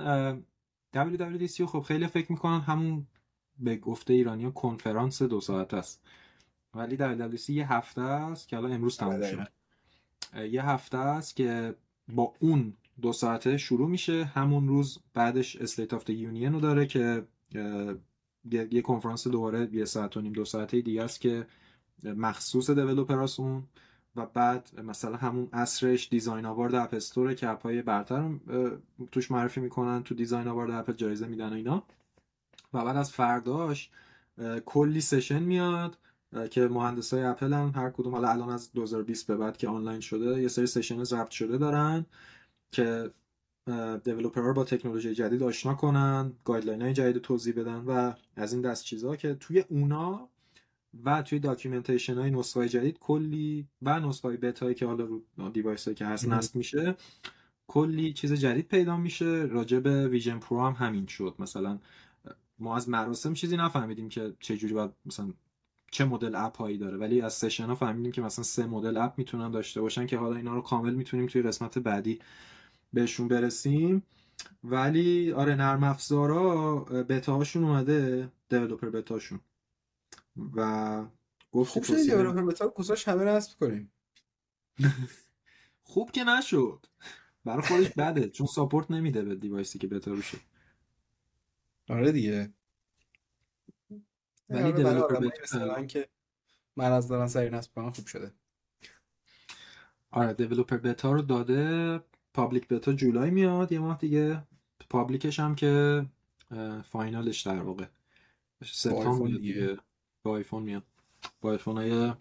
WWDC 0.95 1.61
خب 1.61 1.79
خیلی 1.79 2.07
فکر 2.07 2.31
می‌کنن 2.31 2.59
همون 2.59 3.07
به 3.59 3.75
گفته 3.75 4.13
ایرانی 4.13 4.51
کنفرانس 4.51 5.21
دو 5.21 5.41
ساعت 5.41 5.73
است. 5.73 6.01
ولی 6.73 6.97
WWDC 6.97 7.49
یه 7.49 7.73
هفته 7.73 8.01
است 8.01 8.47
که 8.47 8.57
الان 8.57 8.73
امروز 8.73 8.97
تموم 8.97 9.21
شد 9.21 9.47
یه 10.51 10.65
هفته 10.65 10.97
است 10.97 11.35
که 11.35 11.75
با 12.15 12.33
اون 12.39 12.73
دو 13.01 13.13
ساعته 13.13 13.57
شروع 13.57 13.89
میشه. 13.89 14.23
همون 14.23 14.67
روز 14.67 14.99
بعدش 15.13 15.55
State 15.55 15.93
of 15.93 16.09
Union 16.09 16.53
رو 16.53 16.59
داره 16.59 16.85
که 16.85 17.23
یه 18.51 18.81
کنفرانس 18.81 19.27
دوباره 19.27 19.69
یه 19.71 19.85
ساعت 19.85 20.17
و 20.17 20.21
نیم 20.21 20.33
دو 20.33 20.45
ساعته 20.45 20.81
دیگه 20.81 21.03
است 21.03 21.21
که 21.21 21.47
مخصوص 22.03 22.69
developer 22.69 23.32
اس 23.32 23.39
اون 23.39 23.63
و 24.15 24.25
بعد 24.25 24.79
مثلا 24.83 25.17
همون 25.17 25.49
عصرش 25.53 26.09
Design 26.09 26.45
Award 26.45 26.75
App 26.75 26.93
Store 26.93 27.28
ه 27.28 27.35
که 27.35 27.49
app 27.49 27.73
ای 27.73 27.81
برتر 27.81 28.29
توش 29.11 29.31
معرفی 29.31 29.59
می‌کنن 29.59 30.03
تو 30.03 30.15
Design 30.15 30.47
Award 30.47 30.71
app 30.71 30.91
جایزه 30.95 31.27
میدن 31.27 31.49
و 31.49 31.53
اینا. 31.53 31.83
و 32.73 32.85
بعد 32.85 32.97
از 32.97 33.11
فرداش 33.11 33.89
کلی 34.65 35.01
session 35.01 35.43
میاد 35.43 35.97
که 36.51 36.67
مهندس 36.67 37.13
های 37.13 37.23
اپل 37.23 37.53
هم 37.53 37.71
هر 37.75 37.89
کدوم 37.89 38.13
حالا 38.13 38.29
الان 38.29 38.49
از 38.49 38.71
2020 38.71 39.27
به 39.27 39.35
بعد 39.35 39.57
که 39.57 39.67
آنلاین 39.67 39.99
شده 39.99 40.41
یه 40.41 40.47
سری 40.47 40.67
session 40.67 41.03
ضبط 41.03 41.29
شده 41.29 41.57
دارن 41.57 42.05
که 42.71 43.11
developer 44.03 44.53
با 44.53 44.63
تکنولوژی 44.63 45.13
جدید 45.13 45.43
آشنا 45.43 45.73
کنن 45.73 46.33
guideline 46.45 46.81
های 46.81 46.93
جدید 46.93 47.21
توضیح 47.21 47.53
بدن 47.53 47.83
و 47.87 48.13
از 48.35 48.53
این 48.53 48.61
دست 48.61 48.83
چیزها 48.83 49.15
که 49.15 49.33
توی 49.33 49.63
اونا 49.69 50.29
و 51.03 51.21
توی 51.21 51.39
documentation 51.39 52.17
های 52.17 52.31
نسخه 52.31 52.69
جدید 52.69 52.99
کلی 52.99 53.67
و 53.81 53.99
نسخه 53.99 54.27
های 54.27 54.37
بتایی 54.37 54.75
که 54.75 54.85
حالا 54.85 55.03
رو 55.03 55.49
device 55.49 55.89
که 55.89 56.05
هست. 56.05 56.27
نصب 56.27 56.55
میشه 56.55 56.95
کلی 57.67 58.13
چیز 58.13 58.33
جدید 58.33 58.67
پیدا 58.67 58.97
میشه 58.97 59.25
راجع 59.25 59.79
به 59.79 60.07
Vision 60.07 60.39
Pro 60.39 60.61
هم 60.61 60.85
همین 60.87 61.07
شد 61.07 61.35
مثلا 61.39 61.79
ما 62.59 62.75
از 62.75 62.89
مراسم 62.89 63.33
چیزی 63.33 63.57
نفهمیدیم 63.57 64.09
که 64.09 64.33
چه 64.39 64.57
جوری 64.57 64.73
باید 64.73 64.91
مثلا 65.05 65.33
چه 65.91 66.05
مدل 66.05 66.35
app 66.35 66.57
هایی 66.57 66.77
داره 66.77 66.97
ولی 66.97 67.21
از 67.21 67.33
session 67.33 67.65
ها 67.65 67.75
فهمیدیم 67.75 68.11
که 68.11 68.21
مثلا 68.21 68.43
سه 68.43 68.65
مدل 68.65 68.97
app 68.97 69.13
می‌تونن 69.17 69.51
داشته 69.51 69.81
باشن 69.81 70.05
که 70.05 70.17
حالا 70.17 70.35
اینا 70.35 70.55
رو 70.55 70.61
کامل 70.61 70.93
می‌تونیم 70.93 71.27
توی 71.27 71.41
قسمت 71.41 71.79
بعدی 71.79 72.19
بهشون 72.93 73.27
برسیم. 73.27 74.03
ولی 74.63 75.31
آره 75.31 75.55
نرم 75.55 75.83
افزارا 75.83 76.75
بتا 76.79 77.35
هاشون 77.35 77.63
اومده 77.63 78.31
developer 78.49 78.89
beta 78.89 79.14
شون 79.14 79.39
و 80.55 81.05
گفت 81.51 81.71
خوب 81.71 81.83
شد 81.83 81.95
developer 81.95 82.41
beta 82.41 82.65
رو 82.65 82.71
گذاشت 82.71 83.07
همه 83.07 83.23
نصب 83.23 83.59
کنیم. 83.59 83.91
خوب 85.83 86.11
که 86.11 86.23
نشد. 86.23 86.85
برای 87.45 87.61
خودش 87.61 87.89
بده 87.89 88.29
چون 88.29 88.47
support 88.47 88.91
نمیده 88.91 89.21
به 89.21 89.35
device 89.35 89.73
ی 89.73 89.79
که 89.79 89.87
بتا 89.87 90.11
روشه 90.11 90.37
آره 91.89 92.11
دیگه. 92.11 92.53
ولی 94.49 94.63
آره، 94.63 94.83
برای 94.83 95.69
من 95.69 95.87
که 95.87 96.09
من 96.75 96.91
از 96.91 97.07
دارن 97.07 97.27
سری 97.27 97.49
نصب 97.49 97.73
کنم 97.73 97.91
خوب 97.91 98.05
شده. 98.05 98.31
آره 100.11 100.33
developer 100.33 100.77
beta 100.77 101.11
رو 101.11 101.21
داده 101.21 101.99
public 102.33 102.67
beta 102.67 102.93
جولای 102.93 103.31
میاد 103.31 103.71
یه 103.71 103.79
ماه 103.79 103.97
دیگه. 103.97 104.43
public 104.89 105.27
ش 105.27 105.39
هم 105.39 105.55
که 105.55 106.05
final 106.83 107.25
ش 107.25 107.41
در 107.41 107.61
واقع. 107.61 107.85
سپتامبر 108.65 109.27
دیگه. 109.27 109.37
دیگه. 109.37 109.77
با 110.23 110.31
آیفون 110.31 110.63
میاد. 110.63 110.83
با 111.41 111.49
آیفون 111.49 111.77
های 111.77 112.13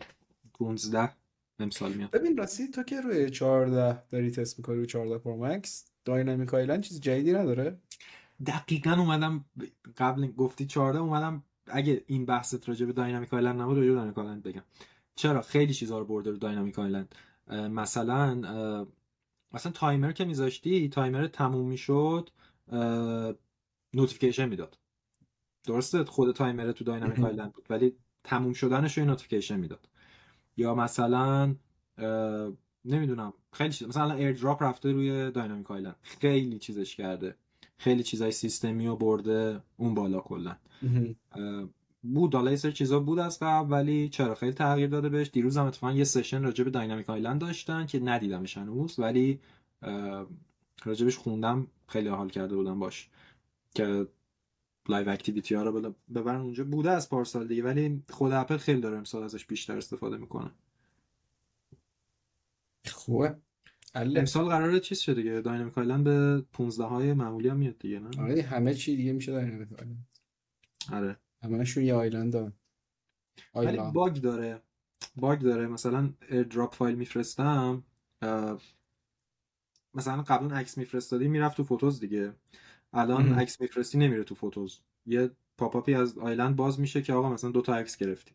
15 0.55 1.11
امسال 1.59 1.93
میاد. 1.93 2.11
ببین 2.11 2.37
راستی 2.37 2.69
تو 2.69 2.83
که 2.83 3.01
روی 3.01 3.31
14 3.31 4.03
داری 4.11 4.31
تست 4.31 4.59
می‌کنی 4.59 4.77
روی 4.77 4.87
14 4.87 5.19
Pro 5.19 5.47
Max 5.47 5.85
Dynamic 6.05 6.55
Island 6.55 6.83
چیز 6.83 7.01
جدیدی 7.01 7.33
نداره؟ 7.33 7.79
دقیقا 8.47 8.91
اومدم 8.91 9.45
قبل 9.97 10.27
گفتی 10.27 10.67
14 10.67 10.99
اومدم 10.99 11.43
اگه 11.67 12.05
این 12.07 12.27
بحثت 12.27 12.69
راجع 12.69 12.87
به 12.87 12.93
Dynamic 12.93 13.35
Island 13.35 13.61
نبود 13.61 13.77
راجع 13.77 13.89
به 13.89 13.95
Dynamic 13.95 14.19
Island 14.19 14.43
بگم. 14.43 14.63
چرا؟ 15.15 15.43
خیلی 15.43 15.75
چیزا 15.75 15.99
رو 15.99 16.05
برده 16.05 16.31
رو 16.31 16.37
Dynamic 16.37 16.79
Island. 16.79 17.15
مثلا 17.51 18.35
مثلا 19.53 19.73
timer 19.73 20.13
که 20.13 20.25
میذاشتی 20.25 20.89
timer 20.89 21.27
تموم 21.27 21.69
می‌شد 21.69 22.31
notification 23.95 24.49
می‌داد. 24.49 24.79
درسته؟ 25.65 26.05
خود 26.05 26.35
timer 26.35 26.73
تو 26.73 26.85
Dynamic 26.85 27.21
Island 27.21 27.53
بود 27.53 27.67
ولی 27.71 27.97
تموم 28.25 28.53
شدنش 28.53 28.99
رو 28.99 29.05
notification 29.05 29.57
می‌داد. 29.61 29.89
یا 30.57 30.75
مثلا 30.75 31.55
نمی‌دونم 32.85 33.33
خیلی 33.53 33.73
چیز 33.73 33.89
مثلا 33.89 34.15
AirDrop 34.15 34.63
رفته 34.63 34.93
روی 34.93 35.31
Dynamic 35.31 35.71
Island. 35.71 35.97
خیلی 36.03 36.59
چیزش 36.59 36.97
کرده. 36.97 37.37
خیلی 37.79 38.03
چیزای 38.03 38.33
سیستمی 38.33 38.87
رو 38.87 38.97
برده 38.97 39.63
اون 39.77 39.95
بالا 39.95 40.21
کلا. 40.21 40.57
بود. 42.03 42.35
حالا 42.35 42.51
یه 42.51 42.57
سری 42.57 42.73
چیزا 42.73 43.01
بود 43.01 43.19
از 43.19 43.39
قبل 43.43 43.73
ولی 43.73 44.09
چرا 44.09 44.35
خیلی 44.35 44.53
تغییر 44.53 44.89
داده 44.89 45.09
بهش. 45.09 45.31
دیروز 45.33 45.57
هم 45.57 45.67
اتفاقا 45.67 45.93
یه 45.93 46.05
session 46.05 46.43
راجع 46.43 46.65
به 46.65 46.71
Dynamic 46.71 47.11
Island 47.11 47.41
داشتن 47.41 47.87
که 47.87 48.01
ندیدمش 48.01 48.59
هنوز 48.59 48.99
ولی 48.99 49.41
راجبش 50.85 51.17
خوندم 51.19 51.67
خیلی 51.87 52.09
حال 52.09 52.29
کرده 52.29 52.57
بودم 52.57 52.79
باش 52.79 53.11
که 53.75 54.07
Live 54.89 55.09
Activity 55.09 55.55
ها 55.55 55.63
رو 55.63 55.95
ببرن 56.15 56.41
اونجا. 56.41 56.65
بوده 56.65 56.91
از 56.91 57.09
پارسال 57.09 57.49
دیگه 57.49 57.63
ولی 57.63 58.03
خود 58.11 58.33
اپل 58.33 58.57
خیلی 58.57 58.81
داره 58.81 58.97
امسال 58.99 59.23
ازش 59.23 59.47
بیشتر 59.47 59.77
استفاده 59.77 60.17
می‌کنه. 60.17 60.51
خوبه. 62.93 63.37
اله 63.99 64.19
امسال 64.21 64.45
قراره 64.45 64.81
چیز 64.81 64.99
شده 64.99 65.15
دیگه 65.15 65.41
Dynamic 65.41 65.79
Island 65.79 66.05
به 66.05 66.43
15 66.53 66.85
های 66.85 67.13
معمولی 67.13 67.49
هم 67.49 67.57
میاد 67.57 67.79
دیگه 67.79 67.99
نه؟ 68.01 68.23
آره 68.23 68.43
همه 68.43 68.75
چی 68.75 68.97
دیگه 68.97 69.13
میشه 69.13 69.33
Dynamic 69.33 69.73
Island 69.73 70.07
آره. 70.93 71.17
همشون 71.43 71.85
یه 71.85 71.95
island 71.95 72.33
دارن. 72.33 72.53
ولی 73.55 73.67
island 73.67 73.93
باگ 73.93 74.15
داره. 74.15 74.63
باگ 75.17 75.39
داره. 75.39 75.67
مثلا 75.67 76.11
AirDrop 76.31 76.75
فایل 76.75 76.95
میفرستم 76.95 77.83
مثلا 79.95 80.23
قبلا 80.23 80.57
عکس 80.57 80.79
میفرستادی 80.79 81.29
می‌رفت 81.29 81.57
تو 81.57 81.65
Photos 81.65 82.01
دیگه. 82.01 82.33
الان. 82.93 83.33
عکس 83.33 83.61
میفرستی 83.61 83.99
نمیره 83.99 84.25
تو 84.25 84.35
Photos 84.35 84.81
یه 85.07 85.31
pop-up 85.59 85.90
ی 85.90 85.95
از 85.95 86.19
island 86.19 86.57
باز 86.57 86.81
میشه 86.81 87.03
که 87.03 87.13
آقا 87.13 87.33
مثلا 87.33 87.51
دو 87.51 87.63
تا 87.63 87.75
عکس 87.75 87.97
گرفتی. 87.97 88.33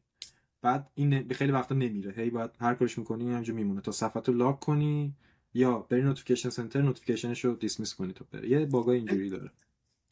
بعد 0.61 0.91
این 0.95 1.29
خیلی 1.29 1.51
وقتا 1.51 1.75
نمیره. 1.75 2.11
هی 2.11 2.29
باید 2.29 2.51
هر 2.59 2.73
کارش 2.73 2.97
می‌کنی 2.97 3.31
همینجا 3.31 3.53
میمونه. 3.53 3.81
تا 3.81 3.91
صفحه 3.91 4.21
رو 4.25 4.33
lock 4.33 4.59
کنی 4.59 5.15
یا 5.53 5.79
بری 5.79 6.01
notification 6.01 6.49
center 6.49 6.81
notification 6.81 7.36
ش 7.36 7.45
رو 7.45 7.55
dismiss 7.55 7.95
کنی 7.95 8.13
تا 8.13 8.25
بره 8.31 8.49
یه 8.49 8.65
باگای 8.65 8.97
اینجوری 8.97 9.29
داره. 9.29 9.51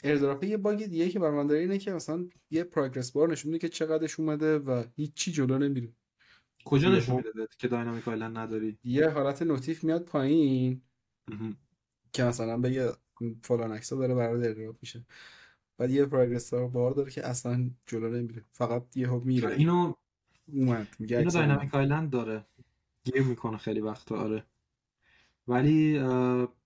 AirDrop 0.03 0.43
یه 0.43 0.57
باگ 0.57 0.85
دیگه 0.85 1.09
که 1.09 1.19
بر 1.19 1.31
من 1.31 1.47
داره 1.47 1.59
اینه 1.59 1.77
که 1.77 1.91
مثلا 1.91 2.25
یه 2.51 2.63
progress 2.63 3.11
bar 3.11 3.31
نشون 3.31 3.51
میده 3.51 3.67
که 3.67 3.69
چقدرش 3.69 4.19
اومده 4.19 4.59
و 4.59 4.83
هیچی 4.95 5.31
جلو 5.31 5.57
نمیره. 5.57 5.89
کجا 6.65 6.89
نشون 6.89 7.15
میده 7.15 7.31
بهت 7.31 7.57
که 7.57 7.67
Dynamic 7.67 8.07
Island 8.07 8.37
نداری؟ 8.37 8.77
یه 8.83 9.09
حالت 9.09 9.41
notif 9.41 9.83
میاد 9.83 10.03
پایین. 10.03 10.81
که 12.13 12.23
مثلا 12.23 12.57
بگه 12.57 12.91
فلان 13.41 13.71
عکس 13.71 13.93
داره 13.93 14.15
برات 14.15 14.43
AirDrop 14.43 14.75
میشه. 14.81 15.05
بعد 15.77 15.91
یه 15.91 16.05
progress 16.05 16.53
bar 16.53 16.91
داره 16.91 17.11
که 17.11 17.27
اصلا 17.27 17.69
جلو 17.85 18.09
نمیره. 18.09 18.45
فقط 18.51 18.97
یهو 18.97 19.19
میره. 19.19 19.49
اینو 19.49 19.93
اومد 20.53 20.87
میگه 20.99 21.17
اینو 21.17 21.31
Dynamic 21.31 21.75
Island 21.75 22.09
داره. 22.09 22.45
گیر 23.03 23.23
می‌کنه 23.23 23.57
خیلی 23.57 23.79
وقتا 23.81 24.15
آره. 24.15 24.43
ولی 25.51 25.99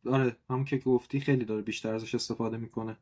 آره 0.06 0.36
همون 0.50 0.66
که 0.66 0.78
گفتی 0.78 1.20
خیلی 1.20 1.46
داره 1.46 1.62
بیشتر 1.62 1.94
ازش 1.94 2.16
استفاده 2.16 2.58
می‌کنه 2.58 2.98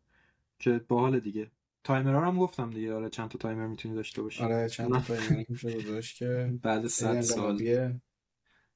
که 0.60 0.86
باحال 0.88 1.20
دیگه. 1.20 1.52
تایمرها 1.84 2.20
رو 2.20 2.26
هم 2.26 2.40
گفتم 2.40 2.70
دیگه 2.70 2.94
آره 2.94 3.10
چند 3.10 3.30
تا 3.30 3.38
تایمر 3.38 3.68
می‌تونی 3.68 3.96
داشته 3.96 4.22
باشی. 4.22 4.44
آره 4.44 4.70
چند 4.70 4.92
تا 4.94 5.00
تایمر 5.00 5.44
میشه 5.50 5.74
گذاشت 5.74 6.18
که 6.18 6.54
بعد 6.62 6.78
خیلی 6.78 6.90
صد 6.90 7.22
سال. 7.22 7.40
انقلابیه. 7.40 8.02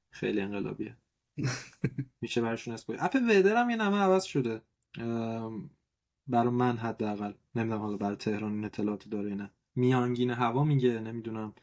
خیلی 0.10 0.42
انقلابیه. 0.42 0.98
میشه 2.22 2.42
برشون 2.42 2.74
اسپویل 2.74 3.00
اپ 3.02 3.16
Weather 3.15 3.56
هم 3.56 3.70
یه 3.70 3.76
نمه 3.76 3.98
عوض 3.98 4.24
شده. 4.24 4.62
برای 6.28 6.50
من 6.52 6.78
حداقل. 6.78 7.34
نمی‌دونم 7.56 7.82
حالا 7.82 7.98
برای 7.98 8.16
تهران 8.16 8.54
این 8.54 8.66
اطلاعاتی 8.66 9.10
داره 9.10 9.36
نه. 9.36 9.52
میانگین 9.76 10.30
هوا 10.30 10.64
میگه 10.64 11.00
نمی‌دونم 11.00 11.54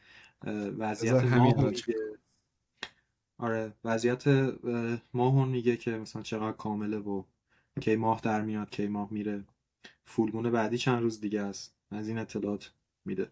وضعیت 0.77 1.23
میگه. 1.23 1.85
آره 3.37 3.73
وضعیت 3.83 4.27
اه، 4.27 4.97
ماه 5.13 5.45
میگه 5.45 5.77
که 5.77 5.91
مثلا 5.91 6.21
چقدر 6.21 6.57
کامله 6.57 6.97
و 6.97 7.23
کی 7.81 7.95
ماه 7.95 8.21
در 8.21 8.41
میاد 8.41 8.69
کی 8.69 8.87
ماه 8.87 9.07
میره. 9.11 9.43
فولمون 10.05 10.51
بعدی 10.51 10.77
چند 10.77 11.01
روز 11.01 11.21
دیگه 11.21 11.41
است. 11.41 11.75
از 11.91 12.07
این 12.07 12.17
اطلاعات 12.17 12.71
میده. 13.05 13.31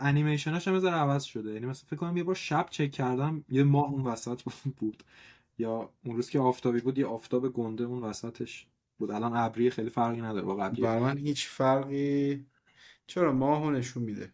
انیمیشناش 0.00 0.68
هم 0.68 0.78
ذره 0.78 0.94
عوض 0.94 1.24
شده. 1.24 1.52
یعنی 1.52 1.66
مثلا 1.66 1.88
فکر 1.88 1.96
کنم 1.96 2.16
یه 2.16 2.24
بار 2.24 2.34
شب 2.34 2.66
چک 2.70 2.90
کردم 2.90 3.44
یه 3.48 3.64
ماه 3.64 3.90
اون 3.92 4.02
وسط 4.04 4.42
بود. 4.78 5.02
یا 5.58 5.90
اون 6.04 6.16
روز 6.16 6.30
که 6.30 6.38
آفتابی 6.38 6.80
بود 6.80 6.98
یه 6.98 7.06
آفتاب 7.06 7.48
گنده 7.52 7.84
اون 7.84 8.02
وسطش 8.02 8.66
بود. 8.98 9.10
الان 9.10 9.36
ابری 9.36 9.70
خیلی 9.70 9.90
فرقی 9.90 10.20
نداره 10.20 10.44
با 10.46 10.56
قبلیه. 10.56 10.84
بر 10.84 10.98
من 10.98 11.18
هیچ 11.18 11.48
فرقی 11.48 12.46
چرا 13.06 13.32
ماهو 13.32 13.70
نشون 13.70 14.02
میده؟ 14.02 14.32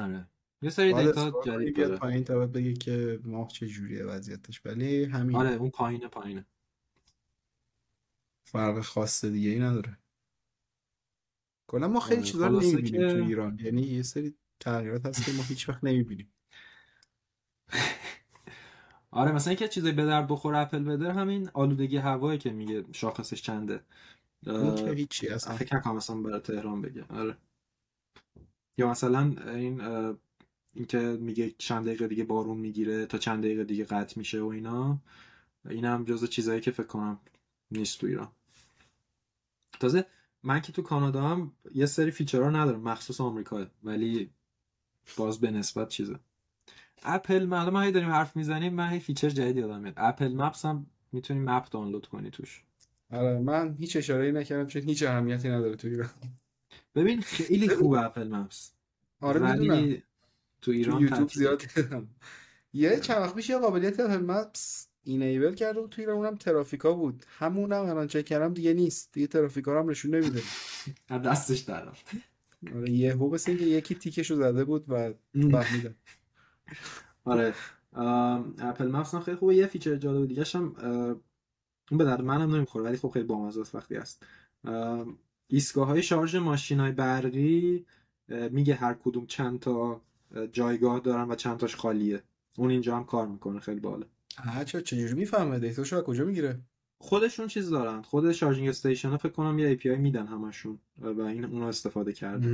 آره. 0.00 0.26
یه 0.62 0.70
سری 0.70 0.92
باید 0.92 1.06
دیتا 1.06 1.42
جدید 1.44 1.74
بیاد 1.76 1.88
داره. 1.88 2.00
پایین 2.00 2.24
تا 2.24 2.46
بگه 2.46 2.72
که 2.72 3.20
ماه 3.24 3.48
چه 3.48 3.66
جوریه 3.66 4.04
وضعیتش. 4.04 4.66
ولی 4.66 5.04
همین. 5.04 5.36
آره 5.36 5.50
اون 5.50 5.70
پایینه 5.70 6.08
پایینه. 6.08 6.46
فرق 8.44 8.80
خاص 8.80 9.24
دیگه 9.24 9.50
ای 9.50 9.58
نداره. 9.60 9.98
کلا 11.66 11.88
ما 11.88 12.00
خیلی 12.00 12.20
آره، 12.20 12.30
چیزا 12.30 12.46
رو 12.46 12.60
نمی‌بینیم 12.60 13.08
تو 13.10 13.16
که 13.16 13.24
ایران. 13.24 13.58
یعنی 13.62 13.82
یه 13.82 14.02
سری 14.02 14.34
تغییرات 14.60 15.06
هست 15.06 15.24
که 15.26 15.32
ما 15.32 15.42
هیچ 15.42 15.68
وقت 15.68 15.84
نمی‌بینیم. 15.84 16.32
آره 19.10 19.32
مثلا 19.32 19.50
اینکه 19.50 19.68
چیزی 19.68 19.92
به 19.92 20.06
درد 20.06 20.28
بخوره 20.28 20.58
اپل 20.58 20.84
بدر 20.84 21.10
همین 21.10 21.50
آلودگی 21.54 21.96
هوایی 21.96 22.38
که 22.38 22.50
میگه 22.50 22.84
شاخصش 22.92 23.42
چنده. 23.42 23.80
اون 24.46 24.74
که 24.74 24.90
هیچی 24.90 25.28
اصلا. 25.28 25.56
فکر 25.56 25.76
نکنم 25.76 25.96
مثلا 25.96 26.16
برای 26.16 26.40
تهران 26.40 26.82
بگه. 26.82 27.04
آره. 27.04 27.36
یا 28.78 28.90
مثلا 28.90 29.34
این 29.46 29.80
اینکه 30.74 30.98
میگه 30.98 31.54
چند 31.58 31.86
دقیقه 31.86 32.08
دیگه 32.08 32.24
بارون 32.24 32.56
می‌گیره 32.56 33.06
تا 33.06 33.18
چند 33.18 33.42
دقیقه 33.44 33.64
دیگه 33.64 33.84
قطع 33.84 34.18
میشه 34.18 34.40
و 34.40 34.46
اینا. 34.46 34.98
این 35.70 35.84
هم 35.84 36.04
جزو 36.04 36.26
چیزایی 36.26 36.60
که 36.60 36.70
فکر 36.70 36.86
کنم 36.86 37.20
نیست 37.70 38.00
تو 38.00 38.06
ایران. 38.06 38.28
تازه 39.80 40.06
من 40.42 40.60
که 40.60 40.72
تو 40.72 40.82
کانادا 40.82 41.22
هم 41.22 41.52
یه 41.74 41.86
سری 41.86 42.10
فیچرها 42.10 42.50
ندارم 42.50 42.80
مخصوص 42.80 43.20
آمریکا 43.20 43.66
ولی 43.82 44.30
باز 45.16 45.40
به 45.40 45.50
نسبت 45.50 45.88
چیزه. 45.88 46.18
اپل 47.02 47.44
ما 47.44 47.80
هی 47.80 47.92
داریم 47.92 48.08
حرف 48.08 48.36
می‌زنیم 48.36 48.74
من 48.74 48.88
هی 48.88 49.00
feature 49.00 49.30
جدید 49.30 49.56
یادم 49.56 49.80
میاد. 49.80 49.94
Apple 49.96 50.34
Maps 50.34 50.64
هم 50.64 50.86
می‌تونی 51.12 51.40
map 51.40 51.70
دانلود 51.70 52.06
کنی 52.06 52.30
توش. 52.30 52.62
آره 53.12 53.38
من 53.38 53.76
هیچ 53.78 53.96
اشاره 53.96 54.32
نکردم 54.32 54.66
چون 54.66 54.82
هیچ 54.82 55.02
اهمیتی 55.02 55.48
نداره 55.48 55.76
تو 55.76 55.88
ایران. 55.88 56.10
ببین 56.94 57.20
خیلی 57.20 57.68
خوبه 57.68 58.04
Apple 58.04 58.28
Maps 58.28 58.72
آره 59.20 59.52
می‌دونم. 59.52 59.70
ولی 59.70 60.02
تو 60.62 60.70
ایران 60.70 60.98
تو 60.98 61.02
یوتیوب. 61.04 61.28
زیاد 61.28 61.62
یه 62.72 63.00
چند 63.00 63.16
وقت 63.16 63.34
پیش 63.34 63.50
یه 63.50 63.58
قابلیت 63.58 64.00
Apple 64.00 64.16
Maps 64.16 64.88
enable 65.04 65.54
کرده 65.54 65.80
بود 65.80 65.90
تو 65.90 66.02
ایران 66.02 66.16
اونم 66.16 66.36
ترافیکا 66.36 66.92
بود. 66.92 67.24
همونم 67.38 67.84
الان 67.84 68.06
چک 68.06 68.24
کردم 68.24 68.54
دیگه 68.54 68.74
نیست. 68.74 69.12
دیگه 69.12 69.26
ترافیکا 69.26 69.72
رو 69.72 69.78
هم 69.78 69.90
نشون 69.90 70.14
نمیده 70.14 70.42
دستش 71.24 71.58
در 71.58 71.84
رفت. 71.84 72.06
آره 72.76 72.90
یهو 72.90 73.30
مثل 73.34 73.50
اینکه 73.50 73.66
یکی 73.66 73.94
تیکشو 73.94 74.36
زده 74.36 74.64
بود 74.64 74.84
و 74.88 75.12
فهمیدم 75.34 75.94
آره. 77.24 77.54
Apple 78.58 78.88
Maps 78.88 79.14
هم 79.14 79.20
خیلی 79.20 79.36
خوبه. 79.36 79.54
یه 79.54 79.66
feature 79.66 79.96
جالب 79.96 80.28
دیگه 80.28 80.44
هم 80.54 80.76
اون 81.90 81.98
به 81.98 82.04
درد 82.04 82.22
منم 82.22 82.56
نمی‌خوره 82.56 82.84
ولی 82.84 82.96
خب 82.96 83.08
خیلی 83.08 83.24
بامزه 83.24 83.60
است 83.60 83.74
وقتی 83.74 83.94
هست. 83.94 84.26
ایستگاه 85.46 85.86
های 85.86 86.02
شارژ 86.02 86.36
ماشین 86.36 86.80
های 86.80 86.92
برقی 86.92 87.86
میگه 88.50 88.74
هر 88.74 88.94
کدوم 88.94 89.26
چند 89.26 89.60
تا 89.60 90.00
جایگاه 90.52 91.00
دارن 91.00 91.28
و 91.30 91.34
چند 91.34 91.56
تاش 91.56 91.76
خالیه. 91.76 92.22
اون 92.56 92.70
اینجا 92.70 92.96
هم 92.96 93.04
کار 93.04 93.26
می‌کنه 93.26 93.60
خیلی 93.60 93.80
باحاله 93.80 94.06
آها 94.46 94.64
چه 94.64 94.82
چجوری 94.82 95.14
می‌فهمه؟ 95.14 95.58
data 95.58 95.80
شو 95.80 95.96
از 95.96 96.02
کجا 96.02 96.24
می‌گیره؟ 96.24 96.60
خودشون 96.98 97.46
چیز 97.46 97.70
دارن. 97.70 98.02
خود 98.02 98.32
charging 98.32 98.68
station 98.68 99.08
ها 99.08 99.16
فکر 99.16 99.32
کنم 99.32 99.58
یه 99.58 99.76
API 99.76 99.86
میدن 99.86 100.26
همشون 100.26 100.78
و 100.98 101.20
این 101.20 101.44
اونو 101.44 101.66
استفاده 101.66 102.12
کرده. 102.12 102.46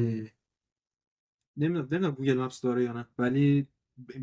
نمی‌دونم 1.56 1.88
نمی‌دونم 1.90 2.10
Google 2.10 2.38
Maps 2.38 2.60
داره 2.60 2.84
یا 2.84 2.92
نه 2.92 3.06
ولی 3.18 3.66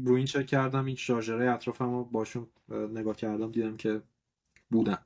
رو 0.05 0.13
این 0.13 0.25
چک 0.25 0.45
کردم 0.45 0.85
این 0.85 0.95
شارژرهای 0.95 1.47
اطرافم 1.47 2.03
باشون 2.03 2.47
اه، 2.69 2.77
نگاه 2.77 3.15
کردم 3.15 3.51
دیدم 3.51 3.77
که 3.77 4.01
بودن. 4.71 4.97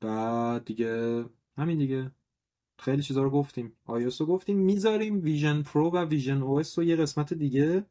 بعد 0.00 0.64
دیگه 0.64 1.24
همین 1.58 1.78
دیگه. 1.78 2.10
خیلی 2.78 3.02
چیزا 3.02 3.22
رو 3.22 3.30
گفتیم. 3.30 3.72
iOS 3.88 4.16
رو 4.16 4.26
گفتیم. 4.26 4.56
می‌ذاریم 4.56 5.22
Vision 5.22 5.62
Pro 5.62 5.90
و 5.90 6.04
visionOS 6.04 6.78
رو 6.78 6.84
یه 6.84 6.96
قسمت 6.96 7.34
دیگه. 7.34 7.84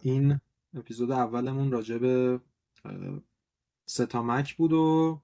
این 0.00 0.40
اپیزود 0.74 1.10
اولمون 1.10 1.72
راجع 1.72 1.98
به 1.98 2.40
اه، 2.84 3.20
سه 3.86 4.06
تا 4.06 4.22
Mac 4.22 4.56
بود 4.56 4.72
و 4.72 5.20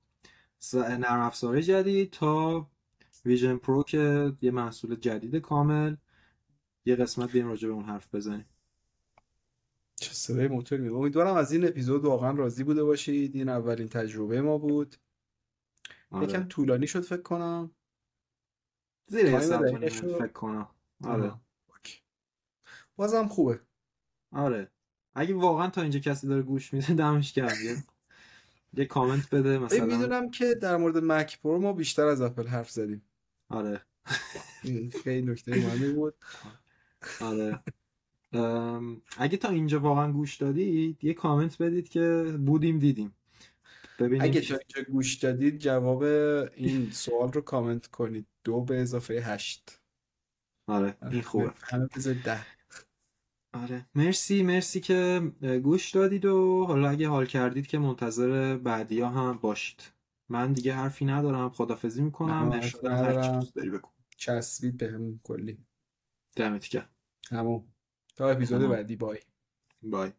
نرم 0.75 1.21
افزار 1.21 1.61
جدید 1.61 2.11
تا 2.11 2.67
Vision 3.25 3.57
Pro 3.57 3.83
که 3.83 4.33
یه 4.41 4.51
محصول 4.51 4.95
جدید 4.95 5.37
کامل. 5.37 5.97
یه 6.85 6.97
قسمت 6.97 7.29
بریم 7.29 7.49
راجع 7.49 7.69
به 7.69 7.75
اون 7.75 7.85
حرف 7.85 8.15
بزنیم. 8.15 8.47
چه 9.97 10.13
صدای 10.13 10.49
موتور 10.49 10.79
میگه 10.79 10.95
امیدوارم 10.95 11.35
از 11.35 11.53
این 11.53 11.67
اپیزود 11.67 12.05
واقعا 12.05 12.31
راضی 12.31 12.65
بوده 12.65 12.85
باشید. 12.85 13.37
این 13.37 13.49
اولین 13.49 13.89
تجربه 13.89 14.43
ما 14.43 14.59
بود. 14.59 14.95
آره. 16.11 16.25
یکم 16.29 16.45
طولانی 16.45 16.87
شد 16.87 17.01
فکر 17.01 17.23
کنم. 17.23 17.71
زیر 19.07 19.25
یه 19.25 19.41
ساعت 19.41 19.89
فکر 19.89 20.27
کنم. 20.27 20.69
آره. 21.05 21.25
آها. 21.25 21.41
اوکی. 21.71 22.01
بازم 22.97 23.29
خوبه. 23.29 23.61
آره. 24.33 24.71
اگه 25.15 25.35
واقعا 25.35 25.71
تا 25.71 25.83
اینجا 25.83 25.99
کسی 26.01 26.27
داره 26.27 26.43
گوش 26.43 26.75
میده 26.75 26.95
دمش 26.95 27.33
گرم. 27.33 27.85
یه 28.75 28.85
کامنت 28.85 29.35
بده 29.35 29.59
مثلا. 29.59 29.85
می‌دونم 29.85 30.31
که 30.31 30.55
در 30.55 30.77
مورد 30.77 30.99
Mac 30.99 31.41
Pro 31.41 31.59
ما 31.61 31.73
بیشتر 31.73 32.07
از 32.07 32.21
اپل 32.21 32.47
حرف 32.47 32.71
زدیم. 32.71 33.03
آره. 33.49 33.83
خیلی 35.05 35.27
نکته 35.27 35.51
مهمی 35.51 35.93
بود. 35.93 36.15
آره. 37.21 37.63
اگه 39.19 39.37
تا 39.37 39.49
اینجا 39.49 39.81
واقعا 39.81 40.13
گوش 40.13 40.37
دادید 40.37 41.05
یه 41.05 41.15
کامنت 41.15 41.63
بدید 41.63 41.89
که 41.89 42.37
بودیم 42.47 42.79
دیدیم. 42.79 43.15
ببینیم 43.99 44.23
اگه 44.23 44.41
تا 44.41 44.55
اینجا 44.55 44.93
گوش 44.93 45.15
دادید 45.15 45.59
جواب 45.59 46.03
این 46.03 46.91
سوال 46.91 47.33
رو 47.33 47.41
کامنت 47.41 47.87
کنید. 47.87 48.27
دو 48.45 48.61
به 48.61 48.81
اضافه 48.81 49.15
هشت. 49.15 49.81
آره 50.69 50.97
این 51.11 51.23
خوبه 51.23 51.53
همه 51.63 51.89
ده. 52.25 52.47
آره. 53.53 53.87
مرسی 53.95 54.43
مرسی 54.43 54.81
که 54.81 55.21
گوش 55.63 55.91
دادید 55.91 56.25
و 56.25 56.65
حالا 56.67 56.89
اگه 56.91 57.09
حال 57.09 57.27
کردید 57.27 57.67
که 57.67 57.79
منتظر 57.79 58.57
بعدی 58.57 59.01
ها 59.01 59.09
هم 59.09 59.39
باشید. 59.39 59.83
من 60.29 60.53
دیگه 60.53 60.75
حرفی 60.75 61.05
ندارم 61.05 61.51
خدافزی 61.51 62.03
می‌کنم. 62.03 62.51
حرفی 62.53 62.67
هر 62.67 62.71
چی 62.71 62.79
ندارم. 62.89 63.41
دوست 63.41 63.55
داری 63.55 63.71
بکن 63.71 63.93
چسبید 64.17 64.77
به 64.77 64.89
همون 64.91 65.21
کلی. 65.25 65.59
دمت 66.37 66.69
گرم. 66.69 66.89
همون 67.31 67.65
تا 68.17 68.31
اپیزود. 68.31 68.71
بعدی. 68.71 68.97
بای. 68.97 69.19
بای. 69.83 70.13